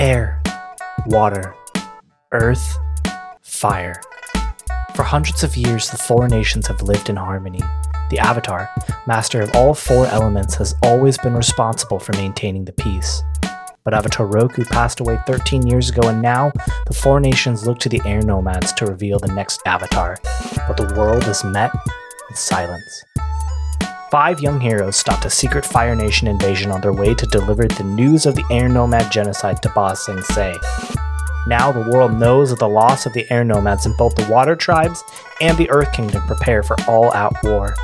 air, 0.00 0.42
water, 1.06 1.54
earth, 2.32 2.78
fire. 3.42 4.00
For 4.94 5.02
hundreds 5.02 5.42
of 5.42 5.56
years, 5.56 5.90
the 5.90 5.96
four 5.96 6.28
nations 6.28 6.66
have 6.66 6.82
lived 6.82 7.08
in 7.08 7.16
harmony. 7.16 7.60
The 8.10 8.18
Avatar, 8.18 8.70
master 9.06 9.42
of 9.42 9.54
all 9.54 9.74
four 9.74 10.06
elements, 10.06 10.54
has 10.56 10.74
always 10.82 11.18
been 11.18 11.34
responsible 11.34 11.98
for 11.98 12.12
maintaining 12.12 12.64
the 12.64 12.72
peace. 12.72 13.22
But 13.84 13.94
Avatar 13.94 14.26
Roku 14.26 14.64
passed 14.64 15.00
away 15.00 15.18
13 15.26 15.66
years 15.66 15.90
ago, 15.90 16.08
and 16.08 16.20
now 16.20 16.52
the 16.86 16.94
four 16.94 17.20
nations 17.20 17.66
look 17.66 17.78
to 17.80 17.88
the 17.88 18.02
air 18.04 18.20
nomads 18.22 18.72
to 18.74 18.86
reveal 18.86 19.18
the 19.18 19.32
next 19.32 19.60
Avatar. 19.64 20.18
But 20.66 20.76
the 20.76 20.94
world 20.96 21.24
is 21.24 21.44
met 21.44 21.72
with 22.28 22.38
silence. 22.38 23.04
Five 24.16 24.40
young 24.40 24.62
heroes 24.62 24.96
stopped 24.96 25.26
a 25.26 25.30
secret 25.30 25.66
Fire 25.66 25.94
Nation 25.94 26.26
invasion 26.26 26.70
on 26.70 26.80
their 26.80 26.94
way 26.94 27.12
to 27.12 27.26
deliver 27.26 27.68
the 27.68 27.84
news 27.84 28.24
of 28.24 28.34
the 28.34 28.46
air 28.50 28.66
nomad 28.66 29.12
genocide 29.12 29.62
to 29.62 29.68
Ba 29.68 29.94
Sing 29.94 30.22
Se. 30.22 30.56
Now 31.46 31.70
the 31.70 31.86
world 31.90 32.14
knows 32.14 32.50
of 32.50 32.58
the 32.58 32.66
loss 32.66 33.04
of 33.04 33.12
the 33.12 33.30
air 33.30 33.44
nomads, 33.44 33.84
and 33.84 33.94
both 33.98 34.14
the 34.14 34.26
water 34.32 34.56
tribes 34.56 35.04
and 35.42 35.58
the 35.58 35.68
Earth 35.68 35.92
Kingdom 35.92 36.26
prepare 36.26 36.62
for 36.62 36.76
all 36.88 37.12
out 37.12 37.36
war. 37.44 37.74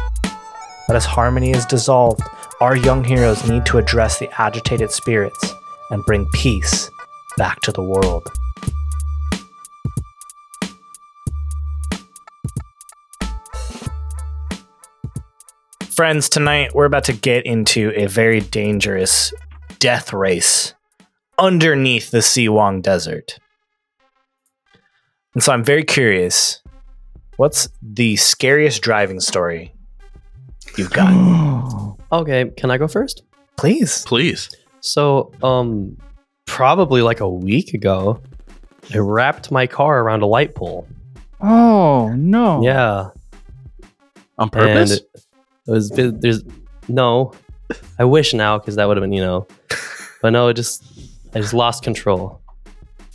But 0.86 0.96
as 0.96 1.04
harmony 1.04 1.50
is 1.50 1.66
dissolved, 1.66 2.22
our 2.62 2.76
young 2.76 3.04
heroes 3.04 3.46
need 3.46 3.66
to 3.66 3.76
address 3.76 4.18
the 4.18 4.30
agitated 4.40 4.90
spirits 4.90 5.54
and 5.90 6.02
bring 6.06 6.26
peace 6.32 6.90
back 7.36 7.60
to 7.60 7.72
the 7.72 7.82
world. 7.82 8.26
Friends, 16.02 16.28
tonight 16.28 16.74
we're 16.74 16.86
about 16.86 17.04
to 17.04 17.12
get 17.12 17.46
into 17.46 17.92
a 17.94 18.06
very 18.06 18.40
dangerous 18.40 19.32
death 19.78 20.12
race 20.12 20.74
underneath 21.38 22.10
the 22.10 22.20
Si 22.20 22.48
Wong 22.48 22.80
Desert. 22.80 23.38
And 25.34 25.44
so 25.44 25.52
I'm 25.52 25.62
very 25.62 25.84
curious 25.84 26.60
what's 27.36 27.68
the 27.80 28.16
scariest 28.16 28.82
driving 28.82 29.20
story 29.20 29.72
you've 30.76 30.90
got? 30.90 31.12
Okay, 32.10 32.50
can 32.56 32.72
I 32.72 32.78
go 32.78 32.88
first? 32.88 33.22
Please. 33.56 34.04
Please. 34.04 34.50
So, 34.80 35.30
um, 35.40 35.96
probably 36.46 37.00
like 37.00 37.20
a 37.20 37.28
week 37.28 37.74
ago, 37.74 38.20
I 38.92 38.98
wrapped 38.98 39.52
my 39.52 39.68
car 39.68 40.00
around 40.00 40.22
a 40.22 40.26
light 40.26 40.56
pole. 40.56 40.88
Oh 41.40 42.12
no! 42.16 42.60
Yeah, 42.64 43.10
On 44.36 44.50
purpose? 44.50 44.98
and 44.98 45.22
it 45.66 45.70
was 45.70 45.90
there's 45.90 46.42
no. 46.88 47.32
I 47.98 48.04
wish 48.04 48.34
now 48.34 48.58
because 48.58 48.76
that 48.76 48.86
would 48.86 48.96
have 48.96 49.02
been 49.02 49.12
you 49.12 49.22
know, 49.22 49.46
but 50.20 50.30
no, 50.30 50.48
it 50.48 50.54
just 50.54 50.84
I 51.34 51.40
just 51.40 51.54
lost 51.54 51.82
control. 51.82 52.40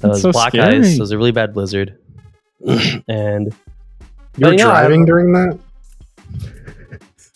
It 0.01 0.07
was 0.07 0.21
so 0.21 0.31
black 0.31 0.53
scary. 0.53 0.77
ice. 0.77 0.95
It 0.95 0.99
was 0.99 1.11
a 1.11 1.17
really 1.17 1.31
bad 1.31 1.53
blizzard, 1.53 1.97
and 3.07 3.53
you're 4.37 4.53
yeah, 4.53 4.65
driving 4.65 5.05
during 5.05 5.33
that? 5.33 5.59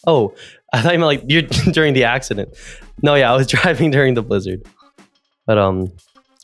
oh, 0.08 0.34
I 0.74 0.82
thought 0.82 0.94
you 0.94 1.00
meant 1.00 1.08
like 1.08 1.24
you're 1.28 1.44
during 1.44 1.94
the 1.94 2.06
accident. 2.06 2.56
No, 3.02 3.16
yeah, 3.16 3.32
I 3.32 3.36
was 3.36 3.48
driving 3.56 3.92
during 3.92 4.14
the 4.14 4.22
blizzard, 4.22 4.66
but 5.46 5.58
um, 5.58 5.92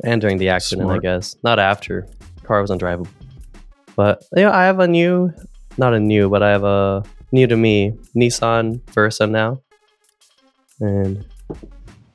and 0.04 0.22
during 0.22 0.38
the 0.38 0.50
accident, 0.50 0.90
I 0.90 1.00
guess 1.00 1.36
not 1.44 1.60
after. 1.60 2.08
Car 2.44 2.62
was 2.62 2.72
undrivable. 2.72 3.08
But 3.96 4.24
yeah, 4.36 4.52
I 4.52 4.66
have 4.66 4.80
a 4.80 4.88
new, 4.88 5.34
not 5.78 5.94
a 5.94 6.00
new, 6.00 6.30
but 6.30 6.44
I 6.44 6.52
have 6.52 6.64
a 6.64 7.04
new 7.32 7.48
to 7.48 7.56
me 7.58 7.94
Nissan 8.16 8.82
Versa 8.92 9.28
now, 9.28 9.62
and 10.80 11.26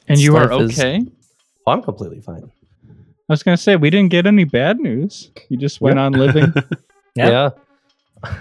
and 0.08 0.18
you 0.18 0.36
are 0.36 0.46
life 0.48 0.70
is- 0.70 0.78
okay. 0.78 1.00
oh, 1.66 1.72
I'm 1.72 1.82
completely 1.82 2.20
fine. 2.20 2.50
I 2.88 3.32
was 3.32 3.42
gonna 3.42 3.56
say 3.56 3.76
we 3.76 3.88
didn't 3.90 4.10
get 4.10 4.26
any 4.26 4.44
bad 4.44 4.78
news. 4.78 5.30
You 5.48 5.56
just 5.56 5.80
went 5.80 5.98
on 5.98 6.12
living. 6.12 6.52
Yeah. 7.14 7.50
Yeah. 8.24 8.32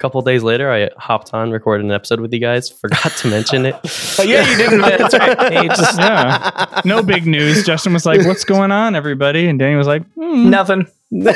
A 0.00 0.02
couple 0.02 0.22
days 0.22 0.42
later, 0.42 0.72
I 0.72 0.88
hopped 0.96 1.34
on, 1.34 1.50
recorded 1.50 1.84
an 1.84 1.92
episode 1.92 2.20
with 2.20 2.32
you 2.32 2.38
guys. 2.38 2.70
Forgot 2.70 3.12
to 3.18 3.28
mention 3.28 3.66
it. 3.66 3.76
Oh, 4.18 4.22
yeah, 4.22 4.50
you 4.50 4.56
didn't. 4.56 4.80
That's 4.80 5.14
right. 5.14 5.66
Just, 5.76 5.98
yeah, 5.98 6.80
no 6.84 7.02
big 7.02 7.26
news. 7.26 7.64
Justin 7.64 7.92
was 7.92 8.04
like, 8.04 8.26
"What's 8.26 8.44
going 8.44 8.70
on, 8.70 8.94
everybody?" 8.94 9.46
And 9.46 9.58
Danny 9.58 9.76
was 9.76 9.86
like, 9.86 10.02
hmm, 10.12 10.50
Nothing. 10.50 10.86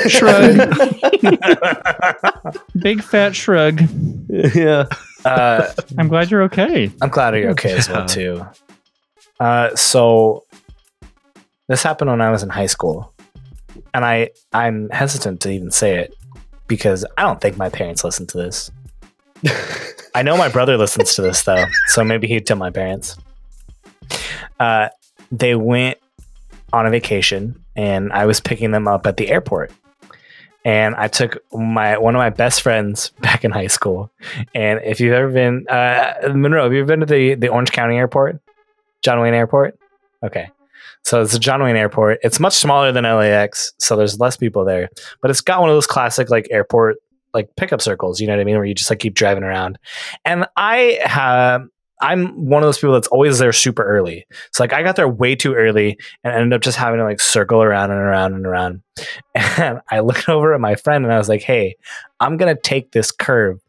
Shrug. 0.07 0.57
"Big 2.79 3.01
fat 3.03 3.35
shrug." 3.35 3.81
yeah. 4.29 4.85
Uh, 5.23 5.71
I'm 5.97 6.07
glad 6.07 6.29
you're 6.31 6.43
okay. 6.43 6.91
I'm 7.01 7.09
glad 7.09 7.35
you're 7.35 7.51
okay 7.51 7.73
as 7.73 7.89
well 7.89 8.07
too. 8.07 8.45
Uh, 9.39 9.75
so 9.75 10.45
this 11.67 11.81
happened 11.81 12.11
when 12.11 12.21
I 12.21 12.29
was 12.31 12.43
in 12.43 12.49
high 12.49 12.67
school, 12.67 13.13
and 13.93 14.05
I 14.05 14.29
I'm 14.53 14.89
hesitant 14.89 15.41
to 15.41 15.51
even 15.51 15.71
say 15.71 15.99
it 15.99 16.15
because 16.67 17.05
I 17.17 17.23
don't 17.23 17.41
think 17.41 17.57
my 17.57 17.69
parents 17.69 18.03
listen 18.03 18.27
to 18.27 18.37
this. 18.37 18.71
I 20.15 20.23
know 20.23 20.37
my 20.37 20.49
brother 20.49 20.77
listens 20.77 21.13
to 21.15 21.21
this 21.21 21.43
though, 21.43 21.65
so 21.87 22.03
maybe 22.03 22.27
he'd 22.27 22.45
tell 22.45 22.57
my 22.57 22.69
parents. 22.69 23.17
Uh, 24.59 24.89
they 25.31 25.55
went 25.55 25.97
on 26.71 26.85
a 26.85 26.89
vacation, 26.89 27.59
and 27.75 28.11
I 28.13 28.25
was 28.25 28.39
picking 28.39 28.71
them 28.71 28.87
up 28.87 29.05
at 29.05 29.17
the 29.17 29.29
airport. 29.29 29.71
And 30.63 30.95
I 30.95 31.09
took 31.09 31.37
my 31.53 31.97
one 31.97 32.15
of 32.15 32.19
my 32.19 32.31
best 32.31 32.61
friends 32.61 33.09
back 33.19 33.45
in 33.45 33.51
high 33.51 33.67
school. 33.67 34.11
And 34.53 34.79
if 34.83 34.99
you've 34.99 35.13
ever 35.13 35.29
been, 35.29 35.67
uh, 35.67 36.31
Monroe, 36.33 36.63
have 36.63 36.73
you 36.73 36.79
ever 36.79 36.87
been 36.87 37.01
to 37.01 37.05
the, 37.05 37.35
the 37.35 37.49
Orange 37.49 37.71
County 37.71 37.97
Airport, 37.97 38.39
John 39.03 39.19
Wayne 39.19 39.33
Airport? 39.33 39.77
Okay. 40.23 40.49
So 41.05 41.21
it's 41.21 41.35
a 41.35 41.39
John 41.39 41.61
Wayne 41.61 41.75
Airport. 41.75 42.19
It's 42.23 42.39
much 42.39 42.53
smaller 42.53 42.91
than 42.91 43.03
LAX, 43.03 43.73
so 43.77 43.95
there's 43.95 44.19
less 44.19 44.35
people 44.35 44.65
there. 44.65 44.89
But 45.21 45.29
it's 45.29 45.39
got 45.41 45.61
one 45.61 45.69
of 45.69 45.75
those 45.75 45.85
classic 45.85 46.31
like 46.31 46.47
airport 46.49 46.97
like 47.31 47.55
pickup 47.55 47.81
circles. 47.81 48.19
You 48.19 48.25
know 48.25 48.33
what 48.33 48.39
I 48.39 48.43
mean, 48.43 48.55
where 48.55 48.65
you 48.65 48.73
just 48.73 48.89
like 48.89 48.99
keep 48.99 49.13
driving 49.13 49.43
around. 49.43 49.77
And 50.25 50.47
I 50.57 50.99
have. 51.03 51.63
I'm 52.01 52.49
one 52.49 52.61
of 52.61 52.67
those 52.67 52.77
people 52.77 52.93
that's 52.93 53.07
always 53.07 53.39
there 53.39 53.53
super 53.53 53.81
early. 53.81 54.25
So 54.51 54.63
like 54.63 54.73
I 54.73 54.83
got 54.83 54.97
there 54.97 55.07
way 55.07 55.33
too 55.33 55.53
early 55.53 55.97
and 56.25 56.33
ended 56.35 56.51
up 56.51 56.61
just 56.61 56.77
having 56.77 56.99
to 56.99 57.05
like 57.05 57.21
circle 57.21 57.61
around 57.61 57.91
and 57.91 58.01
around 58.01 58.33
and 58.33 58.45
around. 58.45 58.81
And 59.57 59.79
I 59.89 59.99
looked 59.99 60.27
over 60.27 60.53
at 60.53 60.59
my 60.59 60.75
friend 60.75 61.05
and 61.05 61.13
I 61.13 61.17
was 61.17 61.29
like, 61.29 61.41
"Hey, 61.41 61.75
I'm 62.19 62.35
gonna 62.35 62.59
take 62.59 62.91
this 62.91 63.11
curve 63.11 63.61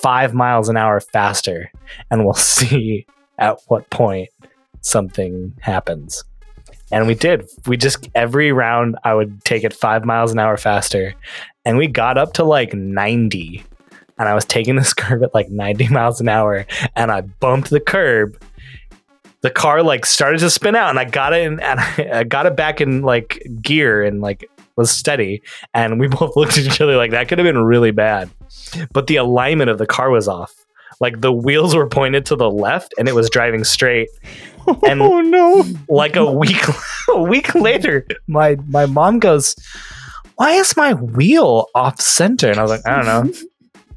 five 0.00 0.32
miles 0.32 0.68
an 0.68 0.76
hour 0.76 1.00
faster, 1.00 1.70
and 2.10 2.24
we'll 2.24 2.34
see 2.56 3.04
at 3.36 3.58
what 3.66 3.90
point 3.90 4.30
something 4.80 5.54
happens." 5.60 6.24
And 6.92 7.06
we 7.06 7.14
did. 7.14 7.48
We 7.66 7.76
just 7.76 8.08
every 8.14 8.52
round 8.52 8.96
I 9.04 9.14
would 9.14 9.44
take 9.44 9.64
it 9.64 9.72
five 9.72 10.04
miles 10.04 10.32
an 10.32 10.38
hour 10.38 10.56
faster, 10.56 11.14
and 11.64 11.78
we 11.78 11.86
got 11.86 12.18
up 12.18 12.34
to 12.34 12.44
like 12.44 12.74
ninety. 12.74 13.64
And 14.18 14.28
I 14.28 14.34
was 14.34 14.44
taking 14.44 14.76
this 14.76 14.94
curve 14.94 15.22
at 15.24 15.34
like 15.34 15.48
90 15.50 15.88
miles 15.88 16.20
an 16.20 16.28
hour, 16.28 16.66
and 16.94 17.10
I 17.10 17.22
bumped 17.22 17.70
the 17.70 17.80
curb. 17.80 18.40
The 19.40 19.50
car 19.50 19.82
like 19.82 20.06
started 20.06 20.38
to 20.38 20.50
spin 20.50 20.76
out, 20.76 20.90
and 20.90 20.98
I 20.98 21.04
got 21.04 21.32
it 21.32 21.42
in, 21.42 21.58
and 21.60 21.80
I, 21.80 22.10
I 22.20 22.24
got 22.24 22.46
it 22.46 22.56
back 22.56 22.80
in 22.80 23.02
like 23.02 23.44
gear 23.60 24.04
and 24.04 24.20
like 24.20 24.48
was 24.76 24.90
steady. 24.90 25.42
And 25.72 25.98
we 25.98 26.08
both 26.20 26.36
looked 26.36 26.58
at 26.58 26.64
each 26.64 26.80
other 26.80 26.96
like 26.96 27.10
that 27.10 27.28
could 27.28 27.38
have 27.38 27.46
been 27.46 27.64
really 27.64 27.90
bad. 27.90 28.30
But 28.92 29.06
the 29.06 29.16
alignment 29.16 29.70
of 29.70 29.78
the 29.78 29.86
car 29.86 30.10
was 30.10 30.28
off. 30.28 30.52
Like 31.00 31.20
the 31.20 31.32
wheels 31.32 31.74
were 31.74 31.88
pointed 31.88 32.24
to 32.26 32.36
the 32.36 32.50
left, 32.50 32.94
and 32.98 33.08
it 33.08 33.14
was 33.14 33.28
driving 33.28 33.64
straight. 33.64 34.08
And- 34.88 35.02
oh 35.02 35.20
no! 35.20 35.64
Like 35.88 36.16
a 36.16 36.30
week, 36.30 36.62
a 37.08 37.22
week 37.22 37.54
later, 37.54 38.06
my 38.26 38.56
my 38.68 38.86
mom 38.86 39.18
goes, 39.18 39.54
"Why 40.36 40.52
is 40.52 40.76
my 40.76 40.94
wheel 40.94 41.68
off 41.74 42.00
center?" 42.00 42.50
And 42.50 42.58
I 42.58 42.62
was 42.62 42.70
like, 42.70 42.86
"I 42.86 42.96
don't 43.02 43.06
know." 43.06 43.32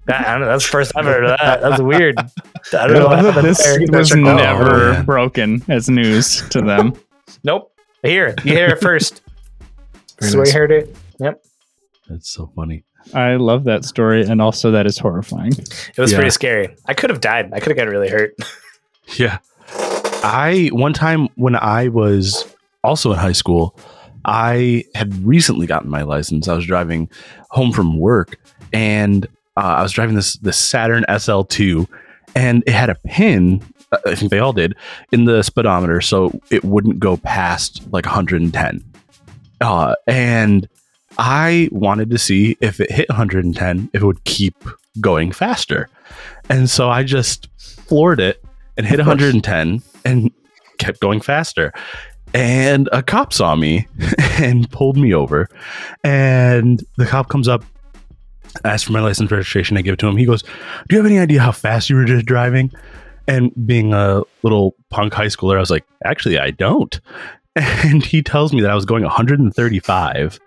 That, 0.08 0.26
I 0.26 0.32
don't 0.32 0.40
know. 0.40 0.48
That's 0.48 0.64
the 0.64 0.72
first 0.72 0.94
I've 0.96 1.04
heard 1.04 1.26
of 1.26 1.38
that. 1.42 1.60
That's 1.60 1.82
weird. 1.82 2.18
I 2.18 2.88
don't 2.88 2.94
know. 2.94 3.08
what 3.08 3.20
happened 3.20 3.46
this 3.46 3.62
there. 3.62 3.78
was 3.92 4.08
check 4.08 4.20
never 4.20 4.94
Oh, 4.94 5.04
broken 5.04 5.62
as 5.68 5.90
news 5.90 6.48
to 6.52 6.62
them. 6.62 6.94
Nope. 7.44 7.74
Here, 8.04 8.34
you 8.46 8.54
hear 8.54 8.68
it 8.68 8.80
first. 8.80 9.22
This 10.18 10.30
Very 10.30 10.30
is 10.30 10.36
where 10.38 10.48
you 10.48 10.54
heard 10.54 10.72
it. 10.72 10.96
Yep. 11.20 11.44
That's 12.08 12.30
so 12.30 12.50
funny. 12.56 12.86
I 13.14 13.36
love 13.36 13.66
that 13.66 13.84
story, 13.84 14.22
and 14.26 14.42
also 14.42 14.72
that 14.72 14.86
is 14.86 14.98
horrifying. 14.98 15.52
It 15.52 15.98
was 15.98 16.14
Yeah. 16.14 16.18
pretty 16.20 16.32
scary. 16.32 16.74
I 16.86 16.94
could 16.94 17.10
have 17.10 17.20
died. 17.20 17.50
I 17.52 17.60
could 17.60 17.72
have 17.72 17.76
gotten 17.78 17.92
really 17.92 18.08
hurt. 18.08 18.34
Yeah. 19.18 19.40
I 20.24 20.70
one 20.74 20.94
time 20.94 21.28
when 21.36 21.56
I 21.56 21.88
was 21.90 22.46
also 22.84 23.12
in 23.12 23.18
high 23.18 23.34
school, 23.34 23.78
I 24.26 24.84
had 24.96 25.14
recently 25.26 25.68
gotten 25.68 25.90
my 25.90 26.04
license. 26.04 26.48
I 26.48 26.56
was 26.56 26.66
driving 26.66 27.10
home 27.50 27.72
from 27.72 28.00
work 28.00 28.38
and 28.74 29.26
uh, 29.56 29.76
I 29.78 29.84
was 29.84 29.92
driving 29.92 30.16
this 30.16 30.34
this 30.38 30.58
Saturn 30.58 31.06
SL2 31.08 31.88
and 32.36 32.64
it 32.68 32.74
had 32.74 32.90
a 32.90 32.96
pin 32.96 33.64
uh, 33.92 33.98
I 34.06 34.16
think 34.16 34.32
they 34.32 34.40
all 34.40 34.54
did 34.54 34.76
in 35.12 35.26
the 35.26 35.44
speedometer 35.44 36.02
so 36.02 36.40
it 36.50 36.64
wouldn't 36.64 37.00
go 37.00 37.18
past 37.18 37.82
like 37.92 38.06
110. 38.06 38.84
Uh, 39.62 39.96
and 40.08 40.68
I 41.18 41.70
wanted 41.72 42.10
to 42.12 42.18
see 42.18 42.58
if 42.62 42.80
it 42.80 42.92
hit 42.92 43.10
110 43.10 43.90
if 43.94 44.02
it 44.02 44.06
would 44.06 44.24
keep 44.26 44.56
going 45.00 45.32
faster. 45.32 45.90
And 46.50 46.70
so 46.70 46.90
I 46.90 47.04
just 47.04 47.48
floored 47.58 48.20
it 48.20 48.44
and 48.76 48.86
hit 48.86 49.00
110 49.00 49.82
and 50.08 50.32
kept 50.78 51.00
going 51.00 51.22
faster. 51.22 51.74
and 52.34 52.90
a 52.92 53.02
cop 53.02 53.32
saw 53.34 53.56
me 53.56 53.88
and 54.40 54.70
pulled 54.72 54.98
me 54.98 55.14
over. 55.14 55.48
And 56.04 56.84
the 56.98 57.06
cop 57.06 57.30
comes 57.30 57.48
up, 57.48 57.64
asks 58.64 58.84
for 58.84 58.92
my 58.94 59.00
license 59.02 59.32
registration. 59.32 59.78
I 59.78 59.82
give 59.82 59.94
it 59.94 60.00
to 60.00 60.08
him. 60.08 60.18
He 60.18 60.26
goes, 60.26 60.44
"Do 60.44 60.96
you 60.96 60.98
have 60.98 61.06
any 61.06 61.20
idea 61.20 61.42
how 61.42 61.52
fast 61.52 61.90
you 61.90 61.96
were 61.96 62.06
just 62.06 62.26
driving?" 62.26 62.72
And 63.28 63.52
being 63.66 63.94
a 63.94 64.24
little 64.44 64.74
punk 64.90 65.14
high 65.14 65.28
schooler, 65.28 65.58
I 65.58 65.60
was 65.60 65.72
like, 65.72 65.86
"Actually, 66.06 66.40
I 66.40 66.52
don't." 66.52 67.00
And 67.84 68.06
he 68.06 68.22
tells 68.22 68.54
me 68.54 68.62
that 68.62 68.70
I 68.70 68.76
was 68.76 68.86
going 68.86 69.02
135, 69.02 70.40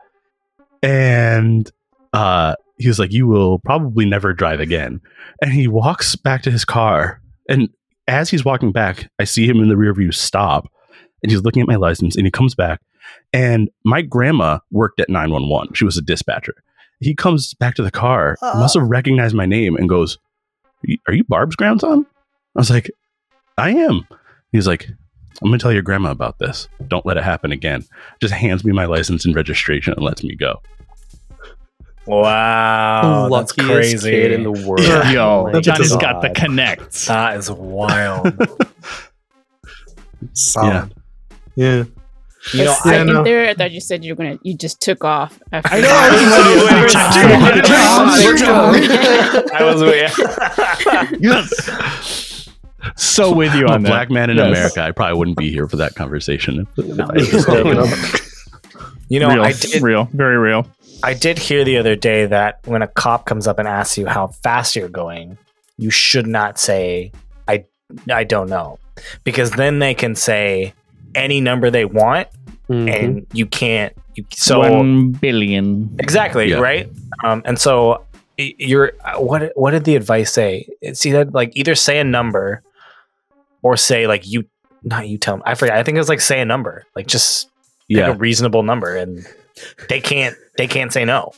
and 0.80 1.68
uh, 2.12 2.54
he 2.78 2.86
was 2.86 3.00
like, 3.00 3.12
"You 3.12 3.26
will 3.26 3.58
probably 3.58 4.06
never 4.06 4.32
drive 4.32 4.60
again." 4.60 5.00
And 5.42 5.52
he 5.52 5.66
walks 5.66 6.14
back 6.14 6.42
to 6.42 6.52
his 6.52 6.64
car, 6.64 7.20
and 7.48 7.68
as 8.10 8.28
he's 8.30 8.44
walking 8.44 8.72
back, 8.72 9.10
I 9.18 9.24
see 9.24 9.46
him 9.46 9.60
in 9.60 9.68
the 9.68 9.76
rear 9.76 9.94
view 9.94 10.12
stop, 10.12 10.70
and 11.22 11.30
he's 11.30 11.42
looking 11.42 11.62
at 11.62 11.68
my 11.68 11.76
license, 11.76 12.16
and 12.16 12.26
he 12.26 12.30
comes 12.30 12.54
back, 12.54 12.80
and 13.32 13.70
my 13.84 14.02
grandma 14.02 14.58
worked 14.70 15.00
at 15.00 15.08
911. 15.08 15.74
She 15.74 15.84
was 15.84 15.96
a 15.96 16.02
dispatcher. 16.02 16.54
He 17.00 17.14
comes 17.14 17.54
back 17.54 17.74
to 17.76 17.82
the 17.82 17.90
car, 17.90 18.36
must 18.58 18.74
have 18.74 18.88
recognized 18.88 19.34
my 19.34 19.46
name, 19.46 19.76
and 19.76 19.88
goes, 19.88 20.18
"Are 20.84 20.90
you- 20.90 20.98
"Are 21.08 21.14
you 21.14 21.24
Barb's 21.24 21.56
grandson?" 21.56 22.04
I 22.56 22.60
was 22.60 22.70
like, 22.70 22.90
"I 23.56 23.70
am." 23.70 24.06
He's 24.52 24.66
like, 24.66 24.88
"I'm 25.40 25.48
gonna 25.48 25.58
tell 25.58 25.72
your 25.72 25.82
grandma 25.82 26.10
about 26.10 26.38
this. 26.38 26.68
Don't 26.88 27.06
let 27.06 27.16
it 27.16 27.22
happen 27.24 27.52
again." 27.52 27.84
Just 28.20 28.34
hands 28.34 28.64
me 28.64 28.72
my 28.72 28.84
license 28.86 29.24
and 29.24 29.34
registration 29.34 29.94
and 29.94 30.02
lets 30.04 30.22
me 30.24 30.34
go. 30.34 30.60
Wow, 32.06 33.28
the 33.28 33.36
that's 33.38 33.52
crazy. 33.52 34.10
kid 34.10 34.32
in 34.32 34.42
the 34.42 34.50
world. 34.66 34.80
Yeah. 34.82 35.10
Yo, 35.12 35.46
Oh 35.48 35.52
my 35.52 35.60
Johnny's 35.60 35.92
God. 35.92 36.00
got 36.00 36.22
the 36.22 36.30
connects. 36.30 37.06
that 37.06 37.36
is 37.36 37.50
wild. 37.50 38.32
Solid. 40.32 40.92
Yeah. 41.56 41.84
you 42.54 42.64
know, 42.64 42.72
It's 42.72 42.86
I 42.86 42.92
Yeah, 42.92 42.98
like 43.02 43.06
no. 43.06 43.22
there, 43.24 43.48
I 43.50 43.54
thought 43.54 43.70
you 43.70 43.80
said 43.80 44.02
you 44.04 44.12
were 44.12 44.16
gonna. 44.16 44.38
You 44.42 44.56
just 44.56 44.80
took 44.80 45.04
off. 45.04 45.38
After 45.52 45.74
I 45.74 45.80
know, 45.80 45.88
I 45.90 46.10
was 49.62 49.82
waiting. 49.82 50.08
I 50.16 51.16
yes. 51.20 52.48
So 52.96 53.32
with 53.34 53.54
you 53.54 53.66
I'm 53.66 53.70
a 53.70 53.74
on 53.74 53.82
that. 53.82 53.88
black 53.90 54.10
man 54.10 54.30
in 54.30 54.38
Yes. 54.38 54.46
America. 54.48 54.82
I 54.82 54.92
probably 54.92 55.18
wouldn't 55.18 55.36
be 55.36 55.50
here 55.50 55.68
for 55.68 55.76
that 55.76 55.94
conversation. 55.94 56.66
If, 56.78 56.86
if 56.86 56.98
I 57.00 57.16
just 57.18 57.46
taken 57.46 57.66
opened 57.66 57.78
over. 57.80 57.94
up. 57.94 58.20
You 59.08 59.20
know, 59.20 59.28
real, 59.28 59.42
I 59.42 59.52
did. 59.52 59.82
real, 59.82 60.04
very 60.12 60.38
real. 60.38 60.66
I 61.02 61.14
did 61.14 61.38
hear 61.38 61.64
the 61.64 61.78
other 61.78 61.96
day 61.96 62.26
that 62.26 62.60
when 62.66 62.82
a 62.82 62.88
cop 62.88 63.24
comes 63.26 63.46
up 63.46 63.58
and 63.58 63.66
asks 63.68 63.96
you 63.98 64.06
how 64.06 64.28
fast 64.28 64.76
you're 64.76 64.88
going, 64.88 65.38
you 65.78 65.90
should 65.90 66.26
not 66.26 66.58
say 66.58 67.12
I 67.48 67.64
I 68.10 68.24
don't 68.24 68.48
know. 68.50 68.78
Because 69.24 69.50
then 69.52 69.78
they 69.78 69.94
can 69.94 70.14
say 70.14 70.74
any 71.14 71.40
number 71.40 71.70
they 71.70 71.84
want 71.84 72.28
Mhm. 72.68 72.88
and 72.88 73.26
you 73.32 73.46
can't 73.46 73.92
you 74.14 74.24
so 74.32 74.60
One 74.60 75.10
billion. 75.12 75.96
exactly, 75.98 76.50
Yeah. 76.50 76.58
right? 76.58 76.88
Um 77.24 77.42
and 77.44 77.58
so 77.58 78.04
you're 78.38 78.92
uh, 79.04 79.18
what 79.20 79.52
what 79.56 79.70
did 79.72 79.84
the 79.84 79.96
advice 79.96 80.32
say? 80.32 80.66
See 80.92 81.12
that 81.12 81.32
like 81.34 81.52
either 81.56 81.74
say 81.74 81.98
a 81.98 82.04
number 82.04 82.62
or 83.62 83.76
say 83.76 84.06
like 84.06 84.26
you 84.28 84.44
not 84.82 85.08
you 85.08 85.18
tell 85.18 85.36
me. 85.38 85.42
I 85.46 85.54
forget. 85.54 85.76
I 85.76 85.82
think 85.82 85.96
it 85.96 86.00
was 86.00 86.08
like 86.08 86.20
say 86.20 86.40
a 86.40 86.44
number. 86.44 86.84
Like 86.94 87.06
just 87.06 87.46
pick 87.88 87.98
Yeah, 87.98 88.10
a 88.10 88.14
reasonable 88.14 88.62
number 88.62 88.96
and 88.96 89.26
they 89.88 90.00
can't 90.00 90.36
they 90.60 90.66
can't 90.66 90.92
say 90.92 91.04
no. 91.06 91.32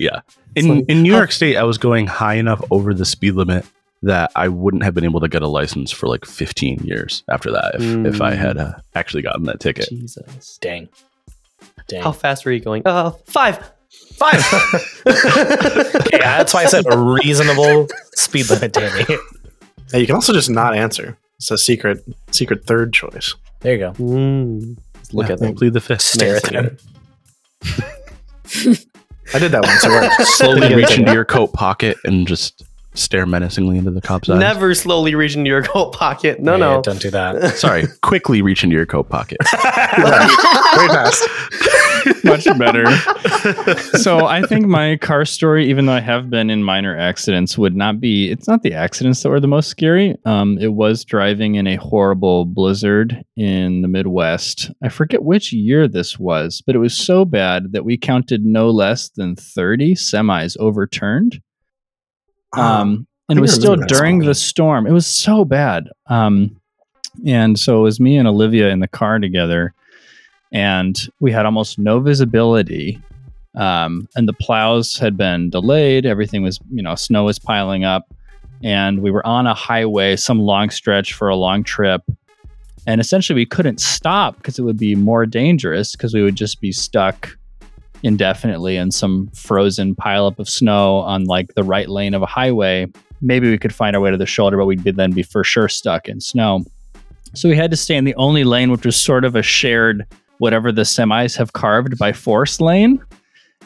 Yeah. 0.00 0.20
In 0.56 0.68
like- 0.68 0.84
in 0.88 1.02
New 1.02 1.12
York 1.12 1.30
State, 1.30 1.56
I 1.56 1.64
was 1.64 1.76
going 1.78 2.06
high 2.06 2.34
enough 2.34 2.62
over 2.70 2.94
the 2.94 3.04
speed 3.04 3.32
limit 3.34 3.66
that 4.02 4.30
I 4.34 4.48
wouldn't 4.48 4.82
have 4.82 4.94
been 4.94 5.04
able 5.04 5.20
to 5.20 5.28
get 5.28 5.42
a 5.42 5.46
license 5.48 5.90
for 5.90 6.08
like 6.08 6.24
15 6.24 6.78
years 6.84 7.22
after 7.30 7.50
that 7.52 7.74
if, 7.76 8.14
if 8.14 8.20
I 8.22 8.32
Mm. 8.32 8.36
had 8.38 8.56
uh, 8.58 8.72
actually 8.94 9.22
gotten 9.22 9.44
that 9.44 9.60
ticket. 9.60 9.88
Jesus. 9.90 10.58
Dang. 10.60 10.88
Dang. 11.88 12.02
How 12.02 12.12
fast 12.12 12.44
were 12.46 12.52
you 12.52 12.60
going? 12.60 12.82
Uh, 12.86 13.10
five. 13.26 13.58
Five. 14.16 14.40
yeah, 15.06 16.38
that's 16.38 16.52
why 16.54 16.62
I 16.62 16.66
said 16.66 16.84
a 16.90 16.96
reasonable 16.98 17.88
speed 18.14 18.48
limit, 18.50 18.72
Danny. 18.72 19.04
Hey, 19.92 20.00
you 20.00 20.06
can 20.06 20.14
also 20.14 20.32
just 20.32 20.50
not 20.50 20.74
answer. 20.74 21.16
It's 21.36 21.50
a 21.50 21.58
secret 21.58 22.02
secret 22.30 22.64
third 22.66 22.92
choice. 22.94 23.34
There 23.60 23.72
you 23.74 23.78
go. 23.78 23.92
Mm. 23.92 24.78
Look 25.12 25.28
Yeah, 25.28 25.34
at 25.34 25.38
them. 25.40 25.54
plead 25.54 25.72
the 25.74 25.80
fifth. 25.80 26.00
Stare 26.02 26.36
at 26.36 26.46
him. 26.46 26.76
I 29.34 29.38
did 29.38 29.52
that 29.52 29.62
once. 29.62 29.84
It 29.84 29.88
worked. 29.88 30.22
Slowly 30.36 30.74
reach 30.74 30.98
into 30.98 31.12
your 31.12 31.24
coat 31.24 31.52
pocket 31.52 31.96
and 32.04 32.26
just 32.26 32.62
stare 32.94 33.26
menacingly 33.26 33.76
into 33.78 33.90
the 33.90 34.00
cop's 34.00 34.28
eyes. 34.28 34.38
Never 34.38 34.72
slowly 34.74 35.14
reach 35.16 35.34
into 35.34 35.48
your 35.48 35.62
coat 35.64 35.92
pocket. 35.92 36.40
No, 36.40 36.52
Yeah, 36.52 36.58
no. 36.58 36.82
Don't 36.82 37.00
do 37.00 37.10
that. 37.10 37.56
Sorry, 37.56 37.86
quickly 38.02 38.40
reach 38.42 38.62
into 38.62 38.76
your 38.76 38.86
coat 38.86 39.08
pocket. 39.08 39.38
Very 39.50 40.88
fast. 40.88 41.28
Much 42.24 42.44
better. 42.58 42.84
so 43.98 44.26
I 44.26 44.42
think 44.42 44.66
my 44.66 44.96
car 44.96 45.24
story, 45.24 45.68
even 45.68 45.86
though 45.86 45.92
I 45.92 46.00
have 46.00 46.30
been 46.30 46.50
in 46.50 46.62
minor 46.62 46.96
accidents, 46.96 47.58
would 47.58 47.76
not 47.76 48.00
be. 48.00 48.30
It's 48.30 48.48
not 48.48 48.62
the 48.62 48.74
accidents 48.74 49.22
that 49.22 49.30
were 49.30 49.40
the 49.40 49.48
most 49.48 49.68
scary. 49.68 50.16
Um, 50.24 50.58
it 50.58 50.72
was 50.72 51.04
driving 51.04 51.54
in 51.56 51.66
a 51.66 51.76
horrible 51.76 52.44
blizzard 52.44 53.24
in 53.36 53.82
the 53.82 53.88
Midwest. 53.88 54.70
I 54.82 54.88
forget 54.88 55.22
which 55.22 55.52
year 55.52 55.88
this 55.88 56.18
was, 56.18 56.62
but 56.66 56.74
it 56.74 56.80
was 56.80 56.96
so 56.96 57.24
bad 57.24 57.72
that 57.72 57.84
we 57.84 57.96
counted 57.96 58.44
no 58.44 58.70
less 58.70 59.08
than 59.10 59.36
thirty 59.36 59.94
semis 59.94 60.56
overturned. 60.58 61.40
Um, 62.56 63.06
and 63.28 63.38
it 63.38 63.42
was 63.42 63.54
still 63.54 63.76
during 63.76 64.20
the 64.20 64.34
storm. 64.34 64.86
It 64.86 64.92
was 64.92 65.06
so 65.06 65.44
bad. 65.44 65.88
Um, 66.06 66.60
and 67.26 67.58
so 67.58 67.80
it 67.80 67.82
was 67.82 68.00
me 68.00 68.16
and 68.16 68.28
Olivia 68.28 68.70
in 68.70 68.80
the 68.80 68.88
car 68.88 69.18
together, 69.18 69.74
and 70.52 71.08
we 71.20 71.32
had 71.32 71.46
almost 71.46 71.78
no 71.78 72.00
visibility. 72.00 73.00
Um, 73.56 74.08
and 74.16 74.26
the 74.26 74.32
plows 74.32 74.98
had 74.98 75.16
been 75.16 75.50
delayed. 75.50 76.06
Everything 76.06 76.42
was, 76.42 76.58
you 76.70 76.82
know, 76.82 76.94
snow 76.94 77.24
was 77.24 77.38
piling 77.38 77.84
up, 77.84 78.12
and 78.62 79.00
we 79.00 79.10
were 79.10 79.24
on 79.26 79.46
a 79.46 79.54
highway, 79.54 80.16
some 80.16 80.40
long 80.40 80.70
stretch 80.70 81.12
for 81.12 81.28
a 81.28 81.36
long 81.36 81.62
trip. 81.62 82.02
And 82.86 83.00
essentially, 83.00 83.34
we 83.34 83.46
couldn't 83.46 83.80
stop 83.80 84.36
because 84.36 84.58
it 84.58 84.62
would 84.62 84.76
be 84.76 84.94
more 84.94 85.24
dangerous 85.24 85.92
because 85.92 86.12
we 86.12 86.22
would 86.22 86.36
just 86.36 86.60
be 86.60 86.72
stuck 86.72 87.36
indefinitely 88.02 88.76
in 88.76 88.90
some 88.90 89.28
frozen 89.34 89.94
pileup 89.94 90.38
of 90.38 90.48
snow 90.48 90.98
on 90.98 91.24
like 91.24 91.54
the 91.54 91.62
right 91.62 91.88
lane 91.88 92.12
of 92.12 92.22
a 92.22 92.26
highway. 92.26 92.86
Maybe 93.22 93.50
we 93.50 93.56
could 93.56 93.74
find 93.74 93.96
our 93.96 94.02
way 94.02 94.10
to 94.10 94.18
the 94.18 94.26
shoulder, 94.26 94.58
but 94.58 94.66
we'd 94.66 94.84
be, 94.84 94.90
then 94.90 95.12
be 95.12 95.22
for 95.22 95.42
sure 95.42 95.68
stuck 95.68 96.08
in 96.08 96.20
snow. 96.20 96.64
So 97.32 97.48
we 97.48 97.56
had 97.56 97.70
to 97.70 97.76
stay 97.76 97.96
in 97.96 98.04
the 98.04 98.14
only 98.16 98.44
lane, 98.44 98.70
which 98.70 98.84
was 98.84 98.96
sort 98.96 99.24
of 99.24 99.34
a 99.34 99.42
shared 99.42 100.06
whatever 100.38 100.72
the 100.72 100.82
semis 100.82 101.36
have 101.36 101.52
carved 101.52 101.98
by 101.98 102.12
force 102.12 102.60
lane. 102.60 103.04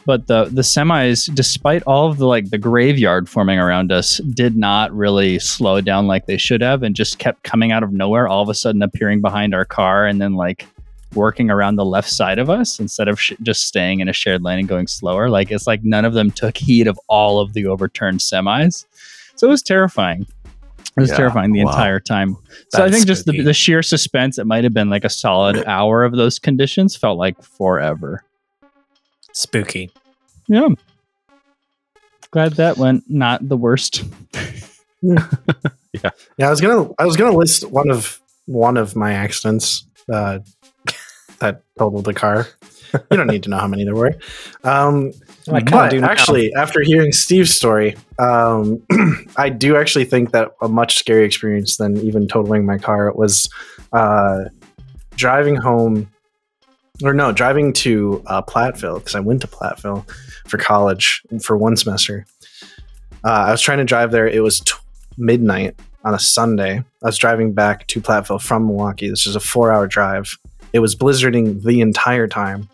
But 0.06 0.26
the 0.26 0.44
the 0.44 0.62
semis, 0.62 1.32
despite 1.34 1.82
all 1.82 2.08
of 2.08 2.16
the 2.16 2.26
like 2.26 2.50
the 2.50 2.58
graveyard 2.58 3.28
forming 3.28 3.58
around 3.58 3.92
us, 3.92 4.18
did 4.18 4.56
not 4.56 4.90
really 4.94 5.38
slow 5.38 5.80
down 5.80 6.06
like 6.06 6.26
they 6.26 6.38
should 6.38 6.62
have, 6.62 6.82
and 6.82 6.96
just 6.96 7.18
kept 7.18 7.42
coming 7.42 7.72
out 7.72 7.82
of 7.82 7.92
nowhere, 7.92 8.26
all 8.26 8.42
of 8.42 8.48
a 8.48 8.54
sudden 8.54 8.82
appearing 8.82 9.20
behind 9.20 9.54
our 9.54 9.66
car, 9.66 10.06
and 10.06 10.20
then 10.20 10.34
like 10.34 10.66
working 11.14 11.50
around 11.50 11.76
the 11.76 11.84
left 11.84 12.10
side 12.10 12.38
of 12.38 12.48
us 12.50 12.78
instead 12.78 13.08
of 13.08 13.20
sh- 13.20 13.32
just 13.42 13.66
staying 13.66 14.00
in 14.00 14.08
a 14.08 14.12
shared 14.12 14.42
lane 14.42 14.60
and 14.60 14.68
going 14.68 14.86
slower. 14.86 15.28
Like 15.28 15.50
it's 15.50 15.66
like 15.66 15.84
none 15.84 16.04
of 16.04 16.14
them 16.14 16.30
took 16.30 16.56
heed 16.56 16.86
of 16.86 16.98
all 17.08 17.40
of 17.40 17.52
the 17.52 17.66
overturned 17.66 18.20
semis. 18.20 18.84
So 19.36 19.46
it 19.46 19.50
was 19.50 19.62
terrifying. 19.62 20.26
It 20.98 21.02
was 21.02 21.10
Yeah, 21.10 21.16
terrifying 21.16 21.52
the 21.52 21.64
wow. 21.64 21.70
entire 21.70 22.00
time. 22.00 22.36
So 22.70 22.84
I 22.84 22.90
think 22.90 23.06
just 23.06 23.24
the, 23.26 23.40
the 23.42 23.54
sheer 23.54 23.82
suspense, 23.82 24.38
it 24.38 24.46
might 24.46 24.64
have 24.64 24.74
been 24.74 24.90
like 24.90 25.04
a 25.04 25.08
solid 25.08 25.64
hour 25.66 26.04
of 26.04 26.12
those 26.12 26.38
conditions, 26.38 26.96
felt 26.96 27.18
like 27.18 27.40
forever. 27.42 28.24
Spooky. 29.32 29.90
Yeah. 30.48 30.68
Glad 32.30 32.54
that 32.54 32.76
went 32.76 33.04
not 33.08 33.48
the 33.48 33.56
worst. 33.56 34.04
Yeah. 35.00 36.10
yeah, 36.36 36.48
I 36.48 36.50
was 36.50 36.60
gonna 36.60 36.90
I 36.98 37.06
was 37.06 37.16
gonna 37.16 37.34
list 37.36 37.64
one 37.70 37.88
of 37.90 38.20
one 38.46 38.76
of 38.76 38.94
my 38.96 39.12
accidents 39.14 39.86
uh, 40.12 40.40
that 41.38 41.62
totaled 41.78 42.04
the 42.04 42.12
car. 42.14 42.46
You 42.92 43.16
don't 43.16 43.26
need 43.28 43.44
to 43.44 43.48
know 43.50 43.58
how 43.58 43.68
many 43.68 43.84
there 43.84 43.94
were. 43.94 44.12
Um, 44.64 45.12
I 45.50 45.60
but 45.60 45.90
do 45.90 46.00
now. 46.00 46.08
actually, 46.08 46.52
after 46.54 46.80
hearing 46.82 47.12
Steve's 47.12 47.54
story, 47.54 47.96
um, 48.18 48.82
I 49.36 49.48
do 49.48 49.76
actually 49.76 50.04
think 50.04 50.32
that 50.32 50.52
a 50.60 50.68
much 50.68 51.02
scarier 51.02 51.24
experience 51.24 51.76
than 51.76 51.96
even 51.98 52.28
totaling 52.28 52.66
my 52.66 52.78
car 52.78 53.12
was 53.12 53.48
uh, 53.92 54.44
driving 55.16 55.56
home, 55.56 56.10
or 57.02 57.12
no, 57.12 57.32
driving 57.32 57.72
to 57.74 58.22
uh, 58.26 58.42
Platteville 58.42 58.98
because 58.98 59.14
I 59.14 59.20
went 59.20 59.40
to 59.42 59.48
Platteville 59.48 60.08
for 60.46 60.58
college 60.58 61.22
for 61.42 61.56
one 61.56 61.76
semester. 61.76 62.26
Uh, 63.24 63.46
I 63.48 63.50
was 63.50 63.60
trying 63.60 63.78
to 63.78 63.84
drive 63.84 64.10
there. 64.10 64.28
It 64.28 64.42
was 64.42 64.60
t- 64.60 64.74
midnight 65.16 65.78
on 66.04 66.14
a 66.14 66.18
Sunday. 66.18 66.78
I 66.78 67.06
was 67.06 67.18
driving 67.18 67.52
back 67.52 67.86
to 67.88 68.00
Platteville 68.00 68.40
from 68.40 68.66
Milwaukee. 68.66 69.08
This 69.08 69.26
was 69.26 69.36
a 69.36 69.40
four-hour 69.40 69.86
drive. 69.86 70.38
It 70.72 70.78
was 70.80 70.94
blizzarding 70.94 71.62
the 71.62 71.80
entire 71.80 72.28
time 72.28 72.68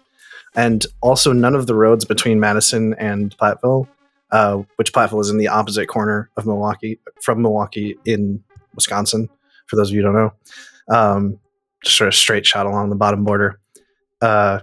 and 0.55 0.87
also 1.01 1.33
none 1.33 1.55
of 1.55 1.67
the 1.67 1.75
roads 1.75 2.05
between 2.05 2.41
Madison 2.41 2.95
and 2.95 3.37
Platteville, 3.37 3.89
uh, 4.31 4.63
which 4.77 4.93
Platteville 4.93 5.21
is 5.21 5.31
in 5.31 5.39
the 5.39 5.49
opposite 5.49 5.87
corner 5.87 6.31
of 6.37 6.47
Milwaukee 6.47 6.99
from 7.21 7.43
Milwaukee 7.43 7.97
in 8.05 8.43
Wisconsin. 8.75 9.29
For 9.67 9.77
those 9.77 9.89
of 9.91 9.95
you 9.95 10.03
who 10.03 10.13
don't 10.13 10.15
know, 10.15 10.33
um, 10.95 11.41
sort 11.85 12.09
of 12.09 12.15
straight 12.15 12.47
shot 12.47 12.67
along 12.67 12.91
the 12.91 12.97
bottom 12.97 13.25
border. 13.25 13.59
Uh, 14.21 14.61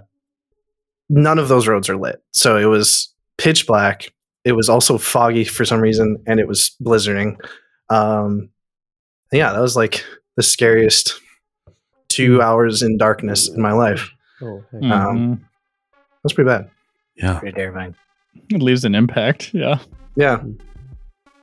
none 1.08 1.38
of 1.38 1.48
those 1.48 1.68
roads 1.68 1.88
are 1.88 1.96
lit, 1.96 2.22
so 2.32 2.56
it 2.56 2.66
was 2.66 3.12
pitch 3.38 3.66
black. 3.66 4.12
It 4.44 4.52
was 4.52 4.68
also 4.68 4.98
foggy 4.98 5.44
for 5.44 5.64
some 5.64 5.80
reason, 5.80 6.22
and 6.26 6.40
it 6.40 6.48
was 6.48 6.74
blizzarding. 6.82 7.36
Um, 7.90 8.50
yeah, 9.32 9.52
that 9.52 9.60
was 9.60 9.76
like 9.76 10.04
the 10.36 10.42
scariest 10.42 11.20
two 12.08 12.42
hours 12.42 12.82
in 12.82 12.98
darkness 12.98 13.48
in 13.48 13.60
my 13.60 13.72
life. 13.72 14.10
Oh, 14.40 14.62
heck. 14.72 14.82
Um. 14.84 15.46
That's 16.22 16.34
pretty 16.34 16.48
bad. 16.48 16.70
Yeah. 17.16 17.38
Pretty 17.38 17.56
terrifying. 17.56 17.94
it 18.50 18.62
leaves 18.62 18.84
an 18.84 18.94
impact. 18.94 19.52
Yeah. 19.52 19.78
Yeah, 20.14 20.42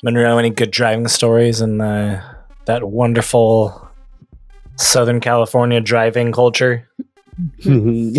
Monroe, 0.04 0.38
any 0.38 0.50
good 0.50 0.72
driving 0.72 1.08
stories 1.08 1.60
in 1.60 1.82
uh, 1.82 2.22
that 2.66 2.88
wonderful 2.88 3.90
Southern 4.78 5.20
California 5.20 5.82
driving 5.82 6.32
culture? 6.32 6.88
oh 7.66 8.12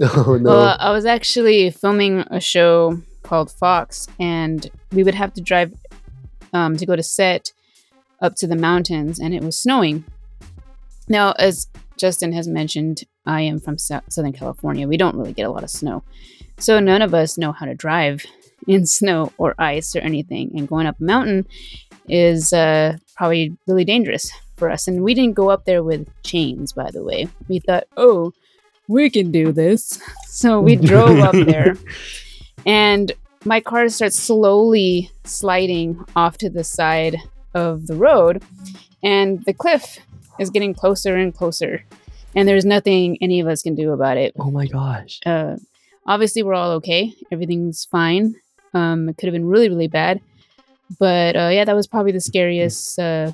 no. 0.00 0.38
Well, 0.42 0.76
I 0.78 0.90
was 0.92 1.04
actually 1.04 1.70
filming 1.70 2.24
a 2.30 2.40
show 2.40 3.00
called 3.22 3.50
Fox, 3.50 4.08
and 4.18 4.68
we 4.92 5.04
would 5.04 5.14
have 5.14 5.32
to 5.34 5.40
drive 5.40 5.72
um, 6.52 6.76
to 6.76 6.86
go 6.86 6.96
to 6.96 7.02
set 7.02 7.52
up 8.20 8.34
to 8.36 8.46
the 8.46 8.56
mountains, 8.56 9.20
and 9.20 9.34
it 9.34 9.42
was 9.42 9.56
snowing. 9.56 10.04
Now, 11.08 11.32
as 11.32 11.68
Justin 11.98 12.32
has 12.32 12.48
mentioned, 12.48 13.02
I 13.26 13.42
am 13.42 13.60
from 13.60 13.78
Sou- 13.78 14.00
Southern 14.08 14.32
California. 14.32 14.88
We 14.88 14.96
don't 14.96 15.16
really 15.16 15.32
get 15.32 15.46
a 15.46 15.50
lot 15.50 15.62
of 15.64 15.70
snow. 15.70 16.02
So 16.58 16.80
none 16.80 17.02
of 17.02 17.14
us 17.14 17.38
know 17.38 17.52
how 17.52 17.66
to 17.66 17.74
drive 17.74 18.24
in 18.68 18.86
snow 18.86 19.32
or 19.38 19.54
ice 19.58 19.94
or 19.96 20.00
anything. 20.00 20.52
And 20.56 20.68
going 20.68 20.86
up 20.86 21.00
a 21.00 21.04
mountain 21.04 21.46
is 22.08 22.52
uh, 22.52 22.96
probably 23.16 23.56
really 23.66 23.84
dangerous 23.84 24.30
for 24.56 24.70
us. 24.70 24.86
And 24.88 25.02
we 25.02 25.14
didn't 25.14 25.34
go 25.34 25.50
up 25.50 25.64
there 25.64 25.82
with 25.82 26.08
chains, 26.22 26.72
by 26.72 26.90
the 26.90 27.02
way. 27.02 27.28
We 27.48 27.58
thought, 27.58 27.84
oh, 27.96 28.32
we 28.88 29.10
can 29.10 29.30
do 29.30 29.52
this. 29.52 30.00
So 30.34 30.60
we 30.60 30.74
drove 30.74 31.20
up 31.20 31.32
there, 31.46 31.76
and 32.66 33.12
my 33.44 33.60
car 33.60 33.88
starts 33.88 34.18
slowly 34.18 35.12
sliding 35.22 36.04
off 36.16 36.38
to 36.38 36.50
the 36.50 36.64
side 36.64 37.18
of 37.54 37.86
the 37.86 37.94
road, 37.94 38.42
and 39.00 39.44
the 39.44 39.52
cliff 39.52 40.00
is 40.40 40.50
getting 40.50 40.74
closer 40.74 41.14
and 41.14 41.32
closer. 41.32 41.84
And 42.34 42.48
there's 42.48 42.64
nothing 42.64 43.18
any 43.20 43.40
of 43.40 43.46
us 43.46 43.62
can 43.62 43.74
do 43.74 43.92
about 43.92 44.16
it. 44.16 44.32
oh 44.38 44.50
my 44.50 44.66
gosh. 44.66 45.20
Uh, 45.24 45.56
obviously, 46.06 46.42
we're 46.42 46.54
all 46.54 46.72
okay. 46.72 47.12
Everything's 47.30 47.84
fine. 47.84 48.34
Um, 48.72 49.08
it 49.08 49.16
could 49.16 49.26
have 49.26 49.32
been 49.34 49.46
really, 49.46 49.68
really 49.68 49.86
bad. 49.88 50.20
But 50.98 51.36
uh, 51.36 51.50
yeah, 51.52 51.64
that 51.64 51.74
was 51.76 51.86
probably 51.86 52.12
the 52.12 52.20
scariest. 52.20 52.98
Uh, 52.98 53.32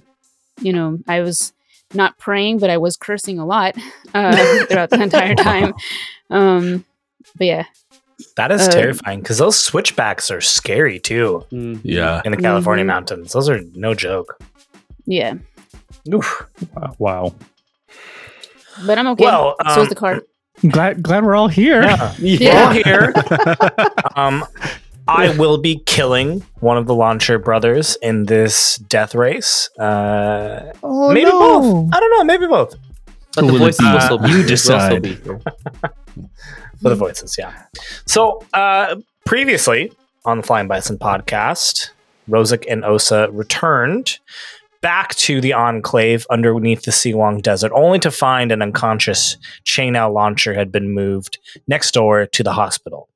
you 0.61 0.73
know, 0.73 0.99
I 1.09 1.21
was 1.21 1.53
not 1.95 2.19
praying, 2.19 2.59
but 2.59 2.71
I 2.71 2.77
was 2.77 2.97
cursing 2.97 3.39
a 3.39 3.47
lot 3.47 3.75
uh, 4.15 4.65
throughout 4.67 4.91
the 4.91 5.03
entire 5.03 5.35
time. 5.35 5.75
Um, 6.33 6.85
but 7.37 7.47
yeah, 7.49 7.65
That 8.37 8.53
is 8.53 8.69
Uh, 8.69 8.71
terrifying 8.71 9.19
because 9.21 9.39
those 9.39 9.59
switchbacks 9.59 10.31
are 10.31 10.41
scary 10.41 11.01
too 11.01 11.45
Mm. 11.51 11.81
Yeah. 11.83 12.23
in 12.25 12.31
the 12.31 12.37
California 12.39 12.85
Mhm. 12.85 12.89
mountains. 12.89 13.33
Those 13.33 13.49
are 13.49 13.61
no 13.75 13.95
joke. 13.95 14.39
yeah. 15.07 15.35
Oof. 16.15 16.47
Wow. 17.01 17.35
Wow. 18.79 18.85
But 18.87 18.99
I'm 18.99 19.07
okay. 19.09 19.25
Well, 19.25 19.57
so 19.65 19.73
um, 19.73 19.83
is 19.83 19.89
the 19.89 19.95
car. 19.95 20.23
Glad 20.69 21.03
glad 21.03 21.25
we're 21.25 21.35
all 21.35 21.49
here. 21.49 21.83
Yeah. 21.83 22.15
Yeah. 22.19 22.55
Well, 22.55 22.73
here, 22.73 23.13
um, 24.17 24.45
I 25.09 25.35
will 25.39 25.59
be 25.59 25.81
killing 25.87 26.43
one 26.61 26.77
of 26.77 26.87
the 26.87 26.95
Lonshur 26.95 27.39
brothers 27.43 27.97
in 28.03 28.27
this 28.27 28.77
death 28.77 29.15
race. 29.15 29.71
Uh, 29.79 30.73
Oh 30.83 31.13
maybe 31.13 31.31
both. 31.31 31.89
I 31.93 32.01
don't 32.01 32.11
know. 32.11 32.25
Maybe 32.25 32.47
both. 32.47 32.75
But 33.35 33.43
the 33.43 33.47
Who 33.47 33.53
will 33.55 33.59
voices 33.61 33.81
will 33.81 33.93
be? 33.95 34.01
still 34.01 34.19
be 34.19 34.29
You 34.29 34.37
here. 34.37 34.47
We'll 34.49 34.57
still 34.57 34.79
decide. 34.79 35.43
for 36.83 36.89
the 36.91 36.95
voices, 36.95 37.37
yeah. 37.39 37.53
So 38.07 38.45
uh, 38.53 38.97
previously 39.25 39.93
on 40.25 40.39
the 40.39 40.43
Flying 40.43 40.69
Bison 40.69 40.99
podcast, 40.99 41.91
Rosic 42.29 42.65
and 42.69 42.85
Osa 42.85 43.29
returned 43.33 44.19
back 44.81 45.15
to 45.17 45.41
the 45.41 45.53
enclave 45.53 46.27
underneath 46.31 46.83
the 46.83 46.93
Si 46.93 47.15
Wong 47.15 47.41
Desert, 47.41 47.73
only 47.75 47.99
to 48.01 48.11
find 48.11 48.51
an 48.51 48.63
unconscious 48.63 49.37
Chainal 49.65 50.13
Lonshur 50.13 50.55
had 50.55 50.73
been 50.73 50.95
moved 50.95 51.39
next 51.69 51.93
door 51.93 52.27
to 52.27 52.43
the 52.43 52.53
hospital. 52.53 53.09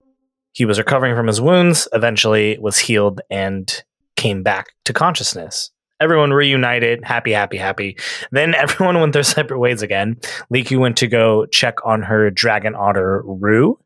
He 0.52 0.64
was 0.64 0.78
recovering 0.78 1.16
from 1.16 1.26
his 1.26 1.40
wounds, 1.40 1.88
eventually 1.92 2.58
was 2.60 2.78
healed 2.78 3.20
and 3.30 3.82
came 4.16 4.42
back 4.42 4.68
to 4.84 4.92
consciousness. 4.92 5.70
Everyone 6.00 6.32
reunited, 6.32 7.04
happy, 7.04 7.32
happy, 7.32 7.56
happy. 7.56 7.96
Then 8.30 8.54
everyone 8.54 9.00
went 9.00 9.12
their 9.12 9.22
separate 9.22 9.58
ways 9.58 9.82
again. 9.82 10.16
Leeko 10.52 10.78
went 10.78 10.96
to 10.98 11.06
go 11.06 11.46
check 11.46 11.74
on 11.84 12.02
her 12.02 12.30
dragon 12.30 12.74
otter 12.74 13.22
Rue, 13.24 13.78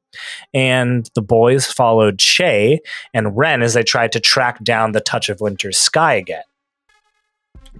and 0.52 1.08
the 1.14 1.22
boys 1.22 1.66
followed 1.66 2.18
Che 2.18 2.80
and 3.14 3.36
Ren 3.36 3.62
as 3.62 3.74
they 3.74 3.82
tried 3.82 4.12
to 4.12 4.20
track 4.20 4.62
down 4.64 4.92
the 4.92 5.00
Touch 5.00 5.28
of 5.28 5.40
Winter's 5.40 5.78
sky 5.78 6.14
again. 6.14 6.42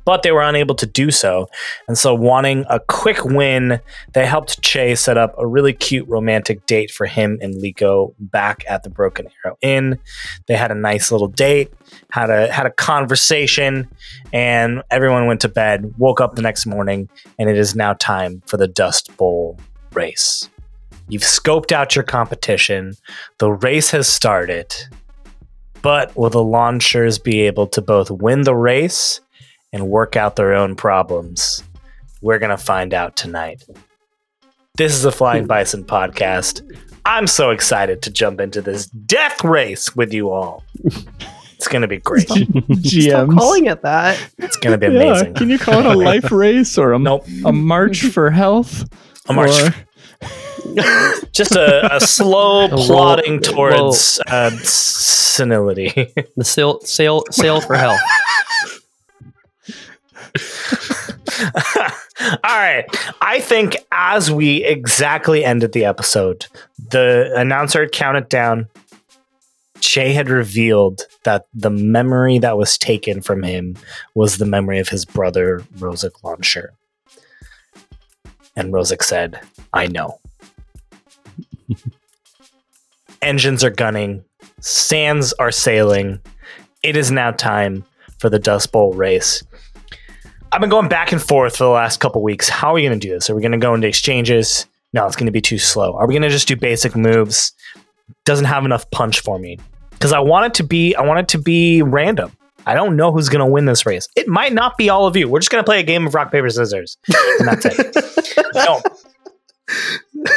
But 0.09 0.23
they 0.23 0.33
were 0.33 0.41
unable 0.41 0.75
to 0.77 0.87
do 0.87 1.11
so, 1.11 1.51
and 1.87 1.99
so 1.99 2.15
wanting 2.15 2.65
a 2.71 2.81
quick 2.81 3.27
win, 3.27 3.79
they 4.15 4.25
helped 4.25 4.63
Che 4.63 4.95
set 4.95 5.19
up 5.19 5.35
a 5.37 5.47
really 5.47 5.75
cute 5.75 6.09
romantic 6.09 6.65
date 6.65 6.91
for 6.91 7.05
him 7.05 7.37
and 7.43 7.57
Leeko 7.57 8.15
back 8.19 8.65
at 8.71 8.85
the 8.85 8.89
Broken 8.89 9.29
Arrow 9.45 9.59
Inn. 9.61 9.99
They 10.47 10.57
had 10.57 10.71
a 10.71 10.75
nice 10.75 11.13
little 11.13 11.29
date, 11.29 11.71
had 12.11 12.31
a 12.31 12.51
had 12.51 12.65
a 12.65 12.71
conversation, 12.71 13.87
and 14.33 14.83
everyone 14.91 15.27
went 15.27 15.43
to 15.43 15.49
bed. 15.51 15.93
Woke 15.99 16.23
up 16.23 16.37
the 16.37 16.41
next 16.41 16.65
morning, 16.65 17.11
and 17.39 17.51
it 17.51 17.59
is 17.59 17.77
now 17.77 17.93
time 17.93 18.43
for 18.47 18.57
the 18.57 18.67
Dust 18.67 19.15
Bowl 19.19 19.61
race. 19.93 20.49
You've 21.11 21.21
scoped 21.21 21.71
out 21.71 21.95
your 21.95 22.03
competition. 22.03 22.95
The 23.37 23.53
race 23.53 23.91
has 23.91 24.09
started. 24.09 24.75
But 25.83 26.17
will 26.17 26.31
the 26.31 26.43
Lonshurs 26.43 27.23
be 27.23 27.43
able 27.43 27.67
to 27.67 27.83
both 27.83 28.11
win 28.11 28.43
the 28.43 28.57
race 28.57 29.21
and 29.73 29.89
work 29.89 30.17
out 30.17 30.37
their 30.37 30.55
own 30.55 30.77
problems? 30.77 31.63
We're 32.21 32.39
going 32.39 32.51
to 32.51 32.57
find 32.57 32.93
out 32.95 33.17
tonight. 33.17 33.65
This 34.77 34.93
is 34.95 35.03
the 35.03 35.13
Flying 35.13 35.47
Bison 35.47 35.85
podcast. 35.85 36.63
I'm 37.05 37.27
so 37.27 37.51
excited 37.51 38.03
to 38.03 38.11
jump 38.11 38.41
into 38.41 38.61
this 38.61 38.87
death 38.87 39.43
race 39.45 39.95
with 39.97 40.13
you 40.13 40.31
all. 40.31 40.63
It's 41.55 41.67
going 41.67 41.83
to 41.83 41.89
be 41.89 41.99
great. 41.99 42.29
Stop 42.29 42.39
GMs. 42.39 43.35
calling 43.39 43.67
it 43.67 43.83
that. 43.83 44.19
It's 44.39 44.57
going 44.57 44.79
to 44.79 44.89
be 44.89 44.93
Yeah, 44.95 45.01
amazing. 45.03 45.35
Can 45.35 45.51
you 45.51 45.59
call 45.59 45.81
it 45.81 45.87
a 45.87 45.95
life 45.95 46.31
race 46.33 46.77
or 46.79 46.93
a, 46.93 46.99
Nope. 46.99 47.25
a 47.45 47.53
march 47.53 48.03
for 48.03 48.31
health? 48.31 48.85
A 49.29 49.33
march 49.33 49.51
Or- 49.51 49.75
just 51.33 51.53
a, 51.53 51.97
a 51.97 52.01
slow 52.01 52.67
A 52.67 52.69
roll- 52.71 52.87
plodding 52.87 53.41
towards 53.41 54.21
uh, 54.27 54.51
senility. 54.63 56.13
The 56.37 56.45
sail, 56.45 56.81
sail, 56.83 57.25
sail 57.31 57.61
for 57.61 57.77
health. 57.77 58.01
All 62.21 62.57
right. 62.59 62.85
I 63.21 63.41
think 63.41 63.77
as 63.93 64.31
we 64.31 64.65
exactly 64.65 65.45
ended 65.45 65.73
the 65.73 65.85
episode, 65.85 66.47
the 66.91 67.33
announcer 67.37 67.83
had 67.83 67.93
counted 67.93 68.29
down. 68.29 68.69
Che 69.81 70.13
had 70.13 70.29
revealed 70.29 71.03
that 71.23 71.47
the 71.55 71.71
memory 71.71 72.39
that 72.41 72.59
was 72.59 72.77
taken 72.77 73.21
from 73.21 73.45
him 73.45 73.77
was 74.15 74.39
the 74.39 74.45
memory 74.45 74.81
of 74.81 74.89
his 74.89 75.05
brother, 75.05 75.61
Rosic 75.77 76.25
Lonshur. 76.25 76.71
And 78.57 78.73
Rosic 78.73 79.05
said, 79.05 79.41
I 79.73 79.87
know. 79.87 80.19
Engines 83.23 83.63
are 83.63 83.71
gunning, 83.71 84.25
sands 84.61 85.33
are 85.35 85.53
sailing. 85.53 86.21
It 86.83 86.97
is 86.97 87.13
now 87.13 87.31
time 87.31 87.85
for 88.19 88.29
the 88.29 88.41
Dust 88.41 88.73
Bowl 88.73 88.93
race. 88.93 89.45
I've 90.51 90.61
been 90.61 90.71
going 90.71 90.89
back 90.89 91.13
and 91.13 91.21
forth 91.21 91.57
for 91.57 91.65
the 91.65 91.71
last 91.71 92.01
couple 92.01 92.23
weeks. 92.23 92.49
How 92.49 92.71
are 92.71 92.75
we 92.75 92.83
going 92.83 92.99
to 92.99 93.07
do 93.07 93.13
this? 93.13 93.29
Are 93.29 93.35
we 93.35 93.43
going 93.43 93.53
to 93.53 93.59
go 93.59 93.75
into 93.75 93.87
exchanges? 93.87 94.67
No, 94.95 95.07
it's 95.07 95.17
going 95.17 95.27
to 95.27 95.33
be 95.33 95.43
too 95.43 95.59
slow. 95.59 95.95
Are 95.95 96.07
we 96.07 96.15
going 96.15 96.23
to 96.23 96.31
just 96.31 96.49
do 96.49 96.57
basic 96.57 96.97
moves? 96.97 97.53
Doesn't 98.25 98.47
have 98.47 98.65
enough 98.65 98.91
punch 98.91 99.21
for 99.21 99.39
me 99.39 99.59
because 99.91 100.13
I 100.13 100.21
want 100.21 100.47
it 100.47 100.55
to 100.55 100.65
be. 100.65 100.95
I 100.95 101.03
want 101.03 101.21
it 101.21 101.29
to 101.29 101.39
be 101.39 101.83
random. 101.83 102.33
I 102.67 102.75
don't 102.75 102.97
know 102.97 103.13
who's 103.13 103.29
going 103.29 103.45
to 103.45 103.51
win 103.51 103.67
this 103.67 103.85
race. 103.85 104.09
It 104.17 104.29
might 104.29 104.53
not 104.53 104.77
be 104.79 104.89
all 104.89 105.07
of 105.07 105.17
you. 105.17 105.29
We're 105.29 105.41
just 105.41 105.51
going 105.51 105.63
to 105.63 105.67
play 105.67 105.81
a 105.81 105.83
game 105.83 106.07
of 106.07 106.15
rock 106.15 106.33
paper 106.33 106.49
scissors, 106.49 106.97
and 107.39 107.49
that's 107.49 107.67
it. 107.67 108.45
no. 108.55 108.83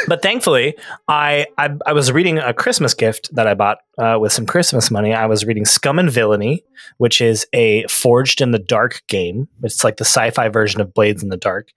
But 0.06 0.22
thankfully, 0.22 0.76
I, 1.08 1.46
I 1.58 1.70
I 1.86 1.92
was 1.92 2.10
reading 2.12 2.38
a 2.38 2.52
Christmas 2.52 2.94
gift 2.94 3.34
that 3.34 3.46
I 3.46 3.54
bought 3.54 3.78
uh, 3.98 4.18
with 4.20 4.32
some 4.32 4.46
Christmas 4.46 4.90
money. 4.90 5.14
I 5.14 5.26
was 5.26 5.44
reading 5.44 5.64
Scum 5.64 5.98
and 5.98 6.10
Villainy, 6.10 6.64
which 6.98 7.20
is 7.20 7.46
a 7.52 7.86
Forged 7.86 8.40
in 8.40 8.50
the 8.50 8.58
Dark 8.58 9.02
game. 9.08 9.48
It's 9.62 9.84
like 9.84 9.96
the 9.96 10.04
sci-fi 10.04 10.48
version 10.48 10.80
of 10.80 10.92
Blades 10.92 11.22
in 11.22 11.28
the 11.28 11.36
Dark. 11.36 11.68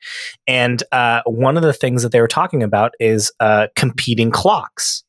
And 0.47 0.83
uh, 0.91 1.21
one 1.25 1.57
of 1.57 1.63
the 1.63 1.73
things 1.73 2.03
that 2.03 2.11
they 2.11 2.21
were 2.21 2.27
talking 2.27 2.63
about 2.63 2.91
is 2.99 3.31
uh, 3.39 3.67
competing 3.75 4.31
clocks. 4.31 5.03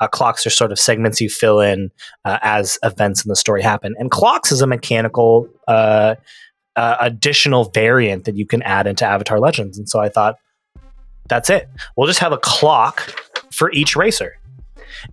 Uh, 0.00 0.08
clocks 0.08 0.46
are 0.46 0.50
sort 0.50 0.72
of 0.72 0.78
segments 0.78 1.20
you 1.20 1.30
fill 1.30 1.60
in 1.60 1.90
uh, 2.24 2.38
as 2.42 2.78
events 2.82 3.24
in 3.24 3.28
the 3.28 3.36
story 3.36 3.62
happen. 3.62 3.94
And 3.98 4.10
clocks 4.10 4.52
is 4.52 4.60
a 4.60 4.66
mechanical 4.66 5.48
uh, 5.66 6.16
additional 6.76 7.64
variant 7.64 8.24
that 8.24 8.36
you 8.36 8.46
can 8.46 8.62
add 8.62 8.86
into 8.86 9.06
Avatar 9.06 9.38
Legends. 9.38 9.78
And 9.78 9.88
so 9.88 10.00
I 10.00 10.08
thought, 10.08 10.36
that's 11.32 11.48
it. 11.48 11.66
We'll 11.96 12.06
just 12.06 12.18
have 12.18 12.32
a 12.32 12.36
clock 12.36 13.00
for 13.50 13.72
each 13.72 13.96
racer. 13.96 14.38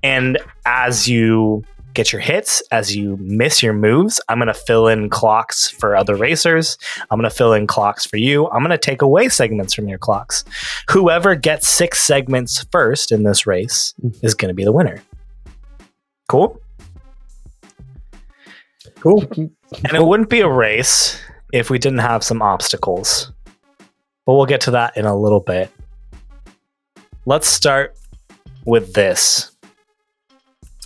And 0.04 0.38
as 0.66 1.08
you 1.08 1.64
get 1.94 2.12
your 2.12 2.20
hits, 2.20 2.62
as 2.72 2.94
you 2.94 3.16
miss 3.22 3.64
your 3.64 3.72
moves, 3.72 4.20
I'm 4.28 4.38
going 4.38 4.48
to 4.48 4.54
fill 4.54 4.90
in 4.90 5.10
clocks 5.10 5.70
for 5.70 5.96
other 5.96 6.16
racers. 6.16 6.78
I'm 7.10 7.18
going 7.18 7.30
to 7.30 7.34
fill 7.34 7.54
in 7.54 7.68
clocks 7.68 8.06
for 8.06 8.18
you. 8.18 8.50
I'm 8.50 8.60
going 8.60 8.72
to 8.72 8.78
take 8.78 9.02
away 9.02 9.30
segments 9.30 9.74
from 9.74 9.88
your 9.88 9.98
clocks. 9.98 10.44
Whoever 10.90 11.36
gets 11.36 11.70
six 11.70 12.04
segments 12.04 12.66
first 12.70 13.14
in 13.14 13.24
this 13.24 13.48
race 13.48 13.94
mm-hmm. 14.04 14.26
is 14.26 14.34
going 14.36 14.50
to 14.50 14.54
be 14.54 14.66
the 14.66 14.74
winner. 14.74 15.02
Cool? 16.28 16.60
Cool. 19.00 19.24
And 19.32 19.94
it 19.94 20.04
wouldn't 20.04 20.30
be 20.30 20.42
a 20.42 20.50
race 20.50 21.18
if 21.54 21.70
we 21.70 21.80
didn't 21.80 22.00
have 22.00 22.26
some 22.26 22.42
obstacles. 22.42 23.32
But 24.26 24.34
we'll 24.34 24.48
get 24.48 24.60
to 24.62 24.72
that 24.72 24.98
in 24.98 25.06
a 25.06 25.18
little 25.18 25.40
bit. 25.40 25.72
Let's 27.30 27.48
start 27.48 27.96
with 28.66 28.94
this. 28.94 29.52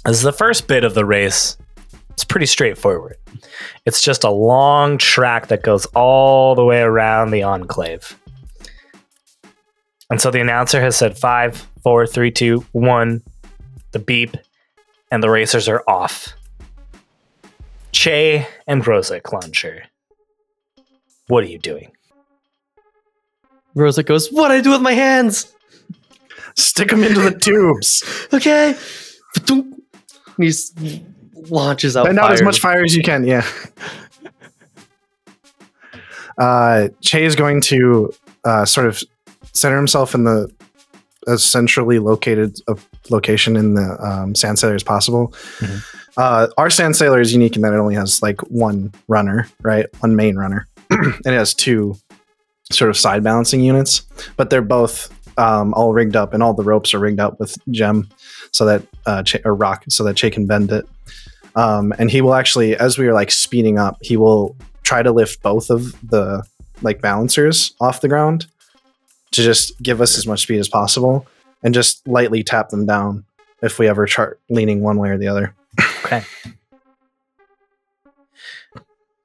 This 0.04 0.18
is 0.18 0.24
the 0.24 0.34
first 0.34 0.68
bit 0.68 0.84
of 0.84 0.94
the 0.94 1.06
race. 1.06 1.58
It's 2.10 2.26
pretty 2.26 2.48
straightforward. 2.48 3.16
It's 3.86 4.02
just 4.02 4.26
a 4.26 4.30
long 4.30 4.98
track 4.98 5.48
that 5.48 5.64
goes 5.64 5.86
all 5.96 6.54
the 6.54 6.66
way 6.66 6.82
around 6.82 7.32
the 7.32 7.44
enclave. 7.44 8.20
And 10.10 10.20
so 10.20 10.32
the 10.32 10.42
announcer 10.42 10.82
has 10.82 10.98
said 10.98 11.18
five, 11.18 11.66
four, 11.82 12.06
three, 12.06 12.30
two, 12.30 12.66
one, 12.74 13.22
the 13.92 14.00
beep, 14.00 14.36
and 15.12 15.24
the 15.24 15.30
racers 15.30 15.70
are 15.70 15.82
off. 15.88 16.34
Che 17.94 18.46
and 18.68 18.84
Rosic 18.84 19.32
Lonshur. 19.32 19.84
What 21.28 21.46
are 21.46 21.48
you 21.48 21.60
doing? 21.60 21.94
Rosa 23.76 24.04
goes, 24.04 24.28
What 24.28 24.50
do 24.50 24.56
I 24.56 24.60
do 24.60 24.72
with 24.72 24.82
my 24.82 24.92
hands? 24.92 25.53
Stick 26.56 26.90
them 26.90 27.04
into 27.04 27.20
the 27.22 27.32
tubes. 27.40 28.04
Okay. 28.34 28.76
He 30.38 31.06
launches 31.50 31.96
out. 31.98 32.06
Send 32.06 32.20
out 32.20 32.32
as 32.32 32.42
much 32.42 32.60
fire 32.60 32.84
as 32.84 32.96
you 32.96 33.04
can. 33.04 33.26
Yeah. 33.26 33.46
Uh, 36.38 36.90
che 37.02 37.24
is 37.26 37.36
going 37.36 37.62
to 37.62 38.12
uh, 38.44 38.66
sort 38.66 38.88
of 38.88 39.04
center 39.54 39.78
himself 39.78 40.16
in 40.16 40.24
the 40.24 40.52
as 41.28 41.44
centrally 41.44 42.00
located 42.00 42.58
a 42.68 42.76
location 43.10 43.56
in 43.56 43.76
the 43.76 43.98
um, 44.04 44.36
sand 44.36 44.60
sailor 44.60 44.76
as 44.76 44.84
possible. 44.84 45.30
Mhm. 45.60 45.84
Uh, 46.18 46.48
our 46.58 46.70
sand 46.70 46.96
sailor 46.96 47.22
is 47.22 47.32
unique 47.34 47.56
in 47.56 47.62
that 47.62 47.74
it 47.74 47.78
only 47.78 47.96
has 47.96 48.22
like 48.22 48.40
one 48.50 48.92
runner, 49.08 49.48
right? 49.62 49.86
One 50.02 50.16
main 50.16 50.36
runner, 50.36 50.68
and 50.90 51.16
it 51.26 51.32
has 51.34 51.54
two 51.54 51.96
sort 52.72 52.90
of 52.90 52.98
side 52.98 53.24
balancing 53.24 53.62
units, 53.62 54.02
but 54.36 54.50
they're 54.50 54.62
both 54.62 55.10
um, 55.38 55.74
all 55.74 55.94
rigged 55.94 56.16
up, 56.16 56.34
and 56.34 56.44
all 56.44 56.54
the 56.54 56.64
ropes 56.64 56.94
are 56.94 57.00
rigged 57.00 57.20
up 57.20 57.40
with 57.40 57.58
gem, 57.72 58.10
so 58.52 58.66
that 58.66 58.84
uh, 59.06 59.24
or 59.46 59.56
rock, 59.56 59.84
so 59.90 60.04
that 60.04 60.16
Che 60.16 60.30
can 60.30 60.46
bend 60.46 60.72
it. 60.72 60.88
Um, 61.56 61.94
and 62.00 62.10
he 62.10 62.22
will 62.22 62.34
actually, 62.34 62.76
as 62.76 62.98
we 62.98 63.08
are 63.08 63.14
like 63.14 63.32
speeding 63.32 63.78
up, 63.78 63.98
he 64.02 64.18
will 64.18 64.56
try 64.84 65.04
to 65.04 65.12
lift 65.12 65.42
both 65.42 65.70
of 65.70 65.96
the 66.08 66.44
like 66.82 67.02
balancers 67.02 67.74
off 67.80 68.02
the 68.02 68.08
ground 68.08 68.48
to 69.32 69.42
just 69.44 69.80
give 69.82 70.02
us 70.02 70.18
as 70.18 70.28
much 70.28 70.44
speed 70.44 70.60
as 70.60 70.70
possible, 70.70 71.28
and 71.64 71.74
just 71.74 72.08
lightly 72.08 72.44
tap 72.44 72.70
them 72.70 72.86
down 72.86 73.26
if 73.62 73.80
we 73.80 73.88
ever 73.88 74.06
chart 74.06 74.40
leaning 74.50 74.82
one 74.82 74.98
way 74.98 75.10
or 75.10 75.18
the 75.18 75.28
other. 75.28 75.56
Okay. 76.06 76.24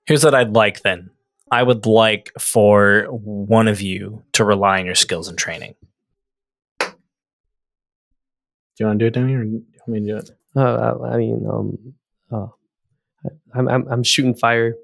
Here's 0.06 0.24
what 0.24 0.34
I'd 0.34 0.54
like 0.54 0.80
then. 0.82 1.10
I 1.50 1.62
would 1.62 1.86
like 1.86 2.30
for 2.38 3.06
one 3.10 3.68
of 3.68 3.80
you 3.80 4.22
to 4.32 4.44
rely 4.44 4.78
on 4.78 4.86
your 4.86 4.94
skills 4.94 5.28
and 5.28 5.36
training. 5.36 5.74
Do 8.78 8.84
you 8.84 8.88
want 8.88 9.00
to 9.00 9.04
do 9.04 9.06
it, 9.08 9.14
Danny, 9.14 9.34
or 9.34 9.42
do 9.42 9.50
you 9.50 9.64
want 9.86 9.88
me 9.88 10.00
to 10.00 10.06
do 10.06 10.16
it? 10.18 10.30
Uh, 10.56 10.94
I 11.02 11.14
I 11.14 11.16
mean, 11.16 11.44
um, 11.50 11.76
oh, 12.30 12.54
I- 13.26 13.58
I'm, 13.58 13.68
I'm 13.68 13.88
I'm 13.88 14.02
shooting 14.04 14.34
fire. 14.36 14.74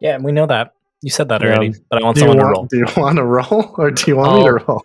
Yeah, 0.00 0.18
we 0.18 0.30
know 0.32 0.46
that. 0.46 0.74
You 1.02 1.10
said 1.10 1.28
that 1.30 1.42
Yeah. 1.42 1.48
already, 1.48 1.74
but 1.90 2.00
I 2.00 2.04
want 2.04 2.14
Do 2.16 2.20
you, 2.22 2.28
someone 2.28 2.38
to 2.38 2.44
roll. 2.52 2.66
do 2.70 2.76
you 2.78 2.86
want 2.96 3.16
to 3.16 3.24
roll, 3.24 3.74
or 3.78 3.90
do 3.90 4.04
you 4.06 4.16
want 4.16 4.38
me 4.38 4.44
to 4.44 4.52
roll? 4.64 4.82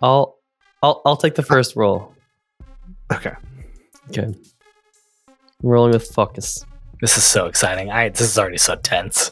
I'll 0.00 0.38
I'll 0.82 1.02
I'll 1.04 1.16
take 1.16 1.34
the 1.34 1.42
first 1.42 1.76
roll. 1.76 2.14
Okay. 3.12 3.34
Okay. 4.08 4.22
I'm 4.24 4.34
rolling 5.62 5.92
with 5.92 6.08
focus. 6.10 6.64
This 7.02 7.18
is 7.18 7.24
so 7.24 7.44
exciting. 7.46 7.90
I 7.90 8.08
this 8.08 8.22
is 8.22 8.38
already 8.38 8.56
so 8.58 8.76
tense. 8.76 9.30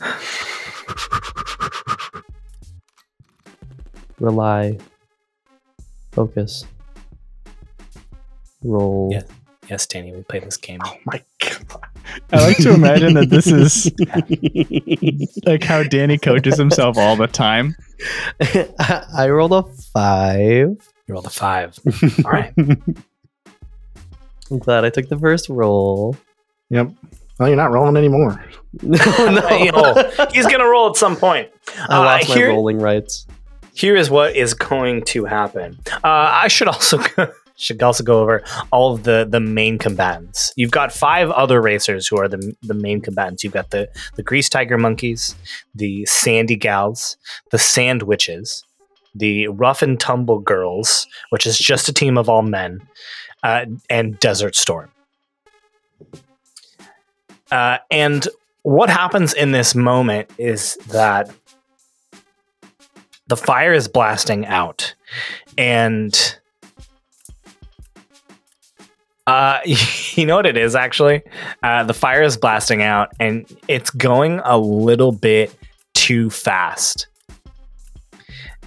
Rely. 4.18 4.78
Focus. 6.12 6.64
Roll. 8.62 9.10
Yeah. 9.12 9.22
Yes, 9.68 9.86
Danny, 9.86 10.12
we 10.12 10.22
play 10.22 10.40
this 10.40 10.56
game. 10.56 10.80
Oh 10.84 10.96
my 11.06 11.22
god. 11.40 11.80
I 12.32 12.44
like 12.46 12.56
to 12.58 12.74
imagine 12.74 13.14
that 13.14 13.30
this 13.30 13.46
is 13.46 13.90
like 15.46 15.62
how 15.62 15.82
Danny 15.84 16.18
coaches 16.18 16.58
himself 16.58 16.98
all 16.98 17.16
the 17.16 17.26
time. 17.28 17.74
I 18.40 19.04
I 19.16 19.28
rolled 19.30 19.52
a 19.52 19.62
five. 19.94 20.76
You 21.06 21.14
rolled 21.14 21.26
a 21.26 21.30
five. 21.30 21.78
All 22.24 22.30
right. 22.30 22.52
I'm 24.50 24.58
glad 24.58 24.84
I 24.84 24.90
took 24.90 25.08
the 25.08 25.18
first 25.18 25.48
roll. 25.48 26.16
Yep. 26.70 26.90
Well, 27.38 27.48
you're 27.48 27.56
not 27.56 27.70
rolling 27.72 27.96
anymore. 27.96 28.44
no, 28.82 29.48
You 29.58 29.72
know, 29.72 30.10
he's 30.32 30.46
gonna 30.46 30.66
roll 30.68 30.90
at 30.90 30.96
some 30.96 31.16
point. 31.16 31.48
I 31.88 31.96
Uh, 31.96 32.00
lost 32.00 32.28
my 32.28 32.34
here- 32.34 32.48
rolling 32.48 32.78
rights. 32.78 33.26
Here 33.74 33.96
is 33.96 34.10
what 34.10 34.36
is 34.36 34.54
going 34.54 35.02
to 35.06 35.24
happen. 35.24 35.78
Uh, 35.92 35.98
I 36.04 36.48
should 36.48 36.68
also 36.68 36.98
should 37.56 37.82
also 37.82 38.02
go 38.02 38.20
over 38.20 38.42
all 38.70 38.94
of 38.94 39.04
the 39.04 39.26
the 39.28 39.40
main 39.40 39.78
combatants. 39.78 40.52
You've 40.56 40.70
got 40.70 40.92
five 40.92 41.30
other 41.30 41.60
racers 41.60 42.06
who 42.06 42.18
are 42.18 42.28
the 42.28 42.54
the 42.62 42.74
main 42.74 43.00
combatants. 43.00 43.44
You've 43.44 43.52
got 43.52 43.70
the 43.70 43.88
the 44.16 44.22
grease 44.22 44.48
tiger 44.48 44.78
monkeys, 44.78 45.34
the 45.74 46.04
sandy 46.06 46.56
gals, 46.56 47.16
the 47.50 47.58
sand 47.58 48.02
witches, 48.02 48.64
the 49.14 49.48
rough 49.48 49.82
and 49.82 49.98
tumble 49.98 50.38
girls, 50.38 51.06
which 51.30 51.46
is 51.46 51.58
just 51.58 51.88
a 51.88 51.92
team 51.92 52.18
of 52.18 52.28
all 52.28 52.42
men, 52.42 52.80
uh, 53.42 53.66
and 53.88 54.18
desert 54.18 54.56
storm. 54.56 54.90
Uh, 57.50 57.78
and 57.90 58.28
what 58.62 58.88
happens 58.88 59.34
in 59.34 59.52
this 59.52 59.74
moment 59.74 60.30
is 60.38 60.76
that 60.88 61.30
the 63.32 63.36
fire 63.38 63.72
is 63.72 63.88
blasting 63.88 64.44
out. 64.44 64.94
And 65.56 66.36
uh 69.26 69.60
you 69.64 70.26
know 70.26 70.36
what 70.36 70.44
it 70.44 70.58
is 70.58 70.74
actually? 70.74 71.22
Uh 71.62 71.82
the 71.82 71.94
fire 71.94 72.22
is 72.22 72.36
blasting 72.36 72.82
out 72.82 73.08
and 73.18 73.46
it's 73.68 73.88
going 73.88 74.42
a 74.44 74.58
little 74.58 75.12
bit 75.12 75.56
too 75.94 76.28
fast. 76.28 77.06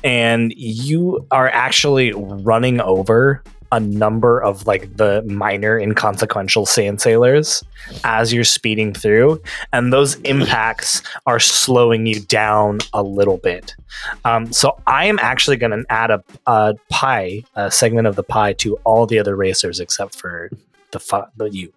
And 0.03 0.51
you 0.57 1.27
are 1.29 1.49
actually 1.49 2.11
running 2.15 2.81
over 2.81 3.43
a 3.71 3.79
number 3.79 4.41
of 4.41 4.65
like 4.67 4.95
the 4.97 5.21
minor 5.23 5.77
inconsequential 5.79 6.65
sand 6.65 7.01
sailors 7.01 7.63
as 8.03 8.31
you're 8.31 8.43
speeding 8.43 8.93
through 8.93 9.41
and 9.73 9.91
those 9.91 10.15
impacts 10.21 11.01
are 11.25 11.39
slowing 11.39 12.05
you 12.05 12.19
down 12.21 12.79
a 12.93 13.01
little 13.03 13.37
bit 13.37 13.75
um, 14.23 14.51
so 14.51 14.77
I 14.87 15.05
am 15.05 15.19
actually 15.19 15.57
going 15.57 15.71
to 15.71 15.85
add 15.89 16.11
a, 16.11 16.23
a 16.45 16.75
pie, 16.89 17.43
a 17.55 17.71
segment 17.71 18.07
of 18.07 18.15
the 18.15 18.23
pie, 18.23 18.53
to 18.53 18.75
all 18.83 19.05
the 19.05 19.19
other 19.19 19.35
racers 19.35 19.79
except 19.79 20.15
for 20.15 20.49
the 20.91 20.99
fu- 20.99 21.23
the 21.37 21.45
you. 21.45 21.71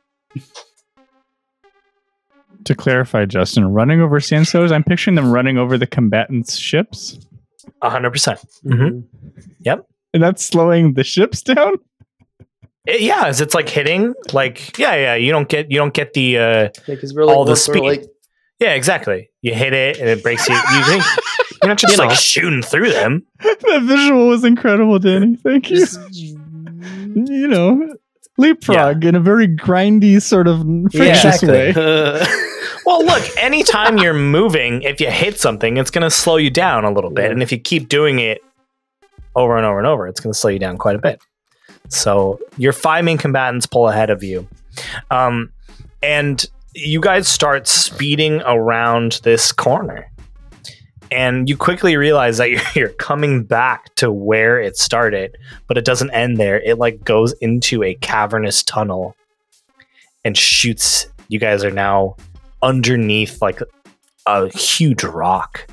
To 2.65 2.75
clarify, 2.75 3.25
Justin, 3.25 3.73
running 3.73 4.01
over 4.01 4.21
sand 4.21 4.49
sailors, 4.49 4.73
I'm 4.73 4.83
picturing 4.85 5.15
them 5.15 5.31
running 5.31 5.59
over 5.59 5.79
the 5.79 5.87
combatants' 5.87 6.57
ships, 6.57 7.19
hundred 7.83 8.11
percent. 8.11 8.41
Mhm. 8.65 9.05
And 10.15 10.23
that's 10.23 10.45
slowing 10.45 10.95
the 10.95 11.05
ships 11.05 11.43
down. 11.55 11.75
It- 12.87 13.01
Yeah, 13.03 13.27
as 13.27 13.41
it's 13.41 13.55
like 13.55 13.69
hitting, 13.69 14.15
like 14.33 14.79
yeah, 14.79 14.95
yeah. 14.95 15.15
You 15.15 15.31
don't 15.33 15.49
get 15.49 15.71
you 15.71 15.79
don't 15.79 15.95
get 15.95 16.13
the 16.15 16.39
uh, 16.39 16.69
Because 16.87 17.15
we're 17.15 17.25
like, 17.25 17.37
All 17.37 17.45
the 17.45 17.51
we're 17.53 17.57
speed. 17.57 17.83
like 17.83 18.05
yeah, 18.61 18.73
exactly. 18.75 19.31
You 19.43 19.55
hit 19.55 19.73
it 19.73 19.99
and 19.99 20.09
it 20.09 20.23
breaks 20.23 20.49
you. 20.49 20.55
You 20.57 20.85
think 20.87 21.05
you're 21.63 21.69
not 21.69 21.79
just 21.79 21.97
You 21.97 22.03
know. 22.03 22.09
like 22.09 22.19
shooting 22.19 22.63
through 22.63 22.91
them. 22.91 23.25
that 23.41 23.83
visual 23.85 24.29
was 24.29 24.43
incredible, 24.45 24.99
Danny. 24.99 25.37
Thank 25.37 25.71
you. 25.71 25.87
You 27.15 27.49
know, 27.49 27.95
leapfrog 28.37 29.05
in 29.05 29.15
a 29.15 29.21
very 29.21 29.49
grindy 29.49 30.21
sort 30.21 30.47
of 30.49 30.61
frictious 30.93 31.43
exactly. 31.43 31.49
way. 31.83 32.27
Well, 32.87 33.05
look, 33.05 33.23
anytime 33.39 33.99
you're 33.99 34.15
moving, 34.15 34.83
if 34.83 35.01
you 35.01 35.11
hit 35.11 35.39
something, 35.39 35.77
it's 35.77 35.91
going 35.91 36.03
to 36.03 36.11
slow 36.11 36.37
you 36.37 36.51
down 36.51 36.85
a 36.85 36.91
little 36.91 37.11
bit. 37.11 37.27
Yeah. 37.27 37.31
And 37.33 37.43
if 37.43 37.53
you 37.53 37.59
keep 37.59 37.89
doing 37.89 38.19
it 38.19 38.41
over 39.35 39.57
and 39.57 39.67
over 39.67 39.79
and 39.79 39.87
over, 39.87 40.07
it's 40.07 40.21
going 40.21 40.33
to 40.33 40.39
slow 40.39 40.51
you 40.51 40.59
down 40.59 40.79
quite 40.79 40.97
a 40.97 40.99
bit. 40.99 41.21
So 41.89 42.39
your 42.57 42.73
five 42.73 43.05
main 43.05 43.19
combatants 43.19 43.67
pull 43.67 43.89
ahead 43.89 44.11
of 44.11 44.23
you. 44.23 44.47
Um, 45.11 45.53
and 46.03 46.45
you 46.75 47.01
guys 47.01 47.27
start 47.29 47.67
speeding 47.67 48.41
around 48.43 49.21
this 49.25 49.53
corner. 49.53 50.11
and 51.11 51.49
you 51.49 51.57
quickly 51.57 51.97
realize 51.97 52.37
that 52.37 52.51
you're, 52.51 52.61
you're 52.75 52.89
coming 52.91 53.43
back 53.45 53.95
to 53.97 54.13
where 54.13 54.61
it 54.61 54.77
started, 54.77 55.37
but 55.67 55.79
it 55.79 55.85
doesn't 55.85 56.11
end 56.11 56.37
there. 56.37 56.61
It 56.61 56.79
like 56.79 57.03
goes 57.05 57.33
into 57.41 57.83
a 57.83 57.95
cavernous 57.95 58.63
tunnel 58.63 59.17
and 60.25 60.37
shoots. 60.37 61.07
You 61.29 61.39
guys 61.39 61.65
are 61.65 61.71
now 61.71 62.17
underneath 62.63 63.41
like 63.41 63.61
a 64.27 64.49
huge 64.57 65.03
rock. 65.03 65.67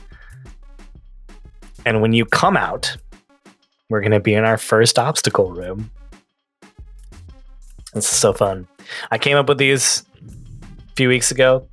And 1.85 2.01
when 2.01 2.13
you 2.13 2.25
come 2.25 2.57
out, 2.57 2.95
we're 3.95 4.01
going 4.01 4.11
to 4.11 4.19
be 4.19 4.33
in 4.33 4.43
our 4.43 4.57
first 4.57 4.99
obstacle 4.99 5.51
room. 5.51 5.89
This 7.93 8.03
is 8.03 8.17
so 8.17 8.33
fun. 8.33 8.67
I 9.09 9.17
came 9.17 9.37
up 9.37 9.47
with 9.47 9.57
these 9.57 10.03
a 10.21 10.95
few 10.97 11.07
weeks 11.07 11.31
ago. 11.31 11.65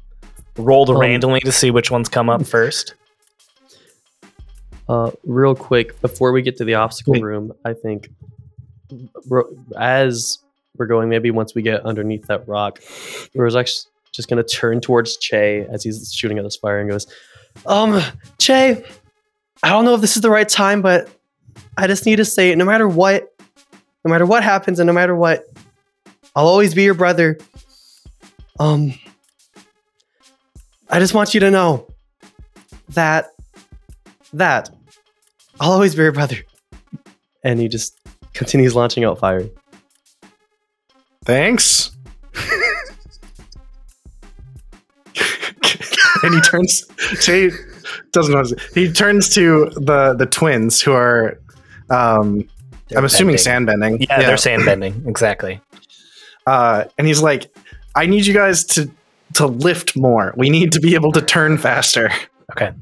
Rolled 0.56 0.90
Um, 0.90 0.98
randomly 0.98 1.40
to 1.40 1.50
see 1.50 1.72
which 1.72 1.90
ones 1.90 2.08
come 2.08 2.30
up 2.30 2.46
first. 2.46 2.94
Uh, 4.88 5.10
real 5.24 5.56
quick, 5.56 6.00
before 6.00 6.30
we 6.30 6.42
get 6.42 6.56
to 6.58 6.64
the 6.64 6.74
obstacle 6.74 7.14
room, 7.14 7.52
I 7.64 7.72
think 7.72 8.08
as 9.76 10.38
we're 10.76 10.86
going, 10.86 11.08
maybe 11.08 11.32
once 11.32 11.56
we 11.56 11.62
get 11.62 11.84
underneath 11.84 12.28
that 12.28 12.46
rock, 12.46 12.78
Rose 13.34 13.56
actually 13.56 13.90
just 14.12 14.28
gonna 14.28 14.44
turn 14.44 14.80
towards 14.80 15.16
Che 15.16 15.66
as 15.72 15.82
he's 15.82 16.12
shooting 16.14 16.38
at 16.38 16.44
this 16.44 16.54
fire 16.56 16.78
and 16.78 16.88
goes, 16.88 17.08
"Um, 17.66 18.00
Che, 18.38 18.84
I 19.64 19.68
don't 19.70 19.84
know 19.84 19.94
if 19.96 20.00
this 20.00 20.14
is 20.14 20.22
the 20.22 20.30
right 20.30 20.48
time, 20.48 20.82
but 20.82 21.08
I 21.76 21.86
just 21.86 22.06
need 22.06 22.16
to 22.16 22.24
say, 22.24 22.54
no 22.54 22.64
matter 22.64 22.88
what, 22.88 23.32
no 24.04 24.10
matter 24.10 24.26
what 24.26 24.42
happens, 24.42 24.78
and 24.80 24.86
no 24.86 24.92
matter 24.92 25.14
what, 25.14 25.44
I'll 26.34 26.46
always 26.46 26.74
be 26.74 26.82
your 26.82 26.94
brother. 26.94 27.38
Um, 28.58 28.94
I 30.88 30.98
just 30.98 31.14
want 31.14 31.34
you 31.34 31.40
to 31.40 31.50
know 31.50 31.88
that 32.90 33.30
that 34.32 34.70
I'll 35.60 35.72
always 35.72 35.94
be 35.94 36.02
your 36.02 36.12
brother. 36.12 36.36
And 37.44 37.60
he 37.60 37.68
just 37.68 37.98
continues 38.34 38.74
launching 38.74 39.04
out 39.04 39.18
fire. 39.18 39.48
Thanks. 41.24 41.96
and 46.22 46.34
he 46.34 46.40
turns. 46.40 46.84
Jay 47.20 47.50
doesn't 48.12 48.34
know. 48.34 48.44
He 48.74 48.92
turns 48.92 49.28
to 49.34 49.70
the 49.76 50.14
the 50.18 50.26
twins 50.26 50.80
who 50.80 50.92
are. 50.92 51.38
Um, 51.92 52.48
I'm 52.96 53.04
assuming 53.04 53.36
Bending. 53.36 53.66
sandbending. 53.98 54.06
Yeah, 54.08 54.22
they're 54.22 54.36
sandbending. 54.36 55.06
Exactly. 55.06 55.60
uh, 56.46 56.84
and 56.98 57.06
he's 57.06 57.22
like, 57.22 57.54
"I 57.94 58.06
need 58.06 58.26
you 58.26 58.34
guys 58.34 58.64
to 58.64 58.90
to 59.34 59.46
lift 59.46 59.96
more. 59.96 60.34
We 60.36 60.50
need 60.50 60.72
to 60.72 60.80
be 60.80 60.94
able 60.94 61.12
to 61.12 61.22
turn 61.22 61.58
faster." 61.58 62.10
Okay. 62.52 62.72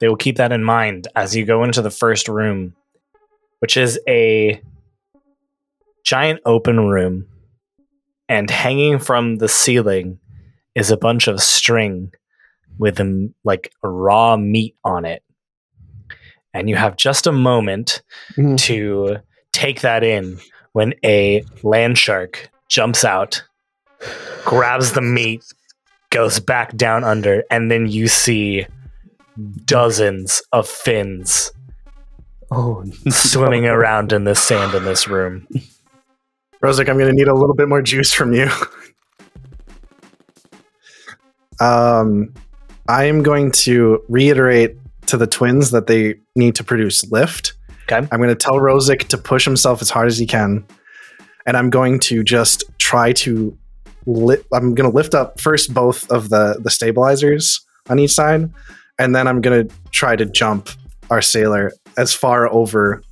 They 0.00 0.08
will 0.08 0.16
keep 0.16 0.36
that 0.36 0.50
in 0.50 0.64
mind 0.64 1.06
as 1.14 1.36
you 1.36 1.44
go 1.44 1.62
into 1.62 1.82
the 1.82 1.90
first 1.90 2.26
room, 2.26 2.74
which 3.60 3.76
is 3.76 4.00
a 4.08 4.60
giant 6.04 6.40
open 6.44 6.80
room. 6.88 7.26
And 8.28 8.50
hanging 8.50 8.98
from 8.98 9.36
the 9.36 9.48
ceiling 9.48 10.18
is 10.74 10.90
a 10.90 10.96
bunch 10.96 11.28
of 11.28 11.40
string 11.40 12.12
with 12.78 12.98
um, 12.98 13.34
like 13.44 13.72
raw 13.82 14.36
meat 14.36 14.74
on 14.84 15.04
it. 15.04 15.22
And 16.54 16.68
you 16.68 16.76
have 16.76 16.96
just 16.96 17.26
a 17.26 17.32
moment 17.32 18.02
Mhm. 18.36 18.58
to 18.66 19.16
take 19.52 19.80
that 19.80 20.04
in 20.04 20.38
when 20.72 20.94
a 21.04 21.44
land 21.62 21.98
shark 21.98 22.50
jumps 22.68 23.04
out, 23.04 23.42
grabs 24.44 24.92
the 24.92 25.00
meat, 25.02 25.44
goes 26.10 26.40
back 26.40 26.76
down 26.76 27.04
under, 27.04 27.42
and 27.50 27.70
then 27.70 27.86
you 27.86 28.08
see 28.08 28.66
dozens 29.64 30.42
of 30.52 30.68
fins 30.68 31.52
Oh, 32.54 32.84
swimming 33.08 33.64
around 33.64 34.12
in 34.12 34.24
the 34.24 34.34
sand 34.34 34.74
in 34.74 34.84
this 34.84 35.08
room. 35.08 35.48
Rosic, 36.62 36.86
I'm 36.86 36.98
going 36.98 37.08
to 37.08 37.14
need 37.14 37.28
a 37.28 37.34
little 37.34 37.54
bit 37.54 37.66
more 37.66 37.80
juice 37.80 38.12
from 38.12 38.34
you. 38.34 38.50
um, 41.60 42.32
I 42.88 43.04
am 43.04 43.22
going 43.22 43.52
to 43.52 44.02
reiterate 44.08 44.76
to 45.12 45.18
the 45.18 45.26
twins 45.26 45.72
that 45.72 45.88
they 45.88 46.14
need 46.34 46.54
to 46.54 46.64
produce 46.64 47.04
lift. 47.12 47.52
Okay. 47.82 48.08
I'm 48.10 48.18
going 48.18 48.30
to 48.30 48.34
tell 48.34 48.54
Rosic 48.54 49.08
to 49.08 49.18
push 49.18 49.44
himself 49.44 49.82
as 49.82 49.90
hard 49.90 50.06
as 50.06 50.16
he 50.16 50.26
can, 50.26 50.66
and 51.44 51.54
I'm 51.54 51.68
going 51.68 52.00
to 52.00 52.24
just 52.24 52.64
try 52.78 53.12
to. 53.12 53.56
Li- 54.06 54.42
I'm 54.54 54.74
going 54.74 54.90
to 54.90 54.96
lift 54.96 55.14
up 55.14 55.38
first 55.38 55.74
both 55.74 56.10
of 56.10 56.30
the 56.30 56.58
the 56.64 56.70
stabilizers 56.70 57.60
on 57.90 57.98
each 57.98 58.12
side, 58.12 58.50
and 58.98 59.14
then 59.14 59.28
I'm 59.28 59.42
going 59.42 59.68
to 59.68 59.74
try 59.90 60.16
to 60.16 60.24
jump 60.24 60.70
our 61.10 61.20
sailor 61.20 61.72
as 61.98 62.14
far 62.14 62.50
over 62.50 63.02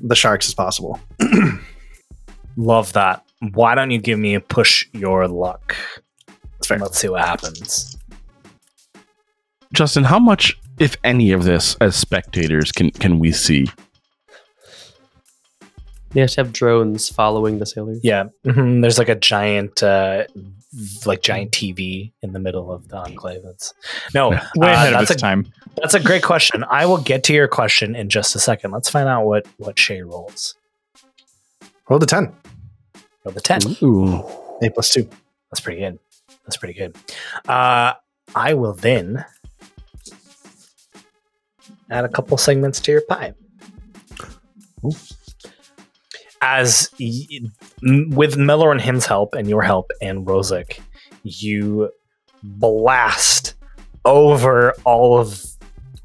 the 0.00 0.16
sharks 0.16 0.48
as 0.48 0.54
possible. 0.54 0.98
Love 2.56 2.92
that. 2.94 3.24
Why 3.52 3.76
don't 3.76 3.92
you 3.92 3.98
give 3.98 4.18
me 4.18 4.34
a 4.34 4.40
push 4.40 4.88
your 4.92 5.28
luck? 5.28 5.76
That's 6.26 6.66
fair. 6.66 6.78
Let's 6.78 6.98
see 6.98 7.08
what 7.08 7.24
happens. 7.24 7.96
Justin, 9.72 10.02
how 10.02 10.18
much, 10.18 10.58
if 10.78 10.96
any, 11.04 11.32
of 11.32 11.44
this 11.44 11.76
as 11.80 11.96
spectators 11.96 12.72
can 12.72 12.90
can 12.90 13.18
we 13.18 13.32
see? 13.32 13.66
they 16.10 16.22
actually 16.22 16.44
have 16.44 16.52
drones 16.52 17.08
following 17.08 17.58
the 17.58 17.66
sailors. 17.66 17.98
Yeah, 18.02 18.24
mhm, 18.44 18.82
there's 18.82 18.98
like 18.98 19.08
a 19.08 19.16
giant, 19.16 19.82
uh, 19.82 20.24
like 21.04 21.22
giant 21.22 21.50
TV 21.50 22.12
in 22.22 22.32
the 22.32 22.38
middle 22.38 22.70
of 22.72 22.86
the 22.88 22.96
enclave. 22.98 23.40
It's 23.44 23.74
no, 24.14 24.30
Way 24.30 24.36
uh, 24.36 24.72
ahead 24.72 24.92
of 24.92 25.00
that's 25.00 25.10
its 25.10 25.20
a 25.22 25.24
time. 25.24 25.52
that's 25.76 25.94
a 25.94 26.00
great 26.00 26.22
question. 26.22 26.64
I 26.70 26.86
will 26.86 26.98
get 26.98 27.24
to 27.24 27.34
your 27.34 27.48
question 27.48 27.96
in 27.96 28.08
just 28.08 28.36
a 28.36 28.38
second. 28.38 28.70
Let's 28.70 28.88
find 28.88 29.08
out 29.08 29.24
what 29.26 29.46
what 29.58 29.74
Che 29.76 30.02
rolls. 30.02 30.54
Roll 31.88 31.98
the 31.98 32.06
ten. 32.06 32.32
Roll 33.24 33.34
the 33.34 33.40
ten. 33.40 33.60
Ooh. 33.82 34.24
Eight 34.62 34.72
plus 34.74 34.90
two. 34.90 35.08
That's 35.50 35.60
pretty 35.60 35.80
good. 35.80 35.98
That's 36.46 36.56
pretty 36.56 36.74
good. 36.74 36.96
Uh, 37.48 37.94
I 38.36 38.54
will 38.54 38.72
then 38.74 39.24
add 41.90 42.04
a 42.04 42.08
couple 42.08 42.36
segments 42.36 42.80
to 42.80 42.92
your 42.92 43.02
pie. 43.02 43.34
As 46.40 46.90
y- 47.00 47.40
with 48.10 48.36
Mellor 48.36 48.70
and 48.70 48.80
him's 48.80 49.06
help 49.06 49.34
and 49.34 49.48
your 49.48 49.62
help 49.62 49.90
and 50.02 50.26
Rosic, 50.26 50.80
you 51.22 51.90
blast 52.42 53.54
over 54.04 54.74
all 54.84 55.18
of 55.18 55.42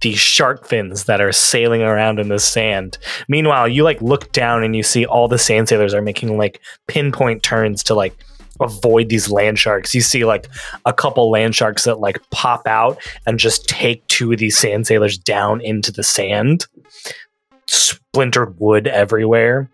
these 0.02 0.18
shark 0.18 0.66
fins 0.66 1.06
that 1.06 1.20
are 1.20 1.34
sailing 1.34 1.82
around 1.82 2.20
in 2.20 2.30
the 2.30 2.40
sand. 2.40 2.98
Meanwhile, 3.28 3.68
you 3.68 3.84
like 3.84 4.02
look 4.02 4.32
down 4.32 4.64
and 4.64 4.74
you 4.74 4.82
see 4.84 5.06
all 5.06 5.28
the 5.28 5.38
sand 5.38 5.68
sailors 5.68 5.94
are 5.94 6.02
making 6.02 6.38
like 6.38 6.62
pinpoint 6.88 7.44
turns 7.44 7.84
to 7.84 7.94
like 7.96 8.16
avoid 8.60 9.10
these 9.10 9.30
land 9.30 9.60
sharks. 9.60 9.94
You 9.94 10.02
see 10.02 10.26
like 10.26 10.48
a 10.86 10.94
couple 10.94 11.30
land 11.32 11.56
sharks 11.56 11.84
that 11.84 12.00
like 12.00 12.22
pop 12.30 12.68
out 12.68 12.98
and 13.26 13.40
just 13.40 13.68
take 13.68 14.06
two 14.08 14.32
of 14.32 14.40
these 14.40 14.58
sand 14.58 14.88
sailors 14.88 15.18
down 15.18 15.62
into 15.62 15.92
the 15.92 16.04
sand. 16.04 16.66
Splintered 17.68 18.60
wood 18.60 18.88
everywhere. 18.88 19.70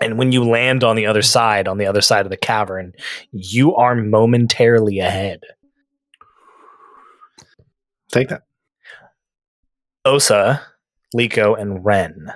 And 0.00 0.18
when 0.18 0.32
you 0.32 0.44
land 0.44 0.82
on 0.82 0.96
the 0.96 1.06
other 1.06 1.22
side, 1.22 1.68
on 1.68 1.78
the 1.78 1.86
other 1.86 2.00
side 2.00 2.24
of 2.24 2.30
the 2.30 2.36
cavern, 2.36 2.94
you 3.32 3.76
are 3.76 3.94
momentarily 3.94 4.98
ahead. 4.98 5.42
Take 8.10 8.30
that. 8.30 8.42
Osa, 10.04 10.62
Leeko, 11.14 11.60
and 11.60 11.84
Ren. 11.84 12.32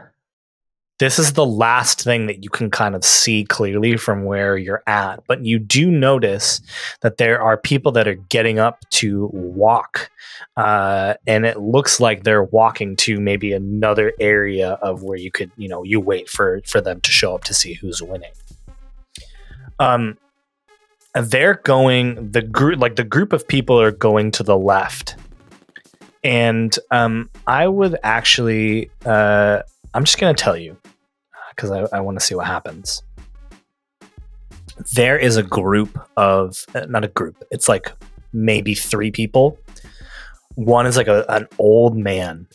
This 1.01 1.19
is 1.19 1.33
the 1.33 1.45
last 1.45 2.03
thing 2.03 2.27
that 2.27 2.45
you 2.45 2.51
can 2.51 2.71
kind 2.71 2.95
of 2.95 3.05
see 3.05 3.45
clearly 3.45 3.97
from 3.97 4.25
where 4.25 4.57
you're 4.57 4.83
at, 4.87 5.25
but 5.27 5.45
you 5.45 5.59
do 5.59 5.91
notice 5.91 6.61
that 7.01 7.17
there 7.17 7.43
are 7.43 7.57
people 7.57 7.91
that 7.93 8.07
are 8.07 8.15
getting 8.15 8.61
up 8.61 8.79
to 8.91 9.29
walk, 9.33 10.11
uh, 10.57 11.15
and 11.27 11.45
it 11.45 11.59
looks 11.59 11.99
like 11.99 12.23
they're 12.23 12.45
walking 12.45 12.95
to 12.97 13.19
maybe 13.19 13.53
another 13.53 14.13
area 14.21 14.73
of 14.83 15.03
where 15.03 15.19
you 15.19 15.33
could, 15.33 15.51
you 15.57 15.69
know, 15.69 15.83
you 15.83 15.99
wait 15.99 16.29
for 16.29 16.61
for 16.65 16.81
them 16.81 17.01
to 17.01 17.11
show 17.11 17.35
up 17.35 17.43
to 17.45 17.55
see 17.55 17.75
who's 17.75 18.01
winning. 18.01 18.33
Um, 19.81 20.17
they're 21.15 21.61
going 21.65 22.31
the 22.31 22.43
group, 22.43 22.79
like 22.79 22.95
the 22.95 23.05
group 23.05 23.33
of 23.33 23.49
people 23.49 23.81
are 23.81 23.91
going 23.91 24.31
to 24.33 24.45
the 24.45 24.57
left 24.57 25.17
and 26.25 26.77
um, 26.91 27.31
I 27.47 27.69
would 27.69 27.99
actually, 28.03 28.91
uh, 29.05 29.63
I'm 29.95 30.05
just 30.05 30.19
going 30.19 30.35
to 30.35 30.43
tell 30.43 30.57
you 30.57 30.77
because 31.51 31.71
I, 31.71 31.87
I 31.93 32.01
want 32.01 32.19
to 32.19 32.25
see 32.25 32.35
what 32.35 32.47
happens. 32.47 33.03
There 34.95 35.17
is 35.17 35.37
a 35.37 35.43
group 35.43 35.99
of, 36.17 36.67
uh, 36.75 36.87
not 36.87 37.05
a 37.05 37.09
group, 37.09 37.37
it's 37.53 37.69
like 37.69 37.93
maybe 38.33 38.75
three 38.75 39.13
people. 39.13 39.57
One 40.57 40.87
is 40.87 40.97
like 40.97 41.07
a, 41.07 41.25
an 41.29 41.47
old 41.59 41.97
man, 41.97 42.49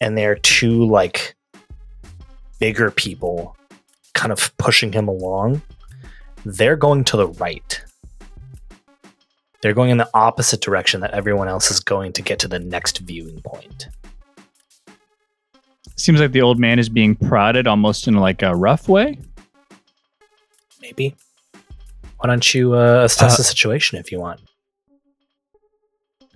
and 0.00 0.16
there 0.16 0.32
are 0.32 0.36
two 0.36 0.86
like 0.86 1.36
bigger 2.58 2.90
people 2.90 3.56
kind 4.14 4.32
of 4.32 4.56
pushing 4.56 4.92
him 4.92 5.06
along. 5.06 5.60
They're 6.46 6.76
going 6.76 7.04
to 7.04 7.18
the 7.18 7.28
right. 7.28 7.82
They're 9.60 9.74
going 9.74 9.90
in 9.90 9.98
the 9.98 10.08
opposite 10.14 10.62
direction 10.62 11.02
that 11.02 11.10
everyone 11.12 11.48
else 11.48 11.70
is 11.70 11.80
going 11.80 12.14
to 12.14 12.22
get 12.22 12.38
to 12.40 12.48
the 12.48 12.58
next 12.58 12.98
viewing 12.98 13.42
point. 13.42 13.88
Seems 16.00 16.18
like 16.20 16.32
the 16.32 16.40
old 16.42 16.58
man 16.58 16.78
is 16.78 16.88
being 16.88 17.14
prodded 17.14 17.66
almost 17.66 18.08
in 18.08 18.14
like 18.14 18.42
a 18.42 18.54
rough 18.56 18.88
way. 18.88 19.18
Maybe. 20.80 21.14
Why 22.18 22.28
don't 22.28 22.54
you 22.54 22.74
uh, 22.74 23.04
assess 23.04 23.34
Uh, 23.34 23.36
the 23.38 23.44
situation 23.44 23.98
if 23.98 24.10
you 24.10 24.18
want? 24.18 24.40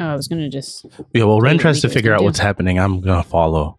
Oh, 0.00 0.06
I 0.06 0.14
was 0.16 0.28
gonna 0.28 0.48
just. 0.50 0.84
Yeah, 1.14 1.24
well, 1.24 1.40
Ren 1.40 1.56
tries 1.58 1.80
to 1.82 1.88
figure 1.88 2.12
out 2.12 2.18
do. 2.18 2.24
what's 2.24 2.38
happening. 2.38 2.78
I'm 2.78 3.00
gonna 3.00 3.22
follow. 3.22 3.78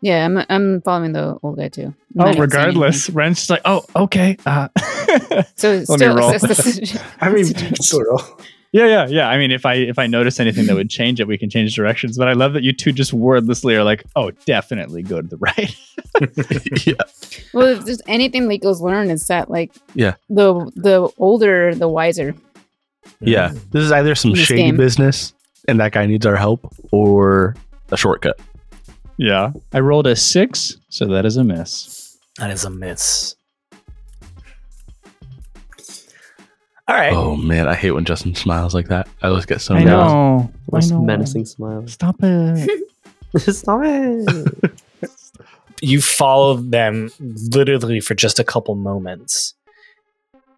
Yeah, 0.00 0.24
I'm. 0.24 0.38
I'm 0.48 0.80
following 0.82 1.12
the 1.12 1.38
old 1.42 1.56
guy 1.58 1.68
too. 1.68 1.82
I'm 1.86 1.94
Oh, 2.20 2.24
not 2.24 2.36
even 2.36 2.50
saying 2.50 2.66
regardless, 2.66 3.10
Ren's 3.10 3.36
just 3.38 3.50
like, 3.50 3.62
oh, 3.64 3.84
okay. 3.94 4.36
Uh, 4.46 4.68
anything. 5.08 5.44
So 5.56 5.84
Let 5.88 6.00
me 6.00 6.06
roll. 6.06 6.30
assess 6.34 6.48
the 6.48 6.54
situ- 6.72 6.98
I 7.20 7.28
mean, 7.30 7.44
situation. 7.44 7.76
sort 7.82 8.08
of. 8.08 8.46
Yeah, 8.72 8.86
yeah, 8.86 9.06
yeah. 9.06 9.28
I 9.30 9.38
mean, 9.38 9.50
if 9.50 9.64
I 9.64 9.74
if 9.74 9.98
I 9.98 10.06
notice 10.06 10.38
anything 10.40 10.66
that 10.66 10.74
would 10.74 10.90
change 10.90 11.20
it, 11.20 11.26
we 11.26 11.38
can 11.38 11.48
change 11.48 11.74
directions. 11.74 12.18
But 12.18 12.28
I 12.28 12.34
love 12.34 12.52
that 12.52 12.62
you 12.62 12.72
two 12.72 12.92
just 12.92 13.12
wordlessly 13.12 13.74
are 13.74 13.82
like, 13.84 14.04
oh, 14.14 14.30
definitely 14.46 15.02
go 15.02 15.22
to 15.22 15.26
the 15.26 15.38
right. 15.38 15.74
yeah. 16.86 16.94
Well, 17.54 17.66
if 17.78 17.84
there's 17.86 18.02
anything 18.06 18.42
Leeko's 18.46 18.80
learned, 18.82 19.10
is 19.10 19.26
that 19.28 19.50
like 19.50 19.72
Yeah. 19.94 20.14
the 20.28 20.70
the 20.76 21.08
older 21.18 21.74
the 21.74 21.88
wiser. 21.88 22.34
Yeah. 23.20 23.52
This 23.70 23.84
is 23.84 23.92
either 23.92 24.14
some 24.14 24.34
shady 24.34 24.62
game. 24.64 24.76
business 24.76 25.32
and 25.66 25.80
that 25.80 25.92
guy 25.92 26.04
needs 26.06 26.26
our 26.26 26.36
help 26.36 26.70
or 26.92 27.56
a 27.90 27.96
shortcut. 27.96 28.38
yeah, 29.16 29.52
I 29.72 29.80
rolled 29.80 30.06
a 30.06 30.14
six, 30.14 30.76
so 30.90 31.06
that 31.06 31.24
is 31.24 31.36
a 31.38 31.44
miss. 31.44 32.16
That 32.38 32.50
is 32.50 32.64
a 32.64 32.70
miss. 32.70 33.34
All 36.88 36.94
right. 36.94 37.12
Oh 37.12 37.36
man, 37.36 37.68
I 37.68 37.74
hate 37.74 37.90
when 37.90 38.04
Justin 38.06 38.34
smiles 38.34 38.74
like 38.74 38.88
that. 38.88 39.08
I 39.22 39.28
always 39.28 39.44
get 39.46 39.60
so 39.60 39.74
I 39.74 39.84
nervous. 39.84 39.90
know. 40.12 40.50
I 40.72 40.76
Most 40.76 40.90
know. 40.90 41.02
menacing 41.02 41.44
smile. 41.44 41.86
Stop 41.86 42.16
it. 42.22 42.86
Stop 43.36 43.80
it. 43.84 44.82
You 45.82 46.00
follow 46.00 46.54
them 46.54 47.10
literally 47.20 48.00
for 48.00 48.14
just 48.14 48.38
a 48.38 48.44
couple 48.44 48.74
moments 48.74 49.54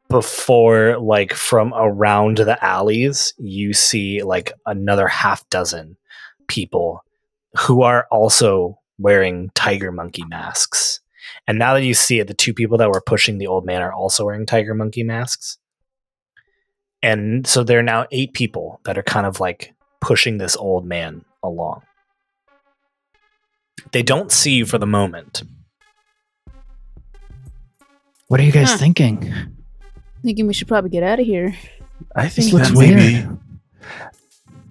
before, 0.09 0.99
like, 0.99 1.33
from 1.35 1.73
around 1.75 2.39
the 2.39 2.63
alleys, 2.65 3.33
you 3.39 3.73
see 3.75 4.23
like 4.23 4.53
another 4.67 5.09
half 5.09 5.49
dozen 5.51 5.97
people 6.49 7.05
who 7.59 7.83
are 7.83 8.07
also 8.11 8.79
wearing 8.99 9.51
tiger 9.55 9.93
monkey 9.93 10.25
masks. 10.29 11.01
And 11.47 11.59
now 11.59 11.75
that 11.75 11.85
you 11.85 11.95
see 11.95 12.19
it, 12.21 12.27
the 12.29 12.35
two 12.35 12.53
people 12.55 12.79
that 12.79 12.89
were 12.91 13.01
pushing 13.05 13.39
the 13.39 13.47
old 13.47 13.65
man 13.67 13.83
are 13.83 13.93
also 13.93 14.25
wearing 14.25 14.47
tiger 14.47 14.75
monkey 14.75 15.03
masks. 15.03 15.59
And 17.03 17.47
so 17.47 17.65
there 17.65 17.79
are 17.79 17.83
now 17.83 18.07
eight 18.11 18.33
people 18.35 18.81
that 18.85 18.99
are 18.99 19.03
kind 19.03 19.27
of 19.27 19.41
like 19.41 19.73
pushing 20.01 20.39
this 20.39 20.57
old 20.57 20.85
man 20.87 21.25
along. 21.43 21.83
They 23.93 24.03
don't 24.03 24.31
see 24.31 24.53
you 24.53 24.67
for 24.67 24.79
the 24.79 24.87
moment. 24.87 25.43
What 28.29 28.39
are 28.41 28.43
you 28.45 28.53
guys 28.53 28.71
Huh. 28.73 28.77
thinking? 28.79 29.33
Thinking 30.23 30.47
we 30.47 30.53
should 30.55 30.69
probably 30.69 30.91
get 30.91 31.03
out 31.03 31.19
of 31.19 31.27
here. 31.27 31.55
I 32.15 32.25
This 32.25 32.35
think 32.37 32.53
looks 32.53 32.69
that 32.69 32.79
maybe 32.79 32.95
weird. 33.27 33.39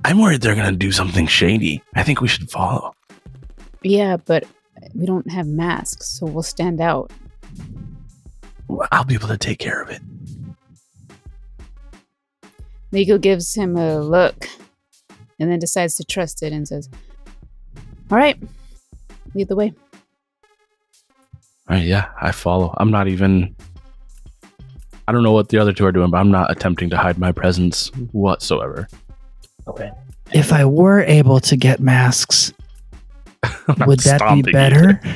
I'm 0.05 0.19
worried 0.21 0.41
they're 0.41 0.55
gonna 0.55 0.71
do 0.77 0.91
something 0.91 1.27
shady. 1.27 1.83
I 1.95 2.03
think 2.03 2.21
we 2.21 2.27
should 2.27 2.49
follow. 2.49 2.93
Yeah, 3.81 4.17
but 4.17 4.45
we 4.93 5.05
don't 5.05 5.29
have 5.31 5.47
masks, 5.47 6.07
so 6.07 6.25
we'll 6.25 6.43
stand 6.43 6.79
out. 6.79 7.11
I'll 8.91 9.03
be 9.03 9.15
able 9.15 9.27
to 9.27 9.37
take 9.37 9.59
care 9.59 9.81
of 9.81 9.89
it. 9.89 10.01
Leeko 12.91 13.19
gives 13.21 13.55
him 13.55 13.77
a 13.77 13.99
look 13.99 14.47
and 15.39 15.51
then 15.51 15.59
decides 15.59 15.95
to 15.97 16.03
trust 16.03 16.43
it 16.43 16.51
and 16.51 16.67
says, 16.67 16.89
All 18.11 18.17
right, 18.17 18.37
lead 19.33 19.47
the 19.47 19.55
way. 19.55 19.73
All 21.69 21.75
right, 21.75 21.85
yeah, 21.85 22.09
I 22.19 22.31
follow. 22.31 22.73
I'm 22.77 22.91
not 22.91 23.07
even. 23.07 23.55
I 25.07 25.11
don't 25.11 25.23
know 25.23 25.31
what 25.31 25.49
the 25.49 25.57
other 25.57 25.73
two 25.73 25.85
are 25.85 25.91
doing, 25.91 26.11
but 26.11 26.17
I'm 26.17 26.31
not 26.31 26.51
attempting 26.51 26.89
to 26.91 26.97
hide 26.97 27.17
my 27.17 27.31
presence 27.31 27.87
whatsoever. 28.11 28.87
Okay. 29.67 29.91
If 30.33 30.53
I 30.53 30.65
were 30.65 31.01
able 31.01 31.39
to 31.41 31.57
get 31.57 31.79
masks, 31.79 32.53
would 33.87 33.99
that 34.01 34.21
be 34.35 34.51
better? 34.51 35.01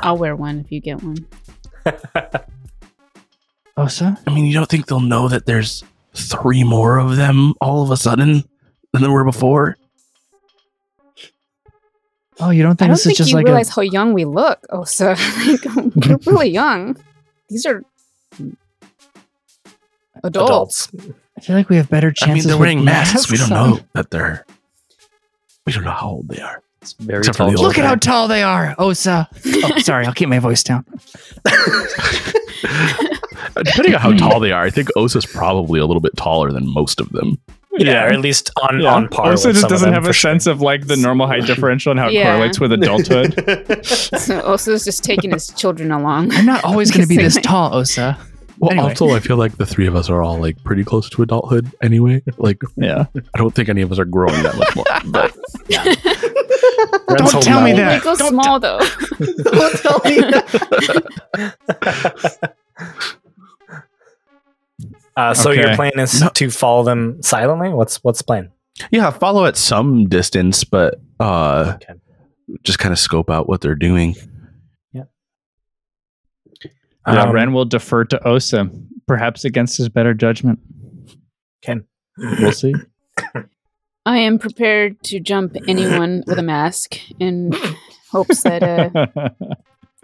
I'll 0.00 0.16
wear 0.16 0.34
one 0.34 0.60
if 0.60 0.72
you 0.72 0.80
get 0.80 1.02
one. 1.02 1.26
Osa? 3.78 4.18
I 4.26 4.34
mean, 4.34 4.44
you 4.44 4.52
don't 4.54 4.68
think 4.68 4.86
they'll 4.86 5.00
know 5.00 5.28
that 5.28 5.46
there's 5.46 5.84
three 6.14 6.64
more 6.64 6.98
of 6.98 7.16
them 7.16 7.54
all 7.60 7.82
of 7.82 7.90
a 7.90 7.96
sudden 7.96 8.44
than 8.92 9.02
there 9.02 9.10
were 9.10 9.24
before? 9.24 9.76
Oh, 12.40 12.50
you 12.50 12.62
don't 12.62 12.72
I 12.72 12.74
think 12.74 12.78
don't 12.78 12.90
this 12.90 13.00
is 13.00 13.04
think 13.06 13.16
just 13.18 13.30
you 13.30 13.36
like 13.36 13.46
realize 13.46 13.68
a. 13.70 13.72
how 13.74 13.82
young 13.82 14.12
we 14.14 14.24
look. 14.24 14.60
Oh, 14.70 14.84
so 14.84 15.14
like, 15.46 15.64
we're 15.74 16.18
really 16.26 16.48
young. 16.62 16.96
These 17.48 17.66
are 17.66 17.82
adults. 20.22 20.88
Adults. 20.88 20.88
I 21.36 21.40
feel 21.40 21.56
like 21.56 21.68
we 21.68 21.76
have 21.76 21.88
better 21.88 22.10
chances. 22.12 22.30
I 22.30 22.34
mean, 22.34 22.48
they're 22.48 22.58
wearing 22.60 22.84
masks. 22.84 23.30
We 23.30 23.38
don't 23.38 23.50
know 23.50 23.80
that 23.94 24.10
they're. 24.10 24.44
We 25.66 25.72
don't 25.72 25.84
know 25.84 25.90
how 25.90 26.08
old 26.08 26.28
they 26.28 26.40
are. 26.40 26.62
It's 26.80 26.92
very 26.94 27.18
Except 27.20 27.36
for 27.36 27.42
tall. 27.44 27.50
the 27.50 27.56
old 27.58 27.66
Look 27.66 27.78
at 27.78 27.84
how 27.84 27.94
tall 27.96 28.28
they 28.28 28.42
are, 28.42 28.74
Osa. 28.78 29.28
Oh, 29.46 29.78
sorry, 29.78 30.06
I'll 30.06 30.14
keep 30.14 30.28
my 30.28 30.38
voice 30.38 30.62
down. 30.62 30.84
Depending 33.56 33.94
on 33.94 34.00
how 34.00 34.10
hmm. 34.10 34.16
tall 34.16 34.40
they 34.40 34.52
are, 34.52 34.64
I 34.64 34.70
think 34.70 34.88
Osa's 34.96 35.26
probably 35.26 35.80
a 35.80 35.86
little 35.86 36.00
bit 36.00 36.16
taller 36.16 36.52
than 36.52 36.66
most 36.66 37.00
of 37.00 37.10
them. 37.10 37.38
Yeah, 37.78 38.04
or 38.06 38.08
at 38.08 38.20
least 38.20 38.50
on, 38.62 38.80
Yeah. 38.80 38.94
on 38.94 39.08
par. 39.08 39.32
Osa 39.32 39.48
with 39.48 39.56
just 39.56 39.60
some 39.62 39.70
doesn't 39.70 39.86
them, 39.90 39.94
have 39.94 40.04
a 40.04 40.12
sure. 40.12 40.30
sense 40.30 40.46
of 40.46 40.60
like 40.60 40.86
the 40.86 40.96
normal 40.96 41.26
height 41.26 41.42
differential 41.46 41.90
and 41.92 42.00
how 42.00 42.08
it 42.08 42.22
correlates 42.22 42.60
with 42.60 42.72
adulthood. 42.72 43.84
So 43.84 44.40
Osa's 44.42 44.84
just 44.84 45.04
taking 45.04 45.30
his 45.30 45.48
children 45.48 45.92
along. 45.92 46.32
I'm 46.32 46.46
not 46.46 46.64
always 46.64 46.90
going 46.90 47.02
to 47.02 47.08
be 47.08 47.16
this 47.22 47.34
Same. 47.34 47.42
tall, 47.42 47.74
Osa. 47.74 48.18
Well, 48.58 48.72
Anyway. 48.72 48.88
also, 48.88 49.10
I 49.10 49.20
feel 49.20 49.36
like 49.36 49.56
the 49.56 49.66
three 49.66 49.86
of 49.86 49.94
us 49.94 50.10
are 50.10 50.20
all 50.20 50.40
like 50.40 50.60
pretty 50.64 50.82
close 50.82 51.08
to 51.10 51.22
adulthood 51.22 51.70
anyway. 51.80 52.20
Like, 52.38 52.60
Yeah. 52.76 53.04
I 53.34 53.38
don't 53.38 53.54
think 53.54 53.68
any 53.68 53.82
of 53.82 53.92
us 53.92 54.00
are 54.00 54.04
growing 54.04 54.42
that 54.42 54.56
much 54.56 54.74
more. 54.74 54.84
But 55.06 55.32
Ren's 57.08 57.30
Don't 57.32 57.42
tell 57.42 57.62
me 57.62 57.72
that. 57.74 58.02
Leeko's 58.02 58.18
Don't 58.18 58.30
small 58.30 58.58
though. 58.58 58.80
Don't 59.44 59.76
tell 59.78 60.00
me 60.04 60.18
that. 60.20 60.48
Uh, 65.18 65.34
so 65.34 65.50
your 65.50 65.74
plan 65.74 65.90
is 65.98 66.20
No. 66.20 66.28
to 66.34 66.48
follow 66.48 66.84
them 66.84 67.20
silently. 67.22 67.70
What's 67.70 67.96
what's 68.04 68.18
the 68.18 68.24
plan? 68.24 68.52
yeah, 68.92 69.10
follow 69.10 69.44
at 69.46 69.56
some 69.56 70.08
distance, 70.08 70.62
but 70.62 71.00
uh, 71.18 71.72
Okay. 71.74 71.94
just 72.62 72.78
kind 72.78 72.92
of 72.92 72.98
scope 73.00 73.28
out 73.28 73.48
what 73.48 73.60
they're 73.60 73.74
doing. 73.74 74.14
Yeah, 74.92 75.04
Um, 77.04 77.32
Ren 77.32 77.52
will 77.52 77.64
defer 77.64 78.04
to 78.04 78.28
Osa, 78.28 78.70
perhaps 79.08 79.44
against 79.44 79.76
his 79.78 79.88
better 79.88 80.14
judgment. 80.14 80.60
Ken, 81.62 81.84
We'll 82.16 82.52
see. 82.52 82.74
I 84.06 84.18
am 84.18 84.38
prepared 84.38 85.02
to 85.04 85.18
jump 85.20 85.56
anyone 85.66 86.22
with 86.26 86.38
a 86.38 86.42
mask 86.42 86.96
in 87.18 87.52
hopes 88.12 88.42
that 88.44 88.62
uh, 88.62 88.90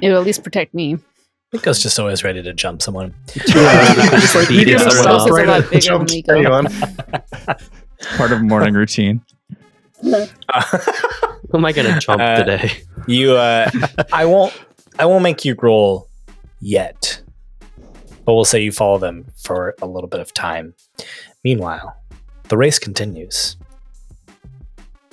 it 0.03 0.09
will 0.09 0.18
at 0.18 0.24
least 0.27 0.42
protect 0.42 0.74
me. 0.74 0.98
I 1.54 1.56
think 1.56 1.68
I 1.68 1.70
was 1.70 1.80
just 1.84 2.00
always 2.00 2.24
ready 2.24 2.42
to 2.42 2.52
jump 2.52 2.82
someone. 2.82 3.14
It's 3.36 4.34
like 4.34 4.48
Beat 4.48 4.66
you 4.66 4.74
it 4.74 4.78
just 4.78 4.96
someone 4.96 5.20
stop 5.20 5.28
up. 5.28 5.30
right 5.30 5.48
It's 5.72 5.86
a 5.86 5.92
lot 5.92 6.00
and 6.00 6.08
bigger 6.08 6.26
jump 6.26 6.36
anyone. 6.36 7.56
Part 8.16 8.32
of 8.32 8.42
morning 8.42 8.74
routine. 8.74 9.20
Who 10.02 10.16
am 11.54 11.64
I 11.64 11.70
gonna 11.70 12.00
jump 12.00 12.20
Uh, 12.20 12.36
today? 12.42 12.72
you, 13.06 13.34
uh, 13.36 13.70
I 14.12 14.24
won't, 14.24 14.52
I 14.98 15.06
won't 15.06 15.22
make 15.22 15.44
you 15.44 15.54
roll 15.62 16.08
yet, 16.60 17.22
but 18.24 18.34
we'll 18.34 18.44
say 18.44 18.60
you 18.60 18.72
follow 18.72 18.98
them 18.98 19.26
for 19.36 19.76
a 19.80 19.86
little 19.86 20.08
bit 20.08 20.18
of 20.18 20.34
time. 20.34 20.74
Meanwhile, 21.44 21.96
the 22.48 22.56
race 22.56 22.80
continues. 22.80 23.56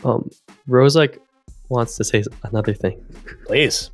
Um, 0.03 0.31
Rose 0.65 0.95
like 0.95 1.21
wants 1.69 1.97
to 1.97 2.03
say 2.03 2.23
another 2.45 2.73
thing. 2.73 3.05
Please. 3.45 3.91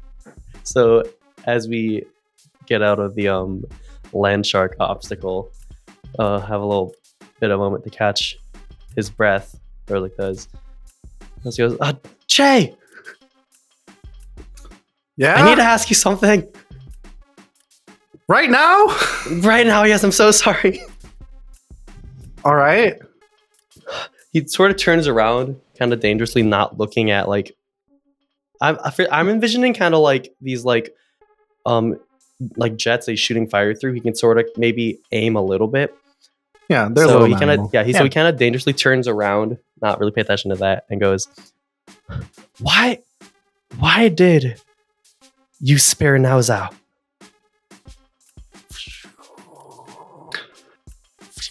So 0.64 1.04
as 1.46 1.68
we 1.68 2.06
get 2.68 2.82
out 2.84 3.00
of 3.00 3.16
the 3.16 3.28
um 3.28 3.64
land 4.14 4.46
shark 4.46 4.76
obstacle, 4.80 5.52
uh, 6.20 6.40
have 6.40 6.62
a 6.62 6.66
little 6.66 6.94
bit 7.40 7.52
of 7.52 7.60
a 7.60 7.64
moment 7.64 7.84
to 7.84 7.90
catch 7.90 8.38
his 8.96 9.10
breath. 9.10 9.60
Erlich 9.90 10.16
does. 10.18 10.48
As 11.46 11.56
he 11.58 11.64
goes, 11.64 11.78
uh, 11.80 11.94
Che, 12.28 12.76
Yeah. 15.16 15.36
I 15.36 15.50
need 15.50 15.56
to 15.56 15.64
ask 15.64 15.90
you 15.90 15.96
something 15.96 16.48
right 18.28 18.50
now. 18.50 18.86
right 19.42 19.66
now. 19.66 19.84
Yes, 19.84 20.04
I'm 20.04 20.12
so 20.12 20.32
sorry. 20.32 20.82
All 22.44 22.56
right. 22.56 22.96
he 24.32 24.46
sort 24.48 24.72
of 24.72 24.78
turns 24.78 25.08
around, 25.08 25.60
kind 25.78 25.94
of 25.94 26.00
dangerously, 26.00 26.44
not 26.44 26.78
looking 26.78 27.12
at 27.12 27.28
like. 27.28 27.56
I'm 28.60 28.78
I'm 29.12 29.30
envisioning 29.30 29.74
kind 29.76 29.94
of 29.94 30.00
like 30.02 30.34
these 30.42 30.66
like, 30.66 30.94
um, 31.66 32.00
like 32.56 32.76
jets 32.76 33.06
that 33.06 33.14
he's 33.14 33.20
shooting 33.20 33.48
fire 33.48 33.74
through, 33.74 33.94
he 33.94 34.00
can 34.00 34.16
sort 34.16 34.38
of 34.38 34.46
maybe 34.58 35.00
aim 35.12 35.36
a 35.36 35.42
little 35.42 35.68
bit. 35.68 35.96
Yeah, 36.70 36.90
they're 36.92 37.06
a 37.06 37.08
so 37.08 37.20
little 37.20 37.28
he 37.28 37.46
kind 37.46 37.60
of 37.60 37.70
yeah, 37.74 37.84
he 37.84 37.94
so 37.94 38.04
he 38.04 38.10
kind 38.10 38.28
of 38.28 38.38
dangerously 38.38 38.74
turns 38.74 39.08
around, 39.08 39.58
not 39.82 40.00
really 40.00 40.12
pay 40.12 40.22
attention 40.22 40.52
to 40.52 40.58
that, 40.58 40.86
and 40.90 41.00
goes, 41.00 41.28
"Why, 42.60 43.00
why 43.78 44.10
did 44.10 44.62
you 45.60 45.78
spare 45.78 46.20
Now 46.20 46.40
Zhao?" 46.40 46.74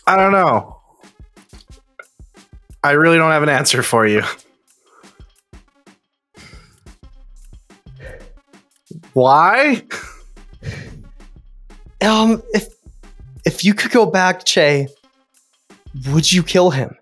I 0.07 0.17
don't 0.17 0.33
know. 0.33 0.81
I 2.85 2.93
really 2.93 3.17
don't 3.17 3.33
have 3.33 3.43
an 3.43 3.49
answer 3.49 3.83
for 3.83 4.07
you. 4.07 4.23
Why? 9.15 9.83
Um, 12.01 12.43
if 12.53 12.69
if 13.45 13.65
you 13.65 13.75
could 13.75 13.91
go 13.91 14.07
back, 14.07 14.45
Che, 14.45 14.89
would 16.11 16.31
you 16.33 16.43
kill 16.43 16.71
him? 16.71 16.97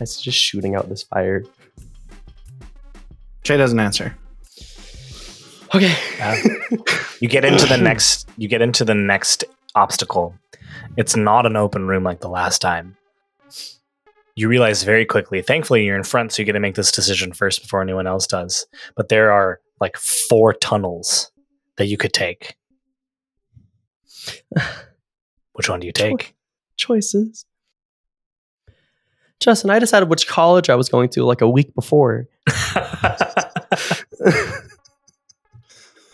As 0.00 0.16
he's 0.16 0.22
just 0.22 0.38
shooting 0.38 0.74
out 0.74 0.88
this 0.88 1.02
fire. 1.02 1.44
Che 3.42 3.56
doesn't 3.56 3.78
answer. 3.78 4.16
Okay. 5.74 5.94
You 7.20 7.28
get 7.28 7.44
into 7.44 7.66
the 7.66 7.76
next 7.76 8.28
you 8.36 8.48
get 8.48 8.62
into 8.62 8.84
the 8.84 8.94
next 8.94 9.44
obstacle. 9.74 10.34
It's 10.96 11.16
not 11.16 11.46
an 11.46 11.56
open 11.56 11.86
room 11.86 12.04
like 12.04 12.20
the 12.20 12.28
last 12.28 12.60
time. 12.60 12.96
You 14.36 14.48
realize 14.48 14.82
very 14.82 15.04
quickly, 15.04 15.42
thankfully 15.42 15.84
you're 15.84 15.96
in 15.96 16.02
front, 16.02 16.32
so 16.32 16.42
you 16.42 16.46
get 16.46 16.52
to 16.52 16.60
make 16.60 16.74
this 16.74 16.90
decision 16.90 17.32
first 17.32 17.62
before 17.62 17.82
anyone 17.82 18.06
else 18.06 18.26
does. 18.26 18.66
But 18.96 19.08
there 19.08 19.30
are 19.30 19.60
like 19.80 19.96
four 19.96 20.52
tunnels 20.52 21.30
that 21.76 21.86
you 21.86 21.96
could 21.96 22.12
take. 22.12 22.56
Which 25.52 25.68
one 25.68 25.80
do 25.80 25.86
you 25.86 25.92
take? 25.92 26.34
Choices. 26.76 27.44
Justin, 29.40 29.70
I 29.70 29.78
decided 29.78 30.08
which 30.08 30.26
college 30.26 30.68
I 30.70 30.74
was 30.74 30.88
going 30.88 31.08
to 31.10 31.24
like 31.24 31.40
a 31.42 31.48
week 31.48 31.74
before. 31.74 32.26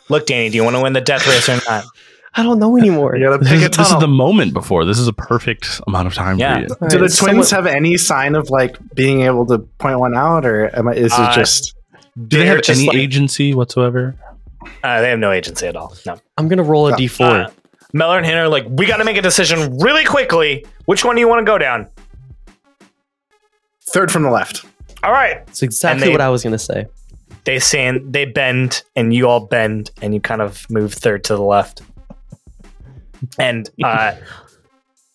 Look, 0.09 0.27
Danny, 0.27 0.51
do 0.51 0.57
you 0.57 0.65
want 0.65 0.77
to 0.77 0.83
win 0.83 0.93
the 0.93 1.01
death 1.01 1.27
race 1.27 1.49
or 1.49 1.59
not? 1.71 1.85
I 2.35 2.43
don't 2.43 2.59
know 2.59 2.77
anymore. 2.77 3.17
You 3.19 3.27
gotta 3.27 3.39
This 3.39 3.49
pick 3.49 3.59
is, 3.61 3.67
a 3.67 3.69
this 3.71 3.91
is 3.93 3.99
the 4.01 4.09
moment 4.09 4.53
before. 4.53 4.85
This 4.85 4.99
is 4.99 5.07
a 5.09 5.13
perfect 5.13 5.81
amount 5.87 6.07
of 6.09 6.15
time 6.15 6.39
Yeah. 6.39 6.55
for 6.57 6.61
you. 6.61 6.67
All 6.83 6.89
Do 6.89 6.99
the 6.99 7.09
twins 7.09 7.17
someone- 7.17 7.47
have 7.47 7.67
any 7.67 7.97
sign 7.97 8.35
of 8.35 8.51
like 8.51 8.77
being 8.95 9.23
able 9.23 9.47
to 9.47 9.59
point 9.59 9.99
one 10.01 10.17
out, 10.17 10.45
or 10.45 10.75
am 10.77 10.89
I, 10.89 10.93
is 10.95 11.13
Uh, 11.13 11.29
it 11.31 11.35
just? 11.35 11.75
Do 12.27 12.39
they 12.39 12.47
have 12.47 12.61
any 12.69 12.87
like- 12.87 12.97
agency 12.97 13.55
whatsoever? 13.55 14.17
Uh, 14.85 15.01
they 15.01 15.09
have 15.11 15.19
no 15.19 15.31
agency 15.31 15.67
at 15.67 15.77
all. 15.77 15.95
No. 16.07 16.17
I'm 16.37 16.49
gonna 16.49 16.63
roll 16.65 16.89
a 16.89 16.93
Uh, 16.93 16.97
d4. 16.97 17.47
Uh, 17.47 17.51
Mellor 17.93 18.19
and 18.19 18.27
Hannah 18.27 18.43
are 18.43 18.49
like, 18.49 18.65
we 18.69 18.87
got 18.87 18.99
to 18.99 19.05
make 19.05 19.17
a 19.17 19.23
decision 19.23 19.79
really 19.79 20.05
quickly. 20.05 20.65
Which 20.85 21.05
one 21.05 21.17
do 21.17 21.21
you 21.21 21.29
want 21.29 21.41
to 21.41 21.45
go 21.51 21.59
down? 21.59 21.89
Third 23.93 24.13
from 24.13 24.23
the 24.23 24.31
left. 24.31 24.65
All 25.03 25.13
right. 25.13 25.39
It's 25.49 25.63
exactly 25.63 26.07
they- 26.07 26.13
what 26.13 26.21
I 26.21 26.29
was 26.29 26.43
gonna 26.43 26.59
say. 26.59 26.87
They 27.45 27.59
stand, 27.59 28.13
they 28.13 28.27
bend, 28.27 28.83
and 28.95 29.15
you 29.15 29.27
all 29.27 29.41
bend, 29.41 29.91
and 30.03 30.13
you 30.13 30.21
kind 30.21 30.43
of 30.43 30.69
move 30.71 30.93
third 30.93 31.25
to 31.25 31.35
the 31.37 31.43
left. 31.43 31.81
And 33.39 33.69
uh, 33.85 34.15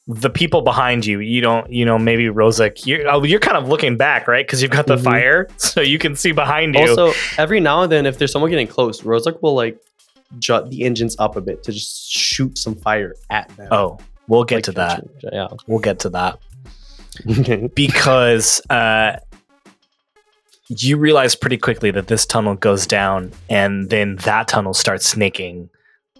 the 0.07 0.31
people 0.31 0.61
behind 0.63 1.05
you, 1.05 1.19
you 1.19 1.39
don't, 1.39 1.71
you 1.71 1.85
know, 1.85 1.99
maybe 1.99 2.25
Rosic, 2.25 2.85
you're, 2.87 3.07
oh, 3.07 3.23
you're 3.23 3.39
kind 3.39 3.57
of 3.57 3.67
looking 3.69 3.95
back, 3.95 4.27
right? 4.27 4.45
Because 4.45 4.61
you've 4.63 4.71
got 4.71 4.87
the 4.87 4.95
Mhm. 4.97 5.03
fire, 5.03 5.47
so 5.57 5.81
you 5.81 5.99
can 5.99 6.15
see 6.15 6.31
behind 6.31 6.73
you. 6.75 6.81
Also, 6.89 7.13
every 7.37 7.59
now 7.59 7.83
and 7.83 7.91
then, 7.91 8.05
if 8.07 8.17
there's 8.17 8.31
someone 8.31 8.49
getting 8.49 8.67
close, 8.67 9.01
Rosic 9.01 9.41
will 9.43 9.53
like 9.55 9.77
jut 10.39 10.69
the 10.69 10.83
engines 10.83 11.15
up 11.19 11.35
a 11.35 11.41
bit 11.41 11.63
to 11.63 11.71
just 11.71 12.09
shoot 12.11 12.57
some 12.57 12.75
fire 12.75 13.15
at 13.29 13.49
them. 13.57 13.67
oh, 13.71 13.97
we'll 14.27 14.43
get 14.43 14.55
Like, 14.57 14.63
to 14.65 14.71
that. 14.73 15.03
Yeah. 15.31 15.47
We'll 15.67 15.79
get 15.79 15.99
to 15.99 16.09
that. 16.09 16.39
Okay. 17.29 17.67
because 17.75 18.61
uh, 18.69 19.17
you 20.69 20.97
realize 20.97 21.35
pretty 21.35 21.57
quickly 21.57 21.91
that 21.91 22.07
this 22.07 22.25
tunnel 22.25 22.55
goes 22.55 22.87
down 22.87 23.31
and 23.49 23.89
then 23.89 24.15
that 24.17 24.47
tunnel 24.47 24.73
starts 24.73 25.05
snaking 25.05 25.69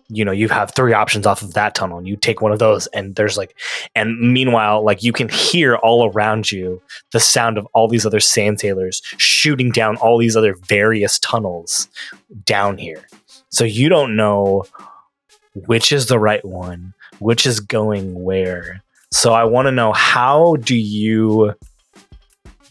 you 0.08 0.24
know 0.24 0.32
you 0.32 0.48
have 0.50 0.72
three 0.76 0.94
options 0.94 1.26
off 1.26 1.42
of 1.42 1.56
that 1.56 1.74
tunnel 1.74 1.98
and 1.98 2.08
you 2.08 2.16
take 2.16 2.40
one 2.40 2.52
of 2.52 2.60
those 2.60 2.86
and 2.88 3.16
there's 3.16 3.38
like 3.38 3.58
and 3.96 4.20
meanwhile 4.20 4.84
like 4.84 5.02
you 5.02 5.12
can 5.12 5.28
hear 5.30 5.78
all 5.78 6.12
around 6.12 6.52
you 6.52 6.80
the 7.12 7.20
sound 7.20 7.58
of 7.58 7.68
all 7.74 7.88
these 7.88 8.06
other 8.06 8.20
sand 8.20 8.60
sailors 8.60 9.02
shooting 9.18 9.72
down 9.72 9.96
all 9.98 10.20
these 10.20 10.38
other 10.38 10.54
various 10.68 11.18
tunnels 11.18 11.88
down 12.44 12.78
here 12.78 13.04
so 13.56 13.64
you 13.64 13.90
don't 13.90 14.16
know 14.16 14.64
which 15.68 15.92
is 15.92 16.08
the 16.08 16.20
right 16.20 16.44
one 16.44 16.94
which 17.20 17.46
is 17.46 17.60
going 17.60 18.22
where 18.24 18.84
so 19.12 19.34
I 19.34 19.46
want 19.46 19.68
to 19.68 19.72
know 19.72 19.94
how 19.94 20.58
do 20.58 20.76
you 20.76 21.54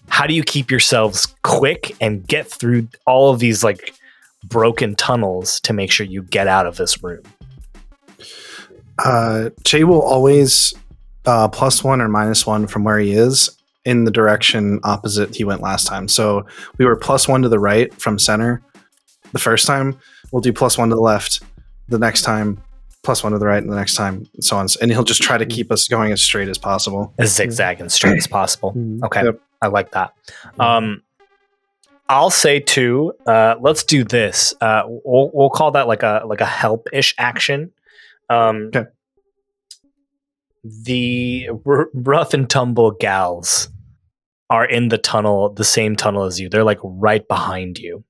how 0.09 0.27
do 0.27 0.35
you 0.35 0.42
keep 0.42 0.70
yourselves 0.70 1.35
quick 1.42 1.97
and 2.01 2.27
get 2.27 2.47
through 2.47 2.87
all 3.07 3.33
of 3.33 3.38
these 3.40 3.64
like 3.64 3.94
broken 4.44 4.94
tunnels 4.94 5.59
to 5.61 5.73
make 5.73 5.90
sure 5.90 6.05
you 6.05 6.23
get 6.23 6.47
out 6.47 6.66
of 6.66 6.77
this 6.77 7.03
room? 7.03 7.23
Uh, 9.03 9.51
Che 9.64 9.85
will 9.85 10.03
always 10.03 10.75
uh, 11.25 11.49
plus 11.49 11.83
one 11.83 12.01
or 12.01 12.09
minus 12.09 12.47
one 12.47 12.66
from 12.66 12.85
where 12.85 12.99
he 12.99 13.12
is 13.12 13.51
in 13.85 14.05
the 14.05 14.11
direction 14.11 14.81
opposite 14.85 15.35
he 15.35 15.44
went 15.44 15.62
last 15.62 15.87
time. 15.87 16.09
So 16.09 16.47
we 16.79 16.85
were 16.85 16.94
plus 16.94 17.27
one 17.27 17.42
to 17.42 17.49
the 17.49 17.59
right 17.59 17.92
from 17.94 18.18
center 18.18 18.62
the 19.33 19.38
first 19.38 19.66
time. 19.66 19.99
We'll 20.35 20.40
do 20.40 20.53
plus 20.53 20.77
one 20.77 20.88
to 20.88 20.97
the 20.97 21.01
left 21.01 21.42
the 21.87 21.97
next 21.97 22.23
time, 22.23 22.61
plus 23.05 23.23
one 23.23 23.31
to 23.31 23.38
the 23.38 23.47
right 23.47 23.62
and 23.62 23.70
the 23.70 23.77
next 23.77 23.94
time, 23.94 24.27
and 24.35 24.42
so 24.44 24.57
on. 24.57 24.66
And 24.83 24.90
he'll 24.90 25.05
just 25.05 25.23
try 25.23 25.38
to 25.38 25.47
keep 25.47 25.70
us 25.70 25.87
going 25.87 26.11
as 26.11 26.20
straight 26.20 26.49
as 26.49 26.59
possible. 26.59 27.14
As 27.20 27.33
zigzag 27.33 27.81
and 27.81 27.92
straight 27.92 28.16
as 28.16 28.27
possible. 28.27 28.73
Mhm. 28.73 29.05
Okay, 29.05 29.23
Yep. 29.23 29.40
I 29.62 29.68
like 29.68 29.92
that. 29.92 30.12
Um, 30.59 31.05
I'll 32.09 32.31
say 32.31 32.59
too. 32.59 33.12
Uh, 33.25 33.55
let's 33.61 33.85
do 33.85 34.03
this. 34.03 34.53
Uh, 34.61 34.83
we'll, 34.88 35.31
we'll 35.33 35.51
call 35.51 35.70
that 35.70 35.87
like 35.87 36.03
a 36.03 36.23
like 36.27 36.40
a 36.40 36.47
help 36.47 36.88
ish 36.92 37.14
action. 37.16 37.70
Um, 38.29 38.70
Okay. 38.75 38.87
The 40.64 41.51
r- 41.64 41.90
rough 41.94 42.35
and 42.35 42.51
tumble 42.51 42.90
gals 42.90 43.68
are 44.51 44.64
in 44.64 44.88
the 44.88 44.99
tunnel, 44.99 45.51
the 45.53 45.62
same 45.64 45.94
tunnel 45.94 46.25
as 46.25 46.40
you. 46.40 46.49
They're 46.49 46.64
like 46.64 46.81
right 46.83 47.27
behind 47.29 47.79
you, 47.79 48.03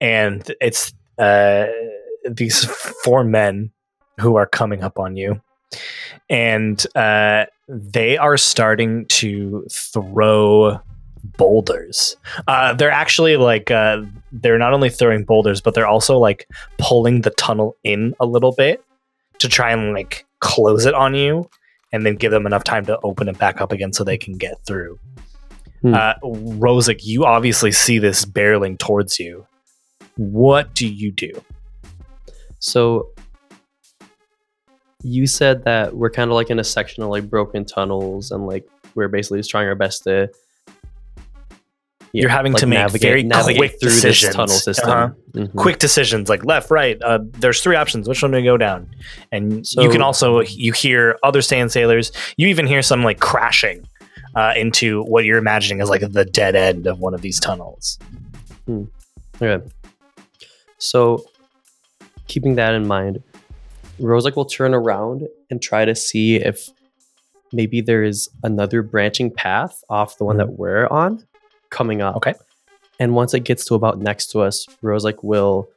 and 0.00 0.48
it's 0.60 0.92
uh, 1.18 1.66
these 2.28 2.64
four 3.04 3.24
men 3.24 3.70
who 4.18 4.36
are 4.36 4.46
coming 4.46 4.82
up 4.82 4.98
on 4.98 5.16
you, 5.16 5.40
and 6.28 6.86
uh, 6.94 7.46
they 7.68 8.18
are 8.18 8.36
starting 8.36 9.06
to 9.06 9.66
throw 9.70 10.80
boulders. 11.36 12.16
Uh, 12.46 12.72
they're 12.74 12.90
actually 12.90 13.36
like 13.36 13.70
uh, 13.70 14.02
they're 14.32 14.58
not 14.58 14.72
only 14.72 14.90
throwing 14.90 15.24
boulders, 15.24 15.60
but 15.60 15.74
they're 15.74 15.86
also 15.86 16.18
like 16.18 16.46
pulling 16.78 17.22
the 17.22 17.30
tunnel 17.30 17.76
in 17.84 18.14
a 18.20 18.26
little 18.26 18.52
bit 18.52 18.82
to 19.38 19.48
try 19.48 19.70
and 19.72 19.94
like 19.94 20.26
close 20.40 20.86
it 20.86 20.94
on 20.94 21.14
you, 21.14 21.48
and 21.92 22.04
then 22.04 22.16
give 22.16 22.30
them 22.30 22.46
enough 22.46 22.64
time 22.64 22.84
to 22.86 22.98
open 23.02 23.28
it 23.28 23.38
back 23.38 23.60
up 23.60 23.72
again 23.72 23.92
so 23.92 24.04
they 24.04 24.18
can 24.18 24.36
get 24.36 24.54
through. 24.66 24.98
Hmm. 25.82 25.94
Uh, 25.94 26.14
Rosic, 26.22 27.04
you 27.04 27.24
obviously 27.24 27.72
see 27.72 27.98
this 27.98 28.24
barreling 28.24 28.78
towards 28.78 29.18
you. 29.18 29.46
What 30.16 30.74
do 30.74 30.86
you 30.86 31.10
do? 31.12 31.30
So 32.58 33.08
you 35.02 35.26
said 35.26 35.64
that 35.64 35.96
we're 35.96 36.10
kind 36.10 36.30
of 36.30 36.34
like 36.34 36.50
in 36.50 36.58
a 36.58 36.64
section 36.64 37.02
of 37.02 37.08
like 37.08 37.28
broken 37.30 37.64
tunnels 37.64 38.30
and 38.30 38.46
like 38.46 38.68
we're 38.94 39.08
basically 39.08 39.38
just 39.38 39.50
trying 39.50 39.66
our 39.66 39.74
best 39.74 40.04
to 40.04 40.28
yeah, 42.12 42.22
You're 42.22 42.30
having 42.30 42.52
to 42.54 42.66
make 42.66 42.90
very 42.90 43.22
quick 43.22 43.78
through 43.80 43.88
decisions. 43.90 44.20
this 44.22 44.34
tunnel 44.34 44.48
system. 44.48 44.90
Uh-huh. 44.90 45.10
Mhm. 45.32 45.54
quick 45.54 45.78
decisions 45.78 46.28
like 46.28 46.44
left 46.44 46.70
right 46.70 47.00
uh, 47.02 47.20
there's 47.38 47.62
three 47.62 47.76
options 47.76 48.08
which 48.08 48.20
one 48.20 48.32
do 48.32 48.36
we 48.38 48.42
go 48.42 48.56
down 48.56 48.90
and 49.30 49.64
So- 49.66 49.80
you 49.80 49.88
can 49.90 50.02
also 50.02 50.40
you 50.40 50.72
hear 50.72 51.16
other 51.22 51.40
sand 51.40 51.70
sailors 51.72 52.10
you 52.36 52.48
even 52.48 52.66
hear 52.66 52.82
some 52.82 53.04
like 53.04 53.20
crashing 53.20 53.86
uh, 54.34 54.52
into 54.56 55.02
what 55.04 55.24
you're 55.24 55.38
imagining 55.38 55.80
as 55.80 55.88
like 55.88 56.02
the 56.12 56.24
dead 56.24 56.56
end 56.56 56.86
of 56.88 56.98
one 56.98 57.14
of 57.14 57.22
these 57.22 57.38
tunnels 57.40 57.98
Okay. 59.40 59.64
So, 60.80 61.24
keeping 62.26 62.56
that 62.56 62.74
in 62.74 62.86
mind, 62.86 63.22
Rosic 64.00 64.34
will 64.34 64.46
turn 64.46 64.74
around 64.74 65.28
and 65.50 65.60
try 65.62 65.84
to 65.84 65.94
see 65.94 66.36
if 66.36 66.68
maybe 67.52 67.80
there 67.80 68.02
is 68.02 68.30
another 68.42 68.82
branching 68.82 69.30
path 69.30 69.84
off 69.88 70.18
the 70.18 70.24
one 70.24 70.38
that 70.38 70.46
hmm. 70.46 70.56
we're 70.56 70.86
on 70.88 71.24
coming 71.70 72.02
up. 72.02 72.16
Okay. 72.16 72.34
And 72.98 73.14
once 73.14 73.32
it 73.32 73.40
gets 73.40 73.64
to 73.66 73.74
about 73.74 73.98
next 73.98 74.26
to 74.32 74.40
us, 74.40 74.66
Rosic 74.82 75.22
will 75.22 75.68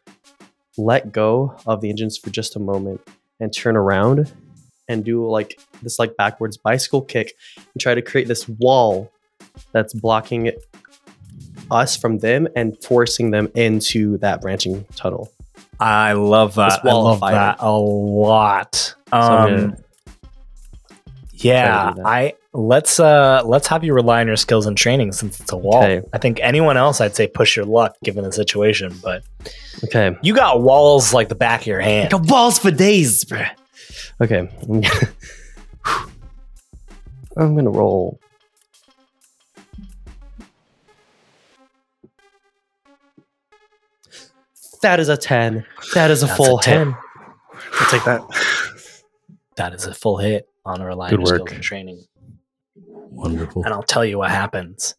let 0.77 1.11
go 1.11 1.55
of 1.65 1.81
the 1.81 1.89
engines 1.89 2.17
for 2.17 2.29
just 2.29 2.55
a 2.55 2.59
moment 2.59 3.01
and 3.39 3.53
turn 3.53 3.77
around 3.77 4.31
and 4.89 5.05
do 5.05 5.25
like 5.27 5.59
this 5.81 5.99
like 5.99 6.17
backwards 6.17 6.57
bicycle 6.57 7.01
kick 7.01 7.33
and 7.55 7.79
try 7.79 7.93
to 7.93 8.01
create 8.01 8.27
this 8.27 8.49
wall 8.49 9.11
that's 9.71 9.93
blocking 9.93 10.51
us 11.73 11.97
from 11.97 12.19
them 12.19 12.47
and 12.55 12.81
forcing 12.83 13.31
them 13.31 13.49
into 13.55 14.17
that 14.19 14.41
branching 14.41 14.85
tunnel. 14.95 15.31
I 15.79 16.13
love 16.13 16.55
that. 16.55 16.85
I 16.85 16.93
love 16.93 17.19
fire. 17.19 17.33
that 17.33 17.57
a 17.59 17.71
lot. 17.77 18.95
Um, 19.11 19.29
gonna 19.31 19.77
yeah, 21.33 21.65
try 21.65 21.89
to 21.89 21.95
do 21.95 22.03
that. 22.03 22.07
I 22.07 22.33
let's 22.53 22.99
uh 22.99 23.41
let's 23.45 23.67
have 23.67 23.83
you 23.83 23.93
rely 23.93 24.21
on 24.21 24.27
your 24.27 24.35
skills 24.35 24.65
and 24.67 24.77
training 24.77 25.11
since 25.11 25.39
it's 25.39 25.51
a 25.51 25.57
wall. 25.57 25.83
Okay. 25.83 26.07
I 26.13 26.19
think 26.19 26.39
anyone 26.41 26.77
else, 26.77 27.01
I'd 27.01 27.15
say 27.15 27.27
push 27.27 27.55
your 27.55 27.65
luck 27.65 27.95
given 28.03 28.23
the 28.23 28.31
situation, 28.31 28.93
but 29.03 29.23
Okay. 29.85 30.15
you 30.21 30.33
got 30.35 30.61
walls 30.61 31.13
like 31.13 31.29
the 31.29 31.35
back 31.35 31.61
of 31.61 31.67
your 31.67 31.81
hand. 31.81 32.11
Got 32.11 32.27
balls 32.27 32.59
for 32.59 32.71
days, 32.71 33.25
bruh. 33.25 33.49
Okay. 34.21 34.47
I'm 37.35 37.55
gonna 37.55 37.71
roll. 37.71 38.19
That 44.83 44.99
is 44.99 45.09
a 45.09 45.17
10. 45.17 45.65
That 45.95 46.11
is 46.11 46.23
a 46.23 46.27
That's 46.27 46.37
full 46.37 46.59
a 46.59 46.61
10. 46.61 46.87
hit. 46.87 46.95
I'll 47.79 47.89
take 47.89 48.03
that. 48.03 48.21
That 49.55 49.73
is 49.73 49.85
a 49.85 49.93
full 49.93 50.17
hit 50.17 50.47
on 50.65 50.81
a 50.81 50.85
rely 50.85 51.09
Good 51.09 51.19
on 51.19 51.21
your 51.21 51.27
skills 51.27 51.41
work. 51.41 51.51
and 51.53 51.63
training. 51.63 52.03
Wonderful. 52.75 53.63
And 53.63 53.73
I'll 53.73 53.83
tell 53.83 54.03
you 54.03 54.17
what 54.17 54.29
happens. 54.29 54.95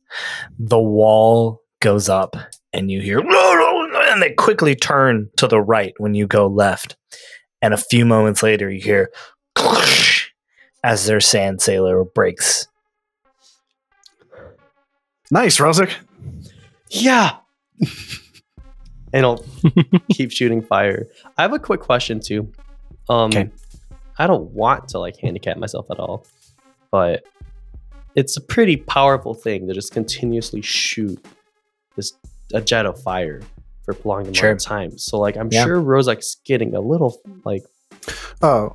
The 0.58 0.78
wall 0.78 1.60
goes 1.80 2.08
up 2.08 2.34
and 2.72 2.90
you 2.90 3.02
hear 3.02 3.18
and 3.22 4.22
they 4.22 4.32
quickly 4.32 4.74
turn 4.74 5.28
to 5.36 5.46
the 5.46 5.60
right 5.60 5.92
when 5.98 6.14
you 6.14 6.26
go 6.26 6.46
left. 6.46 6.96
And 7.60 7.74
a 7.74 7.78
few 7.78 8.06
moments 8.06 8.42
later 8.42 8.70
you 8.70 8.80
hear 8.80 9.10
as 10.82 11.06
their 11.06 11.20
sand 11.20 11.60
sailor 11.60 12.04
breaks. 12.04 12.68
Nice, 15.30 15.58
Rosic. 15.58 15.92
Yeah. 16.90 17.36
and 19.14 19.24
I'll 19.24 19.42
keep 20.10 20.30
shooting 20.30 20.60
fire. 20.60 21.06
I 21.38 21.42
have 21.42 21.52
a 21.54 21.58
quick 21.58 21.80
question 21.80 22.20
too. 22.20 22.52
Um 23.08 23.30
Okay. 23.30 23.48
I 24.18 24.26
don't 24.26 24.50
want 24.50 24.88
to 24.88 24.98
like 24.98 25.16
handicap 25.16 25.56
myself 25.56 25.86
at 25.90 25.98
all, 25.98 26.26
but 26.90 27.24
it's 28.14 28.36
a 28.36 28.40
pretty 28.40 28.76
powerful 28.76 29.32
thing 29.34 29.66
to 29.68 29.74
just 29.74 29.92
continuously 29.92 30.60
shoot 30.62 31.24
this 31.96 32.12
a 32.52 32.60
jet 32.60 32.86
of 32.86 33.00
fire 33.02 33.40
for 33.84 33.90
a 33.92 33.94
prolonged 33.94 34.26
amount 34.26 34.36
Sure. 34.36 34.50
of 34.52 34.58
time. 34.60 34.96
So 34.98 35.18
like 35.18 35.36
I'm 35.36 35.48
Yeah. 35.50 35.64
sure 35.64 35.80
Rosic's 35.80 36.36
getting 36.44 36.74
a 36.74 36.80
little 36.80 37.20
like 37.44 37.64
Oh, 38.42 38.72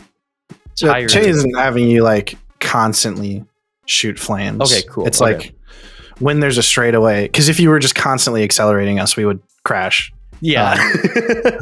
tired. 0.75 1.09
Che 1.09 1.27
isn't 1.29 1.55
having 1.57 1.87
you 1.87 2.03
like 2.03 2.35
constantly 2.59 3.45
shoot 3.85 4.19
flames. 4.19 4.61
Okay, 4.61 4.85
cool. 4.89 5.05
It's 5.07 5.21
Okay. 5.21 5.33
like 5.37 5.55
when 6.19 6.39
there's 6.41 6.57
a 6.57 6.63
straightaway. 6.63 7.23
Because 7.23 7.47
if 7.49 7.59
you 7.59 7.69
were 7.69 7.79
just 7.79 7.95
constantly 7.95 8.43
accelerating 8.43 8.99
us, 8.99 9.15
we 9.15 9.25
would 9.25 9.39
crash. 9.63 10.11
Yeah. 10.41 10.75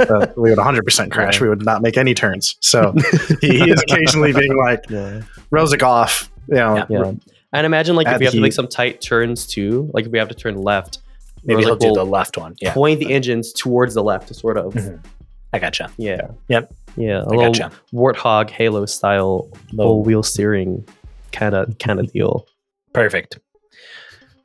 Uh, 0.08 0.28
we 0.38 0.50
would 0.50 0.58
100% 0.60 1.12
crash. 1.12 1.42
We 1.42 1.50
would 1.50 1.66
not 1.66 1.82
make 1.82 1.98
any 1.98 2.14
turns. 2.14 2.56
So 2.62 2.94
he, 3.42 3.60
he 3.60 3.72
is 3.72 3.82
occasionally 3.82 4.32
being 4.32 4.56
like, 4.56 4.90
yeah. 4.90 5.22
Rosic 5.52 5.84
off. 5.84 6.30
You 6.48 6.56
know, 6.56 6.76
Yeah. 6.78 6.86
Yeah. 6.90 7.12
And 7.54 7.66
imagine 7.66 7.96
like 7.96 8.08
if 8.08 8.20
we 8.20 8.26
have 8.26 8.34
to 8.34 8.40
make 8.42 8.54
some 8.54 8.68
tight 8.68 9.02
turns 9.02 9.46
too, 9.46 9.90
like 9.94 10.06
if 10.06 10.12
we 10.12 10.18
have 10.20 10.30
to 10.30 10.36
turn 10.36 10.56
left, 10.62 11.00
Maybe 11.44 11.62
Rosic 11.62 11.66
he'll 11.66 11.76
do 11.76 11.94
the 11.94 12.06
left 12.06 12.38
one. 12.38 12.56
Yeah. 12.62 12.74
point 12.74 13.00
the 13.00 13.12
engines 13.14 13.52
towards 13.52 13.94
the 13.96 14.04
left 14.04 14.28
to 14.30 14.34
sort 14.34 14.58
of 14.58 14.74
Mhm. 14.74 15.04
I 15.54 15.60
gotcha. 15.60 15.90
yeah. 15.98 16.28
Yep. 16.48 16.74
Yeah. 16.96 17.20
A 17.20 17.24
I 17.24 17.26
little 17.26 17.54
gotcha. 17.54 17.72
warthog 17.94 18.50
halo 18.50 18.86
style 18.86 19.50
full 19.76 20.04
wheel 20.04 20.24
steering 20.24 20.88
kind 21.34 21.54
of 21.56 21.78
kind 21.80 22.00
of 22.00 22.12
deal. 22.14 22.48
Perfect. 22.94 23.40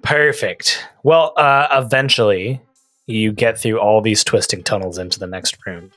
Perfect. 0.03 0.85
Well, 1.05 1.33
uh, 1.37 1.69
eventually 1.85 2.61
you 3.07 3.33
get 3.33 3.59
through 3.59 3.79
all 3.79 4.01
these 4.01 4.25
twisting 4.25 4.63
tunnels 4.63 4.99
into 4.99 5.19
the 5.19 5.27
next 5.27 5.57
room. 5.67 5.91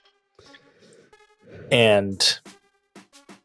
And 1.72 2.40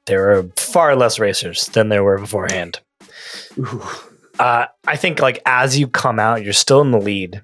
there 0.07 0.37
are 0.37 0.45
far 0.57 0.97
less 0.97 1.19
racers 1.19 1.67
than 1.67 1.89
there 1.89 2.05
were 2.05 2.19
beforehand. 2.19 2.81
Uh, 4.39 4.67
I 4.87 4.97
think 4.97 5.21
like 5.21 5.41
as 5.45 5.79
you 5.79 5.87
come 5.87 6.19
out, 6.19 6.43
you're 6.43 6.53
still 6.53 6.81
in 6.81 6.91
the 6.91 7.01
lead, 7.01 7.43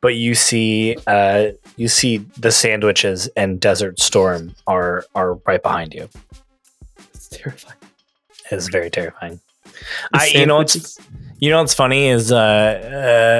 but 0.00 0.14
you 0.14 0.34
see 0.34 0.96
uh, 1.06 1.48
you 1.76 1.88
see 1.88 2.18
the 2.38 2.52
sandwiches 2.52 3.28
and 3.36 3.60
Desert 3.60 3.98
Storm 3.98 4.54
are 4.66 5.04
are 5.14 5.34
right 5.46 5.62
behind 5.62 5.94
you. 5.94 6.08
It's 7.12 7.28
terrifying. 7.28 7.76
It's 8.50 8.68
very 8.68 8.90
terrifying. 8.90 9.40
I, 10.12 10.26
you 10.28 10.46
know 10.46 10.56
what's 10.56 10.98
you 11.40 11.50
know 11.50 11.60
what's 11.60 11.74
funny 11.74 12.08
is 12.08 12.32
uh, 12.32 12.36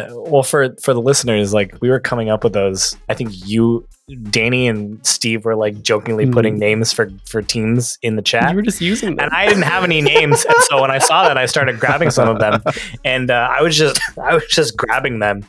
uh 0.09 0.15
well 0.31 0.43
for 0.43 0.75
for 0.83 0.95
the 0.95 1.01
listeners 1.01 1.53
like 1.53 1.77
we 1.81 1.91
were 1.91 2.01
coming 2.01 2.29
up 2.31 2.45
with 2.45 2.53
those. 2.53 2.97
I 3.09 3.15
think 3.15 3.31
you 3.47 3.87
Danny 4.31 4.67
and 4.69 5.05
Steve 5.07 5.45
were 5.45 5.55
like 5.57 5.83
jokingly 5.83 6.25
Mhm. 6.27 6.33
putting 6.33 6.59
names 6.59 6.93
for 6.93 7.11
for 7.27 7.43
teams 7.43 7.99
in 8.01 8.17
the 8.17 8.23
chat. 8.23 8.51
you 8.51 8.57
were 8.57 8.63
just 8.63 8.81
using 8.81 9.17
them. 9.17 9.27
and 9.27 9.35
I 9.35 9.47
didn't 9.47 9.65
have 9.65 9.85
any 9.85 10.01
names, 10.01 10.45
and 10.45 10.57
so 10.63 10.81
when 10.81 10.91
I 10.91 10.99
saw 10.99 11.25
that, 11.29 11.37
I 11.37 11.45
started 11.47 11.79
grabbing 11.79 12.11
some 12.11 12.29
of 12.29 12.39
them, 12.39 12.63
and 13.05 13.31
uh, 13.31 13.49
I 13.51 13.61
was 13.63 13.77
just, 13.77 14.01
I 14.19 14.33
was 14.35 14.47
just 14.47 14.77
grabbing 14.79 15.19
them, 15.19 15.45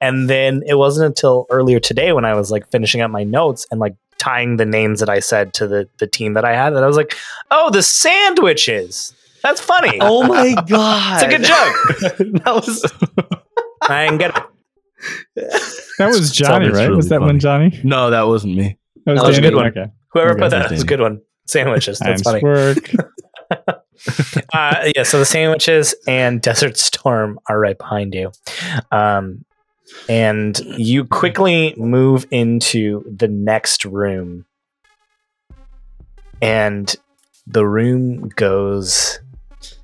and 0.00 0.30
then 0.30 0.62
it 0.66 0.74
wasn't 0.76 1.06
until 1.06 1.46
earlier 1.50 1.78
today 1.80 2.12
when 2.12 2.24
I 2.24 2.34
was 2.34 2.50
like 2.50 2.70
finishing 2.70 3.02
up 3.02 3.10
my 3.10 3.22
notes 3.24 3.66
and 3.70 3.80
like 3.80 3.96
tying 4.16 4.56
the 4.56 4.66
names 4.66 5.00
that 5.00 5.08
I 5.10 5.18
said 5.20 5.52
to 5.54 5.66
the 5.68 5.86
the 5.98 6.06
team 6.06 6.32
that 6.34 6.44
I 6.44 6.54
had, 6.54 6.70
that 6.74 6.82
I 6.82 6.86
was 6.86 6.96
like, 6.96 7.14
oh, 7.50 7.68
the 7.70 7.82
sandwiches. 7.82 9.12
That's 9.42 9.60
funny. 9.60 9.98
oh 10.00 10.26
my 10.26 10.54
god. 10.68 11.22
it's 11.22 11.22
a 11.22 11.36
good 11.36 11.44
joke. 11.44 12.42
that 12.44 12.54
was 12.54 12.92
I 13.82 14.06
didn't 14.06 14.18
get 14.18 14.36
it. 14.36 14.44
That 15.98 16.08
was 16.08 16.30
Johnny, 16.30 16.68
right? 16.68 16.84
really 16.84 16.96
was 16.96 17.08
that 17.08 17.20
funny. 17.20 17.26
one 17.26 17.40
Johnny? 17.40 17.80
No, 17.82 18.10
that 18.10 18.22
wasn't 18.22 18.56
me. 18.56 18.78
That 19.06 19.14
That 19.14 19.24
was 19.24 19.38
a 19.38 19.40
good 19.40 19.54
one. 19.54 19.66
Okay. 19.66 19.86
Whoever 20.12 20.36
put 20.36 20.50
that 20.50 20.70
was 20.70 20.82
a 20.82 20.86
good 20.86 21.00
one. 21.00 21.22
Sandwiches. 21.46 21.98
That's 21.98 22.22
funny. 22.22 22.42
work. 22.42 22.90
uh, 24.54 24.90
yeah, 24.94 25.02
so 25.02 25.18
the 25.18 25.24
sandwiches 25.24 25.94
and 26.06 26.40
Desert 26.40 26.76
Storm 26.76 27.38
are 27.48 27.58
right 27.58 27.76
behind 27.76 28.14
you. 28.14 28.32
Um, 28.90 29.44
and 30.08 30.58
you 30.60 31.04
quickly 31.04 31.74
move 31.76 32.26
into 32.30 33.04
the 33.06 33.28
next 33.28 33.84
room. 33.84 34.46
And 36.40 36.94
the 37.46 37.66
room 37.66 38.28
goes 38.28 39.20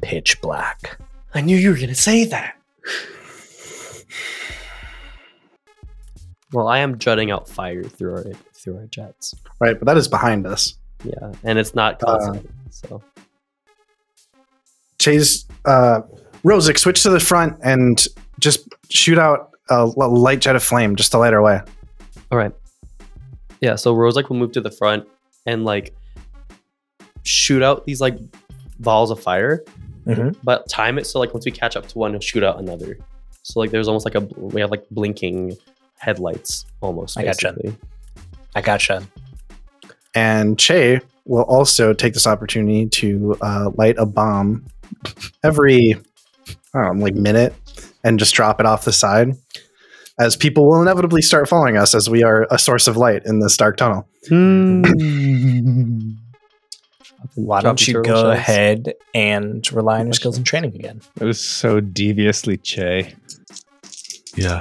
pitch 0.07 0.41
black. 0.41 0.99
I 1.35 1.41
knew 1.41 1.57
you 1.57 1.71
were 1.71 1.77
gonna 1.77 1.95
say 1.97 2.25
that. 2.27 2.55
Well, 6.53 6.69
I 6.69 6.79
am 6.79 6.99
jutting 6.99 7.31
out 7.33 7.49
fire 7.49 7.83
through 7.83 8.13
our 8.15 8.25
through 8.55 8.79
our 8.79 8.87
jets. 8.87 9.35
right. 9.61 9.77
But 9.79 9.87
that 9.87 9.97
is 9.97 10.07
behind 10.09 10.47
us. 10.47 10.75
Yeah, 11.03 11.33
and 11.43 11.59
it's 11.59 11.75
not 11.75 12.01
Uh, 12.07 12.39
so 12.71 13.03
Chase, 14.99 15.45
uh, 15.65 16.03
Rosic, 16.45 16.79
switch 16.79 17.03
to 17.03 17.11
the 17.11 17.21
front 17.21 17.59
and 17.63 18.07
just 18.41 18.69
shoot 18.89 19.19
out 19.19 19.51
a 19.69 19.85
light 19.87 20.41
jet 20.41 20.55
of 20.57 20.63
flame 20.63 20.95
just 20.97 21.11
to 21.13 21.19
light 21.19 21.35
our 21.35 21.43
way. 21.43 21.61
all 22.31 22.39
right. 22.39 22.53
Yeah, 23.61 23.75
so 23.75 23.95
Rosic 23.95 24.29
will 24.29 24.37
move 24.37 24.53
to 24.53 24.61
the 24.61 24.71
front 24.71 25.07
and 25.47 25.65
like 25.65 25.95
shoot 27.25 27.63
out 27.63 27.85
these 27.87 28.01
like 28.01 28.17
balls 28.79 29.11
of 29.11 29.21
fire, 29.21 29.65
Mhm. 30.07 30.37
but 30.45 30.69
time 30.69 30.99
it 30.99 31.07
so 31.07 31.19
like 31.19 31.35
once 31.35 31.45
we 31.45 31.51
catch 31.53 31.77
up 31.77 31.89
to 31.89 31.99
one, 31.99 32.13
he'll 32.13 32.21
shoot 32.21 32.45
out 32.45 32.59
another. 32.59 32.99
So 33.43 33.61
like 33.61 33.71
there's 33.71 33.89
almost 33.89 34.05
like 34.05 34.15
a 34.15 34.21
we 34.21 34.61
have 34.61 34.71
like 34.71 34.85
blinking 34.91 35.57
headlights 35.99 36.67
almost. 36.81 37.19
I 37.19 37.25
gotcha. 37.25 37.53
Basically. 37.53 37.77
I 38.55 38.61
gotcha. 38.61 39.03
And 40.15 40.59
Che 40.59 41.01
will 41.27 41.43
also 41.43 41.93
take 41.93 42.15
this 42.15 42.27
opportunity 42.27 42.87
to 42.87 43.37
uh, 43.41 43.71
light 43.77 43.97
a 43.99 44.07
bomb 44.07 44.65
every, 45.45 45.95
I 46.75 46.83
don't 46.83 46.99
know, 46.99 47.05
like 47.05 47.15
minute 47.15 47.55
and 48.05 48.19
just 48.19 48.35
drop 48.35 48.61
it 48.61 48.67
off 48.67 48.85
the 48.85 48.93
side. 48.93 49.37
As 50.19 50.37
people 50.37 50.67
will 50.67 50.81
inevitably 50.81 51.21
start 51.21 51.49
following 51.49 51.77
us 51.77 51.95
as 51.95 52.09
we 52.09 52.23
are 52.23 52.47
a 52.51 52.59
source 52.59 52.89
of 52.89 52.97
light 52.97 53.27
in 53.27 53.41
this 53.41 53.57
dark 53.57 53.77
tunnel. 53.77 54.09
Why 57.37 57.61
don't 57.61 57.87
you 57.87 58.03
go 58.03 58.31
ahead 58.31 58.95
and 59.15 59.71
rely 59.73 60.01
on 60.01 60.07
your 60.07 60.15
skills 60.15 60.37
and 60.39 60.45
training 60.47 60.75
again? 60.75 61.01
It 61.21 61.25
was 61.25 61.39
so 61.41 61.81
deviously 61.81 62.57
Che. 62.57 63.15
Yeah. 64.35 64.59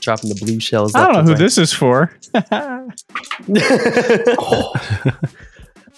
dropping 0.00 0.28
the 0.30 0.34
blue 0.36 0.58
shells? 0.60 0.94
I 0.94 1.06
don't 1.06 1.12
know 1.14 1.22
who 1.22 1.30
and 1.32 1.40
this 1.40 1.56
is 1.58 1.72
for. 1.72 2.12
right. 2.34 2.88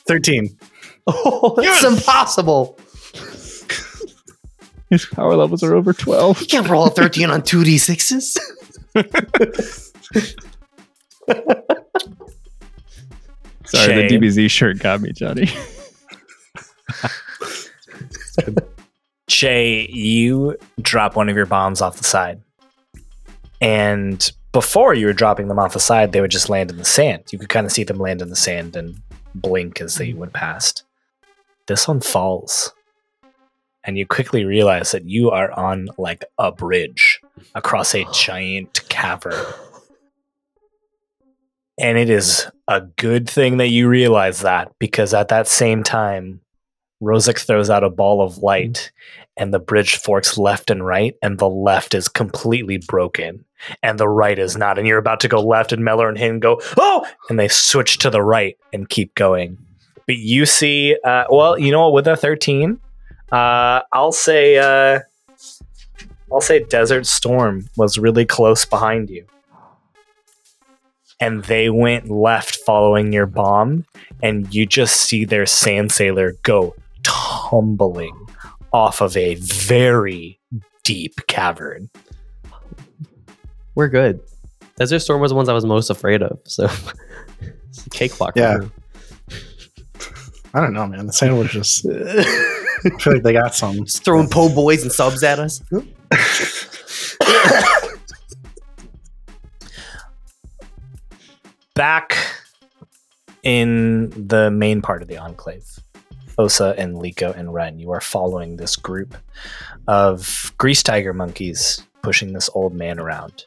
13. 0.07 0.59
oh, 1.07 1.55
that's 1.57 1.85
impossible. 1.85 2.79
His 4.91 5.07
power 5.07 5.35
levels 5.35 5.63
are 5.63 5.75
over 5.75 5.95
12. 5.95 6.43
You 6.43 6.47
can't 6.47 6.69
roll 6.69 6.87
a 6.87 6.91
13 6.91 7.31
on 7.31 7.41
2d6s. 7.43 8.39
Sorry, 13.75 14.09
Che. 14.09 14.09
the 14.09 14.19
DBZ 14.19 14.51
shirt 14.51 14.79
got 14.79 15.01
me, 15.01 15.13
Johnny. 15.13 15.49
Che, 19.27 19.89
you 19.91 20.57
drop 20.81 21.17
one 21.17 21.29
of 21.29 21.37
your 21.37 21.47
bombs 21.47 21.81
off 21.81 21.97
the 21.97 22.05
side. 22.05 22.43
And 23.61 24.31
before 24.53 24.95
you 24.95 25.07
were 25.07 25.13
dropping 25.13 25.49
them 25.49 25.59
off 25.59 25.73
the 25.73 25.81
side, 25.81 26.13
they 26.13 26.21
would 26.21 26.31
just 26.31 26.51
land 26.51 26.71
in 26.71 26.77
the 26.77 26.85
sand. 26.85 27.25
You 27.33 27.39
could 27.39 27.49
kind 27.49 27.67
of 27.67 27.73
see 27.73 27.85
them 27.85 27.99
land 27.99 28.21
in 28.21 28.29
the 28.29 28.37
sand 28.37 28.77
and 28.77 29.01
blink 29.35 29.81
as 29.81 29.97
they 29.97 30.13
went 30.13 30.33
past. 30.35 30.85
This 31.67 31.89
one 31.89 32.01
falls. 32.01 32.73
And 33.83 33.99
you 33.99 34.07
quickly 34.07 34.45
realize 34.45 34.93
that 34.93 35.05
you 35.05 35.31
are 35.31 35.51
on 35.53 35.89
like 35.99 36.25
a 36.39 36.53
bridge 36.53 37.21
across 37.55 37.95
a 37.95 38.07
giant 38.13 38.87
cavern. 38.89 39.45
And 41.79 41.99
it 41.99 42.09
is 42.09 42.47
a 42.69 42.83
good 42.83 43.29
thing 43.29 43.57
that 43.57 43.69
you 43.69 43.89
realize 43.89 44.41
that 44.41 44.73
because 44.79 45.13
at 45.13 45.29
that 45.29 45.49
same 45.49 45.83
time, 45.83 46.41
Rosic 47.03 47.45
throws 47.45 47.69
out 47.69 47.85
a 47.85 47.91
ball 47.91 48.23
of 48.23 48.39
light 48.39 48.93
and 49.37 49.53
the 49.53 49.59
bridge 49.59 49.97
forks 49.97 50.39
left 50.39 50.71
and 50.71 50.87
right, 50.87 51.17
and 51.21 51.39
the 51.39 51.49
left 51.49 51.93
is 51.93 52.09
completely 52.09 52.79
broken 52.79 53.45
and 53.83 53.99
the 53.99 54.09
right 54.09 54.39
is 54.39 54.57
not. 54.57 54.79
And 54.79 54.87
you're 54.87 54.99
about 54.99 55.21
to 55.21 55.29
go 55.29 55.41
left, 55.41 55.73
and 55.73 55.85
Meller 55.85 56.09
and 56.09 56.17
Hin 56.19 56.39
go, 56.39 56.61
oh, 56.77 57.07
and 57.29 57.39
they 57.39 57.49
switch 57.49 57.99
to 57.99 58.11
the 58.11 58.23
right 58.23 58.57
and 58.73 58.89
keep 58.89 59.15
going. 59.15 59.59
But 60.07 60.17
you 60.17 60.47
see, 60.47 60.97
uh, 61.05 61.25
well, 61.31 61.59
you 61.59 61.73
know 61.73 61.83
what? 61.83 61.95
With 61.95 62.07
a 62.07 62.17
13, 62.17 62.79
uh, 63.33 63.83
I'll 63.93 64.13
say, 64.13 64.59
uh, 64.59 65.01
I'll 66.33 66.41
say 66.41 66.63
Desert 66.65 67.07
Storm 67.07 67.69
was 67.77 67.99
really 67.99 68.27
close 68.27 68.65
behind 68.65 69.11
you. 69.11 69.27
And 71.25 71.43
they 71.45 71.71
went 71.71 72.11
left 72.11 72.57
following 72.67 73.11
your 73.11 73.25
bomb, 73.25 73.87
and 74.23 74.55
you 74.55 74.67
just 74.67 74.97
see 74.97 75.25
their 75.25 75.47
sand 75.47 75.91
sailor 75.91 76.35
go 76.43 76.75
tumbling 77.03 78.15
off 78.75 79.01
of 79.01 79.17
a 79.17 79.37
very 79.37 80.39
deep 80.83 81.15
cavern. 81.27 81.89
We're 83.75 83.89
good. 83.89 84.21
Desert 84.77 84.99
Storm 84.99 85.23
was 85.23 85.31
the 85.31 85.35
ones 85.35 85.49
I 85.49 85.55
was 85.55 85.65
most 85.65 85.89
afraid 85.89 86.23
of. 86.23 86.39
So 86.45 86.65
it's 87.71 87.87
a 87.87 87.91
cakewalk. 87.91 88.35
Yeah. 88.37 88.59
I 90.53 90.61
don't 90.61 90.75
know, 90.75 90.87
man. 90.87 91.07
The 91.07 91.13
sandwiches. 91.15 91.87
I 91.91 92.91
feel 93.01 93.15
like 93.15 93.23
they 93.23 93.33
got 93.33 93.55
some. 93.55 93.87
Just 93.87 94.05
throwing 94.05 94.29
po' 94.29 94.55
boys 94.55 94.83
and 94.83 94.93
subs 94.93 95.23
at 95.23 95.39
us. 95.39 95.63
back 101.75 102.17
in 103.43 104.11
the 104.11 104.51
main 104.51 104.81
part 104.81 105.03
of 105.03 105.09
the 105.09 105.19
enclave, 105.19 105.79
Osa 106.39 106.75
and 106.79 106.97
Leeko 106.97 107.37
and 107.37 107.53
Ren, 107.53 107.79
you 107.79 107.91
are 107.93 108.01
following 108.01 108.57
this 108.57 108.77
group 108.77 109.17
of 109.87 110.53
grease 110.59 110.83
tiger 110.83 111.13
monkeys 111.13 111.83
pushing 112.03 112.33
this 112.33 112.51
old 112.55 112.75
man 112.75 112.99
around. 112.99 113.47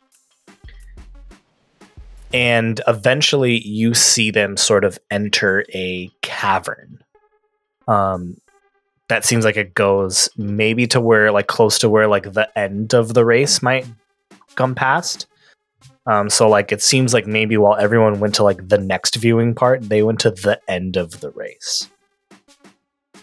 And 2.34 2.82
eventually 2.88 3.66
you 3.66 3.94
see 3.94 4.32
them 4.32 4.58
sort 4.58 4.84
of 4.84 5.00
enter 5.10 5.66
a 5.74 6.10
cavern. 6.22 7.04
Um 7.88 8.38
that 9.08 9.24
seems 9.24 9.46
like 9.46 9.56
it 9.56 9.74
goes 9.74 10.28
maybe 10.36 10.86
to 10.88 11.00
where 11.00 11.32
like 11.32 11.48
close 11.48 11.80
to 11.80 11.90
where 11.90 12.08
like 12.08 12.34
the 12.34 12.50
end 12.60 12.94
of 12.94 13.14
the 13.14 13.24
race 13.24 13.62
might 13.62 13.88
come 14.56 14.76
past. 14.76 15.28
Um, 16.08 16.30
so 16.30 16.48
like 16.48 16.72
it 16.72 16.82
seems 16.82 17.14
like 17.14 17.28
maybe 17.28 17.58
while 17.58 17.76
everyone 17.76 18.22
went 18.22 18.34
to 18.36 18.44
like 18.44 18.70
the 18.70 18.78
next 18.78 19.16
viewing 19.18 19.54
part, 19.54 19.82
they 19.84 20.04
went 20.04 20.22
to 20.22 20.32
the 20.32 20.60
end 20.68 20.96
of 20.96 21.20
the 21.20 21.32
race. 21.32 21.90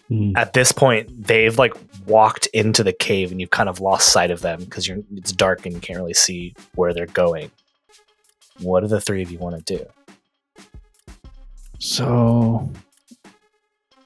Hmm. 0.08 0.32
At 0.36 0.52
this 0.52 0.70
point, 0.70 1.26
they've 1.26 1.58
like 1.58 1.72
walked 2.06 2.46
into 2.48 2.84
the 2.84 2.92
cave 2.92 3.32
and 3.32 3.40
you've 3.40 3.50
kind 3.50 3.70
of 3.70 3.80
lost 3.80 4.12
sight 4.12 4.30
of 4.30 4.42
them 4.42 4.60
because 4.60 4.86
you're 4.86 4.98
it's 5.16 5.32
dark 5.32 5.64
and 5.64 5.74
you 5.74 5.80
can't 5.80 5.98
really 5.98 6.12
see 6.12 6.54
where 6.74 6.92
they're 6.92 7.06
going. 7.06 7.50
What 8.60 8.80
do 8.80 8.86
the 8.86 9.00
three 9.00 9.22
of 9.22 9.30
you 9.30 9.38
want 9.38 9.66
to 9.66 9.78
do? 9.78 9.86
So, 11.78 12.70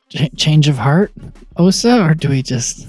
ch- 0.08 0.34
change 0.36 0.68
of 0.68 0.78
heart, 0.78 1.12
Osa, 1.56 2.00
or 2.00 2.14
do 2.14 2.28
we 2.28 2.42
just? 2.42 2.86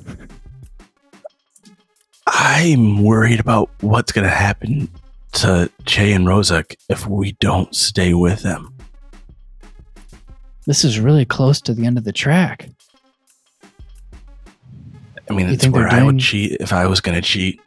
I'm 2.27 3.03
worried 3.03 3.39
about 3.39 3.71
what's 3.81 4.11
going 4.11 4.27
to 4.27 4.33
happen 4.33 4.87
to 5.33 5.71
Che 5.85 6.13
and 6.13 6.25
Rosic 6.25 6.75
if 6.89 7.07
we 7.07 7.33
don't 7.33 7.73
stay 7.75 8.13
with 8.13 8.41
them. 8.41 8.73
This 10.65 10.83
is 10.83 10.99
really 10.99 11.25
close 11.25 11.61
to 11.61 11.73
the 11.73 11.85
end 11.85 11.97
of 11.97 12.03
the 12.03 12.11
track. 12.11 12.69
I 15.29 15.33
mean, 15.33 15.47
You 15.47 15.53
it's 15.53 15.67
where 15.67 15.89
they're 15.89 15.99
I 15.99 16.03
would 16.03 16.19
cheat 16.19 16.57
if 16.59 16.73
I 16.73 16.87
was 16.87 17.01
going 17.01 17.15
to 17.15 17.21
cheat. 17.21 17.61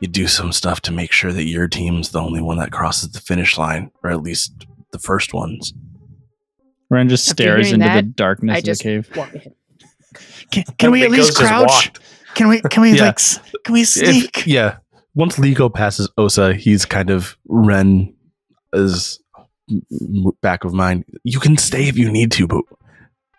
You 0.00 0.08
do 0.08 0.26
some 0.26 0.52
stuff 0.52 0.80
to 0.82 0.92
make 0.92 1.10
sure 1.10 1.32
that 1.32 1.44
your 1.44 1.68
team's 1.68 2.10
the 2.10 2.20
only 2.20 2.40
one 2.42 2.58
that 2.58 2.70
crosses 2.70 3.10
the 3.10 3.20
finish 3.20 3.56
line, 3.56 3.90
or 4.02 4.10
at 4.10 4.22
least 4.22 4.52
the 4.92 4.98
first 4.98 5.32
ones. 5.32 5.72
Ren 6.90 7.08
just 7.08 7.28
After 7.28 7.42
stares 7.42 7.66
hearing 7.68 7.82
into 7.82 7.94
the 7.94 8.02
darkness 8.02 8.54
I 8.54 8.58
of 8.58 8.64
just 8.64 8.82
the 8.82 9.02
cave. 9.02 9.10
Can, 10.50 10.64
can 10.78 10.90
we 10.92 11.02
at 11.04 11.10
least 11.10 11.36
crouch? 11.36 11.92
Can 12.34 12.48
we? 12.48 12.60
Can 12.60 12.82
we 12.82 12.94
Yeah. 12.94 13.06
like? 13.06 13.18
Can 13.64 13.72
we 13.72 13.84
sneak? 13.84 14.38
If, 14.38 14.46
yeah. 14.46 14.76
Once 15.16 15.36
Leeko 15.38 15.72
passes 15.72 16.08
Osa, 16.18 16.54
he's 16.54 16.84
kind 16.84 17.08
of 17.10 17.36
Ren 17.48 18.14
is 18.74 19.18
m- 19.70 19.82
m- 19.90 20.32
back 20.42 20.62
of 20.64 20.74
mind. 20.74 21.04
You 21.24 21.40
can 21.40 21.56
stay 21.56 21.88
if 21.88 21.96
you 21.96 22.12
need 22.12 22.30
to, 22.32 22.46
but 22.46 22.62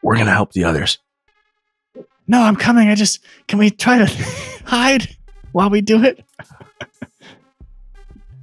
we're 0.01 0.15
going 0.15 0.25
to 0.25 0.32
help 0.34 0.53
the 0.53 0.63
others. 0.63 0.97
No, 2.28 2.41
I'm 2.41 2.55
coming. 2.55 2.89
I 2.89 2.95
just 2.95 3.23
can 3.47 3.59
we 3.59 3.69
try 3.69 3.99
to 3.99 4.05
hide 4.65 5.15
while 5.51 5.69
we 5.69 5.82
do 5.82 6.03
it? 6.03 6.25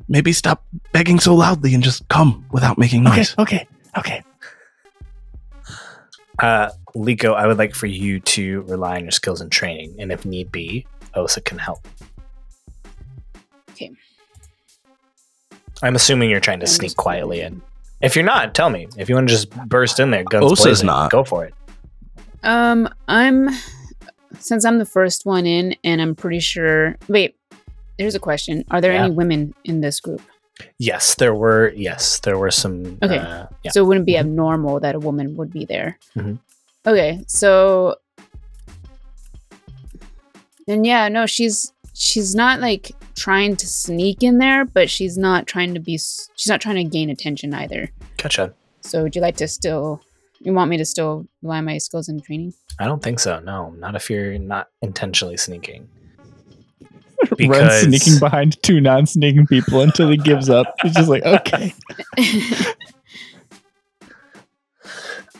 Maybe 0.08 0.32
stop 0.32 0.64
begging 0.92 1.18
so 1.18 1.34
loudly 1.34 1.74
and 1.74 1.82
just 1.82 2.08
come 2.08 2.46
without 2.52 2.78
making 2.78 3.02
noise. 3.02 3.34
Okay, 3.38 3.56
noise. 3.56 3.66
okay, 3.98 4.22
okay. 4.22 4.22
Uh, 6.38 6.70
Leeko, 6.94 7.34
I 7.34 7.46
would 7.48 7.58
like 7.58 7.74
for 7.74 7.86
you 7.86 8.20
to 8.20 8.60
rely 8.62 8.96
on 8.96 9.02
your 9.02 9.10
skills 9.10 9.40
and 9.40 9.50
training, 9.50 9.96
and 9.98 10.12
if 10.12 10.24
need 10.24 10.52
be, 10.52 10.86
Osa 11.14 11.40
can 11.40 11.58
help. 11.58 11.86
I'm 15.84 15.94
assuming 15.94 16.30
you're 16.30 16.40
trying 16.40 16.60
to 16.60 16.66
sneak 16.66 16.96
quietly 16.96 17.40
in. 17.42 17.60
If 18.00 18.16
you're 18.16 18.24
not, 18.24 18.54
tell 18.54 18.70
me. 18.70 18.88
If 18.96 19.08
you 19.08 19.14
want 19.14 19.28
to 19.28 19.34
just 19.34 19.50
burst 19.68 20.00
in 20.00 20.10
there, 20.10 20.24
guns 20.24 20.44
Osa's 20.52 20.64
blazing, 20.64 20.86
not. 20.86 21.10
Go 21.10 21.24
for 21.24 21.44
it. 21.44 21.54
Um, 22.42 22.88
I'm 23.06 23.50
since 24.38 24.64
I'm 24.64 24.78
the 24.78 24.86
first 24.86 25.26
one 25.26 25.46
in, 25.46 25.76
and 25.84 26.00
I'm 26.00 26.14
pretty 26.14 26.40
sure. 26.40 26.96
Wait, 27.08 27.36
there's 27.98 28.14
a 28.14 28.18
question. 28.18 28.64
Are 28.70 28.80
there 28.80 28.92
Yeah. 28.92 29.04
any 29.04 29.14
women 29.14 29.54
in 29.64 29.80
this 29.82 30.00
group? 30.00 30.22
Yes, 30.78 31.14
there 31.16 31.34
were. 31.34 31.72
Yes, 31.76 32.18
there 32.20 32.38
were 32.38 32.50
some. 32.50 32.98
Okay. 33.02 33.18
Uh, 33.18 33.46
yeah. 33.62 33.70
So 33.70 33.82
it 33.82 33.86
wouldn't 33.86 34.06
be 34.06 34.16
abnormal 34.16 34.80
that 34.80 34.94
a 34.94 34.98
woman 35.00 35.36
would 35.36 35.52
be 35.52 35.64
there. 35.66 35.98
Mhm. 36.16 36.38
Okay, 36.86 37.24
so 37.26 37.96
then 40.66 40.84
yeah, 40.84 41.08
no, 41.08 41.26
she's 41.26 41.72
she's 41.94 42.34
not 42.34 42.60
like 42.60 42.92
trying 43.14 43.56
to 43.56 43.66
sneak 43.66 44.22
in 44.22 44.38
there, 44.38 44.64
but 44.64 44.90
she's 44.90 45.16
not 45.18 45.46
trying 45.46 45.74
to 45.74 45.80
be. 45.80 45.96
She's 45.98 46.48
not 46.48 46.60
trying 46.60 46.76
to 46.76 46.84
gain 46.84 47.10
attention 47.10 47.54
either. 47.54 47.90
Gotcha. 48.16 48.54
So 48.80 49.02
would 49.02 49.14
you 49.16 49.22
like 49.22 49.36
to 49.36 49.48
still? 49.48 50.02
You 50.40 50.52
want 50.52 50.68
me 50.70 50.76
to 50.76 50.84
still 50.84 51.26
rely 51.42 51.58
on 51.58 51.64
my 51.64 51.78
skills 51.78 52.08
and 52.08 52.22
training? 52.22 52.52
I 52.78 52.84
don't 52.86 53.02
think 53.02 53.18
so. 53.18 53.38
No, 53.40 53.70
not 53.78 53.94
if 53.94 54.10
you're 54.10 54.38
not 54.38 54.68
intentionally 54.82 55.36
sneaking. 55.36 55.88
Ren 57.38 57.38
Because- 57.38 57.82
sneaking 57.82 58.18
behind 58.18 58.62
two 58.62 58.80
non-sneaking 58.80 59.46
people 59.46 59.80
until 59.80 60.10
he 60.10 60.16
gives 60.18 60.50
up. 60.50 60.66
He's 60.82 60.94
just 60.94 61.08
like, 61.08 61.24
okay. 61.24 61.72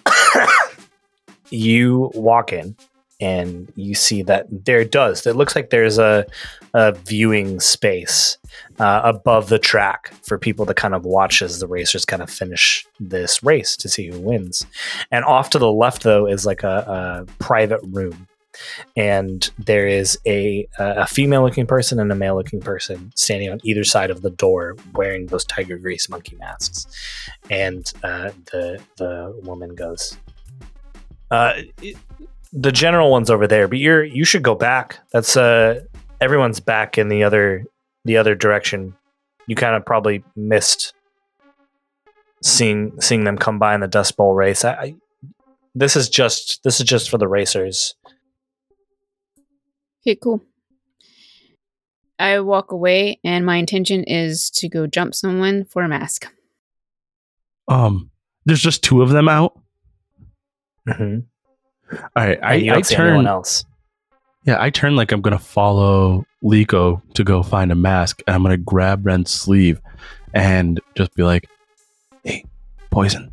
you 1.51 2.11
walk 2.15 2.53
in 2.53 2.77
and 3.25 3.73
you 3.75 3.95
see 3.95 4.23
that 4.23 4.47
there 4.51 4.85
does. 4.85 5.27
It 5.27 5.35
looks 5.35 5.57
like 5.57 5.71
there's 5.71 5.97
a, 5.97 6.27
a 6.75 6.93
viewing 6.93 7.59
space 7.59 8.37
uh, 8.79 9.01
above 9.03 9.49
the 9.49 9.59
track 9.59 10.13
for 10.23 10.39
people 10.39 10.67
to 10.67 10.75
kind 10.75 10.95
of 10.95 11.07
watch 11.07 11.41
as 11.41 11.59
the 11.59 11.67
racers 11.67 12.05
kind 12.05 12.21
of 12.21 12.29
finish 12.29 12.87
this 13.01 13.43
race 13.43 13.79
to 13.79 13.89
see 13.89 14.09
who 14.09 14.21
wins. 14.21 14.67
And 15.11 15.25
off 15.25 15.49
to 15.51 15.59
the 15.59 15.73
left, 15.73 16.03
though, 16.03 16.27
is 16.27 16.45
like 16.45 16.65
a, 16.65 17.25
a 17.29 17.43
private 17.43 17.81
room. 17.85 18.29
And 18.95 19.51
there 19.59 19.89
is 19.89 20.17
a 20.27 20.69
a 20.79 21.09
female 21.09 21.43
looking 21.43 21.67
person 21.67 21.99
and 21.99 22.13
a 22.13 22.15
male 22.15 22.37
looking 22.37 22.61
person 22.61 23.11
standing 23.17 23.51
on 23.51 23.59
either 23.65 23.83
side 23.83 24.13
of 24.13 24.23
the 24.23 24.31
door 24.31 24.77
wearing 24.93 25.27
those 25.27 25.45
tiger 25.45 25.77
grease 25.77 26.09
monkey 26.09 26.37
masks. 26.37 26.87
And 27.51 27.91
uh, 28.05 28.31
the 28.53 28.81
the 28.97 29.41
woman 29.43 29.75
goes, 29.75 30.17
uh, 31.33 31.55
the 32.55 32.73
general 32.73 33.11
one's 33.11 33.31
over 33.31 33.47
there, 33.47 33.67
but 33.67 33.79
you're 33.79 34.05
you 34.05 34.25
should 34.25 34.43
go 34.43 34.55
back. 34.55 35.01
That's 35.13 35.37
uh 35.37 35.81
everyone's 36.21 36.61
back 36.61 36.97
in 36.97 37.09
the 37.09 37.25
other 37.25 37.65
the 38.05 38.17
other 38.17 38.35
direction. 38.35 38.95
You 39.47 39.57
kind 39.57 39.75
of 39.75 39.85
probably 39.85 40.25
missed 40.37 40.95
seeing 42.43 42.99
seeing 43.01 43.25
them 43.25 43.37
come 43.37 43.59
by 43.59 43.75
in 43.75 43.81
the 43.81 43.89
Dust 43.89 44.17
Bowl 44.17 44.35
race. 44.35 44.65
I, 44.65 44.73
I 44.73 44.95
this 45.75 45.97
is 45.97 46.09
just 46.09 46.63
this 46.63 46.79
is 46.79 46.87
just 46.87 47.11
for 47.11 47.19
the 47.19 47.29
racers. 47.29 47.97
okay, 50.03 50.15
cool. 50.15 50.41
I 52.17 52.39
walk 52.39 52.71
away, 52.71 53.19
and 53.25 53.45
my 53.45 53.57
intention 53.57 54.05
is 54.05 54.49
to 54.51 54.69
go 54.69 54.87
jump 54.87 55.17
someone 55.17 55.65
for 55.65 55.83
a 55.83 55.89
mask. 55.89 56.33
Um, 57.67 58.13
there's 58.45 58.63
just 58.63 58.85
two 58.85 59.03
of 59.03 59.11
them 59.11 59.29
out. 59.29 59.59
hmm 60.89 61.21
All 61.93 61.99
right, 62.17 62.39
I, 62.43 62.55
you 62.55 62.71
I 62.71 62.75
don't 62.75 62.87
see 62.87 62.97
anyone 62.97 63.17
turn. 63.19 63.27
else. 63.27 63.65
Yeah, 64.47 64.57
I 64.61 64.71
turn 64.71 64.95
like 64.97 65.13
I'm 65.13 65.21
gonna 65.23 65.39
follow 65.39 66.27
Leeko 66.43 67.01
to 67.15 67.25
go 67.25 67.43
find 67.43 67.73
a 67.73 67.75
mask, 67.75 68.23
and 68.27 68.35
I'm 68.35 68.43
gonna 68.43 68.57
grab 68.57 69.07
Ren's 69.07 69.31
sleeve 69.31 69.81
and 70.35 70.81
just 70.95 71.15
be 71.15 71.23
like, 71.23 71.49
"Hey, 72.25 72.45
poison." 72.91 73.33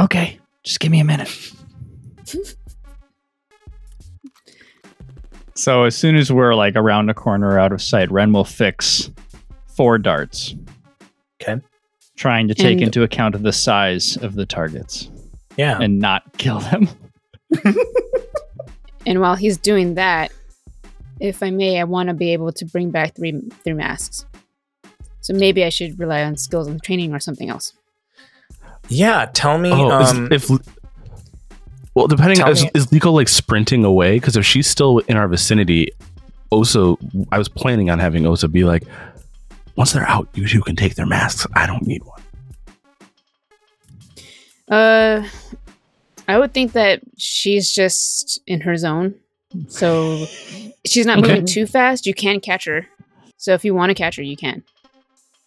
Okay, 0.00 0.38
just 0.64 0.80
give 0.80 0.90
me 0.90 1.00
a 1.00 1.04
minute. 1.04 1.28
so 5.54 5.84
as 5.84 5.94
soon 5.96 6.16
as 6.16 6.32
we're 6.32 6.54
like 6.54 6.74
around 6.76 7.06
the 7.06 7.14
corner 7.14 7.58
out 7.58 7.72
of 7.72 7.82
sight, 7.82 8.10
Ren 8.10 8.32
will 8.32 8.44
fix 8.44 9.10
four 9.76 9.98
darts. 9.98 10.54
Okay. 11.42 11.60
Trying 12.16 12.48
to 12.48 12.54
take 12.54 12.74
And- 12.78 12.82
into 12.82 13.02
account 13.02 13.40
the 13.42 13.52
size 13.52 14.16
of 14.16 14.34
the 14.34 14.46
targets 14.46 15.10
Yeah. 15.56 15.78
and 15.80 15.98
not 15.98 16.36
kill 16.38 16.60
them. 16.60 16.88
And 19.06 19.20
while 19.20 19.34
he's 19.34 19.56
doing 19.56 19.94
that, 19.94 20.30
if 21.20 21.42
I 21.42 21.50
may, 21.50 21.80
I 21.80 21.84
want 21.84 22.08
to 22.08 22.14
be 22.14 22.32
able 22.32 22.52
to 22.52 22.64
bring 22.66 22.90
back 22.90 23.16
three 23.16 23.40
three 23.64 23.72
masks. 23.72 24.26
So 25.22 25.32
maybe 25.32 25.64
I 25.64 25.70
should 25.70 25.98
rely 25.98 26.22
on 26.22 26.36
skills 26.36 26.66
and 26.66 26.82
training 26.82 27.14
or 27.14 27.18
something 27.18 27.48
else. 27.48 27.72
yeah. 28.88 29.26
Tell 29.32 29.56
me. 29.58 29.70
Oh, 29.72 29.90
um, 29.90 30.28
if 30.30 30.50
well, 31.94 32.06
depending 32.08 32.46
is, 32.46 32.62
me- 32.64 32.70
is 32.74 32.86
Leeko 32.88 33.12
like 33.12 33.28
sprinting 33.28 33.84
away? 33.84 34.16
Because 34.16 34.36
if 34.36 34.44
she's 34.44 34.66
still 34.66 34.98
in 34.98 35.16
our 35.16 35.28
vicinity, 35.28 35.88
Osa, 36.52 36.94
I 37.32 37.38
was 37.38 37.48
planning 37.48 37.88
on 37.90 37.98
having 37.98 38.26
Osa 38.26 38.48
be 38.48 38.64
like, 38.64 38.84
"Once 39.76 39.92
they're 39.92 40.06
out, 40.08 40.28
you 40.34 40.46
two 40.46 40.60
can 40.60 40.76
take 40.76 40.94
their 40.94 41.06
masks. 41.06 41.46
I 41.54 41.66
don't 41.66 41.86
need 41.86 42.04
one." 42.04 42.19
Uh, 44.70 45.26
I 46.28 46.38
would 46.38 46.54
think 46.54 46.72
that 46.72 47.00
she's 47.18 47.72
just 47.72 48.40
in 48.46 48.60
her 48.60 48.76
zone, 48.76 49.14
so 49.68 50.26
she's 50.86 51.04
not 51.06 51.18
Okay. 51.18 51.28
moving 51.28 51.46
too 51.46 51.66
fast. 51.66 52.06
You 52.06 52.14
can 52.14 52.40
catch 52.40 52.64
her. 52.66 52.86
So 53.36 53.52
if 53.54 53.64
you 53.64 53.74
want 53.74 53.90
to 53.90 53.94
catch 53.94 54.16
her, 54.16 54.22
you 54.22 54.36
can. 54.36 54.62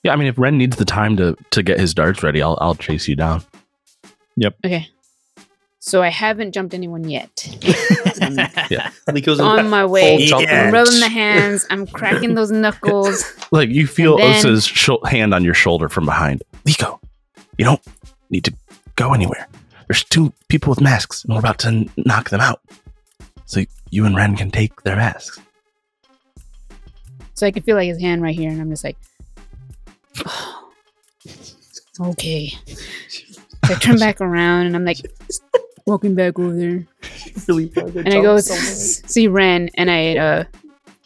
Yeah, 0.04 0.12
I 0.12 0.16
mean, 0.18 0.28
if 0.28 0.38
Ren 0.38 0.58
needs 0.58 0.76
the 0.76 0.84
time 0.86 1.16
to 1.18 1.38
to 1.52 1.64
get 1.64 1.80
his 1.80 1.94
darts 1.94 2.22
ready, 2.24 2.42
I'll 2.42 2.58
I'll 2.60 2.76
chase 2.76 3.08
you 3.08 3.16
down. 3.16 3.44
Yep. 4.36 4.56
Okay. 4.66 4.88
So 5.80 6.02
I 6.02 6.08
haven't 6.10 6.54
jumped 6.54 6.74
anyone 6.74 7.10
yet. 7.10 7.36
Leeko's 7.62 9.40
in 9.40 9.46
On 9.46 9.70
my 9.70 9.86
way. 9.86 10.18
full 10.18 10.26
jump 10.28 10.44
Yeah. 10.48 10.60
I'm 10.62 10.66
mode. 10.72 10.74
rubbing 10.88 11.00
the 11.02 11.10
hands. 11.10 11.66
I'm 11.70 11.86
cracking 11.88 12.36
those 12.36 12.52
knuckles. 12.52 13.24
Like 13.52 13.70
you 13.70 13.86
feel 13.86 14.14
And 14.14 14.24
then- 14.24 14.36
Osa's 14.46 14.66
sho- 14.66 15.04
hand 15.06 15.34
on 15.34 15.44
your 15.44 15.54
shoulder 15.54 15.88
from 15.90 16.06
behind. 16.06 16.42
Leeko, 16.66 17.00
you 17.58 17.66
don't 17.66 17.82
need 18.32 18.44
to 18.46 18.54
go 18.96 19.14
anywhere. 19.14 19.48
There's 19.88 20.04
two 20.04 20.34
people 20.48 20.70
with 20.70 20.82
masks, 20.82 21.24
and 21.24 21.34
we're 21.34 21.40
about 21.40 21.60
to 21.60 21.68
n- 21.70 21.90
knock 21.98 22.30
them 22.30 22.42
out. 22.42 22.62
So 23.46 23.64
you 23.92 24.06
and 24.06 24.16
Ren 24.16 24.36
can 24.36 24.50
take 24.52 24.82
their 24.84 24.96
masks. 24.96 25.40
So 27.34 27.46
I 27.48 27.52
can 27.52 27.64
feel 27.64 27.76
like 27.76 27.88
his 27.88 28.00
hand 28.00 28.22
right 28.22 28.36
here, 28.36 28.50
and 28.50 28.62
I'm 28.62 28.70
just 28.70 28.84
like, 28.84 28.98
okay. 32.00 32.50
So 33.66 33.74
I 33.74 33.76
turn 33.76 33.98
back 33.98 34.22
around, 34.22 34.68
and 34.68 34.76
I'm 34.76 34.86
like, 34.86 35.00
walking 35.86 36.16
back 36.16 36.40
over 36.40 36.54
there, 36.56 36.86
Really 37.48 37.72
and 37.76 38.08
I 38.14 38.22
go 38.22 38.40
so 38.40 38.54
see 38.56 39.28
Ren, 39.28 39.70
and 39.76 39.90
I 39.92 40.16
uh, 40.18 40.44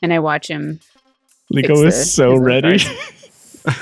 and 0.01 0.13
I 0.13 0.19
watch 0.19 0.47
him. 0.47 0.79
Leeko 1.53 1.67
Fix 1.67 1.79
the- 1.79 1.87
is 1.87 2.13
so 2.13 2.35
ready. 2.35 2.79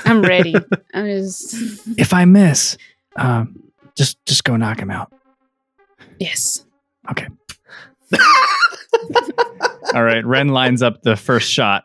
I'm 0.04 0.22
ready. 0.22 0.54
I'm 0.94 1.06
just 1.06 1.54
if 1.98 2.12
I 2.14 2.24
miss, 2.24 2.76
um, 3.16 3.62
just 3.96 4.18
just 4.26 4.44
go 4.44 4.56
knock 4.56 4.78
him 4.80 4.90
out. 4.90 5.12
yes. 6.18 6.64
Okay. 7.10 7.26
All 9.94 10.02
right, 10.04 10.24
Ren 10.26 10.48
lines 10.48 10.82
up 10.82 11.02
the 11.02 11.16
first 11.16 11.50
shot. 11.50 11.84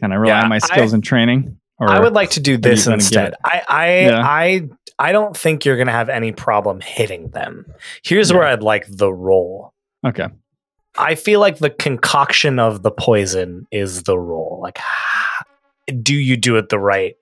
Can 0.00 0.12
I 0.12 0.16
rely 0.16 0.34
Yeah, 0.38 0.42
on 0.44 0.48
my 0.48 0.56
I- 0.56 0.58
skills 0.58 0.92
and 0.92 1.02
training? 1.02 1.58
Or 1.80 1.88
I 1.88 2.00
would 2.00 2.12
like 2.12 2.30
to 2.30 2.40
do 2.40 2.56
this 2.56 2.86
instead. 2.88 3.34
I 3.44 3.62
I, 3.68 4.00
Yeah. 4.00 4.22
I 4.24 4.68
I 4.98 5.12
don't 5.12 5.36
think 5.36 5.64
you're 5.64 5.76
gonna 5.76 5.92
have 5.92 6.08
any 6.08 6.32
problem 6.32 6.80
hitting 6.80 7.28
them. 7.30 7.66
Here's 8.02 8.32
where 8.32 8.42
I'd 8.44 8.62
like 8.64 8.86
the 8.88 9.12
roll. 9.12 9.72
okay. 10.06 10.26
I 10.96 11.14
feel 11.14 11.38
like 11.38 11.58
the 11.58 11.70
concoction 11.70 12.58
of 12.58 12.82
the 12.82 12.90
poison 12.90 13.68
is 13.70 14.02
the 14.02 14.18
roll. 14.18 14.58
Like, 14.60 14.80
do 16.02 16.14
you 16.14 16.36
do 16.36 16.56
it 16.56 16.68
the 16.70 16.80
right 16.80 17.14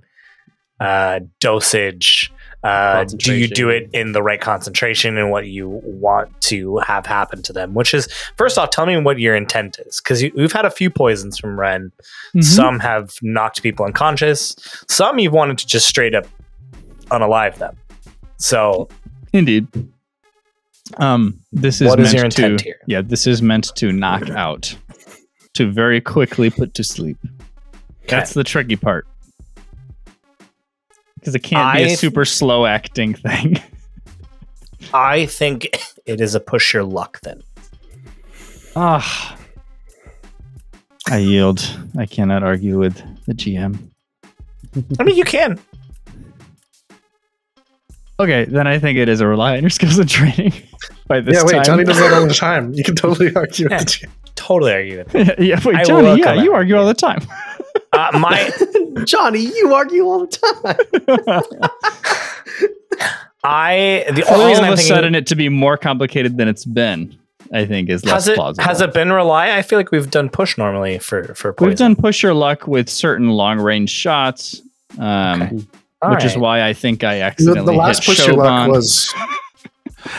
uh, 0.81 1.21
dosage? 1.41 2.33
Uh, 2.67 3.05
do 3.05 3.35
you 3.35 3.47
do 3.47 3.69
it 3.69 3.89
in 3.93 4.13
the 4.13 4.23
right 4.23 4.41
concentration 4.41 5.17
and 5.17 5.31
what 5.31 5.47
you 5.47 5.69
want 5.85 6.29
to 6.41 6.79
have 6.79 7.07
happen 7.07 7.43
to 7.43 7.53
them? 7.53 7.75
Which 7.75 7.95
is, 7.95 8.09
first 8.37 8.59
off, 8.59 8.71
tell 8.71 8.87
me 8.87 8.97
what 8.99 9.19
your 9.21 9.37
intent 9.37 9.79
is. 9.87 10.01
Because 10.01 10.23
we've 10.35 10.53
had 10.53 10.65
a 10.65 10.71
few 10.71 10.91
poisons 10.91 11.39
from 11.39 11.59
Ren. 11.61 11.93
Mhm. 12.35 12.43
Some 12.43 12.81
have 12.81 13.15
knocked 13.23 13.63
people 13.63 13.87
unconscious. 13.87 14.57
Some 14.89 15.19
you've 15.19 15.33
wanted 15.33 15.59
to 15.59 15.67
just 15.67 15.87
straight 15.87 16.15
up 16.15 16.27
unalive 17.11 17.57
them. 17.59 17.77
So, 18.39 18.89
Indeed. 19.33 19.69
Um, 20.99 21.39
this 21.53 21.81
is 21.81 21.89
What 21.89 22.01
is 22.01 22.07
meant 22.07 22.17
your 22.17 22.25
intent 22.25 22.59
to, 22.61 22.65
here? 22.65 22.77
Yeah, 22.87 23.03
this 23.03 23.27
is 23.27 23.43
meant 23.43 23.75
to 23.77 23.93
knock 23.93 24.29
out, 24.31 24.75
to 25.55 25.71
very 25.71 26.01
quickly 26.01 26.51
put 26.51 26.75
to 26.75 26.85
sleep. 26.85 27.19
That's 28.09 28.35
the 28.35 28.45
tricky 28.45 28.77
part. 28.77 29.07
Because 31.27 31.35
it 31.35 31.43
can't 31.43 31.77
be 31.77 31.83
a 31.83 31.97
super 31.97 32.25
slow 32.25 32.67
acting 32.67 33.13
thing. 33.13 33.61
I 34.95 35.27
think 35.27 35.69
it 36.07 36.21
is 36.21 36.37
a 36.37 36.41
push 36.41 36.73
your 36.73 36.85
luck 36.85 37.19
then. 37.23 37.43
Ah. 38.77 39.37
I 41.09 41.17
yield. 41.17 41.69
I 41.99 42.07
cannot 42.07 42.45
argue 42.45 42.79
with 42.79 43.03
the 43.27 43.33
GM. 43.33 43.77
I 45.01 45.03
mean, 45.03 45.17
you 45.17 45.25
can. 45.25 45.59
Okay, 48.21 48.45
then 48.45 48.69
I 48.69 48.79
think 48.79 48.97
it 48.97 49.09
is 49.09 49.21
a 49.21 49.27
rely 49.27 49.57
on 49.57 49.65
your 49.65 49.71
skills 49.71 49.99
and 49.99 50.09
training. 50.09 50.53
By 51.09 51.23
this 51.23 51.39
yeah, 51.39 51.43
wait, 51.43 51.53
time. 51.55 51.65
Johnny 51.65 51.83
does 51.83 51.99
that 51.99 52.13
all 52.21 52.29
the 52.29 52.35
time. 52.35 52.73
You 52.73 52.85
can 52.85 52.95
totally 52.95 53.35
argue 53.35 53.69
with 53.69 53.81
the 53.81 53.85
GM. 53.85 54.11
Totally 54.47 54.73
argue 54.73 54.99
with 54.99 55.15
it. 55.15 55.39
yeah, 55.41 55.61
wait, 55.65 55.77
I 55.77 55.85
Johnny. 55.85 56.21
Yeah, 56.21 56.35
you 56.35 56.53
out. 56.53 56.57
argue 56.57 56.77
all 56.77 56.87
the 56.87 56.95
time. 56.95 57.21
Uh, 57.93 58.19
my 58.19 58.51
Johnny, 59.05 59.41
you 59.41 59.75
argue 59.75 60.05
all 60.07 60.27
the 60.27 60.29
time. 60.29 61.67
I 63.45 64.05
the 64.15 64.23
For 64.23 64.33
only 64.33 64.45
all 64.45 64.49
reason 64.49 64.65
of 64.65 64.69
I'm 64.69 64.73
a 64.73 64.77
thinking 64.77 64.95
sudden 64.95 65.15
it 65.15 65.27
to 65.29 65.35
be 65.37 65.49
more 65.49 65.77
complicated 65.77 66.37
than 66.37 66.49
it's 66.49 66.65
been, 66.65 67.17
I 67.53 67.65
think 67.65 67.89
is 67.89 68.05
less 68.05 68.13
has 68.15 68.29
it 68.29 68.37
plausible. 68.37 68.65
has 68.65 68.81
it 68.81 68.93
been 68.93 69.13
rely? 69.13 69.51
I 69.57 69.63
feel 69.63 69.79
like 69.79 69.91
we've 69.93 70.11
done 70.11 70.29
push 70.29 70.59
normally 70.59 70.99
for 70.99 71.35
for 71.35 71.53
poison. 71.53 71.69
We've 71.69 71.79
done 71.79 71.97
push 71.97 72.23
your 72.23 72.35
luck 72.35 72.67
with 72.67 72.89
certain 72.89 73.29
long 73.31 73.59
range 73.61 73.91
shots, 73.91 74.63
um, 74.99 75.43
Okay. 75.43 75.59
All 76.03 76.11
which 76.11 76.25
is 76.25 76.37
why 76.37 76.63
I 76.67 76.73
think 76.73 77.05
I 77.05 77.21
accidentally 77.23 77.73
the 77.75 77.79
last 77.79 78.05
hit 78.05 78.17
push 78.17 78.27
your 78.27 78.37
luck 78.37 78.67
Shogun. 78.67 79.29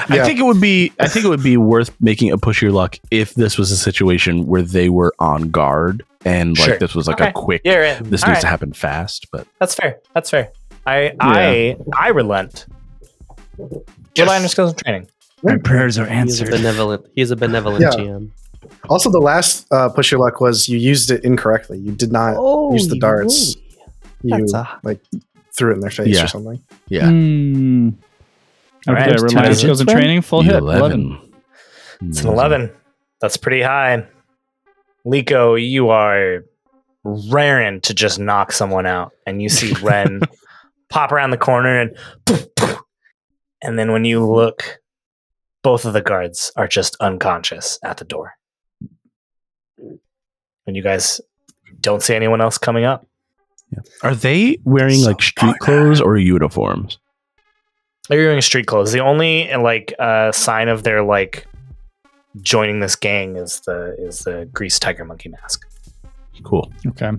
Was. 0.10 0.20
I 0.20 0.26
think 0.26 0.40
it 0.40 0.44
would 0.44 0.62
be 0.62 0.92
I 1.00 1.08
think 1.08 1.26
it 1.26 1.30
would 1.30 1.44
be 1.44 1.58
worth 1.58 1.92
making 2.02 2.32
a 2.32 2.38
push 2.38 2.62
your 2.62 2.72
luck 2.72 2.98
if 3.12 3.34
this 3.36 3.58
was 3.58 3.72
a 3.72 3.78
situation 3.78 4.46
where 4.48 4.62
they 4.62 4.90
were 4.90 5.14
on 5.20 5.50
guard 5.50 6.04
and 6.26 6.58
like 6.58 6.66
Sure. 6.70 6.78
this 6.80 6.96
was 6.96 7.08
like 7.08 7.20
Okay. 7.22 7.30
a 7.30 7.34
quick 7.34 7.62
Yeah, 7.66 7.76
right. 7.76 8.04
this 8.04 8.24
All 8.24 8.30
needs 8.30 8.38
right. 8.38 8.42
to 8.42 8.48
happen 8.48 8.74
fast, 8.74 9.28
but 9.32 9.48
That's 9.60 9.76
fair. 9.76 10.00
That's 10.14 10.30
fair. 10.30 10.52
I 10.86 11.14
I 11.20 11.78
I 11.98 12.10
relent. 12.10 12.66
Rely 14.18 14.36
on 14.36 14.42
your 14.42 14.50
skills 14.50 14.72
and 14.72 14.80
training. 14.80 15.08
My 15.44 15.58
prayers 15.58 15.98
are 16.00 16.08
answered. 16.08 16.18
He's 16.28 16.40
a 16.40 16.44
answered. 16.56 16.58
benevolent. 16.58 17.06
He's 17.16 17.32
a 17.32 17.36
benevolent 17.36 17.82
Yeah. 17.82 17.90
GM. 17.92 18.30
Also, 18.90 19.10
the 19.12 19.20
last 19.20 19.66
uh, 19.72 19.90
push 19.90 20.12
your 20.12 20.20
luck 20.20 20.42
was 20.42 20.68
you 20.68 20.78
used 20.78 21.12
it 21.12 21.24
incorrectly. 21.24 21.78
You 21.78 21.92
did 21.92 22.12
not 22.12 22.36
Oh, 22.38 22.74
use 22.74 22.88
the 22.88 22.98
darts. 22.98 23.56
You 24.24 24.36
a- 24.54 24.80
like 24.84 25.00
threw 25.56 25.72
it 25.72 25.76
in 25.76 25.80
their 25.82 25.92
face 25.92 26.08
Yeah. 26.16 26.24
or 26.24 26.28
something. 26.28 26.62
yeah. 26.90 27.08
Hmm. 27.10 27.90
All 28.88 28.94
Okay, 28.96 29.10
right, 29.12 29.18
two 29.18 29.38
on 29.38 29.44
digits, 29.44 29.60
skills 29.62 29.80
and 29.82 29.90
training. 29.90 30.22
Full 30.22 30.42
hit. 30.42 30.56
11. 30.56 31.34
It's 32.04 32.22
an 32.22 32.28
eleven. 32.28 32.72
That's 33.22 33.38
pretty 33.38 33.62
high. 33.62 34.06
Leeko, 35.06 35.56
you 35.62 35.90
are 35.90 36.44
raring 37.04 37.82
to 37.82 37.94
just 37.94 38.20
knock 38.20 38.52
someone 38.52 38.86
out, 38.86 39.12
and 39.26 39.42
you 39.42 39.50
see 39.50 39.74
Ren 39.82 40.22
pop 40.90 41.12
around 41.12 41.32
the 41.32 41.38
corner 41.38 41.80
and 41.82 41.98
poof, 42.26 42.46
poof. 42.56 42.78
and 43.62 43.80
then 43.80 43.92
when 43.92 44.06
you 44.06 44.26
look, 44.26 44.80
both 45.64 45.86
of 45.86 45.94
the 45.94 46.02
guards 46.02 46.52
are 46.56 46.68
just 46.68 46.96
unconscious 47.00 47.80
at 47.84 47.98
the 47.98 48.06
door. 48.06 48.34
And 50.66 50.76
you 50.76 50.84
guys 50.84 51.20
don't 51.80 52.02
see 52.04 52.14
anyone 52.16 52.42
else 52.42 52.58
coming 52.58 52.84
up. 52.84 53.06
Are 54.04 54.16
they 54.16 54.60
wearing 54.64 55.02
like 55.04 55.22
street 55.22 55.56
clothes 55.60 56.00
or 56.02 56.18
uniforms? 56.18 57.00
They're 58.10 58.20
wearing 58.20 58.42
street 58.42 58.68
clothes. 58.68 58.92
The 58.92 59.00
only 59.02 59.52
like 59.56 59.94
uh, 60.00 60.32
sign 60.32 60.70
of 60.70 60.84
their 60.84 61.04
like 61.04 61.46
joining 62.42 62.80
this 62.80 62.96
gang 62.96 63.36
is 63.36 63.60
the 63.62 63.96
is 64.00 64.20
the 64.20 64.48
greased 64.54 64.82
tiger 64.82 65.04
monkey 65.06 65.30
mask. 65.30 65.66
Cool. 66.44 66.72
Okay. 66.88 67.12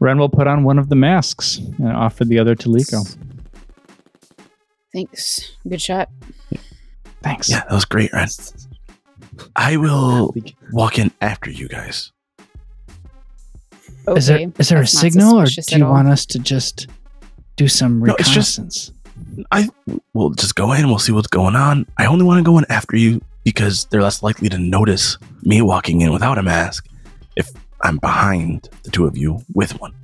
Ren 0.00 0.18
will 0.18 0.28
put 0.28 0.46
on 0.46 0.62
one 0.64 0.78
of 0.78 0.88
the 0.88 0.96
masks 0.96 1.56
and 1.58 1.88
offer 1.88 2.24
the 2.24 2.38
other 2.38 2.54
to 2.54 2.68
Leeko. 2.68 3.16
Thanks. 4.92 5.56
Good 5.68 5.80
shot. 5.80 6.08
Thanks. 7.22 7.50
Yeah, 7.50 7.60
that 7.68 7.72
was 7.72 7.84
great, 7.84 8.12
Ren. 8.12 8.28
I 9.56 9.76
will 9.76 10.34
walk 10.72 10.98
in 10.98 11.10
after 11.20 11.50
you 11.50 11.68
guys. 11.68 12.12
Okay. 14.06 14.18
Is 14.18 14.26
there 14.26 14.52
is 14.58 14.68
there 14.68 14.78
a 14.78 14.82
That's 14.82 14.94
not 14.94 15.00
signal, 15.00 15.40
or 15.40 15.46
do 15.46 15.76
you 15.76 15.84
want 15.84 16.08
us 16.08 16.24
to 16.26 16.38
just 16.38 16.86
do 17.56 17.68
some 17.68 18.00
No, 18.00 18.14
it's 18.18 18.30
just- 18.30 18.58
reconnaissance? 18.58 18.92
I 19.50 19.68
will 20.12 20.30
just 20.30 20.54
go 20.54 20.72
in. 20.72 20.88
We'll 20.88 20.98
see 20.98 21.12
what's 21.12 21.28
going 21.28 21.56
on. 21.56 21.86
I 21.96 22.06
only 22.06 22.24
want 22.24 22.38
to 22.38 22.44
go 22.44 22.58
in 22.58 22.64
after 22.68 22.96
you 22.96 23.20
because 23.44 23.86
they're 23.86 24.02
less 24.02 24.22
likely 24.22 24.48
to 24.48 24.58
notice 24.58 25.16
me 25.42 25.62
walking 25.62 26.00
in 26.00 26.12
without 26.12 26.38
a 26.38 26.42
mask 26.42 26.86
if 27.36 27.50
I'm 27.82 27.98
behind 27.98 28.68
the 28.82 28.90
two 28.90 29.06
of 29.06 29.16
you 29.16 29.40
with 29.54 29.78
one. 29.80 29.94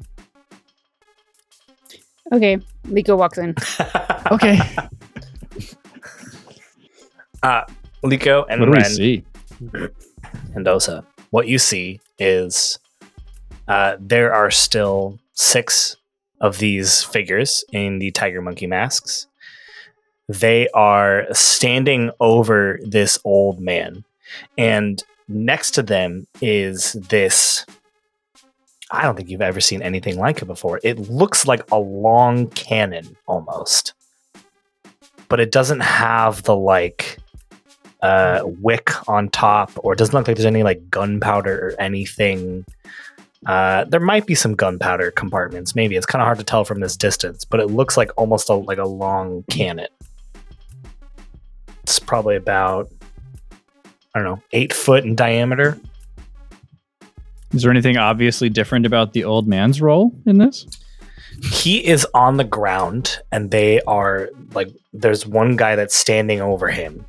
Okay. 2.33 2.59
Leeko 2.87 3.17
walks 3.19 3.39
in. 3.39 3.55
okay. 4.31 4.59
uh, 7.43 7.65
Leeko 8.03 8.47
and 8.49 8.61
what 8.61 8.67
do 8.67 8.73
Ren 8.73 8.85
see? 8.85 9.25
and 10.55 10.67
Osa, 10.67 11.05
what 11.31 11.49
you 11.49 11.59
see 11.59 12.01
is 12.19 12.79
uh, 13.69 13.97
there 13.99 14.33
are 14.33 14.51
still 14.51 15.19
six 15.33 15.97
of 16.45 16.59
these 16.59 17.03
figures 17.03 17.65
in 17.73 17.99
the 18.01 18.11
tiger 18.11 18.43
monkey 18.43 18.67
masks. 18.67 19.27
They 20.29 20.69
are 20.75 21.27
standing 21.33 22.11
over 22.21 22.79
this 22.83 23.19
old 23.25 23.61
man, 23.61 24.05
and 24.59 25.03
next 25.27 25.71
to 25.73 25.83
them 25.83 26.27
is 26.43 26.93
this. 26.93 27.65
I 28.91 29.03
don't 29.03 29.17
think 29.17 29.31
you've 29.31 29.41
ever 29.41 29.61
seen 29.61 29.81
anything 29.81 30.19
like 30.19 30.43
it 30.43 30.45
before. 30.45 30.81
It 30.83 30.99
looks 31.11 31.47
like 31.47 31.63
a 31.73 31.79
long 31.79 32.49
cannon 32.49 33.17
almost, 33.27 33.95
but 35.31 35.41
it 35.41 35.51
doesn't 35.51 35.81
have 35.81 36.43
the 36.43 36.55
like 36.55 37.19
uh, 38.03 38.43
wick 38.45 38.91
on 39.09 39.31
top, 39.31 39.71
or 39.79 39.95
it 39.95 39.99
doesn't 39.99 40.15
look 40.15 40.29
like 40.29 40.37
there's 40.37 40.45
any 40.45 40.63
like 40.63 40.91
gunpowder 40.91 41.69
or 41.69 41.81
anything. 41.81 42.67
Uh, 43.47 43.85
there 43.85 44.01
might 44.01 44.27
be 44.27 44.35
some 44.35 44.55
gunpowder 44.55 45.11
compartments. 45.11 45.75
Maybe 45.75 45.97
it's 45.97 46.07
kind 46.07 46.23
of 46.23 46.27
hard 46.27 46.39
to 46.39 46.45
tell 46.45 46.65
from 46.65 46.81
this 46.81 46.97
distance, 46.97 47.45
but 47.45 47.61
it 47.61 47.67
looks 47.67 47.97
like 47.97 48.11
almost 48.17 48.49
a, 48.49 48.55
like 48.55 48.79
a 48.79 48.87
long 48.87 49.45
cannon. 49.51 49.89
It's 51.83 51.99
probably 51.99 52.37
about 52.37 52.91
I 54.15 54.21
don't 54.21 54.25
know 54.25 54.43
eight 54.53 54.73
foot 54.73 55.05
in 55.05 55.15
diameter. 55.15 55.79
Is 57.53 57.63
there 57.63 57.71
anything 57.71 57.97
obviously 57.97 58.49
different 58.49 58.87
about 58.87 59.13
the 59.13 59.25
old 59.25 59.47
man's 59.47 59.81
role 59.81 60.13
in 60.27 60.39
this? 60.39 60.67
He 61.53 61.85
is 61.85 62.07
on 62.15 62.37
the 62.37 62.45
ground, 62.45 63.21
and 63.31 63.51
they 63.51 63.81
are 63.83 64.31
like. 64.55 64.71
There's 64.97 65.27
one 65.27 65.57
guy 65.57 65.75
that's 65.75 65.97
standing 65.97 66.41
over 66.41 66.69
him, 66.69 67.05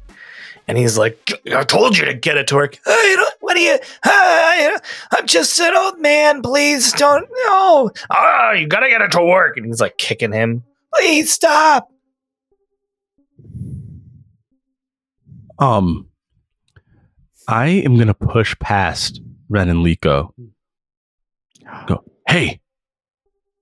and 0.67 0.77
he's 0.77 0.97
like, 0.97 1.31
"I 1.55 1.63
told 1.63 1.97
you 1.97 2.05
to 2.05 2.13
get 2.13 2.37
it 2.37 2.47
to 2.47 2.55
work. 2.55 2.79
Hey, 2.85 3.15
what 3.41 3.55
are 3.57 3.59
you? 3.59 3.77
Hey, 4.03 4.75
I'm 5.13 5.27
just 5.27 5.59
an 5.59 5.75
old 5.75 5.99
man. 5.99 6.41
Please 6.41 6.91
don't. 6.93 7.27
No. 7.45 7.91
Oh, 8.09 8.51
you 8.57 8.67
gotta 8.67 8.89
get 8.89 9.01
it 9.01 9.11
to 9.13 9.21
work." 9.23 9.57
And 9.57 9.65
he's 9.65 9.81
like 9.81 9.97
kicking 9.97 10.31
him. 10.31 10.63
Please 10.95 11.31
stop. 11.33 11.89
Um, 15.59 16.07
I 17.47 17.67
am 17.67 17.97
gonna 17.97 18.13
push 18.13 18.57
past 18.59 19.21
Ren 19.49 19.69
and 19.69 19.85
Leeko. 19.85 20.31
Go, 21.87 22.03
hey, 22.27 22.59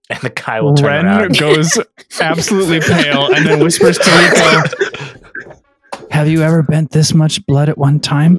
And 0.09 0.19
the 0.21 0.29
guy 0.29 0.59
will 0.61 0.73
turn 0.75 1.05
Ren 1.05 1.05
around. 1.05 1.37
goes 1.37 1.79
absolutely 2.21 2.81
pale 2.81 3.33
and 3.33 3.45
then 3.45 3.59
whispers 3.63 3.97
to 3.97 4.03
Leeko, 4.03 5.22
Have 6.13 6.27
you 6.29 6.43
ever 6.43 6.61
bent 6.61 6.91
this 6.91 7.13
much 7.13 7.43
blood 7.47 7.69
at 7.69 7.77
one 7.77 7.99
time? 7.99 8.37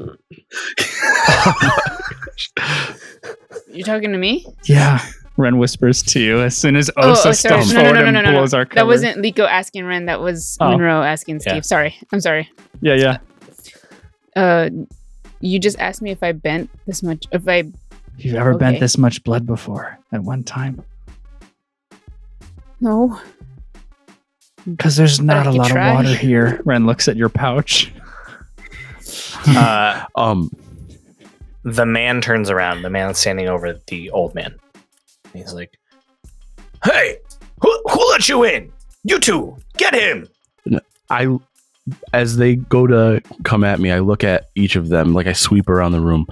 You're 3.72 3.84
talking 3.84 4.12
to 4.12 4.18
me? 4.18 4.46
Yeah. 4.64 5.04
Ren 5.36 5.58
whispers 5.58 6.00
to 6.04 6.20
you 6.20 6.40
as 6.40 6.56
soon 6.56 6.76
as 6.76 6.88
Oh, 6.96 7.10
Osa 7.10 7.28
oh, 7.30 7.32
sorry. 7.32 7.34
steps 7.64 7.72
No, 7.72 7.80
no, 7.82 7.88
forward 7.88 7.94
no, 7.94 8.04
no, 8.04 8.10
no, 8.12 8.18
and 8.18 8.26
no, 8.26 8.30
no. 8.30 8.38
blows 8.38 8.54
our 8.54 8.64
cover. 8.64 8.76
That 8.76 8.86
wasn't 8.86 9.16
Leeko 9.18 9.48
asking 9.48 9.84
Ren. 9.86 10.06
That 10.06 10.20
was 10.20 10.56
Oh. 10.60 10.70
Monroe 10.70 11.02
asking 11.02 11.40
Steve. 11.40 11.54
Yeah. 11.56 11.60
Sorry. 11.62 11.96
I'm 12.12 12.20
sorry. 12.20 12.48
Yeah, 12.80 12.94
yeah. 12.94 13.18
Uh, 14.36 14.70
you 15.40 15.58
just 15.58 15.78
asked 15.80 16.00
me 16.00 16.12
if 16.12 16.22
I 16.22 16.30
bent 16.30 16.70
this 16.86 17.02
much. 17.02 17.26
If 17.32 17.48
I. 17.48 17.64
You've 18.18 18.36
ever 18.36 18.56
bent 18.56 18.78
this 18.78 18.96
much 18.96 19.24
blood 19.24 19.44
before 19.46 19.98
at 20.12 20.22
one 20.22 20.44
time? 20.44 20.84
No. 22.80 23.18
Because 24.68 24.96
there's 24.96 25.20
not 25.20 25.46
a 25.46 25.52
lot 25.52 25.68
try. 25.68 25.90
of 25.90 25.94
water 25.96 26.14
here. 26.14 26.60
Ren 26.64 26.86
looks 26.86 27.08
at 27.08 27.16
your 27.16 27.28
pouch. 27.28 27.92
Uh, 29.46 30.06
um, 30.16 30.50
the 31.64 31.84
man 31.84 32.22
turns 32.22 32.48
around. 32.48 32.80
The 32.80 32.88
man 32.88 33.12
standing 33.14 33.46
over 33.46 33.78
the 33.88 34.10
old 34.10 34.34
man. 34.34 34.54
He's 35.34 35.52
like, 35.52 35.76
"Hey, 36.82 37.18
who, 37.60 37.82
who 37.90 38.10
let 38.10 38.26
you 38.26 38.44
in? 38.44 38.72
You 39.02 39.18
two, 39.18 39.56
get 39.76 39.94
him!" 39.94 40.28
I, 41.10 41.36
as 42.14 42.38
they 42.38 42.56
go 42.56 42.86
to 42.86 43.20
come 43.42 43.64
at 43.64 43.80
me, 43.80 43.92
I 43.92 43.98
look 43.98 44.24
at 44.24 44.48
each 44.54 44.76
of 44.76 44.88
them, 44.88 45.12
like 45.12 45.26
I 45.26 45.34
sweep 45.34 45.68
around 45.68 45.92
the 45.92 46.00
room 46.00 46.26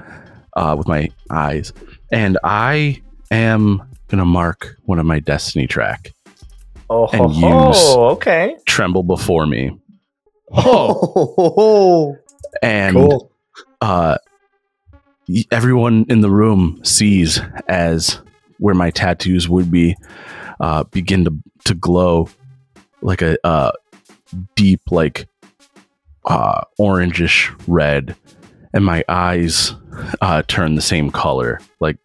uh, 0.55 0.75
with 0.79 0.89
my 0.89 1.11
eyes, 1.31 1.73
and 2.11 2.39
I 2.45 3.03
am 3.31 3.83
gonna 4.09 4.25
mark 4.25 4.77
one 4.85 4.99
of 4.99 5.07
my 5.07 5.21
destiny 5.21 5.67
track. 5.67 6.13
Oh, 6.95 7.09
And 7.13 7.33
ho, 7.33 7.69
use- 7.69 7.95
ho, 7.95 8.05
okay. 8.13 8.57
Tremble 8.67 9.03
before 9.03 9.47
me, 9.47 9.71
Oh, 10.53 12.17
and 12.63 12.95
cool. 12.97 13.33
uh, 13.81 14.19
everyone 15.51 16.05
in 16.09 16.21
the 16.21 16.31
room 16.31 16.81
sees 16.85 17.41
as 17.69 18.21
where 18.59 18.75
my 18.75 18.91
tattoos 18.91 19.49
would 19.49 19.71
be 19.71 19.97
uh, 20.61 20.85
begin 20.85 21.25
to 21.25 21.33
to 21.65 21.75
glow 21.75 22.29
like 23.01 23.23
a 23.23 23.39
uh, 23.47 23.73
deep 24.55 24.83
like 24.91 25.27
uh, 26.27 26.61
orangish 26.79 27.53
red, 27.67 28.15
and 28.75 28.85
my 28.85 29.03
eyes 29.09 29.75
uh, 30.21 30.43
turn 30.47 30.75
the 30.75 30.83
same 30.83 31.11
color, 31.11 31.59
like 31.81 31.97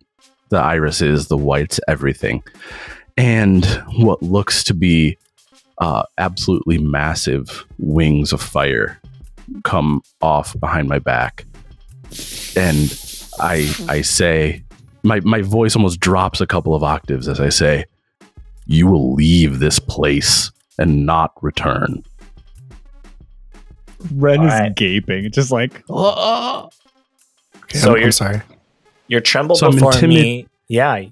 the 0.50 0.58
irises, 0.58 1.28
the 1.28 1.38
whites, 1.38 1.80
everything, 1.88 2.42
and 3.18 3.66
what 3.98 4.22
looks 4.22 4.64
to 4.64 4.74
be 4.74 5.18
uh, 5.80 6.04
absolutely 6.18 6.78
massive 6.78 7.66
wings 7.80 8.32
of 8.34 8.42
fire 8.42 9.00
come 9.64 10.02
off 10.22 10.60
behind 10.60 10.88
my 10.90 11.00
back 11.00 11.46
and 12.56 13.00
i 13.40 13.72
i 13.88 14.02
say 14.02 14.64
my 15.04 15.20
my 15.22 15.42
voice 15.42 15.76
almost 15.76 16.00
drops 16.00 16.42
a 16.42 16.48
couple 16.48 16.74
of 16.76 16.84
octaves 16.84 17.28
as 17.28 17.40
i 17.40 17.50
say 17.50 17.86
you 18.66 18.88
will 18.88 19.14
leave 19.14 19.60
this 19.60 19.80
place 19.80 20.52
and 20.80 21.06
not 21.06 21.32
return 21.42 22.04
Ren 24.14 24.40
All 24.42 24.46
is 24.46 24.52
right. 24.54 24.76
gaping, 24.76 25.32
just 25.32 25.52
like, 25.52 25.84
oh. 25.90 26.70
Okay, 27.64 27.80
So 27.80 27.90
I'm, 27.90 27.94
you're- 27.96 28.06
I'm 28.06 28.12
sorry. 28.12 28.42
You're 29.08 29.22
tremble 29.22 29.56
So 29.56 29.66
I'm 29.68 29.74
before 29.74 29.92
intimid- 29.94 30.08
me. 30.10 30.48
Yeah, 30.68 31.06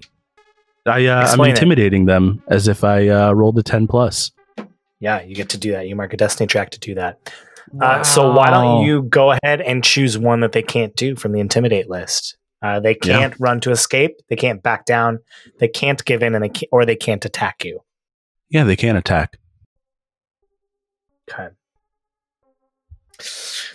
i 0.86 1.06
uh, 1.06 1.18
i'm 1.18 1.24
Explain 1.24 1.50
it. 1.50 1.52
intimidating 1.52 2.06
them 2.06 2.44
as 2.48 2.68
if 2.68 2.84
i 2.84 3.08
uh, 3.08 3.32
rolled 3.32 3.58
a 3.58 3.64
10 3.64 3.88
plus 3.88 4.32
yeah. 5.00 5.22
You 5.22 5.36
get 5.36 5.50
to 5.50 5.58
do 5.58 5.72
that. 5.74 5.88
You 5.88 5.96
mark 5.96 6.14
a 6.14 6.18
destiny 6.18 6.48
track 6.48 6.72
to 6.72 6.80
do 6.80 6.96
that. 6.96 7.20
Uh, 7.80 8.04
so 8.04 8.32
why 8.32 8.50
don't 8.50 8.86
you 8.86 9.04
go 9.04 9.32
ahead 9.32 9.62
and 9.62 9.84
choose 9.84 10.18
one 10.18 10.40
that 10.40 10.52
they 10.52 10.62
can't 10.64 10.96
do 10.96 11.16
from 11.16 11.32
the 11.32 11.40
intimidate 11.40 11.90
list? 11.90 12.38
Uh, 12.62 12.80
they 12.80 12.96
can't 12.96 13.36
run 13.40 13.60
to 13.62 13.72
escape. 13.72 14.16
They 14.30 14.36
can't 14.36 14.64
back 14.64 14.86
down. 14.86 15.20
They 15.60 15.68
can't 15.68 16.04
give 16.06 16.24
in, 16.24 16.34
and 16.34 16.44
they 16.44 16.50
can't, 16.50 16.70
or 16.72 16.86
they 16.86 16.96
can't 16.96 17.24
attack 17.26 17.64
you. 17.66 17.82
yeah 18.50 18.64
they 18.64 18.76
can't 18.76 18.98
attack 18.98 19.38
Okay. 21.30 21.50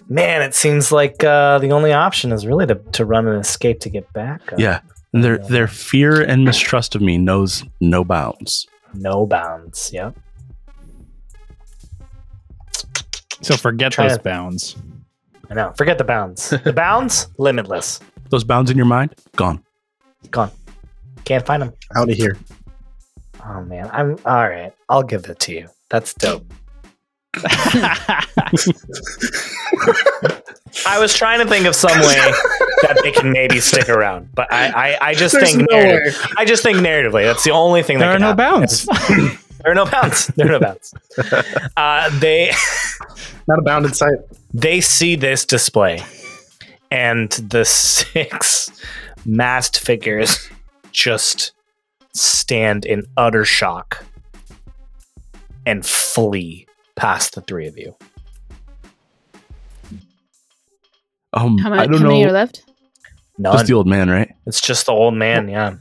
Man, 0.09 0.43
it 0.43 0.55
seems 0.55 0.91
like 0.91 1.23
uh, 1.23 1.59
the 1.59 1.71
only 1.73 1.93
option 1.93 2.33
is 2.33 2.47
really 2.47 2.67
to, 2.67 2.77
to 2.93 3.05
run 3.05 3.29
and 3.29 3.41
escape 3.41 3.81
to 3.81 3.91
get 3.91 4.13
back. 4.13 4.53
Uh, 4.53 4.57
yeah 4.59 4.81
and 4.81 4.99
their 5.13 5.41
Yeah. 5.41 5.47
their 5.49 5.67
fear 5.69 6.21
and 6.23 6.45
mistrust 6.45 6.95
of 6.95 7.03
me 7.03 7.19
knows 7.19 7.65
no 7.81 8.05
bounds 8.05 8.67
No 8.95 9.27
bounds. 9.27 9.91
Yep. 9.93 10.17
So 13.43 13.57
forget 13.57 13.93
Try 13.93 14.09
those 14.09 14.19
to- 14.19 14.23
bounds. 14.23 14.77
I 15.51 15.55
know. 15.55 15.73
Forget 15.77 15.99
the 15.99 16.05
bounds. 16.05 16.51
The 16.65 16.73
bounds, 16.73 17.29
limitless. 17.39 18.01
those 18.31 18.45
bounds 18.45 18.71
in 18.71 18.77
your 18.77 18.87
mind 18.87 19.15
gone 19.37 19.63
Gone. 20.31 20.51
Can't 21.25 21.45
find 21.47 21.63
them. 21.63 21.73
Out 21.97 22.11
of 22.11 22.17
here. 22.17 22.37
Oh 23.45 23.63
man, 23.63 23.89
I'm 23.93 24.17
all 24.27 24.49
right. 24.49 24.73
I'll 24.89 25.03
give 25.03 25.25
it 25.27 25.39
to 25.41 25.53
you. 25.53 25.69
That's 25.89 26.15
dope. 26.15 26.45
I 30.87 30.99
was 31.01 31.14
trying 31.14 31.41
to 31.41 31.47
think 31.47 31.66
of 31.66 31.75
some 31.75 31.99
way 32.01 32.07
that 32.83 33.01
they 33.03 33.12
can 33.12 33.33
maybe 33.33 33.61
stick 33.61 33.89
around, 33.89 34.31
but 34.35 34.53
I, 34.53 34.68
I, 35.01 35.09
I 35.11 35.14
just 35.14 35.35
There's 35.35 35.55
think 35.55 35.68
no 35.71 35.77
narrative- 35.77 36.27
I 36.39 36.45
just 36.45 36.62
think 36.62 36.79
narratively. 36.79 37.25
That's 37.25 37.45
the 37.45 37.51
only 37.53 37.83
thing. 37.83 37.99
There 37.99 38.09
that 38.09 38.23
are 38.23 38.35
can 38.35 38.37
no 38.37 38.45
happen. 38.45 38.61
bounds. 38.61 39.37
There 39.62 39.73
are 39.73 39.75
no 39.75 39.85
bounds. 39.85 40.27
There 40.29 40.47
are 40.47 40.53
no 40.53 40.61
bounds. 40.61 40.95
Uh, 41.77 42.18
they 42.18 42.51
Not 43.47 43.59
a 43.59 43.62
bound 43.62 43.85
in 43.85 43.93
sight. 43.93 44.14
they 44.55 44.81
see 44.81 45.16
this 45.16 45.45
display, 45.45 46.03
and 46.91 47.31
the 47.33 47.66
six 47.66 48.71
masked 49.27 49.79
figures 49.79 50.49
just 50.93 51.53
stand 52.14 52.87
in 52.87 53.03
utter 53.18 53.45
shock 53.45 54.03
and 55.66 55.85
flee 55.85 56.66
past 56.97 57.35
the 57.35 57.43
three 57.43 57.66
of 57.66 57.77
you. 57.77 57.95
Um, 61.33 61.59
How, 61.59 61.72
I 61.72 61.76
many, 61.76 61.89
don't 61.93 62.01
how 62.03 62.09
many 62.09 62.24
are 62.24 62.33
left? 62.33 62.64
None. 63.39 63.53
Just 63.55 63.66
the 63.66 63.74
old 63.74 63.87
man, 63.87 64.11
right? 64.11 64.35
it's 64.47 64.61
just 64.61 64.87
the 64.87 64.93
old 64.93 65.14
man. 65.14 65.49
Yeah. 65.49 65.76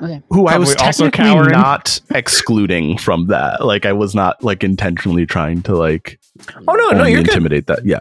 Okay. 0.00 0.22
Who 0.30 0.46
I 0.48 0.58
was 0.58 0.70
Probably 0.74 0.86
also 0.86 1.04
technically 1.10 1.32
cowering. 1.34 1.50
not 1.52 2.00
excluding 2.10 2.98
from 2.98 3.26
that. 3.26 3.64
Like 3.64 3.84
I 3.86 3.92
was 3.92 4.14
not 4.14 4.42
like 4.42 4.64
intentionally 4.64 5.26
trying 5.26 5.62
to 5.62 5.76
like 5.76 6.18
Oh 6.66 6.72
no, 6.74 6.90
no, 6.90 6.98
only 7.00 7.12
you're 7.12 7.20
good. 7.22 7.28
intimidate 7.30 7.66
that. 7.68 7.84
Yeah. 7.84 7.98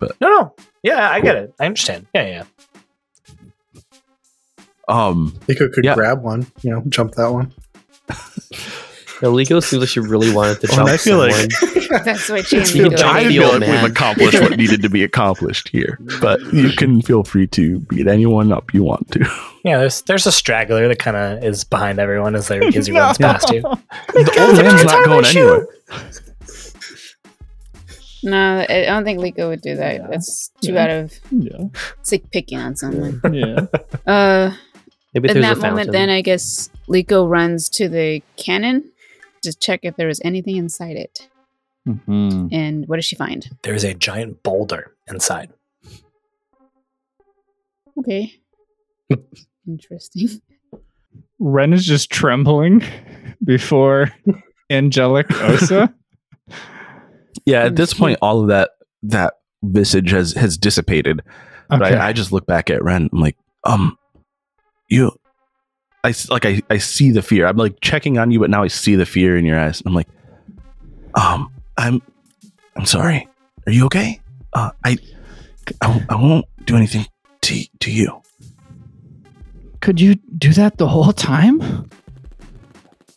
No, 0.00 0.28
no. 0.28 0.54
Yeah, 0.82 1.10
I 1.10 1.20
get 1.20 1.36
it. 1.36 1.54
I 1.60 1.66
understand. 1.66 2.06
Yeah, 2.14 2.26
yeah. 2.26 3.82
Um. 4.88 5.32
Leeko 5.48 5.72
could 5.72 5.84
Yeah. 5.84 5.94
grab 5.94 6.22
one, 6.22 6.46
you 6.62 6.70
know, 6.70 6.82
jump 6.88 7.12
that 7.14 7.28
one. 7.32 7.52
No, 9.24 9.32
Leeko 9.32 9.62
seems 9.62 9.80
like 9.80 9.88
she 9.88 10.00
really 10.00 10.32
wanted 10.34 10.60
to 10.60 10.66
Well, 10.70 10.76
jump 10.86 10.90
I 10.90 10.96
feel 10.98 11.16
like- 11.18 11.48
That's 12.04 12.28
what 12.28 12.46
she 12.46 12.60
feel 12.64 12.90
needs. 12.90 13.00
giant 13.00 13.26
I 13.26 13.28
feel 13.30 13.42
old 13.44 13.52
like 13.52 13.60
man. 13.60 13.82
we've 13.82 13.90
accomplished 13.92 14.40
what 14.40 14.56
needed 14.58 14.82
to 14.82 14.88
be 14.90 15.02
accomplished 15.04 15.68
here, 15.68 15.98
but 16.20 16.40
you 16.52 16.70
can 16.70 17.00
feel 17.02 17.22
free 17.24 17.46
to 17.48 17.78
beat 17.80 18.06
anyone 18.06 18.52
up 18.52 18.74
you 18.74 18.82
want 18.82 19.10
to. 19.12 19.20
Yeah, 19.64 19.78
there's 19.78 20.02
there's 20.02 20.26
a 20.26 20.32
straggler 20.32 20.88
that 20.88 20.98
kind 20.98 21.16
of 21.16 21.42
is 21.44 21.64
behind 21.64 21.98
everyone 22.00 22.34
as 22.34 22.48
they 22.48 22.58
as 22.76 22.86
he 22.86 22.92
runs 22.92 23.16
past 23.26 23.48
you. 23.50 23.62
the 23.62 24.36
old 24.46 24.56
man's 24.58 24.84
not 24.84 25.04
going 25.06 25.24
anywhere. 25.24 25.66
No, 28.22 28.36
I 28.68 28.82
I 28.82 28.84
don't 28.86 29.04
think 29.04 29.20
Leeko 29.20 29.48
would 29.48 29.60
do 29.60 29.76
that. 29.76 29.94
Yeah. 29.96 30.06
That's 30.08 30.48
too 30.62 30.72
Yeah. 30.72 30.82
out 30.84 30.90
of. 30.90 31.12
yeah. 31.30 31.66
It's 32.00 32.10
like 32.12 32.30
picking 32.30 32.58
on 32.58 32.74
someone. 32.76 33.20
Yeah. 33.32 33.66
Uh, 34.06 34.54
Maybe 35.12 35.28
in 35.30 35.40
that 35.42 35.58
moment, 35.58 35.76
fountain. 35.76 35.92
then 35.92 36.10
I 36.10 36.22
guess 36.22 36.70
Leeko 36.88 37.28
runs 37.28 37.68
to 37.70 37.88
the 37.88 38.22
cannon 38.36 38.90
to 39.44 39.54
check 39.58 39.80
if 39.82 39.96
there 39.96 40.08
was 40.08 40.20
anything 40.24 40.56
inside 40.56 40.96
it. 40.96 41.28
Mhm. 41.86 42.48
And 42.52 42.88
what 42.88 42.96
does 42.96 43.04
she 43.04 43.16
find? 43.16 43.48
There's 43.62 43.84
a 43.84 43.94
giant 43.94 44.42
boulder 44.42 44.94
inside. 45.08 45.50
Okay. 47.98 48.34
Interesting. 49.66 50.40
Ren 51.38 51.72
is 51.72 51.84
just 51.86 52.10
trembling 52.10 52.82
before 53.44 54.10
angelic 54.70 55.30
Osa. 55.42 55.94
Yeah, 57.46 57.64
at 57.64 57.76
this 57.76 57.92
point, 57.92 58.18
all 58.22 58.40
of 58.42 58.48
that 58.48 58.70
that 59.02 59.34
visage 59.62 60.10
has 60.10 60.32
has 60.32 60.56
dissipated. 60.56 61.20
But 61.68 61.82
I, 61.82 62.08
I 62.08 62.12
just 62.12 62.32
look 62.32 62.46
back 62.46 62.70
at 62.70 62.82
Ren. 62.82 63.08
I'm 63.12 63.20
like, 63.20 63.36
um, 63.64 63.98
you. 64.88 65.12
I 66.04 66.14
like 66.28 66.44
I, 66.44 66.60
I 66.68 66.76
see 66.76 67.10
the 67.10 67.22
fear. 67.22 67.46
I'm 67.46 67.56
like 67.56 67.80
checking 67.80 68.18
on 68.18 68.30
you, 68.30 68.38
but 68.38 68.50
now 68.50 68.62
I 68.62 68.68
see 68.68 68.94
the 68.94 69.06
fear 69.06 69.38
in 69.38 69.46
your 69.46 69.58
eyes. 69.58 69.82
I'm 69.86 69.94
like, 69.94 70.08
um, 71.14 71.50
I'm, 71.78 72.02
I'm 72.76 72.84
sorry. 72.84 73.26
Are 73.66 73.72
you 73.72 73.86
okay? 73.86 74.20
Uh, 74.52 74.70
I, 74.84 74.98
I, 75.80 76.06
I 76.10 76.14
won't 76.14 76.44
do 76.66 76.76
anything 76.76 77.06
to 77.40 77.64
to 77.80 77.90
you. 77.90 78.20
Could 79.80 79.98
you 79.98 80.16
do 80.36 80.52
that 80.52 80.76
the 80.76 80.86
whole 80.86 81.12
time? 81.12 81.88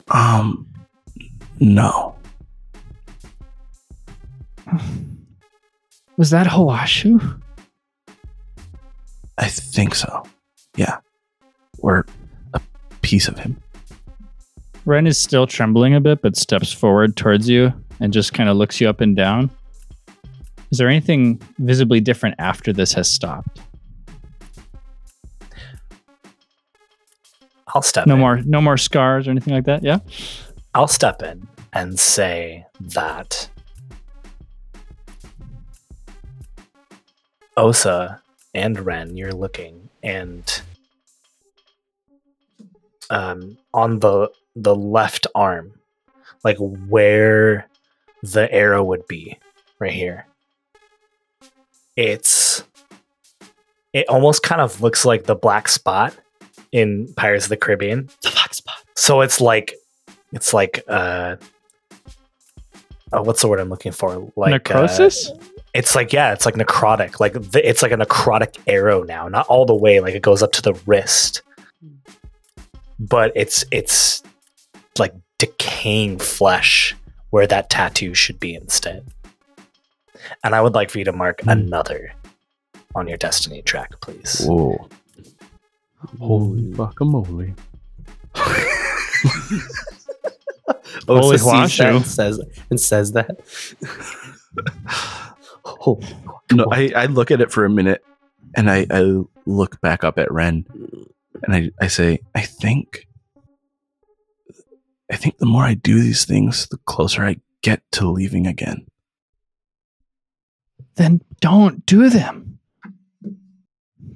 Um, 0.10 0.66
no. 1.60 2.16
Was 6.18 6.30
that 6.30 6.48
Hawashu? 6.48 7.42
I 9.38 9.48
think 9.50 9.94
so. 9.94 10.24
Yeah, 10.78 10.98
or 11.80 12.00
a 12.00 12.06
piece 13.08 13.30
of 13.30 13.40
him. 13.40 13.56
Ren 14.86 15.08
is 15.08 15.18
still 15.18 15.48
trembling 15.48 15.96
a 15.96 16.02
bit, 16.02 16.22
but 16.22 16.36
steps 16.36 16.74
forward 16.74 17.16
towards 17.16 17.48
you 17.48 17.74
and 18.02 18.12
just 18.12 18.34
kind 18.34 18.50
of 18.50 18.58
looks 18.58 18.82
you 18.82 18.90
up 18.90 19.00
and 19.00 19.16
down. 19.16 19.50
Is 20.72 20.78
there 20.78 20.90
anything 20.90 21.42
visibly 21.58 22.02
different 22.02 22.36
after 22.38 22.74
this 22.74 22.92
has 22.94 23.10
stopped? 23.10 23.62
I'll 27.74 27.82
step 27.82 28.08
No 28.08 28.16
in. 28.16 28.20
more, 28.20 28.42
no 28.44 28.60
more 28.60 28.76
scars 28.76 29.26
or 29.26 29.32
anything 29.32 29.54
like 29.54 29.64
that. 29.64 29.84
Yeah. 29.84 30.00
I'll 30.74 30.90
step 30.90 31.24
in 31.24 31.48
and 31.72 31.98
say 31.98 32.66
that 32.82 33.50
Osa 37.56 38.22
and 38.54 38.86
Ren, 38.86 39.16
you're 39.16 39.32
looking, 39.32 39.88
and 40.04 40.62
um, 43.10 43.58
on 43.74 44.00
the 44.00 44.30
the 44.56 44.76
left 44.76 45.28
arm, 45.36 45.74
like 46.44 46.58
where 46.58 47.68
the 48.24 48.52
arrow 48.52 48.84
would 48.84 49.08
be, 49.08 49.38
right 49.80 49.92
here. 49.92 50.26
It's 51.96 52.64
it 53.94 54.08
almost 54.10 54.44
kind 54.44 54.62
of 54.62 54.82
looks 54.82 55.06
like 55.06 55.24
the 55.24 55.36
black 55.36 55.68
spot 55.68 56.16
in 56.72 57.14
Pirates 57.16 57.46
of 57.46 57.50
the 57.50 57.58
Caribbean. 57.58 58.10
the 58.22 58.32
black 58.32 58.54
spot. 58.54 58.78
So 58.96 59.22
it's 59.22 59.42
like 59.42 59.76
it's 60.34 60.54
like 60.54 60.84
uh 60.88 61.38
oh, 63.14 63.24
what's 63.24 63.42
the 63.42 63.48
word 63.48 63.60
I'm 63.60 63.70
looking 63.70 63.92
for? 63.92 64.32
Like 64.36 64.50
uh, 64.50 64.80
Necrosis? 64.80 65.32
it's 65.74 65.96
like 65.96 66.12
yeah, 66.12 66.34
it's 66.34 66.46
like 66.46 66.56
necrotic. 66.56 67.20
Like 67.20 67.34
the, 67.34 67.68
it's 67.68 67.82
like 67.82 67.92
a 67.92 67.98
necrotic 67.98 68.58
arrow 68.68 69.04
now, 69.04 69.28
not 69.28 69.46
all 69.48 69.66
the 69.66 69.76
way. 69.76 70.00
Like 70.00 70.16
it 70.16 70.22
goes 70.22 70.42
up 70.42 70.52
to 70.54 70.62
the 70.62 70.74
wrist, 70.86 71.44
but 73.00 73.32
it's 73.36 73.64
it's 73.72 74.24
like 75.00 75.14
decaying 75.38 76.18
flesh 76.20 76.96
where 77.30 77.48
that 77.48 77.70
tattoo 77.70 78.14
should 78.14 78.40
be 78.40 78.56
instead. 78.56 79.06
And 80.44 80.56
I 80.56 80.62
would 80.62 80.74
like 80.74 80.90
for 80.90 81.00
you 81.00 81.06
to 81.06 81.12
mark 81.14 81.42
Hmm. 81.42 81.50
another 81.50 82.14
on 82.96 83.08
your 83.08 83.18
destiny 83.18 83.62
track, 83.62 83.92
please. 84.02 84.44
Whoa! 84.46 84.88
Holy 86.20 86.64
guacamole! 86.72 87.54
Holy 91.08 91.36
Osa 91.36 91.38
sees 91.38 91.78
that 91.78 91.96
and 91.96 92.06
says 92.06 92.42
and 92.70 92.80
says 92.80 93.12
that. 93.14 93.40
oh, 95.66 96.00
No, 96.52 96.66
I, 96.72 96.92
I 96.96 97.06
look 97.06 97.32
at 97.32 97.42
it 97.42 97.52
for 97.52 97.66
a 97.66 97.70
minute, 97.70 98.04
and 98.56 98.70
I, 98.70 98.86
I 98.90 99.22
look 99.46 99.80
back 99.82 100.04
up 100.04 100.18
at 100.18 100.32
Ren, 100.32 100.66
and 101.44 101.56
I, 101.56 101.72
I 101.80 101.88
say, 101.88 102.20
I 102.36 102.42
think, 102.42 103.08
I 105.12 105.16
think 105.16 105.38
the 105.38 105.46
more 105.46 105.64
I 105.64 105.74
do 105.74 106.02
these 106.02 106.26
things, 106.26 106.68
the 106.68 106.78
closer 106.78 107.24
I 107.24 107.38
get 107.62 107.82
to 107.94 108.10
leaving 108.10 108.48
again. 108.48 108.86
Then 110.96 111.22
don't 111.42 111.86
do 111.86 112.10
them. 112.10 112.60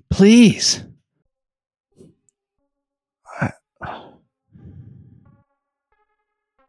Please. 0.10 0.84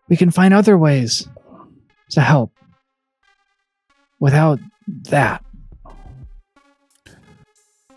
We 0.09 0.17
can 0.17 0.31
find 0.31 0.53
other 0.53 0.77
ways 0.77 1.27
to 2.11 2.21
help 2.21 2.53
without 4.21 4.61
that. 5.09 5.43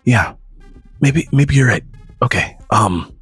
Yeah, 0.04 0.36
maybe 0.98 1.28
maybe 1.30 1.56
you're 1.56 1.68
right. 1.68 1.84
Okay. 2.22 2.56
Um, 2.70 3.12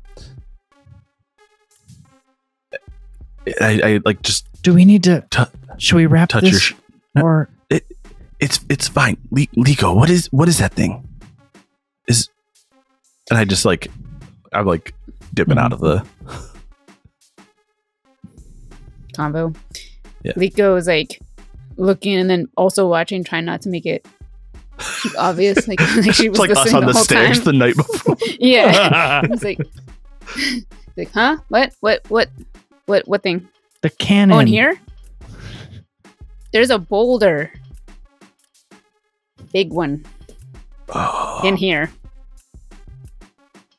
I, 3.61 3.80
I 3.84 4.01
like 4.05 4.22
just 4.22 4.47
Do 4.62 4.74
we 4.74 4.84
need 4.84 5.03
to? 5.05 5.24
Tu- 5.30 5.45
should 5.78 5.97
we 5.97 6.07
wrap 6.07 6.30
touch 6.30 6.45
your. 6.45 6.53
this? 6.53 6.61
Sh- 6.62 6.74
or 7.20 7.49
it's 8.40 8.61
it's 8.68 8.88
fine. 8.88 9.16
Le- 9.30 9.47
Leeko, 9.57 9.95
what 9.95 10.11
is 10.11 10.26
what 10.32 10.49
is 10.49 10.59
that 10.59 10.72
thing? 10.72 11.07
Is 12.07 12.28
and 13.30 13.38
I 13.38 13.45
just 13.45 13.64
like 13.64 13.88
I'm 14.53 14.66
like 14.66 14.95
dipping 15.32 15.59
out 15.59 15.72
of 15.72 15.80
the 15.80 16.05
Combo. 19.14 19.53
Yeah. 20.22 20.32
Liko 20.32 20.76
is 20.78 20.86
like 20.86 21.20
looking 21.76 22.14
and 22.14 22.28
then 22.30 22.49
also 22.57 22.86
watching, 22.88 23.24
trying 23.24 23.45
not 23.45 23.62
to 23.62 23.68
make 23.68 23.86
it 23.86 24.07
obvious. 25.18 25.66
Like, 25.68 25.81
like 25.97 26.14
she 26.14 26.29
was 26.29 26.39
it's 26.39 26.39
like 26.39 26.51
us 26.51 26.75
on 26.75 26.87
the, 26.87 26.93
whole 26.93 27.05
stairs 27.05 27.39
time. 27.39 27.45
the 27.45 27.53
night 27.53 27.77
before. 27.77 28.16
yeah. 28.39 29.22
It's 29.31 29.43
like, 29.45 29.59
like, 30.97 31.11
huh? 31.12 31.39
What? 31.49 31.75
What? 31.81 32.11
What? 32.11 32.29
What? 32.87 33.09
What 33.09 33.22
thing? 33.22 33.49
the 33.83 33.91
cannon. 33.91 34.37
Oh, 34.37 34.41
in 34.41 34.47
here? 34.47 34.81
There's 36.53 36.70
a 36.70 36.79
boulder. 36.79 37.53
Big 39.53 39.72
one. 39.72 40.07
Oh, 40.89 41.43
in 41.45 41.57
here. 41.57 41.91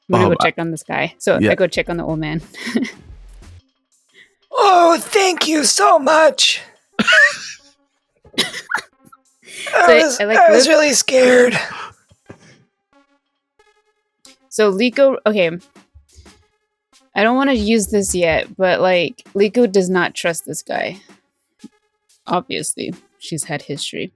I'm 0.08 0.12
gonna 0.12 0.26
Um, 0.26 0.30
go 0.34 0.38
check 0.44 0.60
on 0.60 0.70
this 0.70 0.84
guy. 0.84 1.16
So 1.18 1.40
yeah. 1.40 1.52
I 1.52 1.56
go 1.56 1.66
check 1.66 1.90
on 1.90 1.98
the 1.98 2.04
old 2.04 2.20
man. 2.20 2.42
Oh, 4.52 4.98
thank 5.00 5.48
you 5.48 5.64
so 5.64 6.00
much. 6.00 6.62
I, 9.74 10.04
was, 10.04 10.20
I 10.20 10.26
like 10.26 10.38
I 10.38 10.52
was 10.52 10.68
really 10.68 10.94
scared. 10.94 11.58
So 14.50 14.72
Leeko, 14.72 15.18
okay. 15.26 15.52
I 17.14 17.24
don't 17.24 17.36
want 17.36 17.50
to 17.50 17.56
use 17.56 17.88
this 17.88 18.14
yet, 18.16 18.56
but 18.58 18.82
like 18.82 19.24
Leeko 19.34 19.72
does 19.72 19.90
not 19.90 20.16
trust 20.16 20.46
this 20.46 20.62
guy. 20.62 21.02
Obviously, 22.28 22.94
she's 23.20 23.44
had 23.46 23.62
history. 23.62 24.12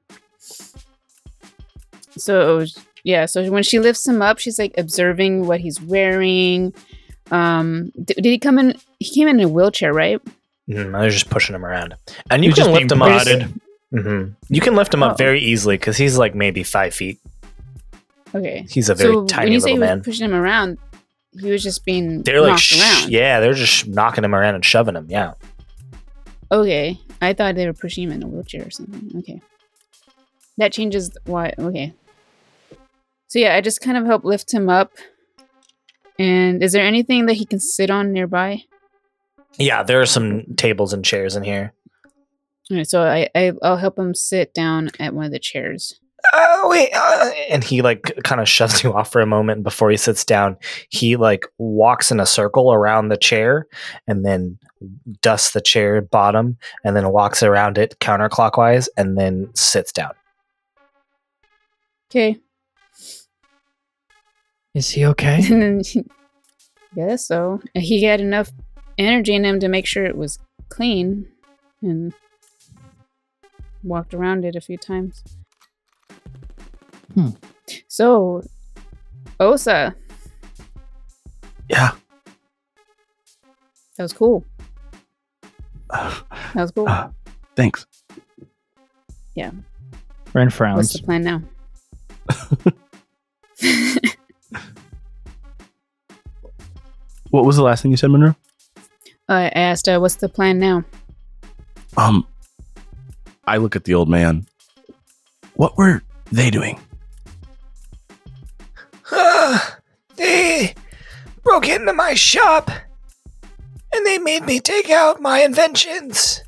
So 2.18 2.66
yeah, 3.04 3.26
so 3.26 3.50
when 3.52 3.64
she 3.64 3.80
lifts 3.80 4.08
him 4.08 4.22
up, 4.22 4.40
she's 4.40 4.60
like 4.60 4.74
observing 4.78 5.48
what 5.48 5.62
he's 5.62 5.82
wearing. 5.82 6.74
Um, 7.32 7.92
d- 8.04 8.16
did 8.16 8.26
he 8.26 8.40
come 8.40 8.58
in? 8.60 8.76
He 9.00 9.14
came 9.14 9.28
in 9.28 9.40
a 9.40 9.48
wheelchair, 9.48 9.94
right? 9.94 10.20
Mm, 10.70 10.96
I 10.96 11.06
was 11.06 11.14
just 11.14 11.30
pushing 11.30 11.56
him 11.56 11.66
around, 11.66 11.96
and 12.30 12.44
you 12.44 12.50
He's 12.52 12.56
can 12.56 12.66
just 12.66 12.80
lift 12.80 12.92
him 12.92 13.02
up. 13.02 13.26
Mhm. 13.94 14.36
You 14.50 14.62
can 14.62 14.76
lift 14.76 14.94
him 14.94 15.02
up 15.04 15.14
Oh. 15.14 15.16
very 15.16 15.40
easily 15.42 15.76
because 15.78 15.98
he's 15.98 16.18
like 16.18 16.36
maybe 16.36 16.64
five 16.64 16.94
feet. 16.94 17.20
Okay. 18.36 18.66
He's 18.70 18.90
a 18.90 18.96
very 18.96 19.14
so 19.14 19.26
tiny 19.26 19.46
when 19.48 19.54
you 19.54 19.60
say 19.60 19.72
he 19.74 19.80
was 19.80 19.88
man. 19.88 20.04
pushing 20.04 20.26
him 20.26 20.36
around, 20.36 20.78
he 21.40 21.50
was 21.50 21.64
just 21.64 21.84
being 21.86 22.22
They're 22.22 22.42
like, 22.42 22.60
sh- 22.60 22.80
around. 22.80 23.10
yeah, 23.12 23.40
they're 23.40 23.54
just 23.54 23.88
knocking 23.88 24.24
him 24.24 24.36
around 24.36 24.56
and 24.56 24.64
shoving 24.64 24.96
him. 24.96 25.08
Yeah. 25.10 25.34
Okay, 26.52 27.00
I 27.22 27.34
thought 27.34 27.56
they 27.56 27.66
were 27.66 27.74
pushing 27.74 28.04
him 28.06 28.12
in 28.12 28.24
a 28.24 28.28
wheelchair 28.28 28.68
or 28.68 28.70
something. 28.72 29.12
Okay, 29.20 29.42
that 30.58 30.72
changes 30.74 31.12
why. 31.26 31.54
Okay, 31.58 31.94
so 33.28 33.40
yeah, 33.40 33.56
I 33.56 33.62
just 33.62 33.82
kind 33.82 33.98
of 33.98 34.06
help 34.06 34.24
lift 34.24 34.54
him 34.54 34.70
up. 34.70 34.92
And 36.20 36.62
is 36.64 36.74
there 36.74 36.84
anything 36.86 37.28
that 37.28 37.36
he 37.36 37.46
can 37.46 37.60
sit 37.60 37.90
on 37.90 38.12
nearby? 38.12 38.64
Yeah, 39.58 39.84
there 39.84 40.02
are 40.02 40.06
some 40.06 40.44
tables 40.58 40.92
and 40.94 41.04
chairs 41.06 41.36
in 41.36 41.44
here. 41.44 41.74
All 42.72 42.78
right, 42.78 42.88
so 42.88 43.02
I, 43.04 43.30
I 43.34 43.54
I'll 43.64 43.78
help 43.78 43.98
him 43.98 44.14
sit 44.14 44.54
down 44.54 44.90
at 45.00 45.14
one 45.14 45.26
of 45.26 45.32
the 45.32 45.40
chairs. 45.40 46.00
Oh 46.34 46.68
wait, 46.70 46.92
uh, 46.94 47.32
and 47.50 47.64
he 47.64 47.82
like 47.82 48.14
kind 48.24 48.42
of 48.42 48.48
shoves 48.50 48.84
you 48.84 48.94
off 48.94 49.12
for 49.12 49.22
a 49.22 49.26
moment 49.26 49.64
before 49.64 49.90
he 49.90 49.98
sits 49.98 50.24
down. 50.26 50.58
He 50.90 51.16
like 51.16 51.46
walks 51.58 52.12
in 52.12 52.20
a 52.20 52.26
circle 52.26 52.72
around 52.74 53.08
the 53.08 53.18
chair 53.18 53.68
and 54.08 54.24
then 54.26 54.60
dusts 55.22 55.52
the 55.52 55.62
chair 55.62 56.02
bottom 56.02 56.58
and 56.84 56.96
then 56.96 57.10
walks 57.12 57.42
around 57.42 57.78
it 57.78 57.98
counterclockwise 58.00 58.88
and 58.98 59.18
then 59.18 59.50
sits 59.56 59.92
down. 59.92 60.12
Okay, 62.12 62.38
Is 64.74 64.90
he 64.90 65.06
okay? 65.06 65.38
and 65.52 65.62
then 65.62 65.82
he, 65.84 66.06
guess 66.96 67.28
so. 67.28 67.62
He 67.76 68.04
had 68.04 68.20
enough 68.20 68.52
energy 68.98 69.34
in 69.34 69.46
him 69.46 69.60
to 69.62 69.68
make 69.68 69.86
sure 69.86 70.06
it 70.06 70.18
was 70.18 70.38
clean, 70.70 71.28
and 71.82 72.14
walked 73.84 74.14
around 74.14 74.46
it 74.46 74.56
a 74.56 74.62
few 74.62 74.78
times. 74.78 75.24
Hmm. 77.14 77.30
So, 77.88 78.44
Osa, 79.40 79.96
Yeah. 81.70 81.92
that 83.98 84.04
was 84.04 84.14
cool. 84.14 84.46
Uh, 85.90 86.20
That 86.54 86.62
was 86.62 86.72
cool. 86.72 86.88
uh, 86.88 87.10
thanks. 87.56 87.86
Yeah. 89.36 89.52
Ren 90.34 90.50
frowns. 90.50 90.78
What's 90.78 90.94
the 90.94 91.04
plan 91.04 91.24
now? 91.24 91.42
What 97.32 97.46
was 97.46 97.56
the 97.58 97.64
last 97.64 97.82
thing 97.82 97.92
you 97.92 97.98
said, 97.98 98.10
Monroe? 98.12 98.36
I 99.28 99.50
asked, 99.50 99.88
uh, 99.88 100.00
"What's 100.00 100.16
the 100.16 100.30
plan 100.30 100.58
now?" 100.58 100.84
Um, 101.98 102.26
I 103.50 103.58
look 103.58 103.76
at 103.76 103.86
the 103.86 103.95
old 103.95 104.08
man. 104.08 104.45
What 105.56 105.76
were 105.76 106.04
they 106.32 106.52
doing? 106.52 106.80
they 110.16 110.76
broke 111.41 111.68
into 111.68 111.91
my 111.93 112.14
shop 112.14 112.70
and 113.91 114.06
they 114.06 114.20
made 114.20 114.43
me 114.43 114.60
take 114.60 114.91
out 114.91 115.20
my 115.20 115.39
inventions. 115.39 116.43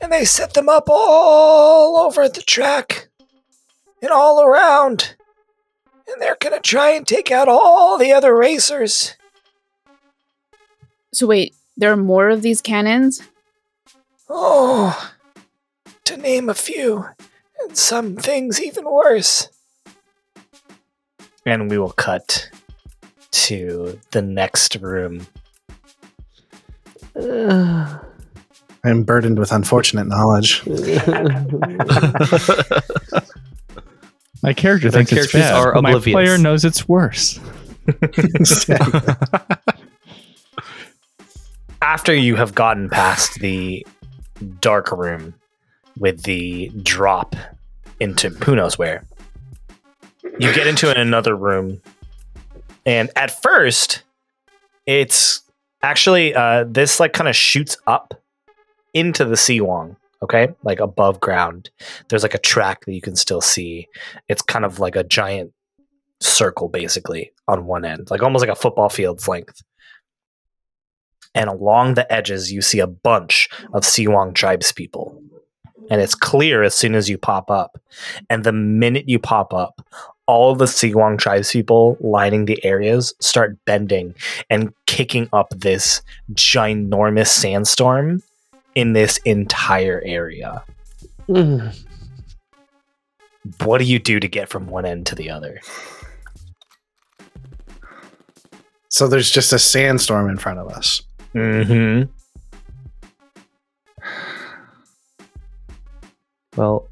And 0.00 0.10
they 0.10 0.24
set 0.24 0.54
them 0.54 0.70
up 0.70 0.84
all 0.88 1.98
over 1.98 2.26
the 2.26 2.40
track 2.40 3.08
and 4.00 4.10
all 4.10 4.42
around. 4.42 5.14
And 6.08 6.22
they're 6.22 6.38
gonna 6.40 6.60
try 6.60 6.92
and 6.92 7.06
take 7.06 7.30
out 7.30 7.48
all 7.48 7.98
the 7.98 8.12
other 8.12 8.34
racers. 8.34 9.12
So 11.12 11.26
wait, 11.26 11.54
there 11.76 11.92
are 11.92 11.98
more 11.98 12.30
of 12.30 12.40
these 12.40 12.62
cannons. 12.62 13.20
Oh, 14.30 15.11
to 16.04 16.16
name 16.16 16.48
a 16.48 16.54
few, 16.54 17.06
and 17.60 17.76
some 17.76 18.16
things 18.16 18.60
even 18.60 18.84
worse. 18.84 19.48
And 21.44 21.68
we 21.70 21.78
will 21.78 21.92
cut 21.92 22.48
to 23.32 23.98
the 24.12 24.22
next 24.22 24.76
room. 24.76 25.26
I'm 28.84 29.04
burdened 29.04 29.38
with 29.38 29.52
unfortunate 29.52 30.06
knowledge. 30.08 30.64
My 34.44 34.52
character 34.52 34.90
The 34.90 34.98
thinks 34.98 35.12
it's 35.12 35.30
characters 35.30 35.40
bad. 35.42 35.54
are 35.54 35.72
but 35.74 35.82
My 35.82 36.00
player 36.00 36.36
knows 36.36 36.64
it's 36.64 36.88
worse. 36.88 37.38
After 41.80 42.12
you 42.14 42.34
have 42.36 42.54
gotten 42.54 42.88
past 42.88 43.34
the 43.40 43.86
dark 44.60 44.90
room 44.90 45.34
with 45.98 46.22
the 46.22 46.70
drop 46.82 47.36
into 48.00 48.30
who 48.30 48.56
knows 48.56 48.78
where, 48.78 49.04
you 50.38 50.52
get 50.52 50.66
into 50.66 50.94
another 50.98 51.36
room. 51.36 51.80
And 52.84 53.10
at 53.16 53.42
first, 53.42 54.02
it's 54.86 55.42
actually 55.82 56.34
uh, 56.34 56.64
this 56.66 56.98
like 56.98 57.12
kind 57.12 57.28
of 57.28 57.36
shoots 57.36 57.76
up 57.86 58.20
into 58.94 59.24
the 59.24 59.36
Si 59.36 59.60
Wong. 59.60 59.96
Okay, 60.22 60.54
like 60.62 60.78
above 60.78 61.18
ground. 61.18 61.70
There's 62.08 62.22
like 62.22 62.34
a 62.34 62.38
track 62.38 62.84
that 62.84 62.92
you 62.94 63.00
can 63.00 63.16
still 63.16 63.40
see. 63.40 63.88
It's 64.28 64.40
kind 64.40 64.64
of 64.64 64.78
like 64.78 64.94
a 64.94 65.02
giant 65.02 65.52
circle, 66.20 66.68
basically, 66.68 67.32
on 67.48 67.66
one 67.66 67.84
end, 67.84 68.08
like 68.08 68.22
almost 68.22 68.42
like 68.42 68.56
a 68.56 68.60
football 68.60 68.88
field's 68.88 69.26
length. 69.26 69.62
And 71.34 71.50
along 71.50 71.94
the 71.94 72.10
edges, 72.12 72.52
you 72.52 72.62
see 72.62 72.78
a 72.78 72.86
bunch 72.86 73.48
of 73.72 73.84
Si 73.84 74.06
Wong 74.06 74.32
tribes 74.32 74.70
people. 74.70 75.20
And 75.92 76.00
it's 76.00 76.14
clear 76.14 76.62
as 76.62 76.74
soon 76.74 76.94
as 76.94 77.10
you 77.10 77.18
pop 77.18 77.50
up. 77.50 77.78
And 78.30 78.44
the 78.44 78.52
minute 78.52 79.10
you 79.10 79.18
pop 79.18 79.52
up, 79.52 79.86
all 80.26 80.54
the 80.54 80.66
Si 80.66 80.94
Wong 80.94 81.18
tribes 81.18 81.52
people 81.52 81.98
lining 82.00 82.46
the 82.46 82.64
areas 82.64 83.12
start 83.20 83.62
bending 83.66 84.14
and 84.48 84.72
kicking 84.86 85.28
up 85.34 85.50
this 85.50 86.00
ginormous 86.32 87.26
sandstorm 87.26 88.22
in 88.74 88.94
this 88.94 89.18
entire 89.26 90.02
area. 90.06 90.64
Mm. 91.28 91.78
What 93.64 93.78
do 93.78 93.84
you 93.84 93.98
do 93.98 94.20
to 94.20 94.28
get 94.28 94.48
from 94.48 94.68
one 94.68 94.86
end 94.86 95.04
to 95.06 95.16
the 95.16 95.28
other? 95.28 95.60
So 98.88 99.08
there's 99.08 99.30
just 99.30 99.52
a 99.52 99.58
sandstorm 99.58 100.30
in 100.30 100.38
front 100.38 100.60
of 100.60 100.68
us. 100.68 101.02
Mm-hmm. 101.34 102.08
Well, 106.56 106.88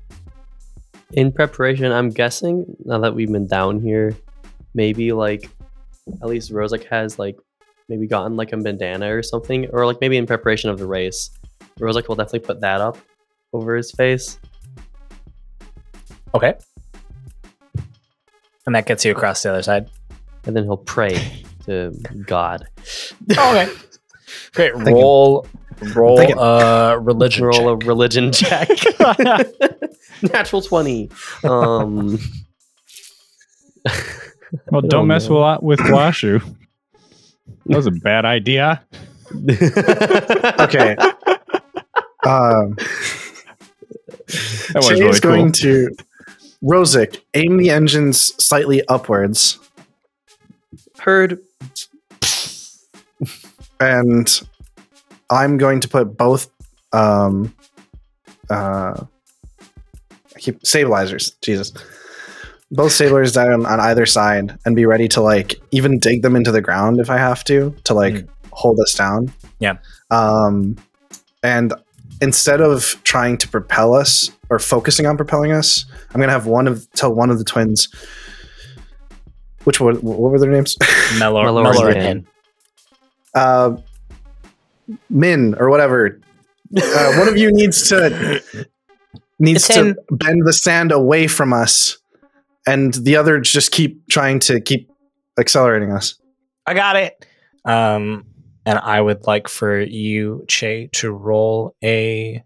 in 1.12 1.32
preparation, 1.32 1.92
I'm 1.92 2.11
guessing 2.11 2.76
now 2.84 2.98
that 2.98 3.14
we've 3.14 3.30
been 3.30 3.46
down 3.46 3.80
here, 3.80 4.16
maybe 4.74 5.12
like 5.12 5.50
at 6.22 6.28
least 6.28 6.52
Rosic 6.52 6.84
has 6.84 7.18
like 7.18 7.36
maybe 7.88 8.06
gotten 8.06 8.36
like 8.36 8.52
a 8.52 8.56
bandana 8.56 9.14
or 9.14 9.22
something, 9.22 9.68
or 9.70 9.86
like 9.86 10.00
maybe 10.00 10.16
in 10.16 10.26
preparation 10.26 10.70
of 10.70 10.78
the 10.78 10.86
race, 10.86 11.30
Rosic 11.78 12.08
will 12.08 12.14
definitely 12.14 12.40
put 12.40 12.61
that 12.61 12.80
up 12.80 12.96
over 13.52 13.76
his 13.76 13.90
face. 13.90 14.38
Okay. 16.34 16.54
And 18.66 18.74
that 18.74 18.86
gets 18.86 19.04
you 19.04 19.12
across 19.12 19.42
the 19.42 19.50
other 19.50 19.62
side. 19.62 19.90
and 20.46 20.56
then 20.56 20.64
he'll 20.64 20.76
pray 20.76 21.42
to 21.66 21.90
God. 22.26 22.66
okay. 23.30 23.68
Great. 24.54 24.74
Roll 24.76 25.46
roll 25.95 26.16
thinking- 26.18 26.39
uh 26.39 26.97
religion. 27.01 27.45
Roll 27.45 27.76
check. 27.78 27.85
a 27.85 27.87
religion 27.87 28.33
check. 28.33 28.68
Natural 30.22 30.62
twenty. 30.62 31.11
Um, 31.45 32.18
Well, 34.72 34.83
don't 34.83 35.07
mess 35.07 35.28
know. 35.28 35.59
with, 35.62 35.78
with 35.78 35.89
Washu. 35.91 36.43
That 37.66 37.76
was 37.76 37.87
a 37.87 37.93
bad 37.93 38.24
idea. 38.24 38.83
Okay. 39.33 40.97
um, 42.26 42.74
That 44.72 44.72
was 44.74 44.89
Jay 44.89 44.95
really 44.95 45.09
is 45.09 45.20
cool. 45.20 45.31
going 45.31 45.53
to 45.53 45.95
Rosic, 46.64 47.20
aim 47.35 47.59
the 47.59 47.70
engines 47.70 48.18
slightly 48.45 48.83
upwards, 48.89 49.59
Heard. 50.99 51.39
and 53.78 54.43
I'm 55.31 55.57
going 55.59 55.81
to 55.81 55.89
put 55.89 56.16
both. 56.16 56.51
Um, 56.93 57.55
uh, 58.51 59.05
I 60.35 60.39
keep 60.39 60.64
stabilizers. 60.66 61.33
Jesus, 61.43 61.72
both 62.70 62.93
stabilizers 62.93 63.33
down 63.33 63.64
on 63.66 63.81
either 63.81 64.07
side, 64.07 64.59
and 64.64 64.74
be 64.74 64.87
ready 64.87 65.09
to 65.09 65.20
like 65.20 65.55
even 65.70 65.99
dig 65.99 66.22
them 66.22 66.35
into 66.37 66.51
the 66.53 66.61
ground 66.61 67.01
if 67.01 67.11
I 67.11 67.16
have 67.18 67.45
to 67.45 67.74
to 67.85 67.95
like 67.95 68.14
Mm. 68.14 68.28
hold 68.53 68.81
us 68.81 68.93
down. 68.95 69.33
Yeah. 69.61 69.76
Um, 70.11 70.76
and 71.43 71.72
instead 72.20 72.61
of 72.61 73.01
trying 73.05 73.39
to 73.39 73.49
propel 73.49 73.95
us 73.95 74.31
or 74.51 74.59
focusing 74.59 75.07
on 75.07 75.16
propelling 75.16 75.53
us, 75.53 75.85
I'm 76.12 76.20
gonna 76.20 76.33
have 76.33 76.47
one 76.47 76.66
of 76.66 76.91
tell 76.93 77.14
one 77.14 77.31
of 77.31 77.39
the 77.39 77.45
twins. 77.45 77.89
Which 79.64 79.78
one? 79.81 79.97
What 79.97 80.18
were 80.18 80.39
their 80.39 80.51
names? 80.51 80.76
Melor, 81.18 81.45
Melor 81.45 81.72
Melor 81.72 81.89
and 81.95 81.99
and 82.07 82.26
uh, 83.35 83.76
Min 85.09 85.55
or 85.59 85.70
whatever. 85.70 86.20
Uh, 86.76 87.12
one 87.16 87.28
of 87.28 87.36
you 87.36 87.51
needs 87.53 87.88
to 87.88 88.43
needs 89.38 89.68
It's 89.68 89.76
in- 89.76 89.95
to 89.95 90.01
bend 90.11 90.43
the 90.47 90.53
sand 90.53 90.93
away 90.93 91.26
from 91.26 91.53
us, 91.53 91.99
and 92.66 92.95
the 92.95 93.16
other 93.16 93.41
just 93.41 93.72
keep 93.72 94.07
trying 94.09 94.38
to 94.41 94.61
keep 94.61 94.91
accelerating 95.38 95.93
us. 95.93 96.14
I 96.66 96.74
got 96.74 96.97
it. 96.97 97.26
Um, 97.64 98.26
and 98.66 98.78
I 98.78 99.01
would 99.01 99.26
like 99.26 99.49
for 99.49 99.80
you, 99.80 100.45
Che, 100.49 100.88
to 100.95 101.11
roll 101.11 101.74
a. 101.82 102.43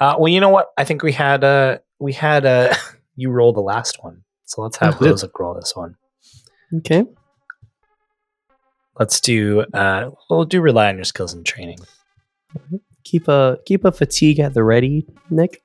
Uh, 0.00 0.16
well, 0.18 0.28
you 0.28 0.40
know 0.40 0.48
what? 0.50 0.66
I 0.76 0.84
think 0.84 1.02
we 1.02 1.12
had 1.12 1.44
uh 1.44 1.78
we 1.98 2.12
had 2.12 2.44
uh 2.44 2.74
you 3.16 3.30
roll 3.30 3.52
the 3.52 3.60
last 3.60 4.02
one, 4.02 4.24
so 4.44 4.62
let's 4.62 4.76
have 4.78 4.98
good. 4.98 5.18
Roll 5.38 5.54
this 5.54 5.74
one. 5.76 5.96
Okay. 6.78 7.04
Let's 8.98 9.20
do 9.20 9.62
uh 9.74 10.10
we'll 10.28 10.44
do 10.44 10.60
rely 10.60 10.88
on 10.88 10.96
your 10.96 11.04
skills 11.04 11.32
and 11.32 11.44
training. 11.46 11.78
Keep 13.04 13.28
a 13.28 13.58
keep 13.64 13.84
a 13.84 13.92
fatigue 13.92 14.38
at 14.40 14.54
the 14.54 14.62
ready, 14.62 15.06
Nick. 15.30 15.62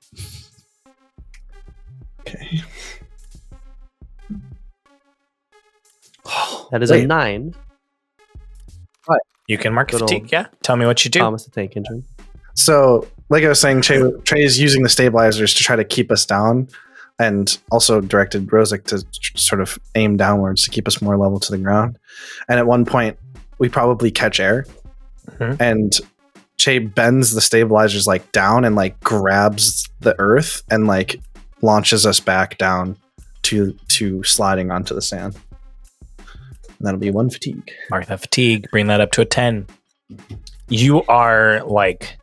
Okay. 2.20 2.62
That 6.70 6.82
is 6.82 6.90
a 6.90 6.96
Wait. 6.96 7.06
nine. 7.06 7.54
You 9.48 9.56
can 9.56 9.72
mark 9.72 9.90
Good 9.90 10.00
fatigue. 10.00 10.24
old 10.24 10.32
Yeah, 10.32 10.46
tell 10.62 10.76
me 10.76 10.84
what 10.84 11.04
you 11.04 11.10
do. 11.10 11.20
Thomas 11.20 11.44
the 11.44 11.50
Tank 11.50 11.74
Engine. 11.74 12.04
So, 12.54 13.08
like 13.30 13.42
I 13.44 13.48
was 13.48 13.58
saying, 13.58 13.80
Trey, 13.80 14.02
Trey 14.24 14.44
is 14.44 14.60
using 14.60 14.82
the 14.82 14.90
stabilizers 14.90 15.54
to 15.54 15.64
try 15.64 15.74
to 15.74 15.84
keep 15.84 16.12
us 16.12 16.26
down, 16.26 16.68
and 17.18 17.58
also 17.72 18.00
directed 18.00 18.46
Rosic 18.46 18.84
to 18.84 19.02
tr- 19.20 19.36
sort 19.36 19.60
of 19.60 19.78
aim 19.94 20.16
downwards 20.16 20.62
to 20.64 20.70
keep 20.70 20.86
us 20.86 21.02
more 21.02 21.16
level 21.16 21.40
to 21.40 21.50
the 21.50 21.58
ground. 21.58 21.98
And 22.48 22.58
at 22.58 22.66
one 22.66 22.84
point, 22.84 23.18
we 23.58 23.68
probably 23.68 24.10
catch 24.10 24.38
air, 24.40 24.64
Mhm. 25.38 25.60
and 25.60 25.92
Che 26.58 26.78
bends 26.80 27.34
the 27.34 27.40
stabilizers 27.40 28.06
like 28.08 28.32
down 28.32 28.64
and 28.64 28.74
like 28.74 28.98
grabs 29.00 29.88
the 30.00 30.16
earth 30.18 30.62
and 30.70 30.88
like 30.88 31.20
launches 31.62 32.04
us 32.04 32.18
back 32.18 32.58
down 32.58 32.96
to 33.42 33.72
to 33.88 34.22
sliding 34.24 34.70
onto 34.72 34.92
the 34.94 35.00
sand. 35.02 35.36
And 36.18 36.26
that'll 36.80 36.98
be 36.98 37.10
one 37.12 37.30
fatigue. 37.30 37.70
Mark 37.90 38.06
that 38.06 38.20
fatigue. 38.20 38.68
Bring 38.72 38.88
that 38.88 39.00
up 39.00 39.12
to 39.12 39.20
a 39.20 39.24
ten. 39.24 39.66
You 40.68 41.04
are 41.04 41.62
like 41.64 42.18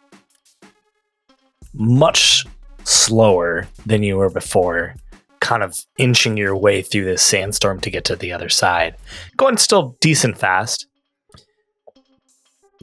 much 1.73 2.45
slower 2.85 3.67
than 3.85 4.03
you 4.03 4.17
were 4.17 4.29
before, 4.29 4.95
kind 5.39 5.63
of 5.63 5.77
inching 5.97 6.37
your 6.37 6.55
way 6.55 6.81
through 6.81 7.05
this 7.05 7.21
sandstorm 7.21 7.79
to 7.81 7.89
get 7.89 8.05
to 8.05 8.15
the 8.15 8.31
other 8.31 8.49
side. 8.49 8.95
Going 9.35 9.57
still 9.57 9.97
decent 9.99 10.37
fast. 10.37 10.87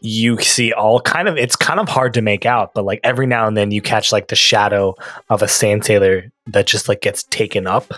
You 0.00 0.40
see 0.40 0.72
all 0.72 1.00
kind 1.00 1.28
of 1.28 1.38
it's 1.38 1.54
kind 1.54 1.78
of 1.78 1.88
hard 1.88 2.14
to 2.14 2.22
make 2.22 2.44
out, 2.44 2.74
but 2.74 2.84
like 2.84 3.00
every 3.04 3.26
now 3.26 3.46
and 3.46 3.56
then 3.56 3.70
you 3.70 3.80
catch 3.80 4.10
like 4.10 4.28
the 4.28 4.36
shadow 4.36 4.94
of 5.30 5.42
a 5.42 5.48
sand 5.48 5.84
sailor 5.84 6.32
that 6.48 6.66
just 6.66 6.88
like 6.88 7.00
gets 7.00 7.22
taken 7.22 7.68
up 7.68 7.94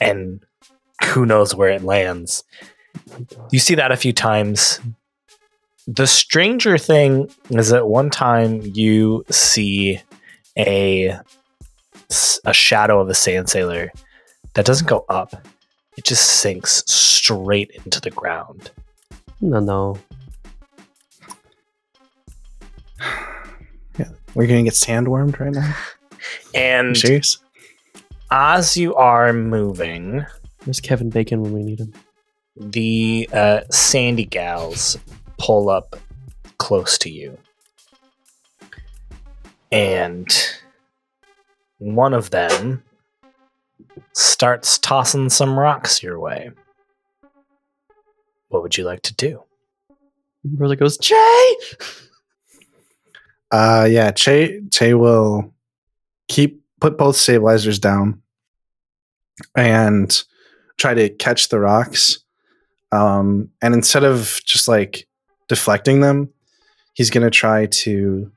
and 0.00 0.44
who 1.06 1.24
knows 1.24 1.54
where 1.54 1.70
it 1.70 1.82
lands. 1.82 2.44
You 3.50 3.58
see 3.58 3.74
that 3.76 3.92
a 3.92 3.96
few 3.96 4.12
times. 4.12 4.80
The 5.86 6.06
stranger 6.06 6.78
thing 6.78 7.30
is 7.50 7.70
that 7.70 7.88
one 7.88 8.10
time 8.10 8.62
you 8.62 9.24
see 9.30 10.00
a 10.58 11.18
a 12.44 12.52
shadow 12.52 13.00
of 13.00 13.08
a 13.08 13.14
sand 13.14 13.48
sailor 13.48 13.90
that 14.54 14.64
doesn't 14.64 14.86
go 14.88 15.04
up. 15.08 15.34
It 15.96 16.04
just 16.04 16.24
sinks 16.40 16.82
straight 16.86 17.70
into 17.84 18.00
the 18.00 18.10
ground. 18.10 18.70
No, 19.40 19.60
no. 19.60 19.98
Yeah, 23.98 24.08
We're 24.34 24.46
gonna 24.46 24.62
get 24.64 24.74
sandwormed 24.74 25.38
right 25.38 25.52
now. 25.52 25.74
And 26.54 26.96
Serious? 26.96 27.38
as 28.30 28.76
you 28.76 28.94
are 28.94 29.32
moving, 29.32 30.24
Where's 30.64 30.80
Kevin 30.80 31.10
Bacon 31.10 31.42
when 31.42 31.52
we 31.52 31.62
need 31.62 31.80
him? 31.80 31.92
the 32.56 33.28
uh, 33.32 33.60
sandy 33.70 34.24
gals 34.24 34.96
pull 35.38 35.68
up 35.68 35.96
close 36.58 36.96
to 36.98 37.10
you. 37.10 37.36
And 39.74 40.28
one 41.78 42.14
of 42.14 42.30
them 42.30 42.84
starts 44.12 44.78
tossing 44.78 45.28
some 45.30 45.58
rocks 45.58 46.00
your 46.00 46.20
way. 46.20 46.52
What 48.50 48.62
would 48.62 48.78
you 48.78 48.84
like 48.84 49.02
to 49.02 49.14
do? 49.14 49.42
Rosa 50.56 50.76
goes, 50.76 50.96
Jay! 50.98 51.56
Uh, 53.50 53.86
yeah, 53.88 54.10
Che 54.10 54.62
Che 54.72 54.94
will 54.94 55.54
keep 56.26 56.60
put 56.80 56.98
both 56.98 57.14
stabilizers 57.14 57.78
down 57.78 58.20
and 59.56 60.24
try 60.76 60.92
to 60.92 61.08
catch 61.08 61.50
the 61.50 61.60
rocks. 61.60 62.18
Um, 62.90 63.50
and 63.62 63.72
instead 63.72 64.02
of 64.02 64.40
just 64.44 64.66
like 64.66 65.06
deflecting 65.46 66.00
them, 66.00 66.30
he's 66.94 67.10
gonna 67.10 67.30
try 67.30 67.66
to, 67.66 68.32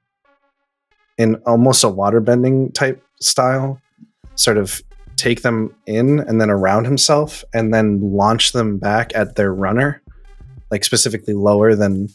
in 1.17 1.35
almost 1.45 1.83
a 1.83 1.89
water 1.89 2.19
bending 2.19 2.71
type 2.71 3.03
style, 3.19 3.81
sort 4.35 4.57
of 4.57 4.81
take 5.15 5.41
them 5.41 5.73
in 5.87 6.19
and 6.19 6.39
then 6.39 6.49
around 6.49 6.85
himself, 6.85 7.43
and 7.53 7.73
then 7.73 7.99
launch 8.13 8.51
them 8.51 8.77
back 8.77 9.11
at 9.15 9.35
their 9.35 9.53
runner, 9.53 10.01
like 10.69 10.83
specifically 10.83 11.33
lower 11.33 11.75
than, 11.75 12.07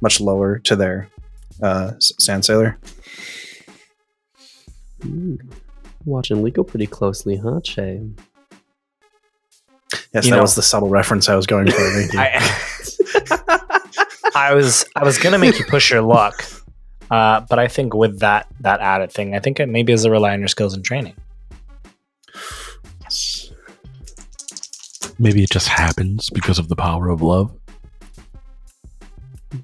much 0.00 0.20
lower 0.20 0.58
to 0.58 0.74
their 0.76 1.08
uh, 1.62 1.92
Sand 2.00 2.44
Sailor. 2.44 2.78
Ooh. 5.06 5.38
Watching 6.04 6.38
Leeko 6.38 6.66
pretty 6.66 6.86
closely, 6.86 7.36
huh, 7.36 7.60
Che? 7.62 8.00
Yes, 10.12 10.24
You 10.24 10.30
that 10.30 10.36
know- 10.36 10.42
was 10.42 10.54
the 10.54 10.62
subtle 10.62 10.88
reference 10.88 11.28
I 11.28 11.36
was 11.36 11.46
going 11.46 11.70
for. 11.70 11.76
I, 12.18 13.70
I 14.34 14.54
was 14.54 14.84
I 14.96 15.04
was 15.04 15.16
gonna 15.18 15.38
make 15.38 15.58
you 15.58 15.64
push 15.64 15.90
your 15.90 16.02
luck, 16.02 16.44
uh, 17.10 17.40
but 17.40 17.58
I 17.58 17.68
think 17.68 17.94
with 17.94 18.20
that 18.20 18.46
that 18.60 18.80
added 18.80 19.12
thing, 19.12 19.34
I 19.34 19.40
think 19.40 19.60
it 19.60 19.68
maybe 19.68 19.92
is 19.92 20.04
a 20.04 20.10
rely 20.10 20.32
on 20.32 20.40
your 20.40 20.48
skills 20.48 20.74
and 20.74 20.84
training. 20.84 21.14
Maybe 25.18 25.44
it 25.44 25.50
just 25.50 25.68
happens 25.68 26.28
because 26.30 26.58
of 26.58 26.68
the 26.68 26.76
power 26.76 27.08
of 27.08 27.22
love. 27.22 27.52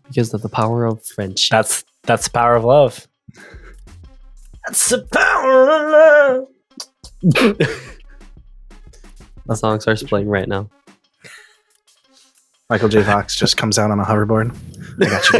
Because 0.06 0.32
of 0.32 0.42
the 0.42 0.48
power 0.48 0.84
of 0.84 1.04
friendship. 1.04 1.50
That's 1.50 1.84
that's 2.02 2.24
the 2.24 2.30
power 2.30 2.56
of 2.56 2.64
love. 2.64 3.08
That's 4.66 4.88
the 4.88 5.06
power 5.12 5.70
of 5.70 6.46
love. 7.52 7.90
The 9.50 9.56
song 9.56 9.80
starts 9.80 10.04
playing 10.04 10.28
right 10.28 10.46
now. 10.46 10.70
Michael 12.70 12.88
J. 12.88 13.02
Fox 13.02 13.34
just 13.34 13.56
comes 13.56 13.78
out 13.80 13.90
on 13.90 13.98
a 13.98 14.04
hoverboard. 14.04 14.56
I 15.02 15.06
got 15.10 15.28
you 15.32 15.38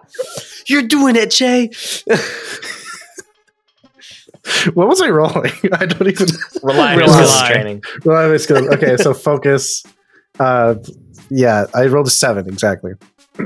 You're 0.66 0.82
doing 0.82 1.16
it, 1.16 1.30
Jay. 1.30 1.70
what 4.72 4.88
was 4.88 5.02
I 5.02 5.10
rolling? 5.10 5.52
I 5.72 5.84
don't 5.84 6.08
even. 6.08 6.28
Rely 6.62 6.92
on 6.94 6.98
your 6.98 7.08
Rely. 7.08 7.24
skills 7.24 7.40
and 7.40 7.52
training. 7.52 7.82
Well, 8.04 8.16
I 8.16 8.26
was 8.26 8.50
okay, 8.50 8.96
so 8.96 9.12
focus. 9.14 9.84
Uh, 10.40 10.76
yeah, 11.28 11.66
I 11.74 11.86
rolled 11.86 12.06
a 12.06 12.10
seven 12.10 12.48
exactly. 12.48 12.92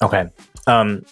Okay. 0.00 0.28
Um 0.68 1.04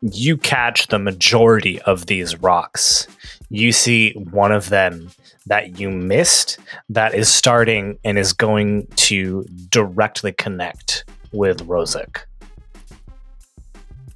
you 0.00 0.36
catch 0.36 0.86
the 0.86 1.00
majority 1.00 1.82
of 1.82 2.06
these 2.06 2.36
rocks. 2.40 3.08
You 3.50 3.72
see 3.72 4.12
one 4.12 4.52
of 4.52 4.68
them 4.70 5.10
that 5.46 5.78
you 5.78 5.90
missed 5.90 6.58
that 6.88 7.14
is 7.14 7.28
starting 7.32 7.98
and 8.04 8.18
is 8.18 8.32
going 8.32 8.86
to 8.96 9.44
directly 9.70 10.32
connect 10.32 11.04
with 11.32 11.66
Rosic. 11.66 12.18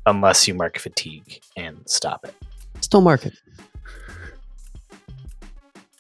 unless 0.07 0.49
you 0.49 0.55
mark 0.55 0.79
fatigue 0.79 1.41
and 1.57 1.79
stop 1.87 2.25
it. 2.25 2.35
Still 2.81 3.03
mark 3.03 3.27
it. 3.27 3.35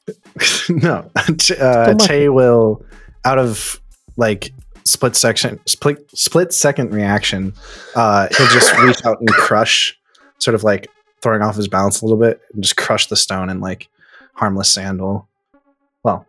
no, 0.70 1.10
Ch- 1.38 1.50
uh, 1.60 1.86
Don't 1.86 1.98
mark 1.98 2.08
Che 2.08 2.28
will 2.28 2.84
out 3.24 3.38
of 3.38 3.80
like 4.16 4.52
split 4.84 5.14
section, 5.16 5.60
split 5.66 6.08
split 6.16 6.52
second 6.52 6.92
reaction. 6.92 7.52
Uh, 7.94 8.28
he'll 8.36 8.48
just 8.48 8.74
reach 8.78 9.04
out 9.04 9.18
and 9.20 9.28
crush, 9.28 9.98
sort 10.38 10.54
of 10.54 10.64
like 10.64 10.88
throwing 11.22 11.42
off 11.42 11.56
his 11.56 11.68
balance 11.68 12.00
a 12.00 12.04
little 12.04 12.18
bit, 12.20 12.40
and 12.52 12.62
just 12.62 12.76
crush 12.76 13.06
the 13.08 13.16
stone 13.16 13.48
and 13.50 13.60
like 13.60 13.88
harmless 14.34 14.72
sand 14.72 15.00
will, 15.00 15.28
well, 16.04 16.24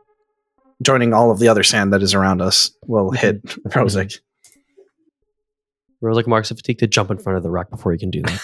joining 0.82 1.14
all 1.14 1.30
of 1.32 1.40
the 1.40 1.48
other 1.48 1.64
sand 1.64 1.94
that 1.94 2.02
is 2.02 2.14
around 2.14 2.42
us, 2.42 2.72
will 2.88 3.12
hit 3.12 3.44
Rosic. 3.70 4.20
Rosic 6.02 6.28
marks 6.28 6.50
a 6.50 6.56
fatigue 6.56 6.78
to 6.80 6.88
jump 6.88 7.12
in 7.12 7.18
front 7.18 7.36
of 7.38 7.44
the 7.44 7.50
rock 7.52 7.70
before 7.70 7.92
he 7.92 7.98
can 7.98 8.10
do 8.10 8.22
that. 8.22 8.40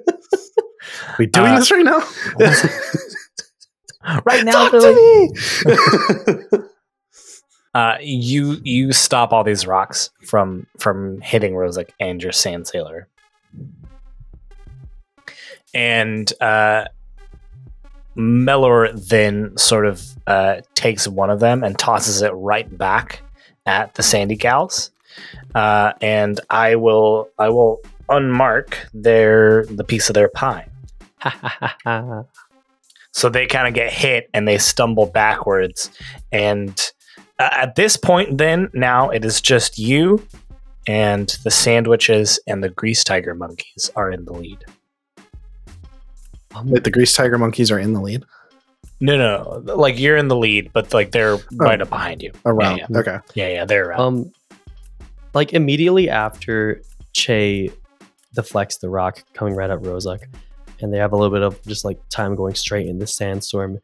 we 1.18 1.26
doing 1.26 1.46
Uh, 1.52 1.58
this 1.58 1.70
right 1.70 1.84
now? 1.84 1.98
right 4.24 4.44
now, 4.44 4.52
Talk 4.52 4.72
to 4.72 4.94
me. 4.94 6.58
Uh, 7.72 7.96
you 8.00 8.56
you 8.64 8.92
stop 8.92 9.32
all 9.32 9.44
these 9.44 9.64
rocks 9.66 10.10
from 10.26 10.66
from 10.78 11.20
hitting 11.20 11.52
Rosic 11.52 11.90
and 12.00 12.20
your 12.22 12.32
sand 12.32 12.66
sailor, 12.66 13.06
and 15.74 16.32
uh, 16.40 16.86
Melor 18.16 19.08
then 19.08 19.56
sort 19.56 19.86
of 19.86 20.02
uh, 20.26 20.60
takes 20.74 21.06
one 21.06 21.30
of 21.30 21.40
them 21.40 21.62
and 21.62 21.78
tosses 21.78 22.22
it 22.22 22.30
right 22.30 22.76
back 22.76 23.22
at 23.66 23.94
the 23.94 24.02
Sandy 24.02 24.36
Gals, 24.36 24.90
uh, 25.54 25.92
and 26.00 26.40
I 26.50 26.76
will 26.76 27.28
I 27.38 27.48
will 27.50 27.80
unmark 28.08 28.74
their 28.92 29.64
the 29.66 29.84
piece 29.84 30.08
of 30.08 30.14
their 30.14 30.28
pie. 30.28 30.68
So 33.12 33.28
they 33.28 33.46
kind 33.46 33.66
of 33.66 33.74
get 33.74 33.92
hit 33.92 34.30
and 34.32 34.46
they 34.46 34.58
stumble 34.58 35.06
backwards. 35.06 35.90
And 36.30 36.80
uh, 37.38 37.50
at 37.52 37.74
this 37.74 37.96
point, 37.96 38.38
then, 38.38 38.70
now 38.72 39.10
it 39.10 39.24
is 39.24 39.40
just 39.40 39.78
you 39.78 40.24
and 40.86 41.28
the 41.44 41.50
sandwiches 41.50 42.38
and 42.46 42.62
the 42.62 42.68
grease 42.68 43.04
tiger 43.04 43.34
monkeys 43.34 43.90
are 43.96 44.10
in 44.10 44.24
the 44.24 44.32
lead. 44.32 44.64
Um, 46.54 46.68
Wait, 46.70 46.84
the 46.84 46.90
grease 46.90 47.12
tiger 47.12 47.38
monkeys 47.38 47.70
are 47.70 47.78
in 47.78 47.92
the 47.92 48.00
lead. 48.00 48.24
No, 49.00 49.16
no, 49.16 49.62
no. 49.64 49.76
Like 49.76 49.98
you're 49.98 50.16
in 50.16 50.28
the 50.28 50.36
lead, 50.36 50.72
but 50.72 50.92
like 50.92 51.10
they're 51.12 51.36
right 51.52 51.80
up 51.80 51.88
behind 51.88 52.22
you. 52.22 52.32
Around. 52.44 52.78
Yeah, 52.78 52.86
Okay. 52.98 53.18
Yeah, 53.34 53.48
yeah, 53.48 53.64
they're 53.64 53.88
around. 53.90 54.00
um, 54.00 54.32
like 55.32 55.52
immediately 55.52 56.10
after 56.10 56.82
Che 57.12 57.70
deflects 58.34 58.78
the 58.78 58.88
rock 58.88 59.22
coming 59.32 59.54
right 59.54 59.70
at 59.70 59.80
Rosic, 59.80 60.20
and 60.80 60.92
they 60.92 60.98
have 60.98 61.12
a 61.12 61.16
little 61.16 61.32
bit 61.32 61.42
of 61.42 61.62
just 61.66 61.84
like 61.84 61.98
time 62.10 62.34
going 62.34 62.54
straight 62.54 62.86
in 62.86 62.98
the 62.98 63.06
sandstorm. 63.06 63.78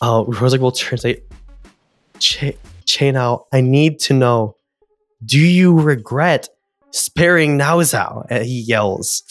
Uh, 0.00 0.24
Rosic 0.24 0.60
will 0.60 0.72
turn 0.72 0.90
and 0.92 1.00
say, 1.00 1.20
Che, 2.18 2.56
che 2.86 3.10
now, 3.12 3.46
I 3.52 3.60
need 3.60 3.98
to 4.00 4.14
know, 4.14 4.56
do 5.24 5.38
you 5.38 5.78
regret 5.78 6.48
sparing 6.90 7.58
Naozao? 7.58 8.26
And 8.30 8.44
he 8.44 8.60
yells 8.60 9.22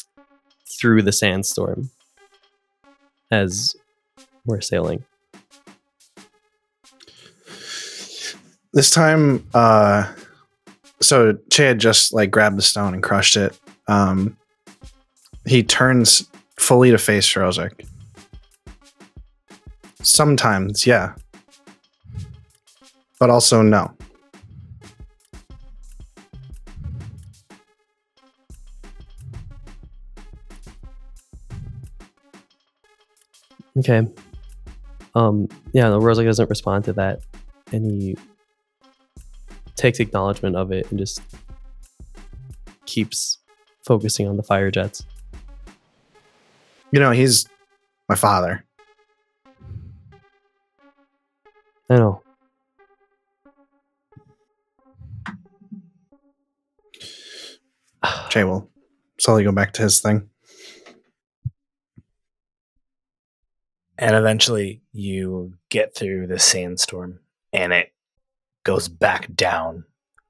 through 0.79 1.01
the 1.03 1.11
sandstorm 1.11 1.89
as 3.33 3.75
we're 4.45 4.61
sailing. 4.61 5.03
This 8.73 8.89
time, 8.89 9.45
uh, 9.53 10.11
so 11.01 11.37
Che 11.51 11.65
had 11.65 11.79
just 11.79 12.13
like 12.13 12.31
grabbed 12.31 12.57
the 12.57 12.61
stone 12.61 12.93
and 12.93 13.03
crushed 13.03 13.37
it. 13.37 13.59
Um, 13.87 14.37
he 15.45 15.63
turns 15.63 16.29
fully 16.57 16.91
to 16.91 16.97
face 16.97 17.31
Rosic. 17.33 17.85
Sometimes, 20.01 20.87
yeah, 20.87 21.13
but 23.19 23.29
also 23.29 23.61
no. 23.61 23.93
Okay. 33.77 34.07
Um, 35.15 35.47
yeah, 35.73 35.89
no, 35.89 35.99
Rosic 35.99 36.25
doesn't 36.25 36.49
respond 36.49 36.85
to 36.85 36.93
that. 36.93 37.21
And 37.71 37.85
he 37.85 38.17
takes 39.75 39.99
acknowledgement 39.99 40.55
of 40.55 40.71
it 40.71 40.89
and 40.89 40.99
just 40.99 41.21
keeps 42.85 43.39
focusing 43.83 44.27
on 44.27 44.37
the 44.37 44.43
fire 44.43 44.71
jets. 44.71 45.05
You 46.91 46.99
know, 46.99 47.11
he's 47.11 47.47
my 48.07 48.15
father. 48.15 48.63
I 51.89 51.95
know. 51.95 52.21
Che 58.29 58.43
will 58.43 58.69
slowly 59.19 59.43
go 59.43 59.51
back 59.51 59.73
to 59.73 59.81
his 59.83 59.99
thing. 59.99 60.29
And 64.03 64.17
eventually 64.17 64.81
you 64.91 65.53
get 65.69 65.95
through 65.95 66.27
the 66.27 66.37
sandstorm 66.37 67.21
and 67.53 67.71
it 67.71 67.93
goes 68.65 68.89
back 68.89 69.33
down 69.33 69.85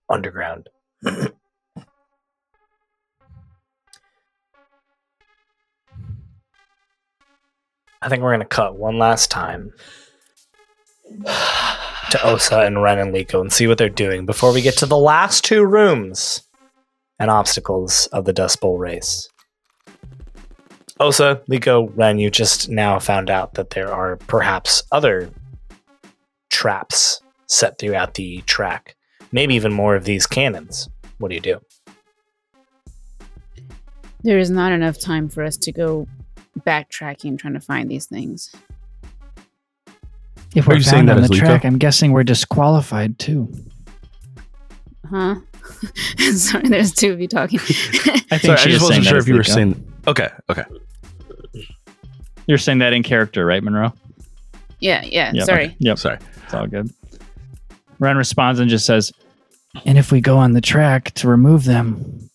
underground. 0.07 0.69
I 1.03 1.29
think 8.09 8.21
we're 8.21 8.29
going 8.29 8.41
to 8.41 8.45
cut 8.45 8.77
one 8.77 8.99
last 8.99 9.31
time 9.31 9.73
to 11.25 12.23
Osa 12.23 12.59
and 12.59 12.83
Ren 12.83 12.99
and 12.99 13.11
Leeko 13.11 13.41
and 13.41 13.51
see 13.51 13.65
what 13.65 13.79
they're 13.79 13.89
doing 13.89 14.27
before 14.27 14.53
we 14.53 14.61
get 14.61 14.77
to 14.77 14.85
the 14.85 14.95
last 14.95 15.43
two 15.43 15.65
rooms 15.65 16.43
and 17.17 17.31
obstacles 17.31 18.05
of 18.13 18.25
the 18.25 18.33
Dust 18.33 18.61
Bowl 18.61 18.77
race. 18.77 19.29
Osa, 20.99 21.41
Leeko, 21.49 21.91
Ren, 21.95 22.19
you 22.19 22.29
just 22.29 22.69
now 22.69 22.99
found 22.99 23.29
out 23.29 23.55
that 23.55 23.71
there 23.71 23.91
are 23.91 24.17
perhaps 24.17 24.83
other 24.91 25.29
traps 26.49 27.21
set 27.47 27.79
throughout 27.79 28.13
the 28.13 28.41
track. 28.41 28.95
Maybe 29.31 29.55
even 29.55 29.73
more 29.73 29.95
of 29.95 30.05
these 30.05 30.27
cannons. 30.27 30.89
What 31.17 31.29
do 31.29 31.35
you 31.35 31.41
do? 31.41 31.61
There 34.21 34.37
is 34.37 34.49
not 34.49 34.71
enough 34.71 34.99
time 34.99 35.29
for 35.29 35.43
us 35.43 35.57
to 35.57 35.71
go 35.71 36.07
backtracking 36.59 37.37
trying 37.39 37.55
to 37.55 37.59
find 37.59 37.89
these 37.89 38.05
things. 38.05 38.53
If 40.55 40.67
we're 40.67 40.79
found 40.81 41.09
on 41.09 41.21
the 41.21 41.27
Leeko? 41.27 41.39
track, 41.39 41.65
I'm 41.65 41.79
guessing 41.79 42.11
we're 42.11 42.23
disqualified 42.23 43.17
too. 43.17 43.51
Huh? 45.09 45.35
Sorry, 46.35 46.69
there's 46.69 46.93
two 46.93 47.11
of 47.11 47.19
you 47.19 47.27
talking. 47.27 47.59
I 47.59 48.37
think 48.37 48.41
Sorry, 48.41 48.59
I 48.59 48.65
just 48.65 48.83
wasn't 48.83 49.05
sure 49.05 49.17
if 49.17 49.23
as 49.23 49.27
you 49.27 49.33
were 49.33 49.41
Leeko. 49.41 49.53
saying. 49.53 49.92
Okay, 50.07 50.29
okay. 50.49 50.63
You're 52.47 52.57
saying 52.57 52.79
that 52.79 52.93
in 52.93 53.03
character, 53.03 53.45
right, 53.45 53.63
Monroe? 53.63 53.93
yeah, 54.79 55.01
yeah. 55.05 55.31
Yep. 55.33 55.45
Sorry. 55.45 55.75
Yep. 55.79 55.97
Sorry. 55.97 56.17
It's 56.43 56.53
all 56.53 56.67
good. 56.67 56.89
Ren 57.99 58.17
responds 58.17 58.59
and 58.59 58.69
just 58.69 58.85
says, 58.85 59.13
And 59.85 59.97
if 59.97 60.11
we 60.11 60.19
go 60.19 60.37
on 60.37 60.51
the 60.51 60.59
track 60.61 61.11
to 61.15 61.29
remove 61.29 61.63
them, 61.63 62.29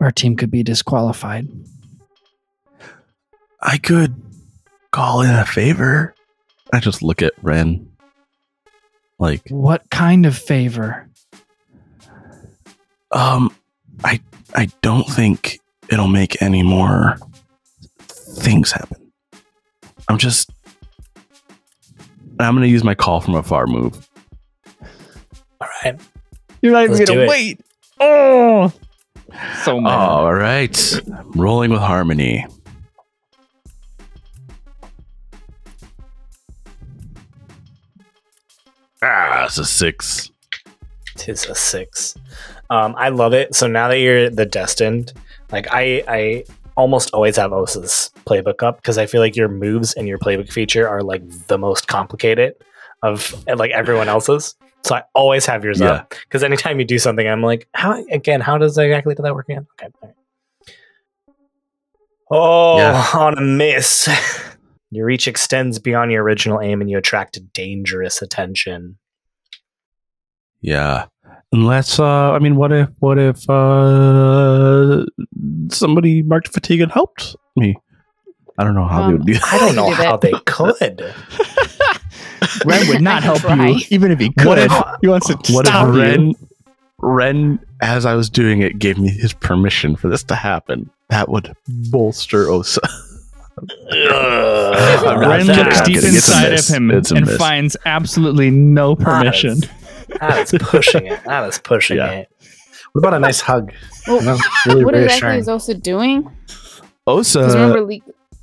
our 0.00 0.10
team 0.10 0.34
could 0.36 0.50
be 0.50 0.64
disqualified. 0.64 1.46
I 3.60 3.78
could 3.78 4.20
call 4.90 5.20
in 5.20 5.30
a 5.30 5.46
favor. 5.46 6.16
I 6.72 6.80
just 6.80 7.00
look 7.00 7.22
at 7.22 7.32
Ren. 7.42 7.88
Like, 9.20 9.42
What 9.50 9.88
kind 9.90 10.26
of 10.26 10.36
favor? 10.36 11.08
um, 13.12 13.54
I 14.02 14.20
I 14.56 14.68
don't 14.80 15.06
think 15.08 15.60
it'll 15.92 16.08
make 16.08 16.40
any 16.40 16.62
more 16.62 17.18
things 17.98 18.72
happen. 18.72 19.12
I'm 20.08 20.18
just 20.18 20.50
I'm 22.40 22.54
gonna 22.54 22.66
use 22.66 22.82
my 22.82 22.94
call 22.94 23.20
from 23.20 23.34
afar 23.34 23.66
move. 23.66 24.08
All 25.60 25.68
right. 25.84 26.00
You're 26.62 26.72
not 26.72 26.84
even 26.84 27.04
gonna 27.04 27.28
wait. 27.28 27.60
Oh, 28.00 28.72
so 29.62 29.80
mad. 29.80 29.92
All 29.92 30.32
right. 30.32 31.00
I'm 31.14 31.32
rolling 31.32 31.70
with 31.70 31.80
harmony. 31.80 32.46
Ah, 39.02 39.44
it's 39.46 39.58
a 39.58 39.64
six. 39.64 40.30
Tis 41.16 41.44
a 41.46 41.54
six. 41.54 42.16
Um, 42.70 42.94
I 42.96 43.10
love 43.10 43.34
it. 43.34 43.54
So 43.54 43.66
now 43.66 43.88
that 43.88 43.98
you're 43.98 44.30
the 44.30 44.46
destined, 44.46 45.12
like 45.52 45.66
I, 45.70 46.02
I 46.08 46.44
almost 46.76 47.10
always 47.12 47.36
have 47.36 47.52
Osa's 47.52 48.10
playbook 48.26 48.62
up 48.62 48.76
because 48.76 48.98
I 48.98 49.06
feel 49.06 49.20
like 49.20 49.36
your 49.36 49.48
moves 49.48 49.92
and 49.94 50.08
your 50.08 50.18
playbook 50.18 50.50
feature 50.50 50.88
are 50.88 51.02
like 51.02 51.22
the 51.48 51.58
most 51.58 51.86
complicated 51.86 52.54
of 53.02 53.34
eh, 53.46 53.54
like 53.54 53.70
everyone 53.72 54.08
else's. 54.08 54.54
So 54.84 54.96
I 54.96 55.02
always 55.14 55.46
have 55.46 55.62
yours 55.64 55.80
Yeah. 55.80 55.90
up 55.90 56.14
because 56.24 56.42
anytime 56.42 56.80
you 56.80 56.84
do 56.86 56.98
something, 56.98 57.28
I'm 57.28 57.42
like, 57.42 57.68
how 57.74 58.04
again? 58.10 58.40
How 58.40 58.58
does 58.58 58.76
exactly 58.78 59.14
do 59.14 59.22
that 59.22 59.34
work 59.34 59.48
again? 59.48 59.66
Okay. 59.80 59.92
all 60.02 60.08
right. 60.08 60.14
Oh, 62.30 62.78
Yeah. 62.78 63.06
on 63.14 63.36
a 63.38 63.42
miss. 63.42 64.08
Your 64.90 65.06
reach 65.06 65.26
extends 65.26 65.78
beyond 65.78 66.12
your 66.12 66.22
original 66.22 66.60
aim, 66.60 66.82
and 66.82 66.90
you 66.90 66.98
attract 66.98 67.38
dangerous 67.54 68.20
attention. 68.20 68.98
Yeah. 70.60 71.06
Unless 71.52 71.98
uh 71.98 72.32
I 72.32 72.38
mean 72.38 72.56
what 72.56 72.72
if 72.72 72.88
what 73.00 73.18
if 73.18 73.48
uh 73.50 75.04
somebody 75.68 76.22
marked 76.22 76.48
fatigue 76.48 76.80
and 76.80 76.90
helped 76.90 77.36
me? 77.56 77.76
I 78.58 78.64
don't 78.64 78.74
know 78.74 78.86
how 78.86 79.00
they 79.00 79.04
Um, 79.06 79.12
would 79.18 79.26
do 79.26 79.34
that. 79.34 79.44
I 79.52 79.58
don't 79.58 79.74
know 79.76 79.88
do 79.88 79.94
how 79.94 80.16
they 80.16 80.32
could. 80.46 81.00
Ren 82.66 82.88
would 82.88 83.00
not 83.02 83.22
help 83.22 83.40
can 83.42 83.66
you, 83.68 83.80
even 83.90 84.10
if 84.10 84.18
he 84.18 84.30
could. 84.32 84.46
What 84.46 84.58
if- 84.58 84.72
he 85.00 85.08
wants 85.08 85.26
to 85.28 85.34
What 85.52 85.66
if 85.66 85.68
stop 85.68 85.94
you. 85.94 86.00
Ren 86.00 86.34
Ren 86.98 87.58
as 87.80 88.06
I 88.06 88.14
was 88.14 88.30
doing 88.30 88.60
it 88.60 88.78
gave 88.78 88.98
me 88.98 89.08
his 89.10 89.32
permission 89.32 89.96
for 89.96 90.08
this 90.08 90.22
to 90.24 90.34
happen? 90.34 90.88
That 91.08 91.28
would 91.28 91.54
bolster 91.90 92.48
Osa. 92.48 92.80
I'm 93.92 95.18
Ren 95.20 95.46
kidding, 95.46 95.64
looks 95.64 95.80
deep 95.82 95.96
kidding. 95.96 96.14
It's 96.14 96.28
a 96.28 96.48
inside 96.48 96.52
of 96.54 96.66
him 96.66 96.90
and 96.90 97.26
miss. 97.26 97.36
finds 97.36 97.76
absolutely 97.84 98.50
no 98.50 98.96
permission. 98.96 99.58
That 100.20 100.52
is 100.52 100.60
pushing 100.62 101.06
it. 101.06 101.22
That 101.24 101.48
is 101.48 101.58
pushing 101.58 101.96
Yeah. 101.98 102.10
it. 102.10 102.28
What 102.92 103.00
about 103.00 103.14
a 103.14 103.18
nice 103.20 103.40
hug? 103.40 103.72
Well, 104.06 104.22
You 104.22 104.38
really 104.66 104.84
what 104.84 104.94
exactly 104.94 105.38
is 105.38 105.48
also 105.48 105.72
doing? 105.74 106.30
Osa 107.06 107.42
remember, 107.48 107.82
Le- 107.82 107.98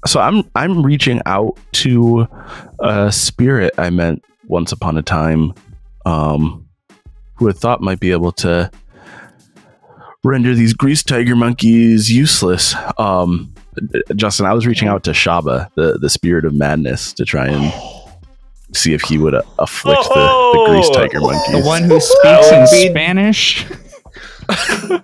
so 0.07 0.19
I'm 0.19 0.44
I'm 0.56 0.81
reaching 0.84 1.22
out 1.26 1.57
to 1.73 2.27
a 2.80 3.11
spirit 3.11 3.73
I 3.77 3.90
met 3.90 4.19
once 4.48 4.72
upon 4.72 4.98
a 4.98 5.02
time, 5.02 5.53
um, 6.06 6.68
who 7.36 7.48
I 7.49 7.52
thought 7.53 7.81
might 7.81 7.99
be 7.99 8.11
able 8.11 8.31
to 8.34 8.72
render 10.23 10.53
these 10.56 10.73
grease 10.73 11.03
tiger 11.03 11.36
monkeys 11.36 12.11
useless. 12.11 12.76
Um, 12.98 13.53
Justin, 14.15 14.45
I 14.45 14.53
was 14.53 14.65
reaching 14.68 14.88
out 14.88 15.03
to 15.06 15.11
Shaba, 15.11 15.69
the 15.76 15.98
the 15.99 16.10
spirit 16.10 16.44
of 16.44 16.53
madness, 16.53 17.14
to 17.14 17.23
try 17.26 17.48
and 17.48 17.72
see 18.74 18.94
if 18.94 19.02
he 19.02 19.18
would 19.18 19.34
uh, 19.34 19.41
afflict 19.58 20.04
the, 20.04 20.14
the 20.16 20.66
grease 20.70 20.90
tiger 20.90 21.20
monkeys. 21.20 21.62
The 21.62 21.68
one 21.68 21.84
who 21.84 22.00
speaks 22.00 22.52
in 22.52 22.68
Spanish. 22.68 23.66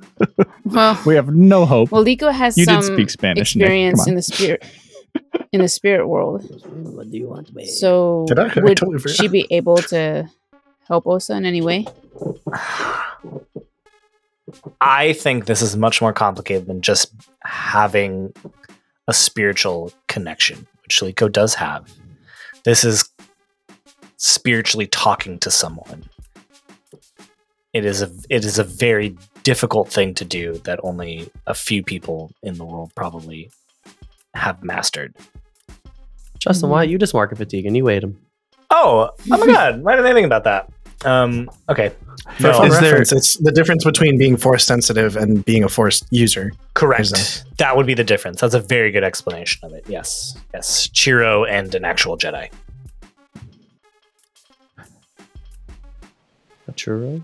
well, 0.65 0.99
We 1.05 1.15
have 1.15 1.29
no 1.29 1.65
hope. 1.65 1.91
well, 1.91 2.03
Leeko 2.03 2.31
has 2.31 2.57
You 2.57 2.65
some 2.65 2.81
did 2.81 2.93
speak 2.93 3.09
Spanish, 3.09 3.55
experience 3.55 4.07
in 4.07 4.15
the 4.15 4.21
spirit 4.21 4.63
in 5.51 5.61
the 5.61 5.67
spirit 5.67 6.07
world. 6.07 6.43
What 6.65 7.09
do 7.09 7.17
you 7.17 7.27
want, 7.27 7.53
babe? 7.53 7.67
So, 7.67 8.25
Did 8.27 8.39
I? 8.39 8.51
I 8.55 8.59
would 8.61 8.77
totally 8.77 9.13
she 9.13 9.27
be 9.27 9.47
able 9.49 9.77
to 9.77 10.29
help 10.87 11.07
Osa 11.07 11.33
in 11.35 11.45
any 11.45 11.61
way? 11.61 11.85
I 14.81 15.13
think 15.13 15.45
this 15.45 15.61
is 15.61 15.75
much 15.75 16.01
more 16.01 16.13
complicated 16.13 16.67
than 16.67 16.81
just 16.81 17.13
having 17.43 18.33
a 19.07 19.13
spiritual 19.13 19.91
connection, 20.07 20.67
which 20.83 20.99
Leeko 21.01 21.31
does 21.31 21.55
have. 21.55 21.91
This 22.63 22.83
is 22.83 23.09
spiritually 24.25 24.87
talking 24.87 25.37
to 25.39 25.51
someone. 25.51 26.03
It 27.73 27.85
is 27.85 28.01
a 28.01 28.09
it 28.29 28.43
is 28.45 28.57
a 28.57 28.63
very 28.63 29.15
difficult 29.43 29.89
thing 29.89 30.13
to 30.15 30.25
do 30.25 30.53
that 30.63 30.79
only 30.83 31.29
a 31.45 31.53
few 31.53 31.83
people 31.83 32.31
in 32.41 32.55
the 32.57 32.65
world 32.65 32.91
probably 32.95 33.51
have 34.33 34.63
mastered. 34.63 35.13
Justin, 36.39 36.69
why 36.69 36.83
don't 36.83 36.91
you 36.91 36.97
just 36.97 37.13
mark 37.13 37.31
a 37.31 37.35
fatigue 37.35 37.65
and 37.65 37.75
you 37.77 37.87
ate 37.89 38.03
him? 38.03 38.17
Oh, 38.71 39.09
oh 39.31 39.37
my 39.37 39.45
god! 39.45 39.81
Why 39.83 39.95
didn't 39.95 40.09
I 40.11 40.13
think 40.13 40.25
about 40.25 40.43
that? 40.45 40.71
Um, 41.03 41.51
okay, 41.69 41.91
For 42.37 42.43
No. 42.43 42.63
Is 42.63 42.79
there- 42.79 43.01
it's 43.01 43.37
the 43.37 43.51
difference 43.51 43.83
between 43.83 44.17
being 44.17 44.37
force 44.37 44.65
sensitive 44.65 45.15
and 45.17 45.45
being 45.45 45.63
a 45.63 45.69
force 45.69 46.03
user. 46.09 46.51
correct. 46.73 47.01
Is 47.11 47.43
That 47.57 47.75
would 47.77 47.85
be 47.85 47.93
the 47.93 48.03
difference. 48.03 48.41
That's 48.41 48.55
a 48.55 48.59
very 48.59 48.89
good 48.91 49.03
explanation 49.03 49.59
of 49.65 49.73
it. 49.73 49.83
Yes, 49.87 50.35
yes, 50.53 50.87
Chiro 50.87 51.47
and 51.47 51.75
an 51.75 51.85
actual 51.85 52.17
Jedi. 52.17 52.49
Churro? 56.75 57.23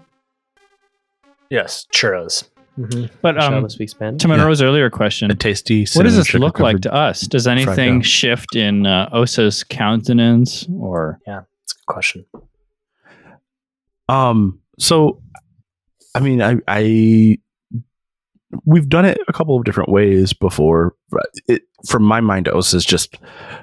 Yes, 1.49 1.85
churros. 1.93 2.45
But 3.21 3.37
um, 3.37 3.53
Shaba 3.53 3.71
speaks 3.71 3.91
Spanish? 3.91 4.21
to 4.21 4.27
Monroe's 4.27 4.61
earlier 4.61 4.89
question, 4.89 5.29
a 5.29 5.35
tasty. 5.35 5.85
what 5.93 6.03
does 6.03 6.15
this 6.15 6.33
look 6.33 6.59
like 6.59 6.79
to 6.81 6.93
us? 6.93 7.21
Does 7.21 7.45
anything 7.45 7.99
dough. 7.99 8.03
shift 8.03 8.55
in 8.55 8.85
uh, 8.85 9.09
Osa's 9.11 9.63
countenance 9.63 10.65
or 10.79 11.19
yeah, 11.27 11.41
That's 11.61 11.73
a 11.73 11.75
good 11.75 11.93
question. 11.93 12.25
Um. 14.07 14.59
So, 14.79 15.21
I 16.15 16.21
mean, 16.21 16.41
I, 16.41 16.57
I, 16.67 17.37
we've 18.65 18.89
done 18.89 19.05
it 19.05 19.19
a 19.27 19.33
couple 19.33 19.57
of 19.57 19.63
different 19.65 19.89
ways 19.89 20.33
before. 20.33 20.95
but 21.09 21.27
It, 21.47 21.63
from 21.87 22.03
my 22.03 22.21
mind, 22.21 22.47
Osa 22.47 22.77
is 22.77 22.85
just 22.85 23.17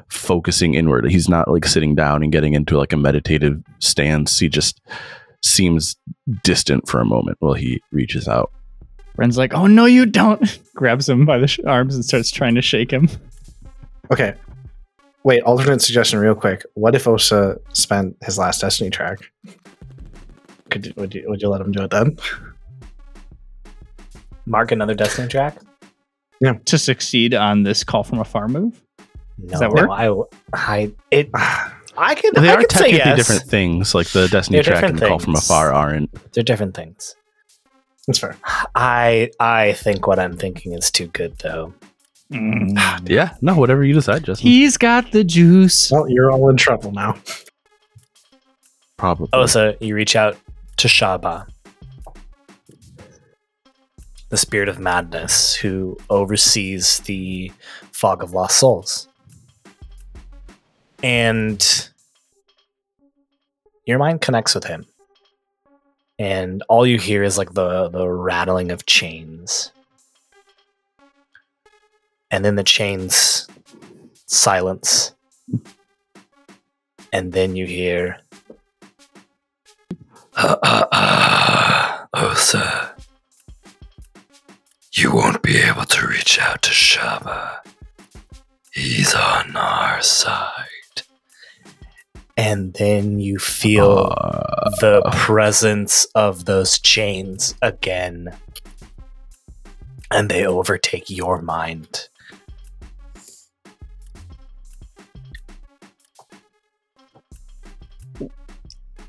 focusing 0.08 0.74
inward. 0.74 1.10
He's 1.10 1.28
not 1.28 1.50
like 1.50 1.64
sitting 1.64 1.94
down 1.94 2.22
and 2.22 2.30
getting 2.30 2.52
into 2.52 2.76
like 2.76 2.92
a 2.92 2.96
meditative 2.96 3.62
stance. 3.80 4.38
He 4.38 4.48
just 4.48 4.80
seems 5.42 5.96
distant 6.42 6.88
for 6.88 7.00
a 7.00 7.04
moment 7.04 7.36
while 7.40 7.54
he 7.54 7.80
reaches 7.92 8.28
out. 8.28 8.52
Ren's 9.16 9.38
like, 9.38 9.54
"Oh 9.54 9.66
no, 9.66 9.84
you 9.84 10.06
don't!" 10.06 10.58
Grabs 10.74 11.08
him 11.08 11.24
by 11.24 11.38
the 11.38 11.46
sh- 11.46 11.60
arms 11.66 11.94
and 11.94 12.04
starts 12.04 12.30
trying 12.30 12.54
to 12.54 12.62
shake 12.62 12.90
him. 12.90 13.08
Okay. 14.10 14.34
Wait, 15.24 15.42
alternate 15.42 15.82
suggestion, 15.82 16.18
real 16.18 16.34
quick. 16.34 16.64
What 16.74 16.94
if 16.94 17.06
Osa 17.06 17.58
spent 17.72 18.16
his 18.22 18.38
last 18.38 18.60
Destiny 18.60 18.90
track? 18.90 19.18
Could 20.70 20.86
you, 20.86 20.92
would 20.96 21.14
you 21.14 21.24
would 21.28 21.42
you 21.42 21.48
let 21.48 21.60
him 21.60 21.72
do 21.72 21.82
it 21.82 21.90
then? 21.90 22.16
Mark 24.46 24.72
another 24.72 24.94
Destiny 24.94 25.28
track. 25.28 25.58
Yeah. 26.40 26.54
to 26.66 26.78
succeed 26.78 27.34
on 27.34 27.64
this 27.64 27.82
call 27.82 28.04
from 28.04 28.20
afar 28.20 28.46
move. 28.46 28.80
No, 29.38 29.58
that 29.58 29.70
work? 29.72 29.90
I, 29.90 30.12
I, 30.52 30.92
it, 31.10 31.30
I 31.98 32.14
could. 32.14 32.34
They 32.34 32.48
I 32.48 32.54
are 32.54 32.60
could 32.60 32.72
say 32.72 32.92
technically 32.92 32.98
yes. 32.98 33.16
different 33.16 33.42
things. 33.42 33.94
Like 33.94 34.08
the 34.08 34.28
Destiny 34.28 34.58
They're 34.58 34.72
track 34.72 34.84
and 34.84 34.98
the 34.98 35.08
call 35.08 35.18
from 35.18 35.34
afar 35.34 35.72
aren't. 35.72 36.32
They're 36.32 36.44
different 36.44 36.74
things. 36.74 37.14
That's 38.06 38.18
fair. 38.18 38.36
I, 38.74 39.30
I 39.38 39.74
think 39.74 40.06
what 40.06 40.18
I'm 40.18 40.36
thinking 40.36 40.72
is 40.72 40.90
too 40.90 41.08
good, 41.08 41.36
though. 41.38 41.74
Mm. 42.32 42.78
Yeah. 43.08 43.34
No. 43.40 43.54
Whatever 43.56 43.84
you 43.84 43.94
decide, 43.94 44.24
Justin. 44.24 44.48
He's 44.48 44.76
got 44.76 45.12
the 45.12 45.24
juice. 45.24 45.90
Well, 45.90 46.08
you're 46.08 46.30
all 46.30 46.48
in 46.48 46.56
trouble 46.56 46.92
now. 46.92 47.16
Probably. 48.96 49.28
Oh, 49.32 49.46
so 49.46 49.76
you 49.80 49.94
reach 49.94 50.16
out 50.16 50.36
to 50.78 50.88
Shaba, 50.88 51.46
the 54.28 54.36
spirit 54.36 54.68
of 54.68 54.78
madness, 54.78 55.54
who 55.54 55.96
oversees 56.10 56.98
the 57.00 57.52
fog 57.92 58.22
of 58.22 58.32
lost 58.32 58.58
souls. 58.58 59.08
And 61.02 61.90
your 63.86 63.98
mind 63.98 64.20
connects 64.20 64.54
with 64.54 64.64
him. 64.64 64.86
And 66.18 66.62
all 66.68 66.86
you 66.86 66.98
hear 66.98 67.22
is 67.22 67.38
like 67.38 67.54
the, 67.54 67.88
the 67.88 68.08
rattling 68.08 68.70
of 68.70 68.86
chains. 68.86 69.72
And 72.30 72.44
then 72.44 72.56
the 72.56 72.64
chains 72.64 73.46
silence. 74.26 75.14
And 77.12 77.32
then 77.32 77.56
you 77.56 77.66
hear 77.66 78.18
ah, 80.36 80.58
ah, 80.62 80.88
ah, 80.92 82.08
oh 82.12 82.34
sir 82.34 82.94
you 84.98 85.14
won't 85.14 85.42
be 85.42 85.58
able 85.58 85.84
to 85.84 86.06
reach 86.06 86.40
out 86.40 86.60
to 86.62 86.70
Shaba. 86.70 87.60
He's 88.72 89.14
on 89.14 89.54
our 89.56 90.02
side. 90.02 90.67
And 92.38 92.72
then 92.74 93.18
you 93.18 93.38
feel 93.38 94.14
Uh, 94.16 94.70
the 94.80 95.02
presence 95.12 96.04
of 96.14 96.44
those 96.44 96.78
chains 96.78 97.54
again. 97.62 98.32
And 100.10 100.30
they 100.30 100.46
overtake 100.46 101.10
your 101.10 101.42
mind. 101.42 102.08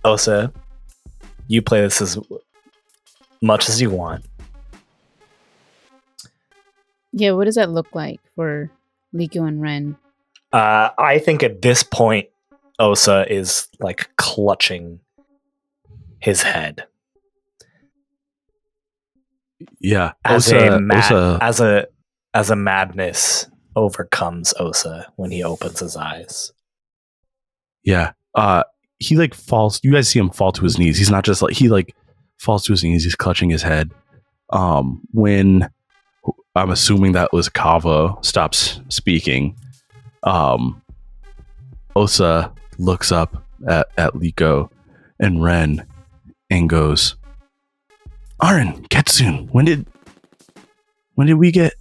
Osa, 0.03 0.51
you 1.47 1.61
play 1.61 1.81
this 1.81 2.01
as 2.01 2.17
much 3.41 3.69
as 3.69 3.79
you 3.79 3.91
want. 3.91 4.25
Yeah, 7.11 7.31
what 7.31 7.45
does 7.45 7.55
that 7.55 7.69
look 7.69 7.93
like 7.93 8.21
for 8.35 8.71
Leeko 9.13 9.47
and 9.47 9.61
Ren? 9.61 9.97
Uh, 10.51 10.89
I 10.97 11.19
think 11.19 11.43
at 11.43 11.61
this 11.61 11.83
point, 11.83 12.29
Osa 12.79 13.25
is 13.31 13.67
like 13.79 14.09
clutching 14.17 14.99
his 16.19 16.41
head 16.41 16.85
yeah. 19.79 20.13
as 20.25 20.47
Osa- 20.47 20.75
a 20.75 20.79
mad, 20.79 21.11
Osa- 21.11 21.37
as 21.41 21.59
a 21.59 21.87
as 22.33 22.49
a 22.49 22.55
madness 22.55 23.47
overcomes 23.75 24.53
Osa 24.59 25.11
when 25.15 25.31
he 25.31 25.43
opens 25.43 25.79
his 25.79 25.95
eyes. 25.95 26.51
Yeah. 27.83 28.11
Uh 28.35 28.63
he 28.99 29.15
like 29.15 29.33
falls. 29.33 29.79
You 29.83 29.93
guys 29.93 30.09
see 30.09 30.19
him 30.19 30.29
fall 30.29 30.51
to 30.51 30.63
his 30.63 30.77
knees. 30.77 30.97
He's 30.97 31.09
not 31.09 31.23
just 31.23 31.41
like 31.41 31.53
he 31.53 31.69
like 31.69 31.95
falls 32.37 32.65
to 32.65 32.73
his 32.73 32.83
knees. 32.83 33.03
He's 33.03 33.15
clutching 33.15 33.49
his 33.49 33.61
head. 33.63 33.91
Um, 34.51 35.01
when 35.11 35.69
I'm 36.55 36.71
assuming 36.71 37.13
that 37.13 37.31
was 37.31 37.47
Kava 37.49 38.15
stops 38.21 38.81
speaking. 38.89 39.55
Um, 40.23 40.81
Osa 41.95 42.51
looks 42.79 43.11
up 43.11 43.43
at 43.67 43.87
at 43.97 44.13
Leeko 44.13 44.69
and 45.19 45.43
Ren 45.43 45.85
and 46.49 46.67
goes, 46.69 47.15
"Aaron, 48.41 48.83
Ketsun, 48.87 49.49
when 49.51 49.65
did 49.65 49.85
when 51.15 51.27
did 51.27 51.35
we 51.35 51.51
get 51.51 51.73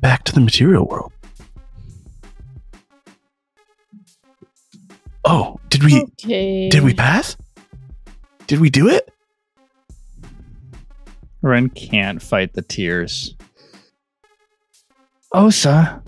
back 0.00 0.24
to 0.24 0.32
the 0.32 0.40
material 0.40 0.86
world?" 0.86 1.12
Oh, 5.24 5.58
did 5.70 5.82
we 5.82 6.02
Okay. 6.02 6.68
did 6.68 6.84
we 6.84 6.94
pass? 6.94 7.36
Did 8.46 8.60
we 8.60 8.70
do 8.70 8.88
it? 8.88 9.12
Ren 11.42 11.68
can't 11.68 12.22
fight 12.22 12.54
the 12.54 12.62
tears. 12.62 13.34
Osa, 15.32 16.02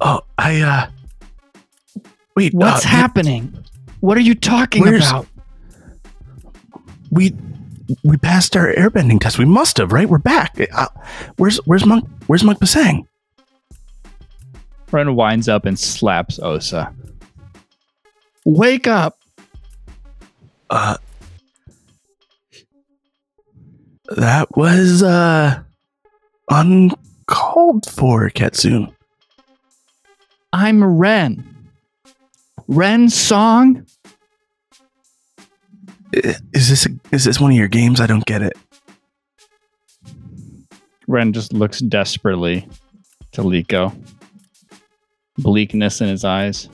Oh, 0.00 0.20
I 0.38 0.60
uh 0.60 0.86
Wait, 2.36 2.52
what's 2.52 2.84
uh, 2.84 2.88
happening? 2.88 3.56
What 4.00 4.16
are 4.16 4.22
you 4.22 4.34
talking 4.34 4.86
about? 4.86 5.26
We 7.10 7.34
we 8.02 8.16
passed 8.16 8.56
our 8.56 8.72
airbending 8.74 9.20
test. 9.20 9.38
We 9.38 9.44
must 9.44 9.78
have, 9.78 9.92
right? 9.92 10.08
We're 10.08 10.18
back. 10.18 10.56
Uh, 10.72 10.88
where's 11.36 11.58
where's 11.58 11.86
Monk 11.86 12.08
where's 12.26 12.42
Monk 12.42 12.58
Basang? 12.58 13.06
Ren 14.90 15.14
winds 15.16 15.48
up 15.48 15.64
and 15.64 15.78
slaps 15.78 16.38
Osa. 16.38 16.94
Wake 18.44 18.86
up! 18.86 19.18
Uh 20.70 20.96
That 24.16 24.56
was 24.56 25.02
uh 25.02 25.62
uncalled 26.50 27.86
for, 27.90 28.28
Ketsune. 28.30 28.92
I'm 30.52 30.84
Ren. 30.84 31.53
Ren 32.68 33.08
Song? 33.08 33.86
Is 36.12 36.68
this 36.68 36.86
a, 36.86 36.90
is 37.12 37.24
this 37.24 37.40
one 37.40 37.50
of 37.50 37.56
your 37.56 37.68
games? 37.68 38.00
I 38.00 38.06
don't 38.06 38.24
get 38.24 38.42
it. 38.42 38.52
Ren 41.06 41.32
just 41.32 41.52
looks 41.52 41.80
desperately 41.80 42.68
to 43.32 43.42
Leeko. 43.42 43.94
Bleakness 45.38 46.00
in 46.00 46.08
his 46.08 46.24
eyes. 46.24 46.68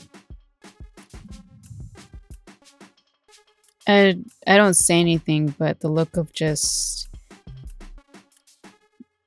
I 3.86 4.18
I 4.46 4.56
don't 4.56 4.74
say 4.74 5.00
anything, 5.00 5.54
but 5.58 5.80
the 5.80 5.88
look 5.88 6.16
of 6.16 6.32
just 6.32 7.08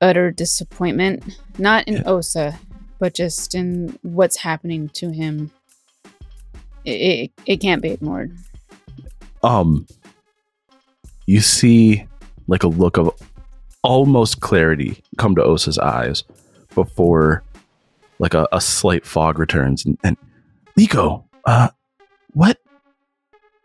utter 0.00 0.30
disappointment, 0.30 1.24
not 1.58 1.86
in 1.88 1.94
Yeah. 1.94 2.02
Osa, 2.06 2.58
but 2.98 3.14
just 3.14 3.54
in 3.54 3.98
what's 4.02 4.36
happening 4.38 4.88
to 4.90 5.10
him. 5.10 5.50
It, 6.84 7.32
it, 7.46 7.56
can't 7.58 7.80
be 7.80 7.90
ignored. 7.90 8.36
um 9.42 9.86
you 11.26 11.40
see 11.40 12.06
like 12.46 12.62
a 12.62 12.68
look 12.68 12.98
of 12.98 13.10
almost 13.82 14.40
clarity 14.40 15.02
come 15.16 15.34
to 15.34 15.42
Osa's 15.42 15.78
eyes 15.78 16.24
before 16.74 17.42
like 18.18 18.34
a, 18.34 18.46
a 18.52 18.60
slight 18.60 19.06
fog 19.06 19.38
returns 19.38 19.84
and, 19.86 19.98
and 20.04 20.16
Leeko, 20.78 21.24
uh 21.46 21.70
what 22.32 22.58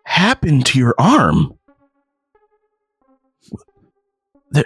happened 0.04 0.66
to 0.68 0.80
your 0.80 0.96
arm? 0.98 1.58
There, 4.52 4.66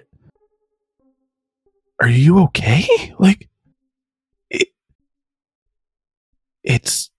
are 2.02 2.10
you 2.10 2.40
okay? 2.44 2.88
Like 3.20 3.50
it, 4.50 4.70
it's 6.64 7.10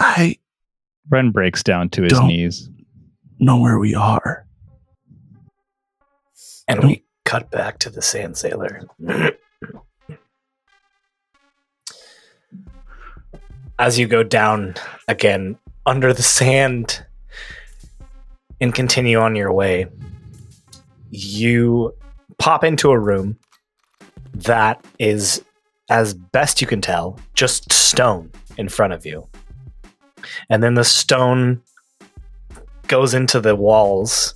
I 0.00 0.36
Ren 1.10 1.30
breaks 1.30 1.62
down 1.62 1.90
to 1.90 2.02
his 2.02 2.12
Don't- 2.12 2.26
knees. 2.28 2.68
know 3.38 3.58
where 3.60 3.78
we 3.78 3.94
are. 3.94 4.46
And 6.68 6.82
we 6.84 7.04
cut 7.24 7.50
back 7.50 7.78
to 7.80 7.90
the 7.90 8.00
sand 8.02 8.36
sailor. 8.36 8.82
As 13.78 13.98
you 13.98 14.06
go 14.06 14.22
down 14.22 14.74
again 15.08 15.58
under 15.86 16.12
the 16.12 16.22
sand 16.22 17.04
and 18.60 18.74
continue 18.74 19.18
on 19.18 19.34
your 19.36 19.52
way, 19.52 19.86
you 21.10 21.94
pop 22.38 22.62
into 22.62 22.90
a 22.90 22.98
room 22.98 23.38
that 24.34 24.84
is, 24.98 25.42
as 25.88 26.12
best 26.14 26.60
you 26.60 26.66
can 26.66 26.80
tell, 26.80 27.18
just 27.34 27.72
stone 27.72 28.30
in 28.58 28.68
front 28.68 28.92
of 28.92 29.06
you. 29.06 29.26
And 30.48 30.62
then 30.62 30.74
the 30.74 30.84
stone 30.84 31.62
goes 32.86 33.14
into 33.14 33.40
the 33.40 33.54
walls 33.54 34.34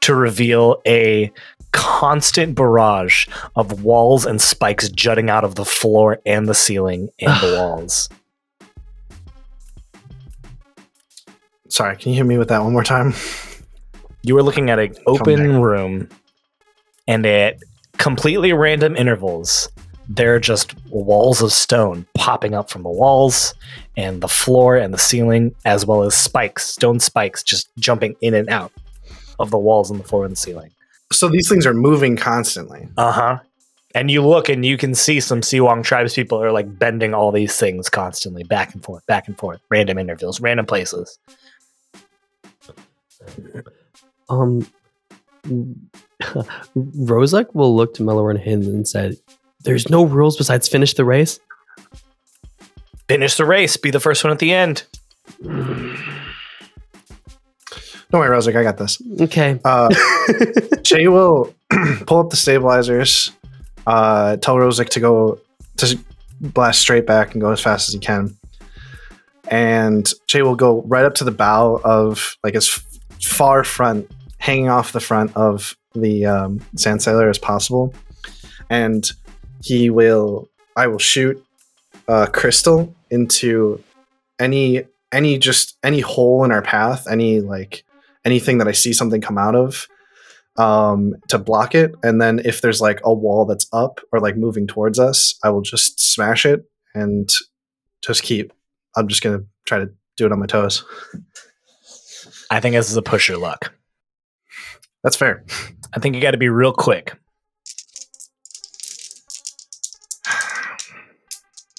to 0.00 0.14
reveal 0.14 0.80
a 0.86 1.32
constant 1.72 2.54
barrage 2.54 3.26
of 3.54 3.84
walls 3.84 4.26
and 4.26 4.40
spikes 4.40 4.88
jutting 4.88 5.30
out 5.30 5.44
of 5.44 5.54
the 5.54 5.64
floor 5.64 6.18
and 6.26 6.48
the 6.48 6.54
ceiling 6.54 7.10
and 7.20 7.32
the 7.40 7.56
walls. 7.58 8.08
Sorry, 11.68 11.96
can 11.96 12.10
you 12.10 12.18
hit 12.18 12.26
me 12.26 12.36
with 12.36 12.48
that 12.48 12.62
one 12.62 12.72
more 12.72 12.82
time? 12.82 13.14
You 14.22 14.34
were 14.34 14.42
looking 14.42 14.70
at 14.70 14.78
an 14.78 14.94
open 15.06 15.62
room, 15.62 16.08
and 17.06 17.24
at 17.24 17.58
completely 17.96 18.52
random 18.52 18.96
intervals, 18.96 19.68
there 20.10 20.34
are 20.34 20.40
just 20.40 20.74
walls 20.88 21.40
of 21.40 21.52
stone 21.52 22.04
popping 22.14 22.52
up 22.52 22.68
from 22.68 22.82
the 22.82 22.90
walls 22.90 23.54
and 23.96 24.20
the 24.20 24.28
floor 24.28 24.76
and 24.76 24.92
the 24.92 24.98
ceiling, 24.98 25.54
as 25.64 25.86
well 25.86 26.02
as 26.02 26.16
spikes, 26.16 26.66
stone 26.66 26.98
spikes, 26.98 27.44
just 27.44 27.70
jumping 27.78 28.16
in 28.20 28.34
and 28.34 28.50
out 28.50 28.72
of 29.38 29.52
the 29.52 29.58
walls 29.58 29.88
and 29.88 30.00
the 30.00 30.04
floor 30.04 30.24
and 30.24 30.32
the 30.32 30.36
ceiling. 30.36 30.72
So 31.12 31.28
these 31.28 31.48
things 31.48 31.64
are 31.64 31.72
moving 31.72 32.16
constantly. 32.16 32.88
Uh 32.96 33.12
huh. 33.12 33.38
And 33.94 34.10
you 34.10 34.26
look 34.26 34.48
and 34.48 34.66
you 34.66 34.76
can 34.76 34.96
see 34.96 35.20
some 35.20 35.42
Si 35.42 35.60
Wong 35.60 35.82
tribes 35.84 36.14
people 36.14 36.42
are 36.42 36.50
like 36.50 36.76
bending 36.76 37.14
all 37.14 37.30
these 37.30 37.56
things 37.56 37.88
constantly 37.88 38.42
back 38.42 38.74
and 38.74 38.82
forth, 38.82 39.06
back 39.06 39.28
and 39.28 39.38
forth, 39.38 39.60
random 39.68 39.96
intervals, 39.96 40.40
random 40.40 40.66
places. 40.66 41.18
Um, 44.28 44.66
Rosic 46.74 47.54
will 47.54 47.76
look 47.76 47.94
to 47.94 48.02
Mellor 48.02 48.30
and 48.30 48.40
Hind 48.40 48.64
and 48.64 48.86
said, 48.86 49.16
"There's 49.64 49.88
no 49.88 50.04
rules 50.04 50.36
besides 50.36 50.68
finish 50.68 50.94
the 50.94 51.04
race." 51.04 51.40
Finish 53.08 53.36
the 53.36 53.44
race, 53.44 53.76
be 53.76 53.90
the 53.90 53.98
first 53.98 54.22
one 54.22 54.32
at 54.32 54.38
the 54.38 54.52
end. 54.52 54.84
Don't 58.10 58.20
worry, 58.20 58.36
Rosic, 58.36 58.56
I 58.56 58.62
got 58.62 58.76
this. 58.76 59.00
Okay. 59.20 59.58
Uh, 59.64 59.92
Che 60.84 61.08
will 61.08 61.54
pull 62.06 62.18
up 62.18 62.30
the 62.30 62.36
stabilizers, 62.36 63.32
uh, 63.86 64.36
tell 64.36 64.56
Rosic 64.56 64.88
to 64.90 65.00
go 65.00 65.40
to 65.78 65.98
blast 66.40 66.80
straight 66.80 67.06
back 67.06 67.32
and 67.32 67.40
go 67.40 67.50
as 67.50 67.60
fast 67.60 67.88
as 67.88 67.94
he 67.94 68.00
can. 68.00 68.36
And 69.48 70.12
Che 70.26 70.42
will 70.42 70.56
go 70.56 70.82
right 70.82 71.04
up 71.04 71.14
to 71.16 71.24
the 71.24 71.30
bow 71.30 71.80
of 71.84 72.36
like 72.42 72.54
as 72.54 72.68
far 73.22 73.64
front, 73.64 74.10
hanging 74.38 74.68
off 74.68 74.92
the 74.92 75.00
front 75.00 75.36
of 75.36 75.76
the 75.94 76.26
um, 76.26 76.60
sand 76.76 77.02
sailor 77.02 77.28
as 77.28 77.38
possible. 77.38 77.94
And 78.68 79.10
he 79.62 79.90
will, 79.90 80.48
I 80.76 80.86
will 80.86 80.98
shoot 80.98 81.42
uh, 82.08 82.26
crystal 82.26 82.94
into 83.10 83.82
any 84.38 84.84
any 85.12 85.38
just 85.38 85.76
any 85.82 86.00
hole 86.00 86.44
in 86.44 86.52
our 86.52 86.62
path, 86.62 87.06
any 87.10 87.40
like 87.40 87.84
anything 88.24 88.58
that 88.58 88.68
I 88.68 88.72
see 88.72 88.92
something 88.92 89.20
come 89.20 89.38
out 89.38 89.56
of 89.56 89.88
um, 90.56 91.14
to 91.28 91.38
block 91.38 91.74
it. 91.74 91.94
And 92.02 92.20
then 92.20 92.40
if 92.44 92.60
there's 92.60 92.80
like 92.80 93.00
a 93.04 93.12
wall 93.12 93.44
that's 93.44 93.66
up 93.72 94.00
or 94.12 94.20
like 94.20 94.36
moving 94.36 94.66
towards 94.66 94.98
us, 94.98 95.34
I 95.42 95.50
will 95.50 95.62
just 95.62 96.00
smash 96.00 96.46
it 96.46 96.64
and 96.94 97.28
just 98.04 98.22
keep. 98.22 98.52
I'm 98.96 99.08
just 99.08 99.22
gonna 99.22 99.44
try 99.66 99.78
to 99.78 99.90
do 100.16 100.26
it 100.26 100.32
on 100.32 100.40
my 100.40 100.46
toes. 100.46 100.84
I 102.50 102.60
think 102.60 102.74
this 102.74 102.90
is 102.90 102.96
a 102.96 103.02
push 103.02 103.28
your 103.28 103.38
luck. 103.38 103.72
That's 105.02 105.16
fair. 105.16 105.44
I 105.94 106.00
think 106.00 106.14
you 106.14 106.20
got 106.20 106.32
to 106.32 106.36
be 106.36 106.48
real 106.48 106.72
quick. 106.72 107.16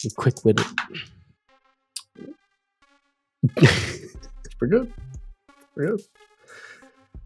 Quick 0.09 0.43
with 0.43 0.59
it. 0.59 0.67
it's 3.57 4.53
pretty 4.57 4.71
good. 4.71 4.93
Pretty 5.75 5.91
good. 5.91 6.01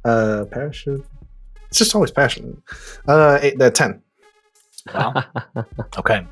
Uh, 0.03 0.45
passion. 0.51 1.03
It's 1.69 1.79
just 1.79 1.95
always 1.95 2.11
passion. 2.11 2.61
Uh, 3.07 3.39
eight, 3.41 3.61
uh 3.61 3.69
ten. 3.71 4.01
Wow. 4.93 5.23
okay. 5.97 6.27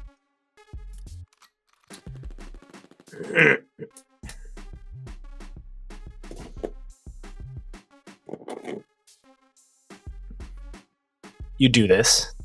You 11.57 11.69
do 11.69 11.87
this, 11.87 12.35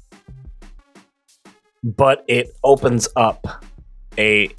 but 1.82 2.24
it 2.28 2.56
opens 2.62 3.08
up 3.16 3.64
a 4.18 4.50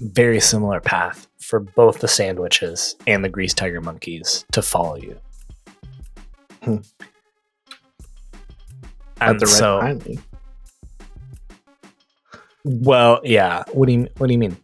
very 0.00 0.40
similar 0.40 0.80
path 0.80 1.26
for 1.40 1.60
both 1.60 2.00
the 2.00 2.08
sandwiches 2.08 2.96
and 3.06 3.24
the 3.24 3.28
grease 3.28 3.54
tiger 3.54 3.80
monkeys 3.80 4.44
to 4.52 4.62
follow 4.62 4.96
you. 4.96 5.18
Hmm. 6.62 6.76
And 9.20 9.40
right 9.40 9.48
so, 9.48 9.98
well, 12.64 13.20
yeah. 13.22 13.62
What 13.72 13.86
do 13.86 13.92
you 13.92 14.08
What 14.18 14.26
do 14.26 14.32
you 14.32 14.38
mean? 14.38 14.56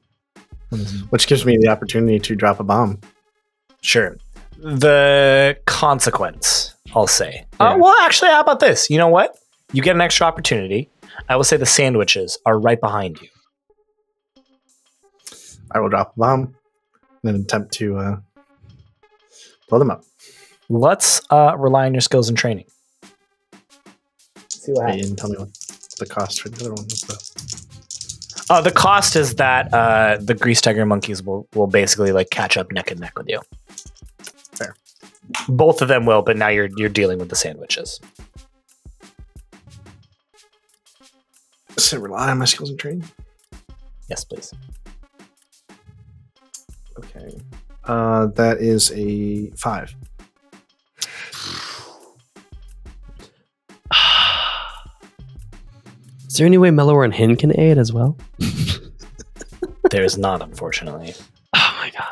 which 1.11 1.27
gives 1.27 1.45
me 1.45 1.59
the 1.59 1.69
opportunity 1.69 2.19
to 2.19 2.35
drop 2.35 2.59
a 2.59 2.65
bomb. 2.65 2.99
Sure. 3.83 4.17
The 4.59 5.59
consequence, 5.67 6.75
I'll 6.95 7.07
say. 7.07 7.45
Uh, 7.61 7.77
well, 7.79 7.95
actually, 8.03 8.31
how 8.31 8.41
about 8.41 8.61
this? 8.61 8.89
You 8.89 8.97
know 8.97 9.09
what? 9.09 9.37
You 9.73 9.83
get 9.83 9.95
an 9.95 10.01
extra 10.01 10.27
opportunity. 10.27 10.89
I 11.29 11.37
will 11.37 11.45
say 11.45 11.57
the 11.57 11.67
sandwiches 11.67 12.39
are 12.47 12.59
right 12.59 12.81
behind 12.81 13.21
you. 13.21 13.29
I 15.75 15.81
will 15.81 15.89
drop 15.89 16.15
a 16.17 16.19
bomb 16.19 16.55
and 17.25 17.37
attempt 17.37 17.73
to 17.75 17.97
uh, 17.97 18.17
blow 19.69 19.79
them 19.79 19.91
up. 19.91 20.05
Let's 20.69 21.21
uh, 21.31 21.55
rely 21.59 21.87
on 21.87 21.95
your 21.95 22.01
skills 22.01 22.29
and 22.29 22.37
training. 22.37 22.67
See 24.49 24.73
what 24.73 24.87
Wait, 24.87 25.05
and 25.05 25.19
tell 25.19 25.31
me 25.31 25.37
what 25.39 25.49
the 25.99 26.07
cost 26.07 26.41
for 26.41 26.49
the 26.49 26.65
other 26.65 26.75
one 26.75 26.85
was. 26.85 27.01
Though. 27.03 28.55
Uh, 28.55 28.61
the 28.61 28.71
cost 28.71 29.17
is 29.17 29.37
that 29.37 29.73
uh, 29.73 30.19
the 30.21 30.35
grease 30.35 30.61
tiger 30.61 30.85
monkeys 30.85 31.23
will, 31.23 31.49
will 31.55 31.67
basically 31.67 32.13
like 32.13 32.31
catch 32.31 32.57
up 32.57 32.71
neck 32.71 32.91
and 32.91 33.01
neck 33.01 33.19
with 33.19 33.29
you. 33.29 33.41
Fair. 34.53 34.77
Both 35.49 35.81
of 35.81 35.89
them 35.89 36.07
will, 36.07 36.23
but 36.23 36.37
now 36.37 36.49
you're 36.49 36.69
you're 36.77 36.89
dealing 36.89 37.19
with 37.19 37.29
the 37.29 37.37
sandwiches. 37.37 38.01
So 41.79 41.99
rely 41.99 42.31
on 42.31 42.39
my 42.39 42.45
skills 42.45 42.71
and 42.71 42.79
training. 42.79 43.05
Yes, 44.09 44.25
please. 44.25 44.53
Okay. 46.99 47.41
Uh, 47.85 48.27
that 48.27 48.59
is 48.59 48.93
a 48.95 49.51
five. 49.51 49.95
Is 56.29 56.37
there 56.37 56.47
any 56.47 56.59
way 56.59 56.71
Mellor 56.71 57.05
and 57.05 57.13
Hin 57.13 57.37
can 57.37 57.59
aid 57.59 57.79
as 57.79 57.93
well? 57.93 58.17
There 59.93 60.05
is 60.05 60.17
not, 60.17 60.41
unfortunately. 60.43 61.15
Oh 61.55 61.77
my 61.79 61.91
god. 61.91 62.07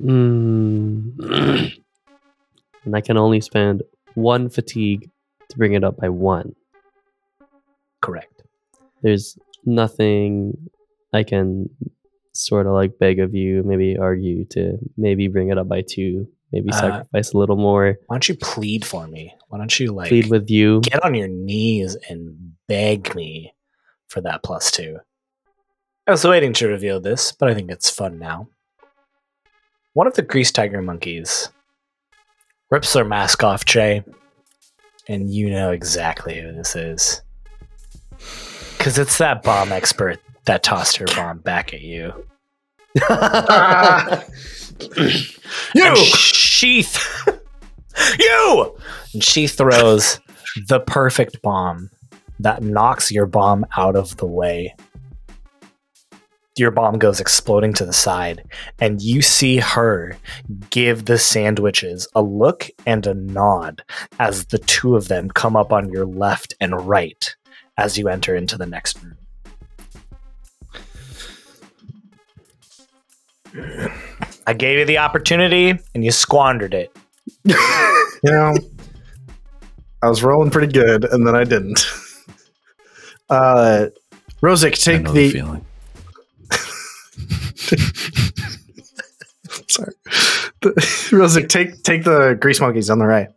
Mm. 0.00 1.18
and 2.84 2.96
I 2.96 3.00
can 3.02 3.18
only 3.18 3.42
spend 3.42 3.82
one 4.14 4.48
fatigue 4.48 5.10
to 5.50 5.58
bring 5.58 5.74
it 5.74 5.84
up 5.84 5.98
by 5.98 6.08
one. 6.08 6.54
Correct. 8.00 8.44
There's 9.02 9.36
nothing 9.66 10.56
I 11.12 11.22
can 11.22 11.68
sort 12.38 12.66
of 12.66 12.72
like 12.72 12.98
beg 12.98 13.18
of 13.18 13.34
you, 13.34 13.62
maybe 13.64 13.96
argue 13.98 14.44
to 14.46 14.78
maybe 14.96 15.28
bring 15.28 15.50
it 15.50 15.58
up 15.58 15.68
by 15.68 15.82
two, 15.82 16.28
maybe 16.52 16.70
Uh, 16.70 16.80
sacrifice 16.80 17.32
a 17.32 17.38
little 17.38 17.56
more, 17.56 17.98
Why 18.06 18.14
don't 18.14 18.28
you 18.28 18.36
plead 18.36 18.84
for 18.84 19.06
me? 19.08 19.34
Why 19.48 19.58
don't 19.58 19.78
you 19.80 19.92
like 19.92 20.08
plead 20.08 20.30
with 20.30 20.48
you. 20.48 20.80
get 20.82 21.02
on 21.04 21.14
your 21.14 21.28
knees 21.28 21.96
and 22.08 22.54
beg 22.68 23.14
me 23.14 23.54
for 24.08 24.20
that 24.22 24.42
plus 24.42 24.70
two. 24.70 24.98
I 26.06 26.12
was 26.12 26.24
waiting 26.24 26.52
to 26.54 26.68
reveal 26.68 27.00
this, 27.00 27.32
but 27.32 27.50
I 27.50 27.54
think 27.54 27.70
it's 27.70 27.90
fun 27.90 28.18
now. 28.18 28.48
One 29.92 30.06
of 30.06 30.14
the 30.14 30.22
grease 30.22 30.52
tiger 30.52 30.80
monkeys 30.80 31.50
rips 32.70 32.92
their 32.92 33.04
mask 33.04 33.42
off, 33.42 33.64
Che, 33.64 34.04
and 35.08 35.30
you 35.30 35.50
know 35.50 35.70
exactly 35.72 36.40
who 36.40 36.52
this 36.52 36.76
is. 36.76 37.20
Because 38.78 38.98
it's 38.98 39.18
that 39.18 39.42
bomb 39.42 39.72
expert 39.72 40.20
that 40.48 40.62
tossed 40.62 40.96
her 40.96 41.06
bomb 41.14 41.38
back 41.38 41.72
at 41.74 41.82
you. 41.82 42.12
You! 45.74 45.96
sheath 45.96 46.98
you 48.18 48.76
and 49.12 49.24
she 49.24 49.48
throws 49.48 50.20
the 50.68 50.80
perfect 50.80 51.42
bomb 51.42 51.90
that 52.38 52.62
knocks 52.62 53.10
your 53.10 53.26
bomb 53.26 53.66
out 53.76 53.96
of 53.96 54.16
the 54.18 54.26
way 54.26 54.74
your 56.56 56.70
bomb 56.70 56.98
goes 56.98 57.20
exploding 57.20 57.72
to 57.72 57.84
the 57.84 57.92
side 57.92 58.44
and 58.80 59.02
you 59.02 59.20
see 59.20 59.56
her 59.56 60.16
give 60.70 61.06
the 61.06 61.18
sandwiches 61.18 62.06
a 62.14 62.22
look 62.22 62.68
and 62.86 63.06
a 63.06 63.14
nod 63.14 63.82
as 64.20 64.46
the 64.46 64.58
two 64.58 64.94
of 64.94 65.08
them 65.08 65.28
come 65.28 65.56
up 65.56 65.72
on 65.72 65.90
your 65.90 66.06
left 66.06 66.54
and 66.60 66.88
right 66.88 67.34
as 67.76 67.98
you 67.98 68.08
enter 68.08 68.36
into 68.36 68.56
the 68.56 68.66
next 68.66 69.02
room 69.02 69.17
I 74.46 74.52
gave 74.54 74.78
you 74.78 74.84
the 74.84 74.98
opportunity 74.98 75.78
and 75.94 76.04
you 76.04 76.10
squandered 76.10 76.74
it. 76.74 76.94
you 77.44 77.54
know, 78.24 78.54
I 80.02 80.08
was 80.08 80.22
rolling 80.22 80.50
pretty 80.50 80.72
good, 80.72 81.04
and 81.04 81.26
then 81.26 81.34
I 81.34 81.44
didn't. 81.44 81.86
Uh, 83.30 83.88
Rosic, 84.42 84.68
I 84.68 84.70
take 84.70 85.02
know 85.02 85.12
the. 85.12 85.30
feeling. 85.30 85.62
sorry, 89.68 89.92
the, 90.62 90.70
Rosic, 91.10 91.50
take 91.50 91.82
take 91.82 92.04
the 92.04 92.38
grease 92.40 92.58
monkeys 92.58 92.88
on 92.88 93.00
the 93.00 93.06
right. 93.06 93.28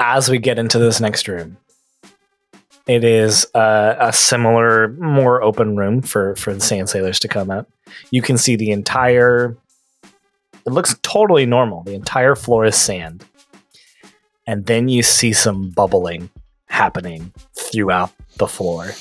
As 0.00 0.28
we 0.28 0.38
get 0.38 0.58
into 0.58 0.80
this 0.80 1.00
next 1.00 1.28
room, 1.28 1.58
it 2.88 3.04
is 3.04 3.46
uh, 3.54 3.94
a 4.00 4.12
similar, 4.12 4.88
more 4.94 5.40
open 5.40 5.76
room 5.76 6.02
for 6.02 6.34
for 6.34 6.52
the 6.52 6.60
sand 6.60 6.88
sailors 6.88 7.20
to 7.20 7.28
come 7.28 7.52
up. 7.52 7.68
You 8.10 8.22
can 8.22 8.38
see 8.38 8.56
the 8.56 8.70
entire. 8.70 9.56
It 10.66 10.72
looks 10.72 10.96
totally 11.02 11.46
normal. 11.46 11.82
The 11.84 11.94
entire 11.94 12.34
floor 12.34 12.64
is 12.64 12.76
sand, 12.76 13.24
and 14.46 14.66
then 14.66 14.88
you 14.88 15.02
see 15.02 15.32
some 15.32 15.70
bubbling 15.70 16.30
happening 16.66 17.32
throughout 17.54 18.10
the 18.36 18.48
floor. 18.48 18.92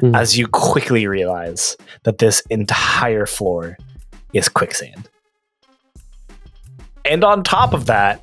Mm. 0.00 0.16
as 0.16 0.38
you 0.38 0.46
quickly 0.46 1.06
realize 1.06 1.76
that 2.04 2.18
this 2.18 2.40
entire 2.48 3.26
floor 3.26 3.76
is 4.32 4.48
quicksand. 4.48 5.08
And 7.04 7.24
on 7.24 7.42
top 7.42 7.74
of 7.74 7.86
that, 7.86 8.22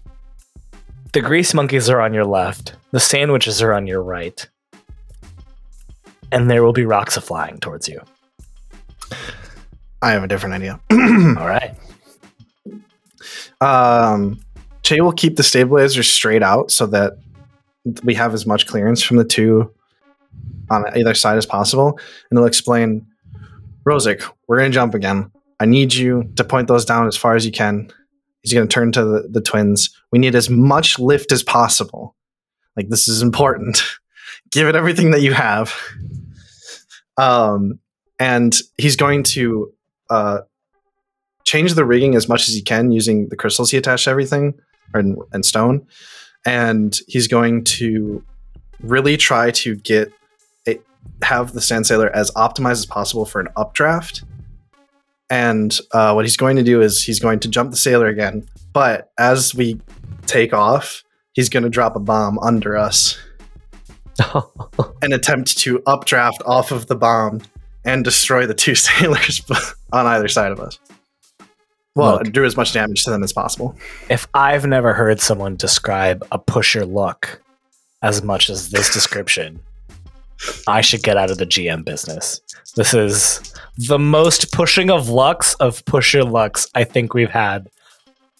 the 1.13 1.21
grease 1.21 1.53
monkeys 1.53 1.89
are 1.89 1.99
on 1.99 2.13
your 2.13 2.25
left, 2.25 2.75
the 2.91 2.99
sandwiches 2.99 3.61
are 3.61 3.73
on 3.73 3.87
your 3.87 4.01
right, 4.01 4.47
and 6.31 6.49
there 6.49 6.63
will 6.63 6.73
be 6.73 6.85
rocks 6.85 7.17
flying 7.17 7.59
towards 7.59 7.87
you. 7.87 7.99
I 10.01 10.11
have 10.11 10.23
a 10.23 10.27
different 10.27 10.55
idea. 10.55 10.79
All 10.91 11.47
right. 11.47 11.75
um, 13.61 14.39
Che 14.83 15.01
will 15.01 15.11
keep 15.11 15.35
the 15.35 15.43
stabilizer 15.43 16.03
straight 16.03 16.41
out 16.41 16.71
so 16.71 16.85
that 16.87 17.13
we 18.03 18.15
have 18.15 18.33
as 18.33 18.45
much 18.45 18.65
clearance 18.67 19.03
from 19.03 19.17
the 19.17 19.25
two 19.25 19.73
on 20.69 20.85
either 20.97 21.13
side 21.13 21.37
as 21.37 21.45
possible. 21.45 21.99
And 22.29 22.39
he'll 22.39 22.45
explain, 22.45 23.05
Rosic, 23.85 24.23
we're 24.47 24.57
going 24.57 24.71
to 24.71 24.75
jump 24.75 24.93
again. 24.93 25.31
I 25.59 25.65
need 25.65 25.93
you 25.93 26.31
to 26.37 26.43
point 26.43 26.67
those 26.67 26.85
down 26.85 27.07
as 27.07 27.17
far 27.17 27.35
as 27.35 27.45
you 27.45 27.51
can. 27.51 27.91
He's 28.41 28.53
going 28.53 28.67
to 28.67 28.73
turn 28.73 28.91
to 28.93 29.03
the, 29.03 29.27
the 29.29 29.41
twins. 29.41 29.89
We 30.11 30.19
need 30.19 30.35
as 30.35 30.49
much 30.49 30.97
lift 30.97 31.31
as 31.33 31.43
possible. 31.43 32.15
Like, 32.77 32.87
this 32.87 33.09
is 33.09 33.21
important. 33.21 33.83
Give 34.51 34.67
it 34.67 34.75
everything 34.75 35.11
that 35.11 35.21
you 35.21 35.33
have. 35.33 35.73
Um, 37.17 37.79
and 38.17 38.57
he's 38.77 38.95
going 38.95 39.23
to 39.23 39.73
uh, 40.09 40.41
change 41.45 41.73
the 41.73 41.85
rigging 41.85 42.15
as 42.15 42.29
much 42.29 42.47
as 42.47 42.53
he 42.53 42.61
can 42.61 42.91
using 42.91 43.29
the 43.29 43.35
crystals 43.35 43.71
he 43.71 43.77
attached 43.77 44.03
to 44.05 44.09
everything 44.09 44.53
and, 44.93 45.17
and 45.31 45.45
stone. 45.45 45.85
And 46.45 46.97
he's 47.07 47.27
going 47.27 47.63
to 47.65 48.23
really 48.81 49.17
try 49.17 49.51
to 49.51 49.75
get 49.75 50.11
it, 50.65 50.85
have 51.21 51.53
the 51.53 51.61
sand 51.61 51.87
sailor 51.87 52.15
as 52.15 52.31
optimized 52.31 52.71
as 52.71 52.85
possible 52.85 53.25
for 53.25 53.41
an 53.41 53.47
updraft. 53.55 54.23
And 55.29 55.77
uh, 55.91 56.13
what 56.13 56.25
he's 56.25 56.37
going 56.37 56.55
to 56.57 56.63
do 56.63 56.81
is 56.81 57.03
he's 57.03 57.19
going 57.19 57.39
to 57.41 57.49
jump 57.49 57.71
the 57.71 57.77
sailor 57.77 58.07
again. 58.07 58.47
But 58.73 59.11
as 59.17 59.53
we 59.53 59.79
take 60.25 60.53
off, 60.53 61.03
he's 61.33 61.49
going 61.49 61.63
to 61.63 61.69
drop 61.69 61.95
a 61.95 61.99
bomb 61.99 62.39
under 62.39 62.77
us 62.77 63.17
and 65.01 65.13
attempt 65.13 65.57
to 65.59 65.81
updraft 65.85 66.41
off 66.45 66.71
of 66.71 66.87
the 66.87 66.95
bomb 66.95 67.41
and 67.89 68.03
destroy 68.03 68.45
the 68.45 68.53
two 68.53 68.75
sailors 68.87 69.41
on 69.93 70.05
either 70.05 70.27
side 70.27 70.51
of 70.51 70.59
us. 70.59 70.79
Well, 71.95 72.15
Look. 72.17 72.31
do 72.31 72.45
as 72.45 72.55
much 72.55 72.71
damage 72.73 73.03
to 73.05 73.09
them 73.11 73.23
as 73.23 73.33
possible. 73.33 73.75
If 74.09 74.27
I've 74.33 74.65
never 74.65 74.93
heard 74.93 75.19
someone 75.19 75.55
describe 75.55 76.25
a 76.31 76.37
pusher 76.39 76.85
luck 76.85 77.41
as 78.01 78.23
much 78.23 78.49
as 78.49 78.69
this 78.69 78.93
description, 78.93 79.59
I 80.67 80.81
should 80.81 81.03
get 81.03 81.17
out 81.17 81.31
of 81.31 81.37
the 81.39 81.45
GM 81.45 81.83
business. 81.83 82.39
This 82.75 82.93
is 82.93 83.41
the 83.89 83.99
most 83.99 84.53
pushing 84.53 84.89
of 84.89 85.09
lucks 85.09 85.55
of 85.55 85.83
pusher 85.85 86.23
lucks 86.23 86.67
I 86.75 86.83
think 86.85 87.13
we've 87.13 87.29
had 87.31 87.69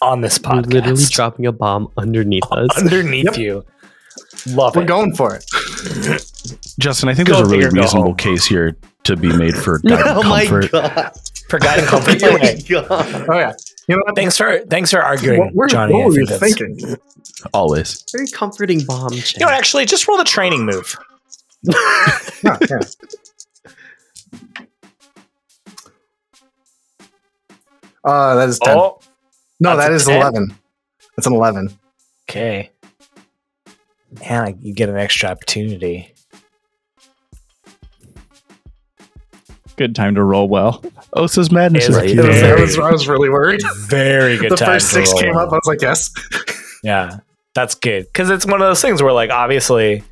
on 0.01 0.21
this 0.21 0.39
You're 0.41 0.53
podcast. 0.53 0.73
literally 0.73 1.03
dropping 1.09 1.45
a 1.47 1.51
bomb 1.51 1.91
underneath 1.97 2.43
us. 2.51 2.69
underneath 2.77 3.26
Yep. 3.26 3.38
you. 3.38 3.65
Love 4.47 4.76
We're 4.76 4.84
it. 4.84 4.88
going 4.88 5.15
for 5.15 5.35
it. 5.35 5.43
Justin, 6.80 7.09
I 7.09 7.13
think 7.13 7.27
Go 7.27 7.35
there's 7.35 7.47
a 7.47 7.51
really 7.51 7.63
big 7.65 7.73
or 7.73 7.76
go 7.76 7.81
reasonable 7.81 8.07
home. 8.09 8.15
case 8.17 8.45
here 8.45 8.77
to 9.10 9.18
be 9.18 9.36
made 9.36 9.56
for 9.56 9.80
guiding 9.86 10.06
oh 10.07 10.23
my 10.23 10.45
comfort. 10.45 10.72
god! 10.72 11.11
For 11.49 11.60
guiding 11.60 11.86
comfort. 11.94 12.23
Oh 12.23 12.38
my 12.38 12.56
god! 12.68 13.26
Oh 13.30 13.38
yeah. 13.38 13.53
You 13.88 13.95
know 13.95 14.03
what? 14.06 14.15
Thanks 14.15 14.38
for 14.38 14.60
thanks 14.69 14.91
for 14.91 15.02
arguing, 15.02 15.40
What, 15.40 15.53
were- 15.56 15.68
Johnny. 15.68 15.94
what 15.94 16.07
were 16.07 16.19
you 16.19 16.26
thinking? 16.27 16.95
Always. 17.53 18.03
Very 18.11 18.27
comforting 18.27 18.84
bomb. 18.86 19.14
You 19.14 19.22
know? 19.40 19.49
Actually, 19.49 19.86
just 19.86 20.07
roll 20.07 20.18
the 20.18 20.23
training 20.23 20.65
move. 20.65 20.95
Yeah, 22.41 22.57
yeah. 22.69 22.80
Uh, 28.03 28.36
that 28.36 28.49
is 28.49 28.60
ten. 28.60 28.77
Oh, 28.77 28.99
no, 29.60 29.76
that's 29.76 29.88
that 29.88 29.91
a 29.91 29.95
is 29.95 30.06
10? 30.06 30.18
eleven. 30.18 30.56
That's 31.15 31.27
an 31.27 31.34
eleven. 31.34 31.77
okay. 32.30 32.72
And 34.23 34.57
you 34.65 34.73
get 34.73 34.90
an 34.90 34.98
extra 34.98 35.30
opportunity. 35.30 36.14
Good 39.80 39.95
time 39.95 40.14
to 40.15 40.23
roll 40.26 40.49
well. 40.49 40.84
Osa's 41.14 41.51
madness 41.51 41.88
Is 41.88 41.95
is 41.95 42.03
it? 42.03 42.07
cute. 42.07 42.27
Was- 42.27 42.43
I, 42.43 42.56
was, 42.60 42.77
I 42.80 42.91
was 42.91 43.07
really 43.07 43.30
worried. 43.30 43.61
Very 43.88 44.35
good 44.35 44.51
the 44.51 44.57
time. 44.57 44.73
first 44.73 44.89
to 44.89 44.93
six 44.95 45.11
roll. 45.14 45.22
came 45.22 45.38
up. 45.38 45.53
I 45.53 45.56
was 45.56 45.65
like, 45.68 45.81
yes. 45.81 46.11
Yeah, 46.84 47.19
that's 47.53 47.76
good 47.76 48.03
because 48.07 48.30
it's 48.30 48.45
one 48.45 48.56
of 48.61 48.68
those 48.68 48.81
things 48.81 49.01
where, 49.01 49.14
like, 49.14 49.30
obviously, 49.30 50.03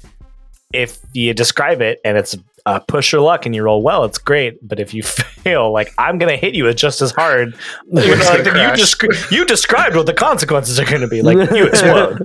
if 0.73 0.99
you 1.11 1.33
describe 1.33 1.81
it 1.81 1.99
and 2.05 2.17
it's 2.17 2.37
uh, 2.65 2.79
push 2.79 3.11
your 3.11 3.19
luck 3.19 3.45
and 3.45 3.53
you 3.53 3.61
roll 3.61 3.81
well, 3.81 4.05
it's 4.05 4.17
great. 4.17 4.65
But 4.65 4.79
if 4.79 4.93
you 4.93 5.03
fail, 5.03 5.73
like, 5.73 5.91
I'm 5.97 6.17
gonna 6.17 6.37
hit 6.37 6.55
you 6.55 6.63
with 6.63 6.77
just 6.77 7.01
as 7.01 7.11
hard. 7.11 7.53
Even 7.91 8.19
though, 8.19 8.25
like, 8.25 8.45
you, 8.45 8.51
descri- 8.85 9.31
you 9.31 9.43
described 9.43 9.97
what 9.97 10.05
the 10.05 10.13
consequences 10.13 10.79
are 10.79 10.85
going 10.85 11.01
to 11.01 11.07
be. 11.09 11.21
Like, 11.21 11.51
you 11.51 11.67
explode. 11.67 12.21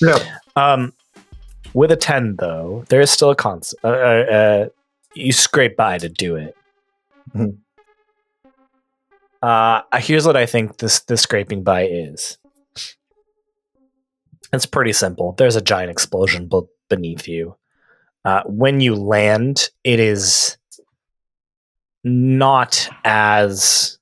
Yeah. 0.00 0.18
Um, 0.54 0.92
with 1.74 1.90
a 1.90 1.96
ten, 1.96 2.36
though, 2.36 2.84
there 2.88 3.00
is 3.00 3.10
still 3.10 3.30
a 3.30 3.34
cons. 3.34 3.74
Uh, 3.82 3.88
uh, 3.88 3.90
uh, 3.90 4.68
you 5.14 5.32
scrape 5.32 5.76
by 5.76 5.98
to 5.98 6.08
do 6.08 6.36
it. 6.36 6.56
Mhm. 7.34 7.58
Uh, 9.42 9.82
here's 9.98 10.26
what 10.26 10.36
I 10.36 10.46
think 10.46 10.78
this 10.78 11.00
this 11.00 11.22
scraping 11.22 11.62
by 11.62 11.86
is. 11.86 12.38
It's 14.52 14.66
pretty 14.66 14.92
simple. 14.92 15.32
There's 15.32 15.56
a 15.56 15.60
giant 15.62 15.90
explosion 15.90 16.46
be- 16.48 16.60
beneath 16.88 17.26
you. 17.26 17.56
Uh, 18.24 18.42
when 18.44 18.80
you 18.80 18.94
land, 18.94 19.70
it 19.82 19.98
is 19.98 20.58
not 22.04 22.88
as 23.04 23.98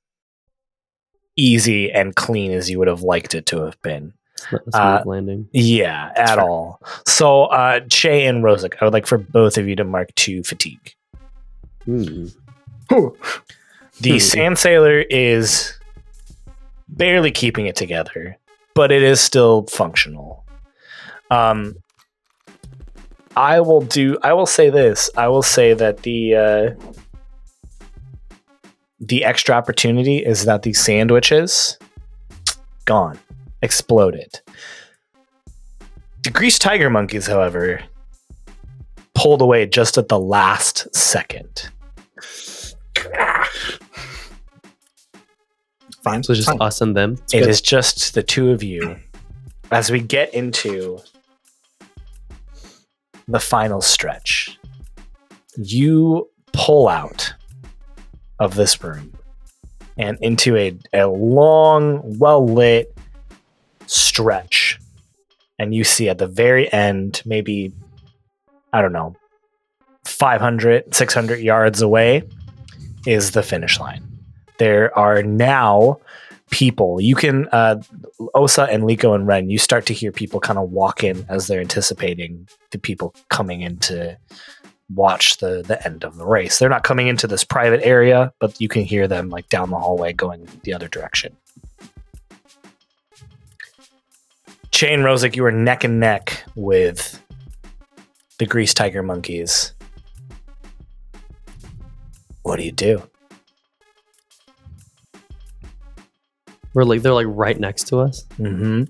easy 1.37 1.91
and 1.93 2.15
clean 2.16 2.51
as 2.53 2.69
you 2.69 2.78
would 2.78 2.89
have 2.89 3.03
liked 3.03 3.35
it 3.35 3.47
to 3.47 3.62
have 3.62 3.81
been. 3.82 4.12
It's 4.37 4.53
not 4.53 4.61
a 4.66 4.70
smooth 4.73 4.74
Uh, 4.74 5.03
landing. 5.07 5.49
Yeah, 5.53 6.12
at 6.16 6.35
fair. 6.35 6.41
all. 6.41 6.81
So, 7.07 7.45
uh, 7.45 7.81
Che 7.89 8.27
and 8.27 8.43
Rosic, 8.43 8.74
I 8.81 8.85
would 8.85 8.93
like 8.95 9.07
for 9.07 9.19
both 9.19 9.57
of 9.57 9.69
you 9.69 9.77
to 9.77 9.85
mark 9.85 10.15
two 10.16 10.43
fatigue. 10.43 10.95
Hmm. 11.85 12.27
The 12.89 14.11
Hmm. 14.12 14.19
Sand 14.19 14.59
Sailor 14.59 15.01
is 15.11 15.74
barely 16.89 17.31
keeping 17.31 17.66
it 17.66 17.77
together, 17.77 18.36
but 18.74 18.90
it 18.93 19.02
is 19.02 19.20
still 19.20 19.66
functional. 19.66 20.44
Um, 21.31 21.77
I 23.36 23.61
will 23.61 23.82
do. 23.82 24.19
I 24.23 24.32
will 24.32 24.47
say 24.47 24.70
this. 24.70 25.09
I 25.16 25.28
will 25.28 25.43
say 25.43 25.73
that 25.74 25.98
the 26.02 26.35
uh, 26.35 26.70
the 28.98 29.24
extra 29.24 29.55
opportunity 29.55 30.19
is 30.19 30.44
that 30.44 30.62
the 30.62 30.73
sandwiches 30.73 31.78
gone, 32.85 33.19
exploded. 33.62 34.40
The 36.24 36.31
greased 36.31 36.61
tiger 36.61 36.90
monkeys, 36.90 37.27
however, 37.27 37.81
pulled 39.21 39.43
away 39.43 39.67
just 39.67 39.99
at 39.99 40.09
the 40.09 40.19
last 40.19 40.95
second. 40.95 41.71
Fine. 46.03 46.23
So 46.23 46.33
it's 46.33 46.39
just 46.39 46.49
fine. 46.49 46.63
us 46.63 46.81
and 46.81 46.97
them. 46.97 47.19
It 47.33 47.41
good. 47.41 47.49
is 47.49 47.61
just 47.61 48.15
the 48.15 48.23
two 48.23 48.51
of 48.51 48.63
you 48.63 48.97
as 49.71 49.91
we 49.91 50.01
get 50.01 50.33
into 50.33 50.99
the 53.29 53.39
final 53.39 53.83
stretch. 53.83 54.59
You 55.57 56.31
pull 56.53 56.89
out 56.89 57.35
of 58.39 58.55
this 58.55 58.83
room 58.83 59.13
and 59.99 60.17
into 60.23 60.57
a, 60.57 60.79
a 60.95 61.07
long, 61.07 62.19
well 62.19 62.47
lit 62.47 62.97
stretch. 63.87 64.81
And 65.59 65.75
you 65.75 65.85
see 65.85 66.09
at 66.09 66.17
the 66.17 66.27
very 66.27 66.73
end, 66.73 67.21
maybe, 67.27 67.75
I 68.73 68.83
don't 68.83 68.93
know, 68.93 69.17
500, 70.05 70.95
600 70.95 71.41
yards 71.41 71.83
away, 71.83 72.23
is 73.07 73.33
the 73.33 73.43
finish 73.43 73.81
line. 73.81 74.07
There 74.59 74.97
are 74.99 75.23
now 75.23 76.01
people. 76.51 77.01
You 77.01 77.15
can 77.15 77.49
uh, 77.49 77.81
Osa 78.35 78.65
and 78.65 78.85
Leeko 78.85 79.15
and 79.15 79.27
Ren. 79.27 79.51
You 79.51 79.59
start 79.59 79.87
to 79.87 79.95
hear 79.95 80.13
people 80.13 80.41
kind 80.41 80.59
of 80.59 80.71
walk 80.71 81.03
in 81.03 81.25
as 81.29 81.47
they're 81.47 81.61
anticipating 81.61 82.49
the 82.71 82.79
people 82.79 83.15
coming 83.29 83.63
in 83.63 83.79
to 83.79 84.19
watch 84.93 85.39
the 85.39 85.63
the 85.63 85.85
end 85.87 86.05
of 86.05 86.17
the 86.17 86.27
race. 86.27 86.59
They're 86.59 86.69
not 86.69 86.85
coming 86.85 87.09
into 87.09 87.27
this 87.27 87.45
private 87.45 87.81
area, 87.85 88.33
but 88.41 88.61
you 88.61 88.69
can 88.69 88.83
hear 88.83 89.09
them 89.09 89.31
like 89.31 89.49
down 89.49 89.71
the 89.71 89.79
hallway 89.79 90.13
going 90.13 90.47
the 90.65 90.75
other 90.75 90.89
direction. 90.89 91.37
Chain 94.71 95.01
Rosic, 95.01 95.37
you 95.37 95.45
are 95.45 95.53
neck 95.53 95.85
and 95.85 96.01
neck 96.01 96.43
with 96.55 97.23
the 98.41 98.47
Grease 98.47 98.73
Tiger 98.73 99.03
Monkeys. 99.03 99.75
What 102.43 102.57
do 102.57 102.62
you 102.62 102.73
do? 102.73 103.03
We're 106.73 106.85
like 106.85 107.03
they're 107.03 107.12
like 107.12 107.27
right 107.29 107.61
next 107.61 107.89
to 107.89 107.99
us. 107.99 108.25
Mm-hmm. 108.39 108.85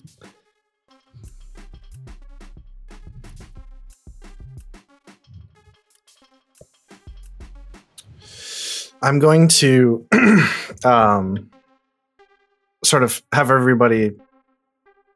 I'm 9.02 9.18
going 9.18 9.48
to 9.48 10.06
um, 10.84 11.50
sort 12.84 13.02
of 13.02 13.20
have 13.32 13.50
everybody. 13.50 14.12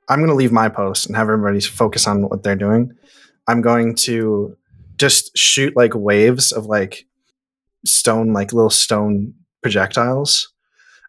I'm 0.09 0.19
going 0.19 0.29
to 0.29 0.35
leave 0.35 0.51
my 0.51 0.69
post 0.69 1.07
and 1.07 1.15
have 1.15 1.29
everybody 1.29 1.61
focus 1.61 2.09
on 2.09 2.23
what 2.23 2.43
they're 2.43 2.57
doing. 2.57 2.97
I'm 3.49 3.61
going 3.63 3.95
to 3.97 4.57
just 4.97 5.37
shoot 5.37 5.77
like 5.77 5.93
waves 5.95 6.53
of 6.53 6.67
like 6.67 7.07
stone, 7.85 8.33
like 8.33 8.53
little 8.53 8.71
stone 8.71 9.35
projectiles, 9.63 10.53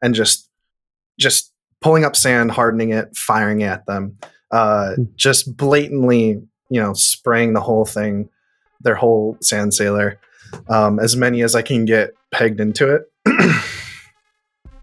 and 0.01 0.13
just 0.15 0.49
just 1.19 1.51
pulling 1.81 2.03
up 2.03 2.15
sand, 2.15 2.51
hardening 2.51 2.89
it, 2.89 3.15
firing 3.15 3.63
at 3.63 3.85
them, 3.85 4.17
uh, 4.51 4.95
Hmm. 4.95 5.03
just 5.15 5.55
blatantly, 5.55 6.41
you 6.69 6.81
know, 6.81 6.93
spraying 6.93 7.53
the 7.53 7.61
whole 7.61 7.85
thing, 7.85 8.29
their 8.81 8.95
whole 8.95 9.37
sand 9.41 9.73
sailor, 9.73 10.19
um, 10.67 10.99
as 10.99 11.15
many 11.15 11.41
as 11.43 11.55
I 11.55 11.61
can 11.61 11.85
get 11.85 12.13
pegged 12.31 12.59
into 12.59 12.93
it. 12.95 13.03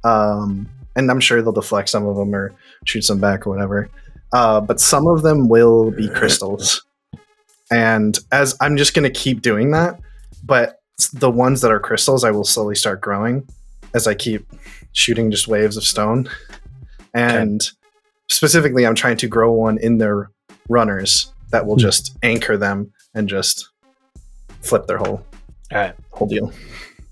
um, 0.05 0.69
and 0.97 1.11
I'm 1.11 1.21
sure 1.21 1.43
they'll 1.43 1.53
deflect 1.53 1.89
some 1.89 2.07
of 2.07 2.17
them 2.17 2.35
or 2.35 2.55
shoot 2.85 3.03
some 3.03 3.21
back 3.21 3.47
or 3.47 3.51
whatever. 3.51 3.89
Uh, 4.33 4.61
but 4.61 4.81
some 4.81 5.07
of 5.07 5.23
them 5.23 5.49
will 5.49 5.91
be 5.91 6.09
crystals. 6.09 6.85
And 7.73 8.19
as 8.31 8.57
I'm 8.61 8.77
just 8.77 8.95
going 8.95 9.11
to 9.11 9.19
keep 9.19 9.41
doing 9.43 9.71
that, 9.73 9.99
but 10.45 10.81
the 11.13 11.31
ones 11.31 11.61
that 11.63 11.71
are 11.73 11.81
crystals, 11.81 12.23
I 12.23 12.31
will 12.31 12.45
slowly 12.45 12.75
start 12.75 13.01
growing 13.01 13.49
as 13.95 14.07
I 14.07 14.15
keep 14.15 14.47
shooting 14.93 15.31
just 15.31 15.49
waves 15.49 15.77
of 15.77 15.85
stone. 15.85 16.29
And 17.15 17.67
specifically, 18.31 18.87
I'm 18.87 18.95
trying 18.95 19.17
to 19.19 19.29
grow 19.29 19.53
one 19.53 19.79
in 19.79 19.99
their 19.99 20.31
runners 20.69 21.33
that 21.51 21.67
will 21.67 21.75
Hmm. 21.77 21.81
just 21.83 22.17
anchor 22.23 22.57
them 22.57 22.93
and 23.15 23.29
just 23.29 23.69
flip 24.61 24.87
their 24.87 24.99
whole 24.99 25.25
right. 25.73 25.95
whole 26.11 26.29
deal. 26.29 26.53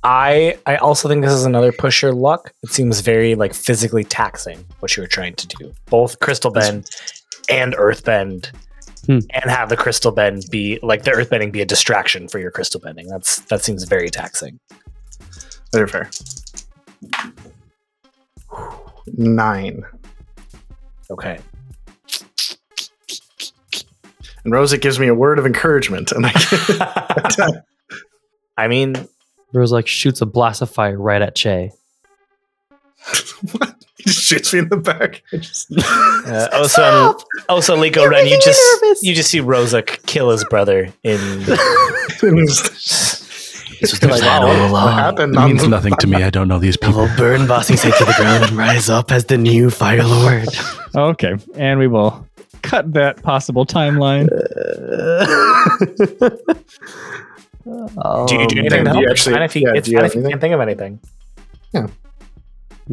I 0.03 0.57
I 0.67 0.77
also 0.77 1.09
think 1.09 1.23
this 1.23 1.33
is 1.33 1.45
another 1.45 1.73
push 1.73 2.01
your 2.03 2.13
luck. 2.13 2.53
It 2.63 2.71
seems 2.71 3.01
very 3.01 3.35
like 3.35 3.53
physically 3.53 4.05
taxing 4.05 4.65
what 4.79 4.97
you 4.97 5.03
were 5.03 5.07
trying 5.09 5.35
to 5.35 5.47
do. 5.47 5.73
Both 5.87 6.21
crystal 6.21 6.51
bend 6.51 6.89
and 7.51 7.75
earth 7.77 8.05
bend. 8.05 8.51
Hmm. 9.07 9.19
And 9.31 9.51
have 9.51 9.69
the 9.69 9.77
crystal 9.77 10.13
bend 10.13 10.45
be 10.51 10.79
like 10.83 11.05
the 11.05 11.13
earth 11.13 11.31
bending 11.31 11.51
be 11.51 11.63
a 11.63 11.67
distraction 11.67 12.29
for 12.29 12.39
your 12.39 12.51
crystal 12.51 12.81
bending. 12.81 13.09
That's 13.09 13.41
that 13.43 13.63
seems 13.63 13.85
very 13.85 14.11
taxing. 14.11 14.61
Very 15.73 15.89
fair. 15.89 16.11
Nine. 19.17 19.83
Okay. 21.11 21.39
And 24.45 24.53
Rosa 24.53 24.79
gives 24.79 24.99
me 24.99 25.09
a 25.09 25.15
word 25.15 25.39
of 25.39 25.47
encouragement, 25.47 26.13
and 26.13 26.27
I 26.27 27.63
I 28.57 28.69
mean, 28.69 29.09
Rosic 29.55 29.87
shoots 29.87 30.21
a 30.21 30.27
blast 30.27 30.63
of 30.63 30.71
fire 30.71 30.99
right 30.99 31.23
at 31.23 31.35
Che. 31.35 31.73
what? 33.53 33.80
He 34.01 34.11
just 34.11 34.23
shoots 34.23 34.53
me 34.53 34.61
in 34.61 34.69
the 34.69 34.77
back. 34.79 35.23
I 35.33 35.37
just- 35.37 35.71
Uh, 36.27 36.49
also, 36.53 37.19
also, 37.49 37.77
Leeko 37.77 38.09
Ren, 38.09 38.27
you 38.27 38.39
just 38.43 38.61
you 39.03 39.15
just 39.15 39.31
see 39.31 39.41
Rosic 39.41 40.05
kill 40.07 40.31
his 40.31 40.45
brother 40.45 40.93
in. 41.03 41.19
This 43.81 43.93
was 43.93 44.01
the 44.01 44.09
Like, 44.09 44.21
plan 44.21 44.43
wow, 44.43 44.49
all 44.49 44.55
what 44.73 44.83
along. 44.83 44.93
happened? 44.93 45.35
It 45.35 45.41
means 45.47 45.67
nothing 45.67 45.95
to 46.01 46.07
me. 46.07 46.23
I 46.23 46.29
don't 46.29 46.49
know 46.49 46.59
these 46.59 46.77
I 46.83 46.87
people. 46.89 47.03
will 47.07 47.17
burn 47.17 47.47
Bossing's 47.47 47.83
head 47.83 47.95
to 47.97 48.05
the 48.05 48.13
ground 48.13 48.45
and 48.45 48.53
rise 48.53 48.91
up 48.91 49.11
as 49.11 49.25
the 49.25 49.39
new 49.39 49.71
Fire 49.71 50.03
Lord. 50.05 50.49
Okay, 50.95 51.37
and 51.57 51.79
we 51.79 51.87
will 51.87 52.27
cut 52.61 52.93
that 52.93 53.23
possible 53.23 53.65
timeline. 53.65 54.29
Do 57.65 58.35
you 58.35 58.47
do 58.49 58.59
anything 58.59 58.85
to 58.85 58.85
do 58.85 58.85
help? 58.91 59.01
you 59.01 59.09
It's 59.09 59.21
actually- 59.27 59.33
fine 59.35 59.43
if 59.45 59.57
you, 59.57 59.63
yeah, 59.67 59.73
it's 59.77 59.87
do 59.87 59.93
you 59.93 59.99
fine 59.99 60.07
if 60.07 60.15
you 60.15 60.21
anything? 60.21 60.31
can't 60.31 60.41
think 60.41 60.55
of 60.55 60.61
anything. 60.61 61.01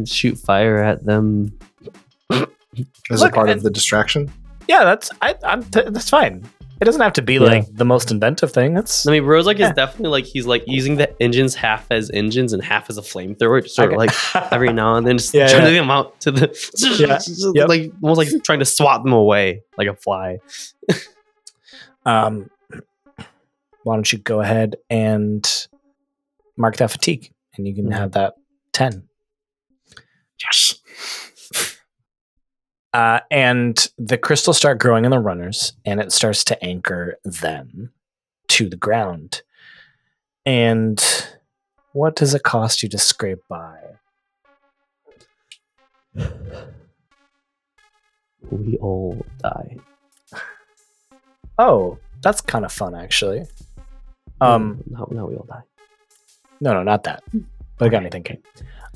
Shoot 0.05 0.37
fire 0.37 0.77
at 0.83 1.03
them. 1.05 1.57
As 2.31 3.21
Look, 3.21 3.31
a 3.31 3.35
part 3.35 3.49
and- 3.49 3.57
of 3.57 3.63
the 3.63 3.69
distraction. 3.71 4.31
Yeah, 4.67 4.83
that's 4.83 5.09
I, 5.21 5.35
I'm 5.43 5.63
t- 5.63 5.81
that's 5.87 6.09
fine. 6.09 6.43
It 6.79 6.85
doesn't 6.85 7.01
have 7.01 7.13
to 7.13 7.21
be 7.23 7.39
like 7.39 7.65
the 7.73 7.85
most 7.85 8.11
inventive 8.11 8.51
thing. 8.51 8.77
It's 8.77 9.07
I 9.07 9.11
mean, 9.11 9.23
Rosic 9.23 9.57
Yeah. 9.57 9.69
is 9.69 9.75
definitely 9.75 10.09
like 10.09 10.25
he's 10.25 10.45
like 10.45 10.63
using 10.67 10.97
the 10.97 11.19
engines 11.21 11.55
half 11.55 11.87
as 11.89 12.11
engines 12.11 12.53
and 12.53 12.61
half 12.63 12.87
as 12.89 12.97
a 12.99 13.01
flamethrower, 13.01 13.63
just 13.63 13.75
sort 13.75 13.91
of 13.93 13.97
like 13.97 14.11
every 14.51 14.71
now 14.73 14.95
and 14.95 15.07
then 15.07 15.17
just 15.17 15.33
Yeah, 15.33 15.47
turning 15.47 15.73
yeah. 15.73 15.79
them 15.81 15.89
out 15.89 16.19
to 16.21 16.31
the 16.31 16.53
Yeah, 16.99 17.17
yep. 17.55 17.67
like 17.69 17.91
almost 18.03 18.17
like 18.19 18.43
trying 18.43 18.59
to 18.59 18.65
swat 18.65 19.03
them 19.03 19.13
away 19.13 19.61
like 19.77 19.87
a 19.87 19.95
fly. 19.95 20.37
um, 22.05 22.49
why 23.83 23.95
don't 23.95 24.11
you 24.11 24.19
go 24.19 24.41
ahead 24.41 24.75
and 24.89 25.67
mark 26.57 26.75
that 26.77 26.91
fatigue, 26.91 27.31
and 27.55 27.67
you 27.67 27.73
can 27.73 27.87
Mhm. 27.87 27.93
have 27.93 28.11
that 28.11 28.33
ten. 28.73 29.07
Yes. 30.41 30.75
Uh, 32.93 33.19
and 33.29 33.87
the 33.97 34.17
crystals 34.17 34.57
start 34.57 34.79
growing 34.79 35.05
in 35.05 35.11
the 35.11 35.19
runners, 35.19 35.73
and 35.85 35.99
it 35.99 36.11
starts 36.11 36.43
to 36.45 36.63
anchor 36.63 37.19
them 37.23 37.91
to 38.47 38.69
the 38.69 38.77
ground. 38.77 39.41
And 40.45 41.03
what 41.93 42.15
does 42.15 42.33
it 42.33 42.43
cost 42.43 42.81
you 42.81 42.89
to 42.89 42.97
scrape 42.97 43.41
by? 43.49 43.77
We 48.49 48.77
all 48.77 49.23
die. 49.39 49.77
Oh, 51.59 51.97
that's 52.21 52.41
kind 52.41 52.65
of 52.65 52.71
fun, 52.71 52.95
actually. 52.95 53.45
Um, 54.39 54.83
no, 54.89 55.07
no, 55.11 55.25
we 55.25 55.35
all 55.35 55.45
die. 55.47 55.63
no, 56.61 56.73
no, 56.73 56.83
not 56.83 57.03
that. 57.03 57.23
But 57.77 57.85
I 57.85 57.89
got 57.89 58.03
me 58.03 58.09
Kate? 58.09 58.45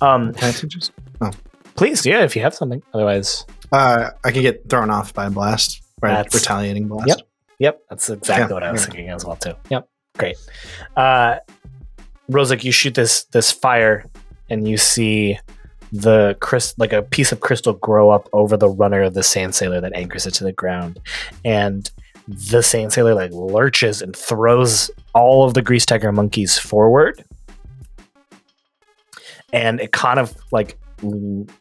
Um, 0.01 0.33
Can 0.33 0.49
I 0.49 0.51
just? 0.51 0.91
please, 1.75 2.05
yeah, 2.05 2.23
if 2.23 2.35
you 2.35 2.41
have 2.41 2.53
something. 2.55 2.81
Otherwise, 2.93 3.45
Uh, 3.71 4.09
I 4.25 4.31
can 4.31 4.41
get 4.41 4.69
thrown 4.69 4.89
off 4.89 5.13
by 5.13 5.27
a 5.27 5.29
blast. 5.29 5.81
Right, 6.01 6.25
retaliating 6.33 6.87
blast. 6.87 7.07
Yep. 7.07 7.19
Yep, 7.59 7.81
that's 7.89 8.09
exactly 8.09 8.47
Yeah, 8.49 8.53
what 8.55 8.63
I 8.63 8.71
was 8.71 8.81
yeah. 8.81 8.85
thinking 8.87 9.09
as 9.09 9.23
well 9.23 9.35
too. 9.35 9.53
Yep, 9.69 9.87
great. 10.17 10.35
Uh, 10.97 11.35
Rosic, 12.29 12.63
you 12.63 12.71
shoot 12.71 12.95
this 12.95 13.25
this 13.25 13.51
fire, 13.51 14.05
and 14.49 14.67
you 14.67 14.77
see 14.77 15.37
the 15.91 16.35
crystal, 16.39 16.75
like 16.79 16.91
a 16.93 17.03
piece 17.03 17.31
of 17.31 17.39
crystal, 17.41 17.73
grow 17.73 18.09
up 18.09 18.27
over 18.33 18.57
the 18.57 18.69
runner 18.69 19.03
of 19.03 19.13
the 19.13 19.21
sand 19.23 19.53
sailor 19.53 19.79
that 19.81 19.93
anchors 19.93 20.25
it 20.25 20.33
to 20.35 20.43
the 20.43 20.51
ground, 20.53 20.99
and 21.45 21.91
the 22.27 22.63
sand 22.63 22.93
sailor 22.93 23.13
like 23.13 23.31
lurches 23.31 24.01
and 24.01 24.15
throws 24.15 24.89
all 25.13 25.43
of 25.43 25.53
the 25.53 25.61
grease 25.61 25.85
tiger 25.85 26.11
monkeys 26.11 26.57
forward, 26.57 27.23
and 29.53 29.79
it 29.79 29.91
kind 29.91 30.19
of 30.19 30.35
like 30.51 30.77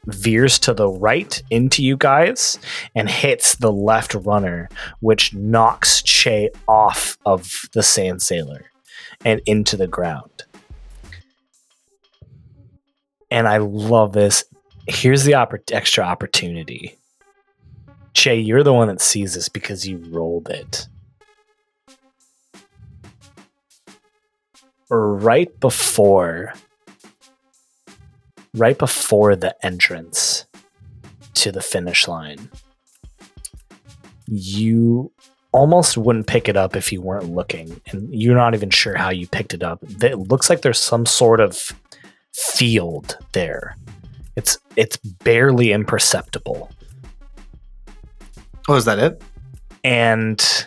veers 0.06 0.58
to 0.58 0.74
the 0.74 0.88
right 0.88 1.42
into 1.50 1.82
you 1.82 1.96
guys 1.96 2.58
and 2.94 3.08
hits 3.08 3.56
the 3.56 3.72
left 3.72 4.14
runner 4.14 4.68
which 5.00 5.34
knocks 5.34 6.02
Che 6.02 6.50
off 6.68 7.16
of 7.24 7.62
the 7.72 7.82
sand 7.82 8.22
sailor 8.22 8.70
and 9.24 9.40
into 9.46 9.76
the 9.76 9.86
ground. 9.86 10.44
And 13.30 13.46
I 13.46 13.58
love 13.58 14.12
this. 14.12 14.44
Here's 14.86 15.24
the 15.24 15.34
extra 15.72 16.04
opportunity. 16.04 16.96
Che, 18.12 18.36
you're 18.36 18.64
the 18.64 18.72
one 18.72 18.88
that 18.88 19.00
sees 19.00 19.34
this 19.34 19.48
because 19.48 19.86
you 19.86 19.98
rolled 20.10 20.48
it. 20.48 20.88
Right 24.90 25.58
before 25.60 26.52
right 28.55 28.78
before 28.78 29.36
the 29.36 29.55
entrance 29.64 30.47
to 31.35 31.52
the 31.52 31.62
finish 31.62 32.09
line 32.09 32.51
you 34.27 35.12
almost 35.52 35.97
wouldn't 35.97 36.27
pick 36.27 36.48
it 36.48 36.56
up 36.56 36.77
if 36.77 36.93
you 36.93 37.01
weren't 37.01 37.31
looking 37.31 37.81
and 37.89 38.14
you're 38.14 38.36
not 38.36 38.55
even 38.55 38.70
sure 38.70 38.97
how 38.97 39.10
you 39.10 39.27
picked 39.27 39.52
it 39.52 39.64
up. 39.64 39.81
It 40.01 40.16
looks 40.16 40.48
like 40.48 40.62
there's 40.62 40.78
some 40.78 41.05
sort 41.05 41.40
of 41.40 41.72
field 42.32 43.18
there. 43.32 43.77
It's 44.36 44.59
it's 44.77 44.97
barely 44.97 45.72
imperceptible. 45.72 46.70
Oh, 48.68 48.77
is 48.77 48.85
that 48.85 49.01
it? 49.01 49.20
and 49.85 50.66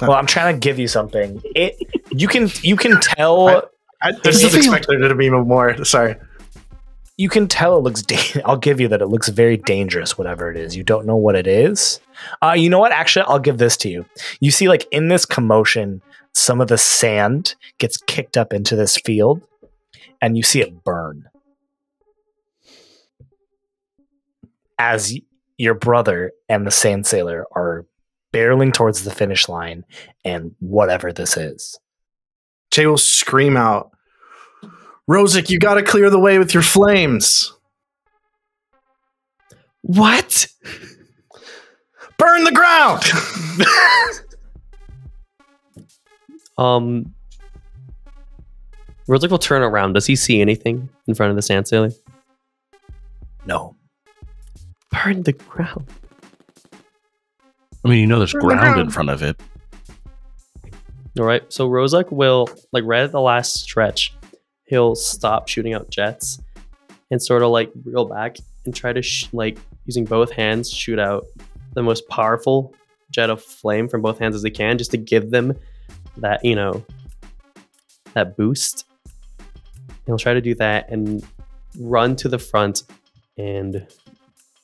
well 0.00 0.12
i'm 0.12 0.26
trying 0.26 0.54
to 0.54 0.58
give 0.58 0.78
you 0.78 0.88
something. 0.88 1.40
It 1.54 1.76
you 2.10 2.28
can 2.28 2.50
you 2.62 2.76
can 2.76 3.00
tell 3.00 3.70
I- 4.02 4.12
just 4.24 4.54
expected 4.54 5.00
there 5.00 5.08
to 5.08 5.14
be 5.14 5.30
more. 5.30 5.84
Sorry. 5.84 6.16
you 7.16 7.28
can 7.28 7.46
tell 7.46 7.76
it 7.76 7.82
looks 7.82 8.02
da- 8.02 8.42
i'll 8.44 8.56
give 8.56 8.80
you 8.80 8.88
that 8.88 9.02
it 9.02 9.06
looks 9.06 9.28
very 9.28 9.56
dangerous 9.56 10.16
whatever 10.18 10.50
it 10.50 10.56
is. 10.56 10.74
You 10.76 10.82
don't 10.82 11.06
know 11.06 11.16
what 11.16 11.34
it 11.36 11.46
is. 11.46 12.00
Uh, 12.42 12.54
you 12.56 12.68
know 12.70 12.78
what? 12.78 12.92
Actually 12.92 13.24
i'll 13.26 13.38
give 13.38 13.58
this 13.58 13.76
to 13.78 13.88
you. 13.88 14.06
You 14.40 14.50
see 14.50 14.68
like 14.68 14.86
in 14.90 15.08
this 15.08 15.24
commotion 15.24 16.02
some 16.34 16.60
of 16.60 16.68
the 16.68 16.78
sand 16.78 17.54
gets 17.78 17.96
kicked 17.98 18.36
up 18.38 18.52
into 18.52 18.74
this 18.74 18.96
field 18.96 19.42
and 20.22 20.36
you 20.36 20.42
see 20.42 20.60
it 20.60 20.82
burn. 20.82 21.24
As 24.78 25.14
your 25.58 25.74
brother 25.74 26.32
and 26.48 26.66
the 26.66 26.70
sand 26.70 27.06
sailor 27.06 27.46
are 27.54 27.86
barreling 28.32 28.72
towards 28.72 29.04
the 29.04 29.10
finish 29.10 29.48
line 29.48 29.84
and 30.24 30.54
whatever 30.58 31.12
this 31.12 31.36
is 31.36 31.78
Jay 32.72 32.86
will 32.86 32.96
scream 32.98 33.56
out, 33.56 33.90
Rosic, 35.08 35.50
you 35.50 35.58
got 35.58 35.74
to 35.74 35.82
clear 35.82 36.10
the 36.10 36.18
way 36.18 36.38
with 36.38 36.54
your 36.54 36.62
flames. 36.62 37.52
What? 39.82 40.48
Burn 42.18 42.44
the 42.44 42.52
ground. 42.52 43.02
Um, 46.58 47.14
Rosic 49.08 49.30
will 49.30 49.38
turn 49.38 49.62
around. 49.62 49.94
Does 49.94 50.06
he 50.06 50.14
see 50.14 50.40
anything 50.40 50.90
in 51.08 51.14
front 51.14 51.30
of 51.30 51.36
the 51.36 51.42
sand 51.42 51.66
sailor? 51.66 51.90
no 53.46 53.74
Burn 54.90 55.22
the 55.22 55.32
ground. 55.32 55.86
I 57.84 57.88
mean, 57.88 58.00
you 58.00 58.06
know, 58.06 58.18
there's 58.18 58.34
Burn 58.34 58.48
the 58.48 58.54
ground 58.54 58.80
in 58.80 58.90
front 58.90 59.08
of 59.08 59.22
it. 59.22 59.40
All 61.18 61.26
right. 61.26 61.42
So 61.52 61.68
Rosic 61.68 62.10
will, 62.10 62.48
like, 62.72 62.84
right 62.86 63.02
at 63.02 63.12
the 63.12 63.20
last 63.20 63.56
stretch, 63.56 64.14
he'll 64.64 64.94
stop 64.94 65.48
shooting 65.48 65.74
out 65.74 65.90
jets 65.90 66.40
and 67.10 67.22
sort 67.22 67.42
of 67.42 67.50
like 67.50 67.70
reel 67.84 68.06
back 68.06 68.38
and 68.64 68.74
try 68.74 68.92
to, 68.92 69.02
sh- 69.02 69.28
like, 69.32 69.58
using 69.84 70.04
both 70.04 70.30
hands, 70.30 70.70
shoot 70.70 70.98
out 70.98 71.24
the 71.74 71.82
most 71.82 72.08
powerful 72.08 72.74
jet 73.10 73.28
of 73.28 73.42
flame 73.42 73.88
from 73.88 74.00
both 74.00 74.18
hands 74.18 74.34
as 74.34 74.42
he 74.42 74.50
can, 74.50 74.78
just 74.78 74.90
to 74.92 74.96
give 74.96 75.30
them 75.30 75.54
that, 76.16 76.42
you 76.44 76.54
know, 76.54 76.84
that 78.14 78.36
boost. 78.36 78.86
He'll 80.06 80.18
try 80.18 80.34
to 80.34 80.40
do 80.40 80.54
that 80.54 80.90
and 80.90 81.24
run 81.78 82.16
to 82.16 82.28
the 82.28 82.38
front 82.38 82.84
and 83.36 83.86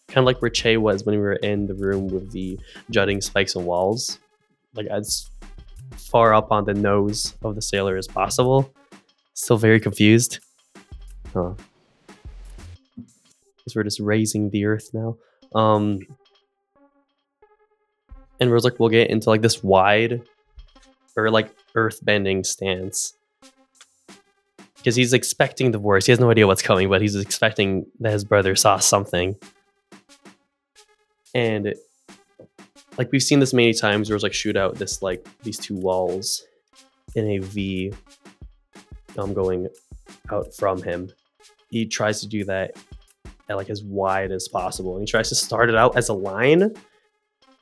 kind 0.08 0.18
of 0.18 0.24
like 0.24 0.40
where 0.40 0.50
Che 0.50 0.78
was 0.78 1.04
when 1.04 1.14
we 1.14 1.20
were 1.20 1.34
in 1.34 1.66
the 1.66 1.74
room 1.74 2.08
with 2.08 2.32
the 2.32 2.58
jutting 2.90 3.20
spikes 3.20 3.54
and 3.54 3.66
walls, 3.66 4.18
like 4.74 4.86
as 4.86 5.30
far 5.96 6.34
up 6.34 6.50
on 6.50 6.64
the 6.64 6.74
nose 6.74 7.34
of 7.42 7.54
the 7.54 7.62
sailor 7.62 7.96
as 7.96 8.06
possible. 8.06 8.72
Still 9.34 9.56
very 9.56 9.80
confused. 9.80 10.40
Huh. 11.32 11.54
Because 13.56 13.76
we're 13.76 13.84
just 13.84 14.00
raising 14.00 14.50
the 14.50 14.64
earth 14.64 14.90
now. 14.92 15.16
Um, 15.54 16.00
and 18.40 18.50
Rosic 18.50 18.78
will 18.78 18.88
get 18.88 19.10
into 19.10 19.30
like 19.30 19.42
this 19.42 19.62
wide 19.62 20.22
or 21.16 21.30
like 21.30 21.54
earth 21.74 22.04
bending 22.04 22.44
stance. 22.44 23.14
Because 24.76 24.94
he's 24.94 25.12
expecting 25.12 25.72
the 25.72 25.80
worst. 25.80 26.06
He 26.06 26.12
has 26.12 26.20
no 26.20 26.30
idea 26.30 26.46
what's 26.46 26.62
coming, 26.62 26.88
but 26.88 27.02
he's 27.02 27.16
expecting 27.16 27.86
that 28.00 28.12
his 28.12 28.24
brother 28.24 28.54
saw 28.54 28.78
something. 28.78 29.36
And 31.34 31.74
like 32.98 33.10
we've 33.12 33.22
seen 33.22 33.38
this 33.38 33.54
many 33.54 33.72
times 33.72 34.10
where 34.10 34.16
it's 34.16 34.22
like 34.24 34.34
shoot 34.34 34.56
out 34.56 34.74
this 34.74 35.02
like 35.02 35.26
these 35.42 35.58
two 35.58 35.76
walls 35.76 36.44
in 37.14 37.26
a 37.30 37.38
V 37.38 37.92
um 39.16 39.32
going 39.32 39.68
out 40.30 40.54
from 40.54 40.82
him. 40.82 41.10
He 41.70 41.86
tries 41.86 42.20
to 42.20 42.26
do 42.26 42.44
that 42.44 42.76
at 43.48 43.56
like 43.56 43.70
as 43.70 43.82
wide 43.82 44.32
as 44.32 44.48
possible. 44.48 44.94
And 44.96 45.02
he 45.02 45.10
tries 45.10 45.28
to 45.30 45.34
start 45.34 45.70
it 45.70 45.76
out 45.76 45.96
as 45.96 46.08
a 46.08 46.14
line 46.14 46.74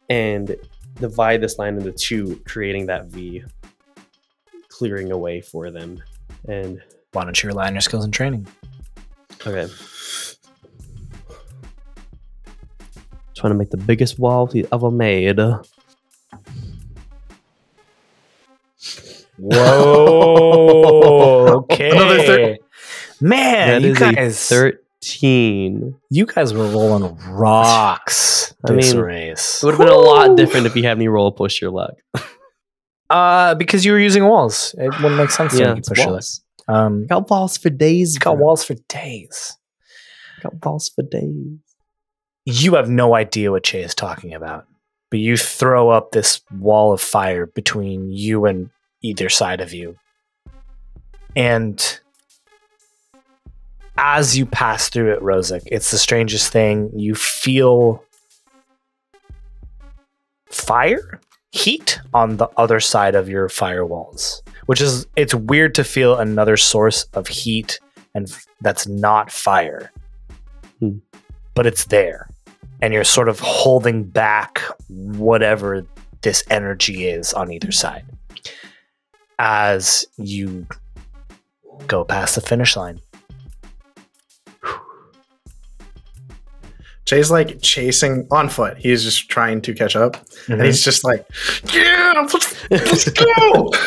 and 0.08 0.56
divide 0.96 1.40
this 1.40 1.58
line 1.58 1.76
into 1.76 1.92
two, 1.92 2.40
creating 2.46 2.86
that 2.86 3.06
V, 3.06 3.42
clearing 4.68 5.12
a 5.12 5.18
way 5.18 5.40
for 5.40 5.70
them. 5.70 6.02
And 6.48 6.82
Why 7.12 7.24
don't 7.24 7.40
you 7.42 7.48
rely 7.48 7.66
on 7.66 7.74
your 7.74 7.80
skills 7.80 8.04
and 8.04 8.14
training? 8.14 8.46
okay. 9.46 9.70
Trying 13.36 13.52
to 13.52 13.58
make 13.58 13.70
the 13.70 13.76
biggest 13.76 14.18
wall 14.18 14.46
he 14.46 14.64
ever 14.72 14.90
made. 14.90 15.38
Whoa. 20.16 21.46
okay. 21.70 21.90
Another 21.90 22.22
thir- 22.22 22.56
Man, 23.20 23.68
That 23.68 23.86
you 23.86 23.92
is 23.92 24.00
a 24.02 24.12
guys, 24.12 24.48
13. 24.48 25.94
you 26.10 26.26
guys 26.26 26.52
were 26.52 26.66
rolling 26.68 27.16
rocks 27.30 28.54
I 28.64 28.72
this 28.72 28.92
mean, 28.92 29.02
race. 29.02 29.62
It 29.62 29.66
would 29.66 29.72
have 29.76 29.78
been 29.86 29.88
a 29.88 29.96
lot 29.98 30.36
different 30.36 30.66
if 30.66 30.76
you 30.76 30.82
had 30.82 30.98
me 30.98 31.08
roll 31.08 31.32
push 31.32 31.60
your 31.60 31.70
luck. 31.70 31.94
Uh, 33.08 33.54
because 33.54 33.84
you 33.84 33.92
were 33.92 33.98
using 34.00 34.24
walls. 34.26 34.74
It 34.78 34.88
wouldn't 35.00 35.16
make 35.16 35.30
sense 35.30 35.52
to 35.52 35.58
Yeah, 35.60 35.66
make 35.68 35.76
you 35.76 35.78
it's 35.80 35.88
push 35.88 35.98
your 35.98 36.08
walls. 36.08 36.42
luck. 36.68 36.76
Um, 36.76 37.06
Got 37.06 37.26
balls 37.28 37.56
for 37.56 37.70
days. 37.70 38.18
got 38.18 38.34
bro. 38.34 38.44
walls 38.44 38.64
for 38.64 38.74
days. 38.88 39.56
Got 40.42 40.58
balls 40.60 40.88
for 40.88 41.02
days. 41.04 41.58
You 42.46 42.76
have 42.76 42.88
no 42.88 43.16
idea 43.16 43.50
what 43.50 43.64
Che 43.64 43.82
is 43.82 43.94
talking 43.94 44.32
about, 44.32 44.66
but 45.10 45.18
you 45.18 45.36
throw 45.36 45.90
up 45.90 46.12
this 46.12 46.40
wall 46.52 46.92
of 46.92 47.00
fire 47.00 47.46
between 47.46 48.12
you 48.12 48.46
and 48.46 48.70
either 49.02 49.28
side 49.28 49.60
of 49.60 49.72
you. 49.72 49.96
And 51.34 52.00
as 53.98 54.38
you 54.38 54.46
pass 54.46 54.88
through 54.88 55.12
it, 55.12 55.20
Rosic, 55.20 55.62
it's 55.66 55.90
the 55.90 55.98
strangest 55.98 56.52
thing. 56.52 56.90
You 56.94 57.16
feel 57.16 58.04
fire, 60.46 61.20
heat 61.50 62.00
on 62.14 62.36
the 62.36 62.48
other 62.56 62.78
side 62.78 63.16
of 63.16 63.28
your 63.28 63.48
firewalls, 63.48 64.42
which 64.66 64.80
is 64.80 65.08
it's 65.16 65.34
weird 65.34 65.74
to 65.74 65.84
feel 65.84 66.16
another 66.16 66.56
source 66.56 67.04
of 67.14 67.26
heat 67.26 67.80
and 68.14 68.30
f- 68.30 68.46
that's 68.60 68.86
not 68.86 69.32
fire. 69.32 69.90
Hmm. 70.78 70.98
But 71.54 71.66
it's 71.66 71.86
there. 71.86 72.28
And 72.82 72.92
you're 72.92 73.04
sort 73.04 73.28
of 73.28 73.40
holding 73.40 74.04
back 74.04 74.60
whatever 74.88 75.86
this 76.22 76.44
energy 76.50 77.06
is 77.06 77.32
on 77.32 77.52
either 77.52 77.72
side 77.72 78.04
as 79.38 80.04
you 80.16 80.66
go 81.86 82.04
past 82.04 82.34
the 82.34 82.40
finish 82.40 82.76
line. 82.76 83.00
Jay's 87.04 87.30
like 87.30 87.60
chasing 87.62 88.26
on 88.32 88.48
foot. 88.48 88.78
He's 88.78 89.04
just 89.04 89.28
trying 89.28 89.60
to 89.62 89.74
catch 89.74 89.94
up, 89.94 90.16
and 90.48 90.60
he's 90.60 90.82
just 90.82 91.04
like, 91.04 91.24
"Yeah, 91.72 92.26
let's, 92.32 92.70
let's 92.70 93.10
go!" 93.10 93.70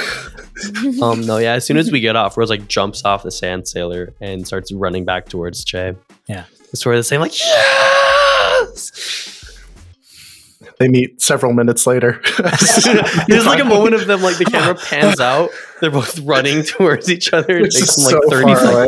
Um, 1.02 1.22
no, 1.26 1.38
yeah. 1.38 1.54
As 1.54 1.66
soon 1.66 1.78
as 1.78 1.90
we 1.90 2.02
get 2.02 2.18
off, 2.18 2.36
Rosic 2.36 2.68
jumps 2.68 3.06
off 3.06 3.24
the 3.24 3.32
sand 3.32 3.66
sailor 3.66 4.14
and 4.20 4.46
starts 4.46 4.74
running 4.74 5.06
back 5.06 5.30
towards 5.30 5.64
Jay. 5.64 5.96
Yeah. 6.28 6.44
It's 6.74 6.82
sort 6.82 6.96
of 6.96 7.00
the 7.00 7.04
same, 7.06 7.22
like 7.22 7.40
yes. 7.40 8.19
They 10.80 10.88
meet 10.88 11.22
several 11.22 11.54
minutes 11.54 11.86
later. 11.86 12.22
There's 13.28 13.46
like 13.46 13.62
a 13.62 13.66
moment 13.66 13.96
of 13.96 14.08
them, 14.08 14.22
like 14.22 14.38
the 14.38 14.46
camera 14.46 14.76
pans 14.90 15.20
out. 15.20 15.50
They're 15.82 15.92
both 15.92 16.20
running 16.20 16.64
towards 16.64 17.10
each 17.10 17.34
other. 17.34 17.58
It 17.58 17.72
takes 17.72 17.96
them 17.96 18.06
like 18.06 18.24
so 18.24 18.30
30 18.30 18.56
far 18.56 18.88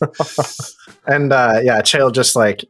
seconds. 0.00 0.76
and 1.06 1.32
uh, 1.32 1.60
yeah, 1.62 1.82
Chael 1.82 2.12
just 2.12 2.36
like 2.36 2.64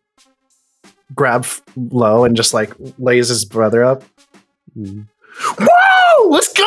grab 1.14 1.46
low 1.76 2.24
and 2.24 2.36
just 2.36 2.52
like 2.54 2.72
lays 2.98 3.28
his 3.28 3.44
brother 3.44 3.84
up. 3.84 4.02
Mm. 4.76 5.06
Whoa! 5.58 6.28
Let's 6.28 6.52
go! 6.52 6.66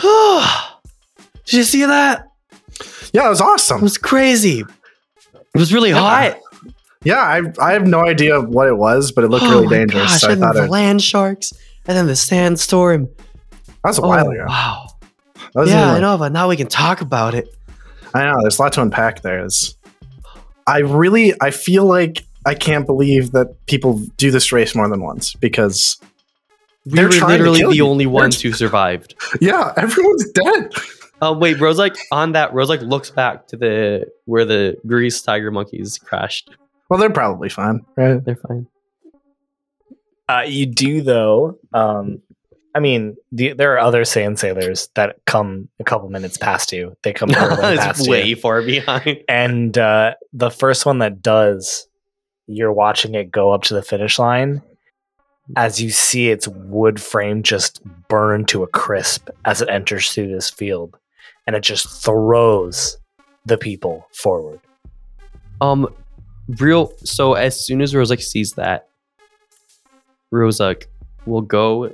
Did 1.44 1.56
you 1.56 1.62
see 1.64 1.84
that? 1.84 2.28
yeah, 3.12 3.26
it 3.26 3.30
was 3.30 3.40
awesome. 3.40 3.78
It 3.78 3.82
was 3.82 3.98
crazy. 3.98 4.64
It 5.58 5.60
was 5.60 5.72
really 5.72 5.90
Yeah. 5.90 5.98
hot. 5.98 6.38
Yeah, 7.04 7.16
I 7.20 7.42
I 7.60 7.72
have 7.72 7.86
no 7.86 8.00
idea 8.06 8.40
what 8.40 8.66
it 8.68 8.76
was, 8.76 9.12
but 9.12 9.24
it 9.24 9.28
looked 9.28 9.44
oh 9.46 9.50
really 9.62 9.68
dangerous. 9.68 10.10
Gosh, 10.12 10.20
so 10.22 10.28
I 10.28 10.32
and 10.32 10.40
thought 10.40 10.54
the 10.54 10.64
it, 10.64 10.70
land 10.70 11.02
sharks, 11.02 11.52
and 11.86 11.96
then 11.96 12.06
the 12.06 12.16
sandstorm. 12.16 13.08
that 13.66 13.74
was 13.84 13.98
a 13.98 14.02
Oh, 14.02 14.08
while 14.08 14.28
ago. 14.28 14.44
wow. 14.48 14.86
Yeah, 15.64 15.92
I 15.92 16.00
know, 16.00 16.18
but 16.18 16.32
now 16.32 16.48
we 16.48 16.56
can 16.56 16.66
talk 16.66 17.00
about 17.00 17.34
it. 17.34 17.48
I 18.14 18.24
know. 18.24 18.34
There's 18.42 18.58
a 18.58 18.62
lot 18.62 18.72
to 18.74 18.82
unpack 18.82 19.22
there. 19.22 19.38
It's- 19.38 19.74
I 20.66 20.78
really, 20.80 21.34
I 21.40 21.50
feel 21.50 21.84
like 21.84 22.24
I 22.44 22.54
can't 22.54 22.86
believe 22.86 23.32
that 23.32 23.64
people 23.66 24.02
do 24.16 24.30
this 24.30 24.52
race 24.52 24.74
more 24.74 24.88
than 24.88 25.00
once 25.02 25.34
because, 25.34 25.96
We 26.86 26.92
They're 26.96 27.04
were 27.06 27.10
literally 27.28 27.62
the 27.62 27.74
you. 27.76 27.86
only 27.86 28.06
ones 28.06 28.40
who 28.40 28.52
survived. 28.52 29.14
yeah, 29.40 29.72
everyone's 29.76 30.30
dead. 30.30 30.70
Um, 31.20 31.40
wait, 31.40 31.56
Rosic 31.56 31.96
on 32.12 32.32
that. 32.32 32.52
Rosic 32.52 32.86
looks 32.88 33.10
back 33.10 33.48
to 33.48 33.56
the 33.56 34.06
where 34.24 34.44
the 34.44 34.76
grease 34.86 35.20
tiger 35.20 35.50
monkeys 35.50 35.98
crashed. 35.98 36.50
Well, 36.88 36.98
they're 36.98 37.10
probably 37.10 37.48
fine, 37.48 37.84
right? 37.96 38.24
They're 38.24 38.36
fine. 38.36 38.66
Uh, 40.28 40.44
you 40.46 40.66
do 40.66 41.02
though. 41.02 41.58
Um, 41.72 42.22
I 42.74 42.80
mean, 42.80 43.16
the, 43.32 43.54
there 43.54 43.72
are 43.74 43.78
other 43.78 44.04
sand 44.04 44.38
sailors 44.38 44.88
that 44.94 45.16
come 45.26 45.68
a 45.80 45.84
couple 45.84 46.08
minutes 46.10 46.36
past 46.36 46.72
you. 46.72 46.96
They 47.02 47.12
come 47.12 47.30
hurtling 47.32 47.78
past 47.78 48.00
it's 48.00 48.08
way 48.08 48.26
you, 48.26 48.36
far 48.36 48.62
behind. 48.62 49.24
and 49.28 49.76
uh, 49.76 50.14
the 50.32 50.50
first 50.50 50.86
one 50.86 50.98
that 50.98 51.22
does, 51.22 51.88
you're 52.46 52.72
watching 52.72 53.14
it 53.14 53.32
go 53.32 53.52
up 53.52 53.64
to 53.64 53.74
the 53.74 53.82
finish 53.82 54.18
line. 54.18 54.62
As 55.56 55.80
you 55.80 55.90
see 55.90 56.28
its 56.28 56.46
wood 56.46 57.00
frame 57.00 57.42
just 57.42 57.82
burn 58.08 58.44
to 58.46 58.62
a 58.62 58.66
crisp 58.66 59.30
as 59.46 59.62
it 59.62 59.70
enters 59.70 60.12
through 60.12 60.28
this 60.28 60.50
field, 60.50 60.98
and 61.48 61.56
it 61.56 61.62
just 61.62 61.88
throws 62.04 62.98
the 63.46 63.56
people 63.56 64.06
forward. 64.12 64.60
Um, 65.62 65.88
real. 66.60 66.92
So 67.04 67.32
as 67.32 67.58
soon 67.58 67.80
as 67.80 67.94
Rosic 67.94 68.20
sees 68.20 68.52
that, 68.52 68.90
Rosic 70.32 70.84
will 71.24 71.40
go 71.40 71.90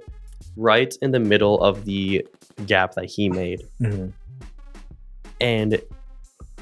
right 0.57 0.93
in 1.01 1.13
the 1.13 1.21
middle 1.21 1.63
of 1.63 1.85
the 1.85 2.27
gap 2.67 2.95
that 2.97 3.05
he 3.05 3.29
made, 3.31 3.63
and 5.41 5.81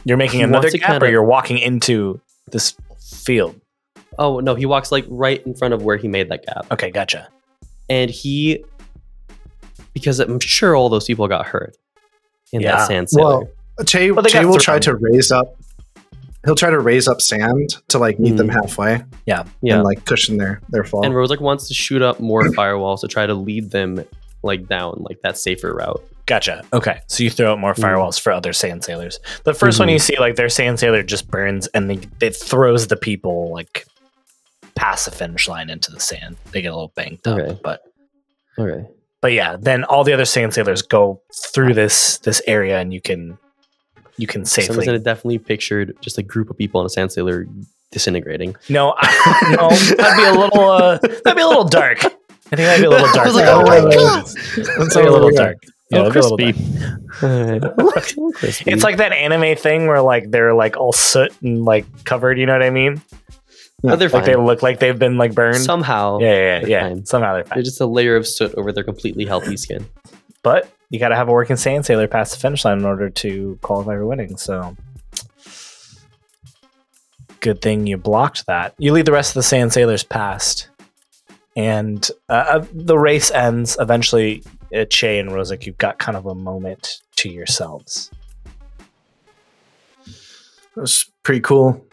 You're 0.05 0.19
making 0.19 0.43
another 0.43 0.69
gap, 0.71 0.83
or 0.91 0.93
kinda- 0.93 1.11
you're 1.11 1.25
walking 1.25 1.57
into 1.59 2.21
this 2.51 2.75
field. 3.01 3.59
oh 4.19 4.41
no, 4.41 4.55
he 4.55 4.67
walks 4.67 4.93
like 4.93 5.07
right 5.09 5.45
in 5.47 5.55
front 5.55 5.73
of 5.73 5.83
where 5.83 5.97
he 5.97 6.09
made 6.09 6.29
that 6.29 6.45
gap, 6.45 6.71
Okay, 6.71 6.91
gotcha. 6.91 7.29
and 7.89 8.11
he, 8.11 8.63
because 9.95 10.21
I'm 10.21 10.41
sure 10.41 10.77
all 10.77 10.91
those 10.91 11.07
people 11.07 11.27
got 11.29 11.47
hurt 11.47 11.75
in 12.53 12.61
Yeah. 12.61 12.77
that 12.77 12.87
sand 12.87 13.11
sailor. 13.11 13.39
Well, 13.41 13.49
Che, 13.87 14.11
Well, 14.11 14.25
che 14.25 14.45
will 14.45 14.59
try 14.59 14.79
to 14.79 14.95
raise 14.95 15.31
up. 15.33 15.57
He'll 16.45 16.55
try 16.55 16.71
to 16.71 16.79
raise 16.79 17.09
up 17.09 17.21
sand 17.23 17.77
to 17.89 17.99
like 17.99 18.19
meet 18.19 18.37
them 18.37 18.49
Mm. 18.49 18.53
halfway 18.55 19.03
yeah, 19.27 19.45
and 19.63 19.83
like 19.85 20.05
cushion 20.05 20.37
their 20.39 20.61
their 20.71 20.85
fall. 20.85 21.05
and 21.05 21.15
Rosic 21.15 21.41
wants 21.41 21.69
to 21.69 21.75
shoot 21.75 22.03
up 22.03 22.21
more 22.21 22.43
firewalls 22.49 23.01
to 23.01 23.09
try 23.09 23.27
to 23.27 23.35
lead 23.35 23.71
them 23.71 24.05
like 24.43 24.67
down 24.69 25.05
like 25.09 25.21
that 25.23 25.39
safer 25.39 25.73
route. 25.73 26.03
Gotcha. 26.27 26.63
Okay. 26.73 27.01
So 27.07 27.23
you 27.25 27.31
throw 27.31 27.53
out 27.53 27.59
more 27.61 27.75
Mm. 27.75 27.83
firewalls 27.83 28.21
for 28.21 28.31
other 28.33 28.53
sand 28.53 28.85
sailors. 28.85 29.19
The 29.45 29.55
1st 29.55 29.79
one 29.79 29.89
Mhm. 29.89 29.93
you 29.93 29.99
see, 29.99 30.19
like 30.19 30.37
their 30.37 30.49
sand 30.49 30.79
sailor 30.81 31.03
just 31.03 31.31
burns 31.31 31.67
and 31.69 31.89
they, 31.89 32.01
it 32.21 32.37
throws 32.37 32.89
the 32.89 32.97
people 32.97 33.51
like 33.53 33.87
past 34.75 35.05
the 35.07 35.11
finish 35.13 35.49
line 35.49 35.71
into 35.71 35.91
the 35.93 36.01
sand. 36.01 36.37
They 36.53 36.61
get 36.63 36.69
a 36.73 36.75
little 36.75 36.93
banged 36.95 37.27
up. 37.27 37.39
Okay. 37.39 37.59
But 37.63 37.83
Okay. 38.59 38.87
But 39.23 39.33
yeah, 39.33 39.57
then 39.59 39.85
all 39.85 40.05
the 40.05 40.13
other 40.13 40.27
sand 40.27 40.53
sailors 40.53 40.83
go 40.83 41.23
through 41.33 41.73
this 41.73 42.19
this 42.19 42.43
area 42.47 42.79
and 42.79 42.93
you 42.93 43.01
can 43.01 43.39
you 44.19 44.27
can 44.27 44.45
Someone's 44.45 44.69
safely 44.69 44.85
gonna 44.85 44.99
definitely 44.99 45.39
pictured 45.39 45.97
just 46.03 46.19
a 46.19 46.23
group 46.23 46.51
of 46.51 46.59
people 46.59 46.81
on 46.81 46.87
a 46.87 46.91
sand 46.91 47.13
sailor 47.13 47.47
disintegrating. 47.93 48.57
No, 48.69 48.95
I, 48.99 49.55
no, 49.57 49.71
that'd 49.71 50.17
be 50.17 50.25
a 50.25 50.39
little 50.39 50.71
uh, 50.71 50.99
that'd 50.99 51.37
be 51.37 51.43
a 51.43 51.47
little 51.47 51.65
dark. 51.65 52.05
I 52.05 52.09
think 52.57 52.67
that'd 52.67 52.83
be 52.83 52.87
a 52.87 52.91
little 52.91 53.07
dark. 53.15 53.19
I 53.19 53.25
was 53.25 53.35
like, 53.35 53.47
oh 53.47 53.63
my 53.63 53.81
God. 53.81 54.27
That'd 54.91 55.09
a 55.09 55.11
little 55.11 55.31
dark. 55.31 55.57
Yeah, 55.91 55.99
Oh, 55.99 56.03
a 56.03 56.09
little 56.09 56.37
crispy. 56.37 56.53
dark. 56.53 57.75
It's 58.67 58.83
like 58.83 58.97
that 58.97 59.13
anime 59.13 59.57
thing 59.57 59.87
where 59.87 60.01
like 60.01 60.31
they're 60.31 60.55
like 60.55 60.77
all 60.77 60.93
soot 60.93 61.33
and 61.43 61.65
like 61.65 61.87
covered. 62.05 62.39
You 62.39 62.47
know 62.47 62.55
what 62.55 62.63
I 62.63 62.71
mean? 62.71 63.01
But 63.83 63.99
they're 63.99 64.09
Like 64.09 64.25
they 64.25 64.37
look 64.37 64.63
like 64.63 64.79
they've 64.79 64.99
been 64.99 65.19
like 65.19 65.35
burned. 65.35 65.59
Somehow, 65.59 66.19
yeah, 66.21 66.27
yeah, 66.27 66.37
yeah. 66.37 66.61
they're 66.61 66.71
yeah. 66.71 66.89
fine. 66.89 67.07
Somehow 67.07 67.35
they're 67.35 67.45
they're 67.45 67.63
just 67.63 67.81
a 67.81 67.87
layer 67.87 68.17
of 68.17 68.27
soot 68.27 68.55
over 68.55 68.73
their 68.73 68.85
completely 68.85 69.25
healthy 69.25 69.57
skin. 69.57 69.87
But 70.43 70.71
you 70.91 70.99
got 70.99 71.09
to 71.09 71.17
have 71.17 71.29
a 71.29 71.33
working 71.33 71.57
sand 71.57 71.87
sailor 71.87 72.07
past 72.07 72.33
the 72.33 72.39
finish 72.39 72.65
line 72.65 72.79
in 72.79 72.85
order 72.85 73.11
to 73.11 73.59
qualify 73.63 73.95
for 73.95 74.07
winning. 74.07 74.37
So 74.37 74.77
good 77.41 77.61
thing 77.61 77.87
you 77.87 77.97
blocked 77.97 78.47
that. 78.47 78.75
You 78.79 78.93
lead 78.93 79.07
the 79.07 79.13
rest 79.13 79.31
of 79.31 79.35
the 79.35 79.43
sand 79.43 79.73
sailors 79.73 80.05
past, 80.05 80.69
and 81.57 82.09
uh, 82.29 82.33
uh, 82.33 82.67
the 82.73 82.99
race 82.99 83.31
ends. 83.33 83.77
Eventually, 83.81 84.45
uh, 84.75 84.85
Che 84.85 85.19
and 85.19 85.31
Rosic, 85.31 85.67
you've 85.67 85.79
got 85.79 85.99
kind 85.99 86.17
of 86.17 86.27
a 86.27 86.35
moment 86.35 87.01
to 87.17 87.29
yourselves. 87.29 88.11
It 90.07 90.81
was 90.81 91.11
pretty 91.23 91.41
cool. 91.41 91.85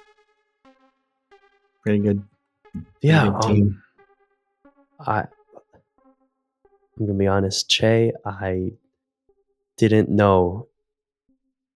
Pretty 1.89 2.03
good. 2.03 2.23
Yeah, 3.01 3.31
pretty 3.41 3.61
good 3.61 3.67
um. 3.67 3.83
I 4.99 5.19
I'm 5.21 7.07
gonna 7.07 7.17
be 7.17 7.25
honest, 7.25 7.67
Che, 7.67 8.11
I 8.23 8.73
didn't 9.75 10.07
know 10.07 10.67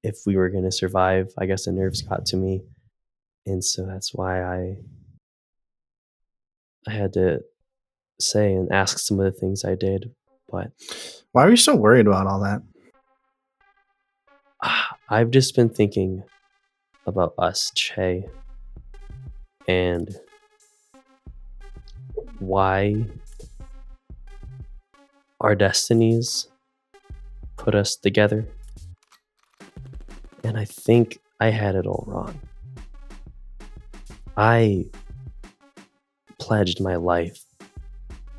if 0.03 0.19
we 0.27 0.35
were 0.35 0.51
gonna 0.51 0.71
survive. 0.71 1.33
I 1.39 1.47
guess 1.47 1.65
the 1.65 1.71
nerves 1.71 2.03
got 2.03 2.27
to 2.27 2.37
me. 2.37 2.61
And 3.47 3.65
so 3.65 3.87
that's 3.87 4.13
why 4.13 4.43
I 4.43 4.77
I 6.87 6.91
had 6.91 7.13
to 7.13 7.39
say 8.19 8.53
and 8.53 8.71
ask 8.71 8.99
some 8.99 9.19
of 9.19 9.25
the 9.25 9.39
things 9.39 9.65
I 9.65 9.73
did. 9.73 10.13
But 10.47 10.73
Why 11.31 11.43
are 11.47 11.49
you 11.49 11.57
so 11.57 11.75
worried 11.75 12.05
about 12.05 12.27
all 12.27 12.41
that? 12.41 12.61
I've 15.09 15.31
just 15.31 15.55
been 15.55 15.69
thinking 15.69 16.23
about 17.07 17.33
us, 17.39 17.71
Che, 17.73 18.27
and 19.67 20.15
why 22.39 23.05
our 25.39 25.55
destinies 25.55 26.47
put 27.57 27.75
us 27.75 27.95
together. 27.95 28.47
And 30.43 30.57
I 30.57 30.65
think 30.65 31.19
I 31.39 31.49
had 31.49 31.75
it 31.75 31.85
all 31.85 32.03
wrong. 32.07 32.39
I 34.35 34.85
pledged 36.39 36.81
my 36.81 36.95
life 36.95 37.45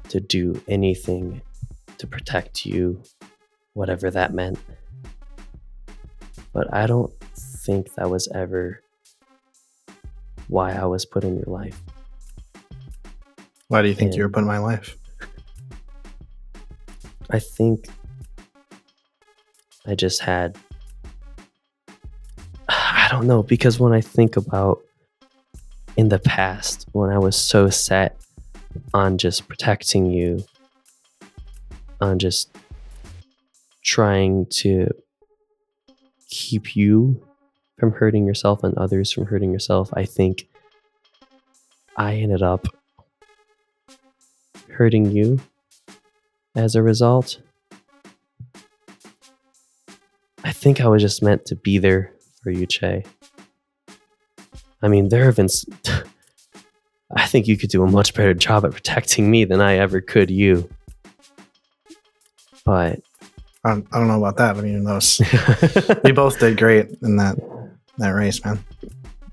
to 0.09 0.21
do 0.21 0.61
anything 0.69 1.41
to 1.99 2.07
protect 2.07 2.67
you, 2.67 3.03
whatever 3.73 4.11
that 4.11 4.35
meant. 4.35 4.59
But 6.53 6.73
I 6.73 6.87
don't 6.87 7.13
think 7.37 7.95
that 7.95 8.11
was 8.11 8.29
ever 8.29 8.81
why 10.49 10.73
I 10.73 10.85
was 10.85 11.05
put 11.05 11.25
in 11.25 11.37
your 11.37 11.47
life. 11.47 11.81
Why 13.69 13.83
do 13.83 13.89
you 13.89 13.95
think 13.95 14.13
Yeah. 14.13 14.19
you 14.19 14.23
were 14.25 14.29
put 14.31 14.41
in 14.41 14.47
my 14.47 14.59
life? 14.59 14.97
I 17.31 17.39
think 17.39 17.89
I 19.87 19.95
just 19.95 20.21
had. 20.21 20.57
I 22.69 23.09
don't 23.11 23.27
know, 23.27 23.43
because 23.43 23.79
when 23.81 23.93
I 23.93 24.01
think 24.01 24.37
about 24.37 24.81
in 25.97 26.09
the 26.09 26.19
past, 26.19 26.87
when 26.93 27.11
I 27.11 27.19
was 27.19 27.37
so 27.37 27.71
set 27.71 28.17
on 28.93 29.19
just 29.19 29.49
protecting 29.49 30.11
you, 30.11 30.45
on 32.01 32.19
just 32.19 32.51
trying 33.83 34.47
to 34.47 34.89
keep 36.29 36.75
you 36.75 37.24
from 37.85 37.93
hurting 37.93 38.27
yourself 38.27 38.65
and 38.65 38.75
others 38.79 39.13
from 39.13 39.27
hurting 39.27 39.53
yourself, 39.53 39.91
I 39.93 40.07
think 40.07 40.49
I 41.99 42.15
ended 42.15 42.41
up 42.41 42.67
hurting 44.71 45.11
you 45.11 45.39
as 46.57 46.77
a 46.77 46.83
result. 46.83 47.43
I 50.43 50.53
think 50.53 50.81
I 50.81 50.89
was 50.89 51.03
just 51.03 51.23
meant 51.23 51.45
to 51.45 51.57
be 51.57 51.77
there 51.77 52.11
for 52.43 52.51
you, 52.51 52.65
Che. 52.65 53.05
I 54.81 54.89
mean, 54.89 55.11
there 55.11 55.27
have 55.27 55.37
been. 55.37 55.49
I 57.15 57.27
think 57.27 57.47
you 57.47 57.59
could 57.59 57.69
do 57.69 57.83
a 57.83 57.91
much 57.91 58.15
better 58.15 58.33
job 58.33 58.65
at 58.65 58.73
protecting 58.73 59.31
me 59.31 59.45
than 59.45 59.61
I 59.61 59.77
ever 59.77 60.01
could 60.01 60.31
you. 60.31 60.71
But. 62.65 63.01
I 63.67 63.71
don't, 63.71 63.87
I 63.93 63.99
don't 63.99 64.09
know 64.09 64.19
about 64.19 64.37
that. 64.39 64.57
I 64.57 64.61
mean, 64.63 64.85
those 64.85 65.21
we 66.03 66.13
both 66.13 66.39
did 66.39 66.59
great 66.59 66.89
in 67.03 67.17
that 67.17 67.39
that 67.99 68.11
race, 68.11 68.45
man. 68.45 68.59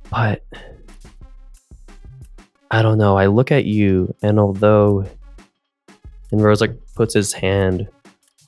but 0.10 0.44
I 2.70 2.82
don't 2.82 2.98
know. 2.98 3.18
I 3.18 3.26
look 3.26 3.52
at 3.52 3.66
you, 3.66 4.16
and 4.22 4.40
although, 4.40 5.06
and 6.32 6.42
Rosic 6.42 6.78
puts 6.96 7.14
his 7.14 7.34
hand 7.34 7.88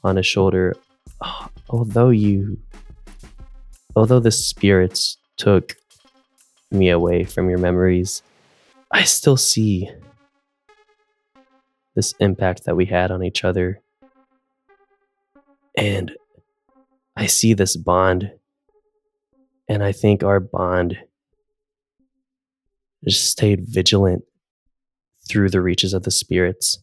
on 0.03 0.15
his 0.15 0.25
shoulder, 0.25 0.75
although 1.69 2.09
you, 2.09 2.59
although 3.95 4.19
the 4.19 4.31
spirits 4.31 5.17
took 5.37 5.75
me 6.71 6.89
away 6.89 7.23
from 7.23 7.49
your 7.49 7.59
memories, 7.59 8.23
I 8.91 9.03
still 9.03 9.37
see 9.37 9.89
this 11.95 12.13
impact 12.19 12.65
that 12.65 12.75
we 12.75 12.85
had 12.85 13.11
on 13.11 13.23
each 13.23 13.43
other, 13.43 13.81
and 15.77 16.11
I 17.15 17.25
see 17.27 17.53
this 17.53 17.75
bond, 17.75 18.31
and 19.67 19.83
I 19.83 19.91
think 19.91 20.23
our 20.23 20.39
bond 20.39 20.97
just 23.03 23.29
stayed 23.29 23.65
vigilant 23.67 24.23
through 25.27 25.49
the 25.49 25.61
reaches 25.61 25.93
of 25.93 26.03
the 26.03 26.11
spirits. 26.11 26.79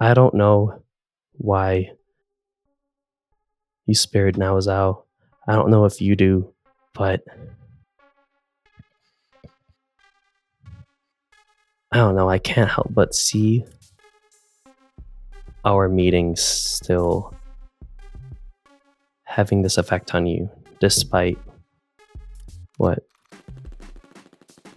I 0.00 0.14
don't 0.14 0.34
know 0.34 0.82
why 1.32 1.92
you 3.86 3.94
spared 3.94 4.36
Now 4.36 4.56
Zhao. 4.58 5.02
I 5.46 5.54
don't 5.54 5.70
know 5.70 5.86
if 5.86 6.00
you 6.00 6.14
do, 6.14 6.52
but 6.92 7.22
I 11.90 11.96
don't 11.96 12.16
know. 12.16 12.28
I 12.28 12.38
can't 12.38 12.70
help 12.70 12.88
but 12.90 13.14
see 13.14 13.64
our 15.64 15.88
meetings 15.88 16.42
still 16.42 17.34
having 19.24 19.62
this 19.62 19.78
effect 19.78 20.14
on 20.14 20.26
you, 20.26 20.50
despite 20.80 21.38
what 22.76 23.00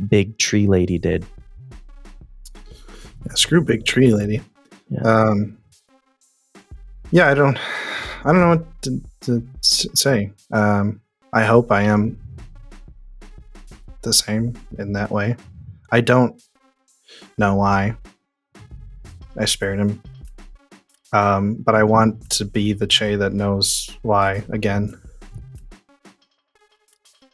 Big 0.07 0.37
Tree 0.37 0.67
Lady 0.67 0.97
did. 0.97 1.25
Yeah, 3.25 3.33
screw 3.35 3.61
big 3.61 3.85
tree 3.85 4.13
lady. 4.13 4.41
Yeah. 4.89 5.01
Um, 5.01 5.57
yeah, 7.11 7.29
I 7.29 7.33
don't, 7.33 7.57
I 8.23 8.31
don't 8.31 8.39
know 8.39 8.49
what 8.49 8.81
to, 8.83 9.01
to 9.21 9.47
say. 9.93 10.31
Um, 10.51 11.01
I 11.33 11.43
hope 11.43 11.71
I 11.71 11.83
am 11.83 12.17
the 14.01 14.13
same 14.13 14.53
in 14.77 14.93
that 14.93 15.11
way. 15.11 15.35
I 15.91 16.01
don't 16.01 16.41
know 17.37 17.55
why 17.55 17.95
I 19.37 19.45
spared 19.45 19.79
him, 19.79 20.01
um, 21.13 21.55
but 21.55 21.75
I 21.75 21.83
want 21.83 22.29
to 22.31 22.45
be 22.45 22.73
the 22.73 22.87
Che 22.87 23.15
that 23.17 23.33
knows 23.33 23.95
why 24.01 24.43
again. 24.49 24.99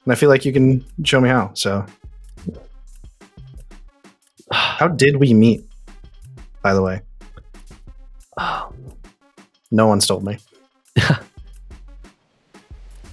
And 0.07 0.13
I 0.13 0.15
feel 0.15 0.29
like 0.29 0.45
you 0.45 0.53
can 0.53 0.85
show 1.03 1.19
me 1.19 1.27
how. 1.27 1.51
So, 1.53 1.85
how 4.53 4.88
did 4.88 5.17
we 5.17 5.34
meet? 5.34 5.65
By 6.61 6.73
the 6.73 6.81
way, 6.81 7.01
Um, 8.38 8.93
no 9.71 9.88
one's 9.88 10.07
told 10.07 10.23
me. 10.23 10.38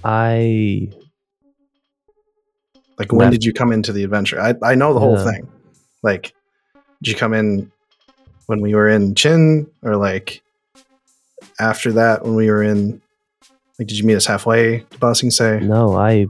I 0.04 0.88
Like, 2.96 3.10
when 3.10 3.18
Left- 3.22 3.32
did 3.32 3.44
you 3.44 3.52
come 3.52 3.72
into 3.72 3.92
the 3.92 4.04
adventure? 4.04 4.40
I, 4.40 4.54
I 4.62 4.76
know 4.76 4.94
the 4.94 5.00
whole 5.00 5.16
Yeah. 5.16 5.24
thing. 5.32 5.48
Like, 6.04 6.32
did 7.02 7.10
you 7.10 7.16
come 7.16 7.34
in 7.34 7.72
when 8.46 8.60
we 8.60 8.72
were 8.76 8.88
in 8.88 9.16
Chin, 9.16 9.66
or 9.82 9.96
like 9.96 10.42
after 11.58 11.90
that 11.92 12.22
when 12.24 12.36
we 12.36 12.48
were 12.50 12.62
in? 12.62 13.00
Like, 13.80 13.88
did 13.88 13.98
you 13.98 14.04
meet 14.04 14.14
us 14.14 14.26
halfway 14.26 14.80
to 14.90 14.98
Ba 14.98 15.12
Sing 15.16 15.32
Se? 15.32 15.58
no, 15.60 15.94
I, 15.96 16.26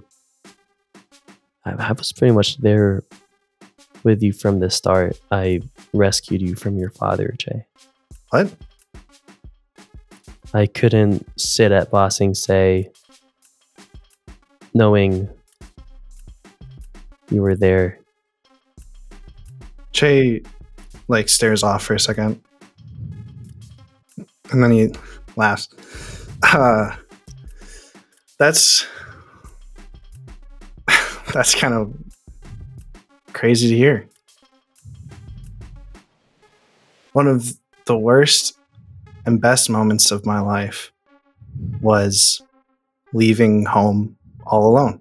I 1.65 1.73
I 1.73 1.93
was 1.93 2.13
pretty 2.13 2.33
much 2.33 2.59
there 2.59 3.03
with 4.03 4.23
you 4.23 4.33
from 4.33 4.61
the 4.61 4.71
start. 4.71 5.19
I 5.31 5.61
rescued 5.93 6.43
you 6.43 6.55
from 6.55 6.79
your 6.79 6.91
father, 6.91 7.35
Jay. 7.39 7.65
What? 8.31 8.53
I 10.53 10.67
couldn't 10.67 11.27
sit 11.39 11.73
at 11.73 11.91
Ba 11.91 12.11
Sing 12.11 12.35
Se 12.35 12.91
knowing 14.75 15.29
you 17.31 17.43
were 17.43 17.57
there. 17.57 17.99
Che 19.93 20.43
like 21.09 21.29
stares 21.29 21.63
off 21.63 21.85
for 21.85 21.95
a 21.95 22.01
second, 22.01 22.41
and 24.51 24.63
then 24.63 24.71
he 24.71 24.93
laughs. 25.37 25.69
Uh, 26.43 26.95
that's 28.39 28.87
that's 31.35 31.55
kind 31.55 31.75
of 31.75 31.93
crazy 33.33 33.69
to 33.69 33.77
hear. 33.77 34.09
One 37.13 37.27
of 37.27 37.53
the 37.87 37.99
worst 37.99 38.57
and 39.27 39.41
best 39.41 39.69
moments 39.69 40.13
of 40.13 40.25
my 40.25 40.41
life 40.41 40.93
was 41.81 42.41
leaving 43.13 43.65
home 43.65 44.17
all 44.47 44.69
alone. 44.69 45.01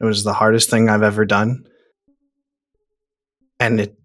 It 0.00 0.04
was 0.04 0.22
the 0.22 0.32
hardest 0.32 0.70
thing 0.70 0.88
I've 0.88 1.02
ever 1.02 1.24
done 1.24 1.66
and 3.58 3.80
it 3.80 3.98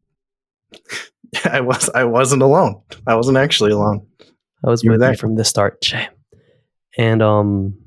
I 1.46 1.62
was 1.62 1.90
I 1.94 2.06
wasn't 2.06 2.42
alone. 2.42 2.82
I 3.06 3.16
wasn't 3.16 3.38
actually 3.38 3.72
alone. 3.72 4.08
I 4.66 4.70
was 4.70 4.84
You 4.84 4.92
with 4.92 5.02
you 5.04 5.16
from 5.16 5.36
the 5.36 5.46
start, 5.46 5.80
Jay. 5.82 6.08
And 6.98 7.22
um 7.22 7.83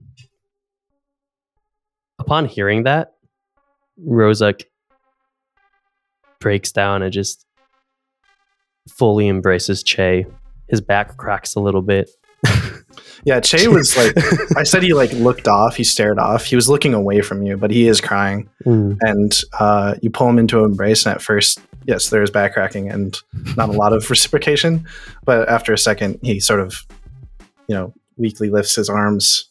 Upon 2.26 2.46
hearing 2.46 2.82
that, 2.82 3.12
Rosic 4.04 4.64
breaks 6.40 6.72
down 6.72 7.02
and 7.02 7.12
just 7.12 7.46
fully 8.88 9.28
embraces 9.28 9.82
Che. 9.84 10.26
His 10.68 10.80
back 10.80 11.16
cracks 11.16 11.54
a 11.54 11.60
little 11.60 11.82
bit. 11.82 12.10
Yeah, 13.24 13.40
Che 13.40 13.66
was 13.66 13.96
like, 13.96 14.14
I 14.56 14.62
said 14.62 14.84
he 14.84 14.94
like 14.94 15.12
looked 15.14 15.48
off, 15.48 15.74
he 15.74 15.82
stared 15.82 16.18
off. 16.18 16.44
He 16.44 16.54
was 16.54 16.68
looking 16.68 16.94
away 16.94 17.22
from 17.22 17.42
you, 17.42 17.56
but 17.56 17.72
he 17.72 17.88
is 17.88 18.00
crying. 18.00 18.48
Mm. 18.64 18.98
And 19.00 19.40
uh, 19.58 19.96
you 20.00 20.10
pull 20.10 20.28
him 20.28 20.38
into 20.38 20.60
an 20.60 20.66
embrace, 20.66 21.04
and 21.04 21.14
at 21.16 21.20
first, 21.20 21.58
yes, 21.86 22.10
there's 22.10 22.30
back 22.30 22.54
cracking 22.54 22.88
and 22.88 23.18
not 23.56 23.68
a 23.68 23.72
lot 23.72 23.92
of 23.92 24.08
reciprocation. 24.10 24.86
But 25.24 25.48
after 25.48 25.72
a 25.72 25.78
second, 25.78 26.20
he 26.22 26.38
sort 26.38 26.60
of, 26.60 26.86
you 27.66 27.74
know, 27.74 27.92
weakly 28.16 28.48
lifts 28.48 28.76
his 28.76 28.88
arms 28.88 29.50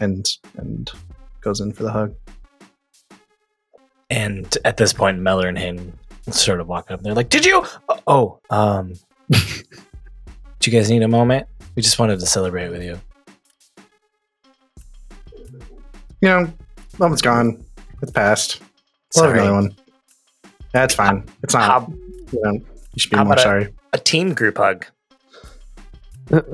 and 0.00 0.26
and 0.56 0.90
goes 1.40 1.60
in 1.60 1.72
for 1.72 1.82
the 1.82 1.92
hug. 1.92 2.14
And 4.10 4.56
at 4.64 4.76
this 4.76 4.92
point, 4.92 5.18
Meller 5.18 5.46
and 5.48 5.58
him 5.58 5.98
sort 6.30 6.60
of 6.60 6.66
walk 6.66 6.90
up. 6.90 7.00
They're 7.02 7.14
like, 7.14 7.28
"Did 7.28 7.46
you? 7.46 7.64
Oh, 8.06 8.40
um, 8.50 8.94
do 9.30 9.38
you 10.70 10.72
guys 10.72 10.90
need 10.90 11.02
a 11.02 11.08
moment? 11.08 11.46
We 11.76 11.82
just 11.82 11.98
wanted 11.98 12.18
to 12.20 12.26
celebrate 12.26 12.70
with 12.70 12.82
you." 12.82 13.00
You 16.20 16.28
know, 16.28 16.52
moment's 16.98 17.22
gone. 17.22 17.64
It's 18.02 18.12
past. 18.12 18.60
We'll 19.14 19.24
have 19.24 19.32
Sorry. 19.32 19.40
another 19.40 19.54
one. 19.54 19.76
That's 20.72 20.94
fine. 20.94 21.24
It's 21.42 21.54
not. 21.54 21.62
How, 21.62 21.92
you, 22.32 22.40
know, 22.42 22.52
you 22.52 22.64
should 22.98 23.10
be 23.10 23.16
how 23.16 23.24
more 23.24 23.32
about 23.34 23.40
a- 23.40 23.42
sorry. 23.42 23.74
a 23.92 23.98
team 23.98 24.34
group 24.34 24.58
hug. 24.58 24.86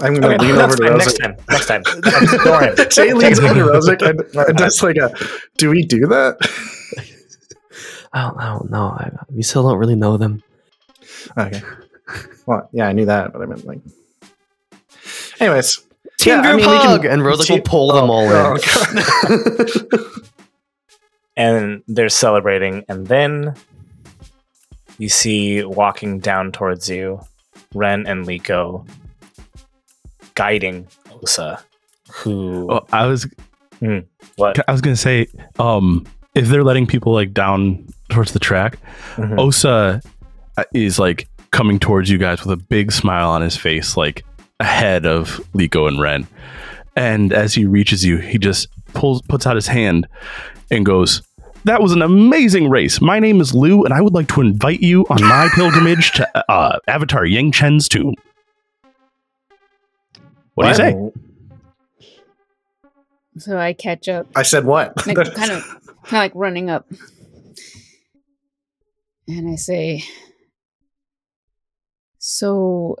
I'm 0.00 0.14
gonna 0.14 0.34
Okay, 0.34 0.46
lean 0.46 0.56
over 0.56 0.76
that's 0.76 0.76
to 0.76 0.82
fine. 0.84 0.92
Rosa. 0.92 1.04
Next 1.48 1.66
time. 1.66 1.82
Next 1.82 2.34
time. 2.34 2.44
Don't. 2.44 2.90
Jay 2.90 3.12
leans 3.12 3.38
over 3.40 3.54
to 3.54 3.60
Rosic 3.60 4.02
and, 4.08 4.20
and 4.48 4.56
does 4.58 4.82
like 4.82 4.96
a, 4.96 5.12
do 5.56 5.70
we 5.70 5.82
do 5.84 6.06
that? 6.06 6.36
I 8.12 8.22
don't, 8.22 8.38
I 8.38 8.46
don't 8.54 8.70
know. 8.70 8.86
I, 8.88 9.10
we 9.30 9.42
still 9.42 9.62
don't 9.64 9.78
really 9.78 9.94
know 9.96 10.16
them. 10.16 10.42
Okay. 11.36 11.60
Well, 12.46 12.68
yeah, 12.72 12.86
I 12.88 12.92
knew 12.92 13.04
that, 13.06 13.32
but 13.32 13.42
I 13.42 13.46
meant 13.46 13.66
like. 13.66 13.80
Anyways, 15.40 15.78
Team 16.18 16.34
Yeah, 16.34 16.40
I 16.40 16.52
group 16.52 16.56
mean, 16.62 16.70
we 16.70 16.76
can- 16.78 16.86
hug, 16.88 17.04
and 17.04 17.22
Rosic 17.22 17.38
will 17.38 17.44
Team- 17.44 17.62
pull 17.62 17.92
them 17.92 18.10
oh, 18.10 18.12
all 18.12 18.28
oh, 18.30 19.84
in. 19.84 20.12
and 21.36 21.82
they're 21.86 22.08
celebrating 22.08 22.84
and 22.88 23.06
then 23.06 23.54
you 24.98 25.08
see 25.08 25.62
walking 25.62 26.18
down 26.18 26.50
towards 26.50 26.88
you 26.88 27.20
ren 27.74 28.06
and 28.08 28.26
Leeko 28.26 28.84
guiding 30.38 30.86
osa 31.16 31.48
who 32.18 32.66
Oh, 32.70 32.86
I 32.92 33.06
was 33.06 33.26
what 34.36 34.58
I 34.68 34.72
was 34.72 34.80
gonna 34.80 34.96
say, 34.96 35.26
um, 35.58 36.06
if 36.34 36.46
they're 36.48 36.64
letting 36.64 36.86
people 36.86 37.12
like 37.12 37.32
down 37.34 37.86
towards 38.08 38.32
the 38.32 38.38
track, 38.38 38.78
Mhm. 39.16 39.38
Osa 39.38 40.00
uh, 40.56 40.64
is 40.74 40.98
like 40.98 41.28
coming 41.50 41.78
towards 41.78 42.08
you 42.10 42.18
guys 42.18 42.42
with 42.44 42.52
a 42.58 42.62
big 42.76 42.92
smile 42.92 43.28
on 43.30 43.42
his 43.42 43.56
face, 43.56 43.96
like 43.96 44.24
ahead 44.60 45.06
of 45.06 45.40
Leeko 45.54 45.86
and 45.88 46.00
Ren. 46.00 46.26
And 46.96 47.32
as 47.32 47.54
he 47.54 47.64
reaches 47.66 48.04
you, 48.04 48.16
he 48.18 48.38
just 48.38 48.68
pulls, 48.94 49.22
puts 49.22 49.46
out 49.46 49.54
his 49.56 49.68
hand, 49.68 50.06
and 50.70 50.84
goes, 50.84 51.22
"That 51.64 51.80
was 51.82 51.92
an 51.92 52.02
amazing 52.02 52.68
race. 52.68 53.00
My 53.00 53.18
name 53.20 53.40
is 53.40 53.54
Lou, 53.54 53.84
and 53.84 53.94
I 53.94 54.00
would 54.00 54.14
like 54.14 54.28
to 54.34 54.40
invite 54.40 54.80
you 54.80 55.06
on 55.10 55.22
my 55.22 55.48
pilgrimage 55.54 56.12
to 56.18 56.24
uh, 56.50 56.78
Avatar 56.88 57.24
Yang 57.24 57.52
Chen's 57.52 57.88
tomb." 57.88 58.14
What 60.58 60.64
do 60.64 60.68
you 60.70 60.74
say? 60.74 61.12
So 63.38 63.56
I 63.56 63.74
catch 63.74 64.08
up, 64.08 64.26
I 64.34 64.42
said 64.42 64.64
what? 64.64 64.92
like 65.06 65.14
kind 65.14 65.28
of, 65.28 65.34
kind 65.34 65.52
of 65.52 66.12
like 66.12 66.32
running 66.34 66.68
up, 66.68 66.90
and 69.28 69.48
I 69.48 69.54
say, 69.54 70.02
"So 72.18 72.96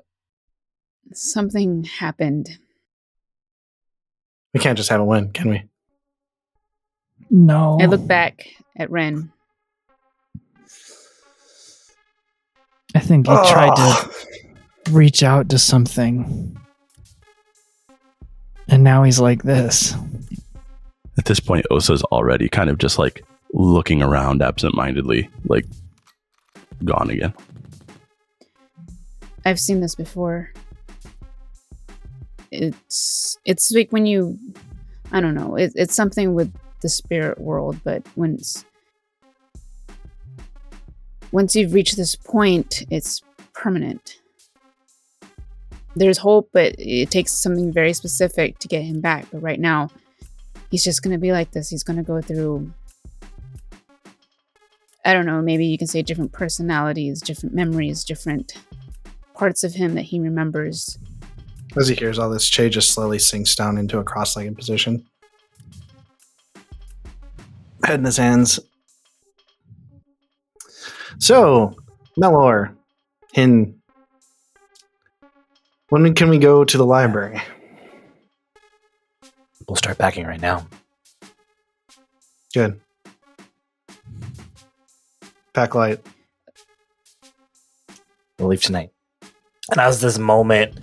something 1.12 1.82
happened." 1.82 2.58
we 4.54 4.60
can't 4.60 4.76
just 4.76 4.90
have 4.90 5.00
a 5.00 5.04
win, 5.04 5.32
can 5.32 5.50
we? 5.50 5.64
No. 7.28 7.76
I 7.80 7.86
look 7.86 8.06
back 8.06 8.46
at 8.76 8.88
Ren. 8.88 9.32
I 12.94 13.00
think 13.00 13.26
he 13.26 13.34
tried 13.34 13.74
to 13.74 13.82
ah. 13.82 14.10
reach 14.90 15.24
out 15.24 15.48
to 15.48 15.58
something. 15.58 16.57
And 18.68 18.84
now 18.84 19.02
he's 19.02 19.18
like 19.18 19.42
this. 19.42 19.94
At 21.16 21.24
this 21.24 21.40
point, 21.40 21.66
Osa's 21.70 22.02
already 22.04 22.48
kind 22.48 22.70
of 22.70 22.78
just 22.78 22.98
like 22.98 23.24
looking 23.52 24.02
around 24.02 24.42
absentmindedly, 24.42 25.28
like 25.46 25.64
gone 26.84 27.10
again. 27.10 27.32
I've 29.44 29.58
seen 29.58 29.80
this 29.80 29.94
before. 29.94 30.52
It's 32.50 33.38
it's 33.44 33.72
like 33.72 33.90
when 33.90 34.06
you, 34.06 34.38
I 35.12 35.20
don't 35.20 35.34
know. 35.34 35.56
It, 35.56 35.72
it's 35.74 35.94
something 35.94 36.34
with 36.34 36.52
the 36.82 36.88
spirit 36.88 37.40
world, 37.40 37.78
but 37.82 38.06
when 38.14 38.34
it's, 38.34 38.64
once 41.32 41.56
you've 41.56 41.74
reached 41.74 41.96
this 41.96 42.14
point, 42.14 42.84
it's 42.90 43.22
permanent. 43.54 44.20
There's 45.98 46.18
hope, 46.18 46.50
but 46.52 46.76
it 46.78 47.10
takes 47.10 47.32
something 47.32 47.72
very 47.72 47.92
specific 47.92 48.60
to 48.60 48.68
get 48.68 48.82
him 48.82 49.00
back. 49.00 49.26
But 49.32 49.42
right 49.42 49.58
now, 49.58 49.90
he's 50.70 50.84
just 50.84 51.02
gonna 51.02 51.18
be 51.18 51.32
like 51.32 51.50
this. 51.50 51.68
He's 51.68 51.82
gonna 51.82 52.04
go 52.04 52.20
through. 52.20 52.72
I 55.04 55.12
don't 55.12 55.26
know. 55.26 55.42
Maybe 55.42 55.66
you 55.66 55.76
can 55.76 55.88
say 55.88 56.02
different 56.02 56.32
personalities, 56.32 57.20
different 57.20 57.54
memories, 57.54 58.04
different 58.04 58.54
parts 59.34 59.64
of 59.64 59.74
him 59.74 59.94
that 59.94 60.02
he 60.02 60.20
remembers. 60.20 60.98
As 61.76 61.88
he 61.88 61.96
hears 61.96 62.18
all 62.18 62.30
this, 62.30 62.48
Che 62.48 62.68
just 62.68 62.92
slowly 62.92 63.18
sinks 63.18 63.56
down 63.56 63.76
into 63.76 63.98
a 63.98 64.04
cross-legged 64.04 64.56
position. 64.56 65.04
Head 67.84 67.98
in 67.98 68.04
his 68.04 68.16
hands. 68.16 68.60
So, 71.18 71.74
Melor, 72.20 72.76
Hin, 73.32 73.77
when 75.88 76.14
can 76.14 76.28
we 76.28 76.38
go 76.38 76.64
to 76.64 76.76
the 76.76 76.86
library? 76.86 77.40
we'll 79.66 79.76
start 79.76 79.98
packing 79.98 80.26
right 80.26 80.40
now 80.40 80.66
Good. 82.54 82.80
Pack 85.52 85.74
light. 85.74 86.00
we'll 88.38 88.48
leave 88.48 88.62
tonight 88.62 88.90
and 89.70 89.80
as 89.80 90.00
this 90.00 90.18
moment 90.18 90.78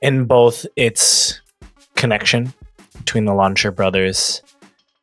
in 0.00 0.24
both 0.26 0.64
its 0.76 1.40
connection 1.96 2.52
between 2.98 3.24
the 3.24 3.32
Lonshur 3.32 3.74
brothers 3.74 4.42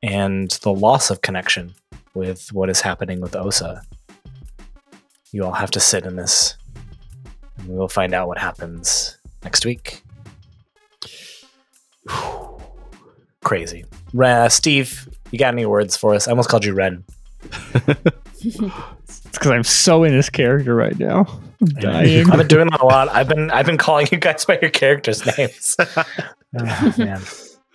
and 0.02 0.52
the 0.62 0.72
loss 0.72 1.10
of 1.10 1.22
connection 1.22 1.74
with 2.14 2.54
what 2.54 2.70
is 2.70 2.80
happening 2.80 3.20
with 3.20 3.36
osa 3.36 3.82
you 5.34 5.44
all 5.44 5.52
have 5.52 5.72
to 5.72 5.82
sit 5.82 6.06
in 6.06 6.16
this 6.16 6.56
and 7.58 7.68
we 7.68 7.76
will 7.76 7.88
find 7.90 8.14
out 8.14 8.28
what 8.28 8.38
happens 8.38 9.18
next 9.44 9.66
week 9.66 10.02
crazy 13.44 13.86
Ren, 14.14 14.38
uh, 14.44 14.50
steve 14.50 15.08
you 15.32 15.40
got 15.40 15.54
any 15.54 15.66
words 15.66 15.96
for 15.98 16.14
us 16.16 16.28
i 16.28 16.32
almost 16.32 16.50
called 16.50 16.66
you 16.66 16.74
ren 16.74 17.04
It's 18.48 19.20
because 19.32 19.52
I'm 19.52 19.64
so 19.64 20.04
in 20.04 20.14
his 20.14 20.30
character 20.30 20.76
right 20.76 20.98
now. 21.00 21.26
I'm 21.62 21.68
dying. 21.68 22.30
I've 22.30 22.38
been 22.38 22.48
doing 22.48 22.68
that 22.70 22.82
a 22.82 22.86
lot. 22.86 23.10
I've 23.10 23.28
been 23.28 23.50
I've 23.50 23.66
been 23.66 23.78
calling 23.78 24.08
you 24.12 24.18
guys 24.18 24.46
by 24.46 24.60
your 24.62 24.70
characters' 24.70 25.26
names. 25.38 25.76
Oh, 26.60 26.94
man. 26.98 27.22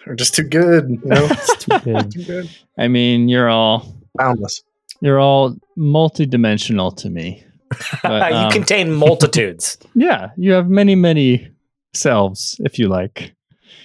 We're 0.07 0.15
just 0.15 0.35
too 0.35 0.45
good, 0.45 0.89
you 0.91 1.01
know? 1.05 1.29
Yeah. 1.87 2.03
too 2.03 2.25
good. 2.25 2.51
I 2.79 2.89
mean, 2.89 3.29
you're 3.29 3.49
all 3.49 3.95
Boundless. 4.15 4.63
you're 5.01 5.19
all 5.21 5.57
multidimensional 5.77 6.97
to 6.99 7.11
me. 7.11 7.45
But, 8.03 8.33
you 8.33 8.37
um, 8.39 8.51
contain 8.51 8.93
multitudes. 8.93 9.79
Yeah, 9.95 10.31
you 10.37 10.53
have 10.53 10.69
many, 10.69 10.95
many 10.95 11.51
selves, 11.95 12.61
if 12.65 12.79
you 12.79 12.89
like. 12.89 13.35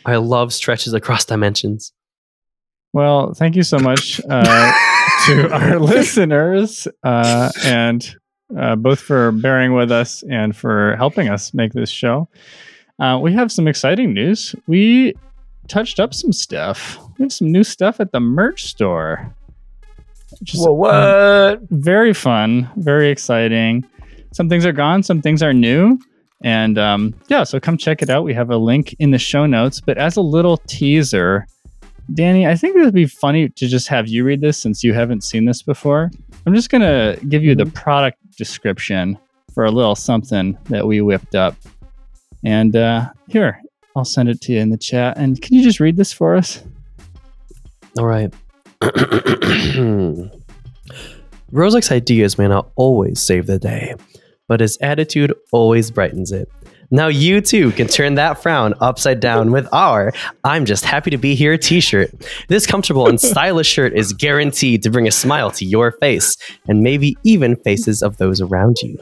I 0.06 0.18
love 0.18 0.54
stretches 0.54 0.94
across 0.94 1.26
dimensions. 1.26 1.92
Well, 2.94 3.34
thank 3.34 3.56
you 3.56 3.64
so 3.64 3.78
much 3.80 4.22
uh, 4.30 4.44
to 5.26 5.52
our 5.52 5.80
listeners, 5.80 6.88
uh, 7.04 7.52
and 7.66 8.16
uh, 8.58 8.76
both 8.76 9.00
for 9.00 9.32
bearing 9.32 9.74
with 9.74 9.92
us 9.92 10.24
and 10.30 10.56
for 10.56 10.96
helping 10.96 11.28
us 11.28 11.54
make 11.54 11.74
this 11.74 11.90
show. 11.90 12.30
Uh, 13.00 13.20
we 13.22 13.34
have 13.34 13.52
some 13.52 13.68
exciting 13.68 14.14
news. 14.14 14.56
We 14.68 15.14
touched 15.68 16.00
up 16.00 16.14
some 16.14 16.32
stuff. 16.32 16.98
We 17.18 17.24
have 17.24 17.34
some 17.34 17.52
new 17.52 17.64
stuff 17.64 18.00
at 18.00 18.12
the 18.12 18.20
merch 18.20 18.64
store. 18.66 19.35
Which 20.40 20.54
is, 20.54 20.60
Well, 20.60 20.72
um, 20.74 20.78
what? 20.78 21.60
very 21.72 22.14
fun, 22.14 22.70
very 22.78 23.10
exciting. 23.10 23.86
Some 24.34 24.50
things 24.50 24.66
are 24.66 24.72
gone, 24.74 25.04
some 25.04 25.22
things 25.22 25.42
are 25.42 25.54
new. 25.54 26.00
And 26.44 26.78
um, 26.78 27.14
yeah, 27.28 27.44
so 27.44 27.60
come 27.60 27.78
check 27.78 28.02
it 28.02 28.10
out. 28.10 28.24
We 28.24 28.34
have 28.34 28.52
a 28.52 28.58
link 28.58 28.96
in 29.00 29.12
the 29.12 29.18
show 29.18 29.46
notes. 29.46 29.82
But 29.82 29.98
as 29.98 30.18
a 30.18 30.22
little 30.22 30.58
teaser, 30.68 31.48
Danny, 32.14 32.46
I 32.46 32.56
think 32.56 32.76
it 32.76 32.82
would 32.82 32.94
be 32.94 33.08
funny 33.08 33.50
to 33.50 33.68
just 33.68 33.88
have 33.88 34.08
you 34.08 34.24
read 34.24 34.42
this 34.42 34.58
since 34.58 34.84
you 34.84 34.94
haven't 34.94 35.24
seen 35.24 35.46
this 35.46 35.64
before. 35.64 36.12
I'm 36.46 36.54
just 36.54 36.70
going 36.70 36.82
to 36.82 37.20
give 37.28 37.44
you 37.44 37.56
the 37.56 37.66
product 37.66 38.20
description 38.38 39.18
for 39.54 39.66
a 39.66 39.72
little 39.72 39.96
something 39.96 40.58
that 40.66 40.86
we 40.86 41.02
whipped 41.02 41.34
up. 41.34 41.56
And 42.44 42.76
uh, 42.76 43.10
here, 43.30 43.60
I'll 43.96 44.06
send 44.06 44.30
it 44.30 44.42
to 44.42 44.54
you 44.54 44.60
in 44.60 44.70
the 44.70 44.78
chat. 44.78 45.18
And 45.18 45.42
can 45.42 45.56
you 45.56 45.64
just 45.64 45.80
read 45.80 45.96
this 45.98 46.14
for 46.14 46.36
us? 46.36 46.62
All 47.98 48.06
right. 48.06 48.32
Rosic's 51.52 51.92
ideas 51.92 52.38
may 52.38 52.48
not 52.48 52.72
always 52.76 53.22
save 53.22 53.48
the 53.48 53.60
day, 53.60 53.96
but 54.48 54.60
his 54.60 54.78
attitude 54.82 55.34
always 55.52 55.92
brightens 55.92 56.32
it. 56.32 56.50
Now 56.92 57.08
you 57.08 57.42
too 57.42 57.72
can 57.72 57.88
turn 57.88 58.16
that 58.16 58.42
frown 58.42 58.74
upside 58.82 59.20
down 59.20 59.52
with 59.52 59.68
our 59.74 60.14
I'm 60.44 60.66
just 60.66 60.86
happy 60.86 61.10
to 61.12 61.18
be 61.18 61.36
here 61.36 61.58
t-shirt. 61.58 62.12
This 62.48 62.66
comfortable 62.66 63.08
and 63.08 63.20
stylish 63.36 63.68
shirt 63.68 63.94
is 63.94 64.14
guaranteed 64.14 64.84
to 64.84 64.90
bring 64.90 65.08
a 65.08 65.12
smile 65.12 65.52
to 65.52 65.66
your 65.66 65.92
face 65.94 66.38
and 66.68 66.82
maybe 66.82 67.18
even 67.24 67.56
faces 67.56 68.02
of 68.04 68.18
those 68.18 68.42
around 68.42 68.78
you. 68.82 68.98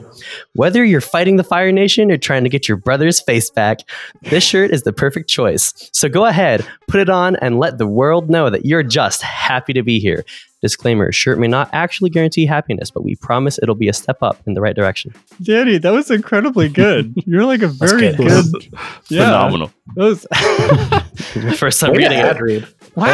Whether 0.54 0.84
you're 0.84 1.00
fighting 1.00 1.36
the 1.36 1.44
Fire 1.44 1.72
Nation 1.72 2.10
or 2.10 2.16
trying 2.16 2.44
to 2.44 2.50
get 2.50 2.68
your 2.68 2.76
brother's 2.76 3.20
face 3.20 3.50
back, 3.50 3.80
this 4.22 4.44
shirt 4.44 4.70
is 4.70 4.82
the 4.82 4.92
perfect 4.92 5.28
choice. 5.28 5.72
So 5.92 6.08
go 6.08 6.24
ahead, 6.26 6.66
put 6.88 7.00
it 7.00 7.10
on 7.10 7.36
and 7.36 7.58
let 7.58 7.78
the 7.78 7.86
world 7.86 8.30
know 8.30 8.50
that 8.50 8.64
you're 8.64 8.82
just 8.82 9.22
happy 9.22 9.72
to 9.72 9.82
be 9.82 9.98
here. 9.98 10.24
Disclaimer 10.64 11.12
shirt 11.12 11.38
may 11.38 11.46
not 11.46 11.68
actually 11.74 12.08
guarantee 12.08 12.46
happiness, 12.46 12.90
but 12.90 13.04
we 13.04 13.16
promise 13.16 13.58
it'll 13.62 13.74
be 13.74 13.88
a 13.88 13.92
step 13.92 14.16
up 14.22 14.40
in 14.46 14.54
the 14.54 14.62
right 14.62 14.74
direction. 14.74 15.12
Danny, 15.42 15.76
that 15.76 15.90
was 15.92 16.10
incredibly 16.10 16.70
good. 16.70 17.12
You're 17.26 17.44
like 17.44 17.60
a 17.60 17.68
very 17.68 18.12
good. 18.12 18.16
good. 18.16 18.46
Yeah, 19.10 19.26
Phenomenal. 19.26 19.70
that 19.96 20.04
was- 20.04 20.26
First 21.58 21.80
time 21.80 21.90
Way 21.92 21.98
to 21.98 22.02
reading 22.04 22.18
ad 22.18 22.36
it. 22.36 22.40
read. 22.42 22.66
wow. 22.96 23.04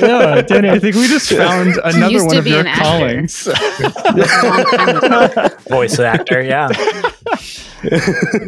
yeah, 0.00 0.42
Danny, 0.42 0.68
I 0.68 0.80
think 0.80 0.96
we 0.96 1.06
just 1.06 1.30
found 1.30 1.76
another 1.84 2.10
used 2.12 2.26
one 2.26 2.34
to 2.34 2.38
of 2.40 2.44
be 2.44 2.50
your 2.50 2.60
an 2.60 2.66
actor. 2.66 2.82
callings. 2.82 3.44
Voice 5.68 5.98
actor, 6.00 6.42
yeah. 6.42 6.68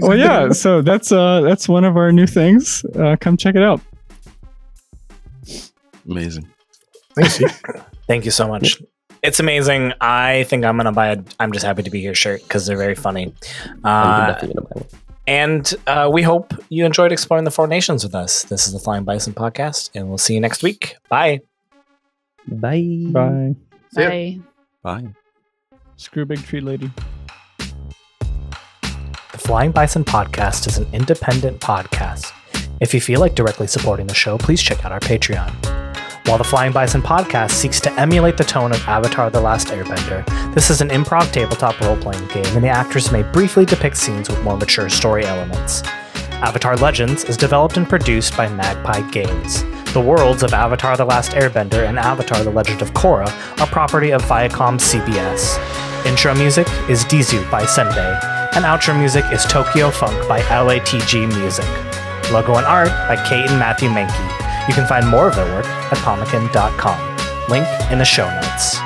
well, 0.01 0.17
yeah. 0.19 0.51
So 0.51 0.83
that's 0.83 1.13
uh 1.13 1.43
that's 1.43 1.69
one 1.69 1.85
of 1.85 1.97
our 1.97 2.11
new 2.11 2.27
things. 2.27 2.85
Uh, 2.99 3.15
come 3.21 3.37
check 3.37 3.55
it 3.55 3.63
out. 3.63 3.81
Amazing. 6.09 6.49
Thanks, 7.17 7.41
Thank 8.07 8.25
you 8.25 8.31
so 8.31 8.47
much. 8.49 8.81
It's 9.23 9.41
amazing. 9.41 9.93
I 10.01 10.45
think 10.45 10.65
I'm 10.65 10.77
gonna 10.77 10.93
buy 10.93 11.09
a 11.09 11.23
I'm 11.41 11.51
just 11.53 11.65
happy 11.65 11.83
to 11.83 11.91
be 11.91 12.01
here 12.01 12.15
shirt 12.15 12.43
because 12.43 12.67
they're 12.67 12.77
very 12.77 12.95
funny. 12.95 13.33
Uh, 13.83 14.27
definitely 14.29 14.55
gonna 14.55 14.69
buy 14.69 14.81
one. 14.81 14.89
and 15.27 15.75
uh, 15.87 16.11
we 16.13 16.23
hope 16.23 16.53
you 16.69 16.85
enjoyed 16.85 17.11
exploring 17.13 17.45
the 17.45 17.51
Four 17.51 17.67
Nations 17.67 18.05
with 18.05 18.15
us. 18.15 18.45
This 18.45 18.67
is 18.67 18.73
the 18.73 18.79
Flying 18.79 19.05
Bison 19.05 19.33
podcast, 19.33 19.91
and 19.95 20.09
we'll 20.09 20.19
see 20.19 20.35
you 20.35 20.41
next 20.41 20.63
week. 20.63 20.97
Bye. 21.09 21.41
Bye. 22.47 23.07
Bye. 23.11 23.57
Bye. 23.95 24.39
Bye. 24.83 25.05
Screw 25.97 26.25
big 26.27 26.45
tree 26.45 26.61
lady. 26.61 26.91
The 29.33 29.39
Flying 29.39 29.73
Bison 29.73 30.05
podcast 30.05 30.69
is 30.69 30.79
an 30.79 30.87
independent 30.93 31.61
podcast. 31.61 32.33
If 32.81 32.93
you 32.95 33.01
feel 33.01 33.21
like 33.21 33.35
directly 33.35 33.67
supporting 33.67 34.07
the 34.07 34.15
show, 34.15 34.39
please 34.39 34.63
check 34.63 34.85
out 34.85 34.93
our 34.93 35.01
Patreon. 35.01 35.51
While 36.27 36.39
the 36.39 36.45
Flying 36.45 36.73
Bison 36.73 37.03
podcast 37.03 37.53
seeks 37.53 37.79
to 37.83 37.93
emulate 38.01 38.37
the 38.37 38.43
tone 38.43 38.73
of 38.73 38.83
Avatar 38.89 39.31
The 39.31 39.41
Last 39.41 39.69
Airbender, 39.69 40.27
this 40.53 40.71
is 40.71 40.81
an 40.81 40.89
improv 40.89 41.31
tabletop 41.31 41.81
role 41.81 41.97
playing 41.97 42.27
game, 42.27 42.47
and 42.47 42.65
the 42.65 42.69
actors 42.69 43.13
may 43.13 43.23
briefly 43.23 43.65
depict 43.65 43.97
scenes 43.97 44.29
with 44.29 44.43
more 44.43 44.57
mature 44.57 44.89
story 44.89 45.25
elements. 45.25 45.85
Avatar 46.43 46.77
Legends 46.79 47.23
is 47.23 47.37
developed 47.37 47.77
and 47.77 47.89
produced 47.89 48.37
by 48.37 48.49
Magpie 48.49 49.09
Games. 49.13 49.63
The 49.93 50.01
worlds 50.01 50.43
of 50.43 50.53
Avatar 50.53 50.97
The 50.97 51.05
Last 51.05 51.31
Airbender 51.31 51.89
and 51.89 51.97
Avatar 51.97 52.43
The 52.43 52.51
Legend 52.51 52.83
of 52.83 52.93
Korra 52.93 53.29
are 53.61 53.67
property 53.69 54.11
of 54.11 54.21
Viacom 54.23 54.81
CBS. 54.81 55.57
Intro 56.07 56.35
music 56.35 56.67
is 56.91 57.05
Dizu 57.05 57.49
by 57.53 57.63
Senbei, 57.63 58.21
and 58.57 58.65
outro 58.65 58.99
music 58.99 59.25
is 59.33 59.45
Tokyo 59.45 59.93
Funk 59.93 60.29
by 60.29 60.41
LATG 60.41 61.29
Music. 61.39 62.33
Logo 62.33 62.57
and 62.57 62.67
art 62.67 62.89
by 63.07 63.15
Cate 63.29 63.49
and 63.49 63.61
Matthew 63.61 63.91
Mahnke. 63.91 64.46
You 64.69 64.75
can 64.75 64.87
find 64.87 65.07
more 65.09 65.29
of 65.29 65.37
their 65.37 65.53
work 65.55 65.67
at 65.67 65.99
pomekin.com. 65.99 67.17
Link 67.49 67.67
in 67.91 67.99
the 67.99 68.05
show 68.05 68.29
notes. 68.29 68.86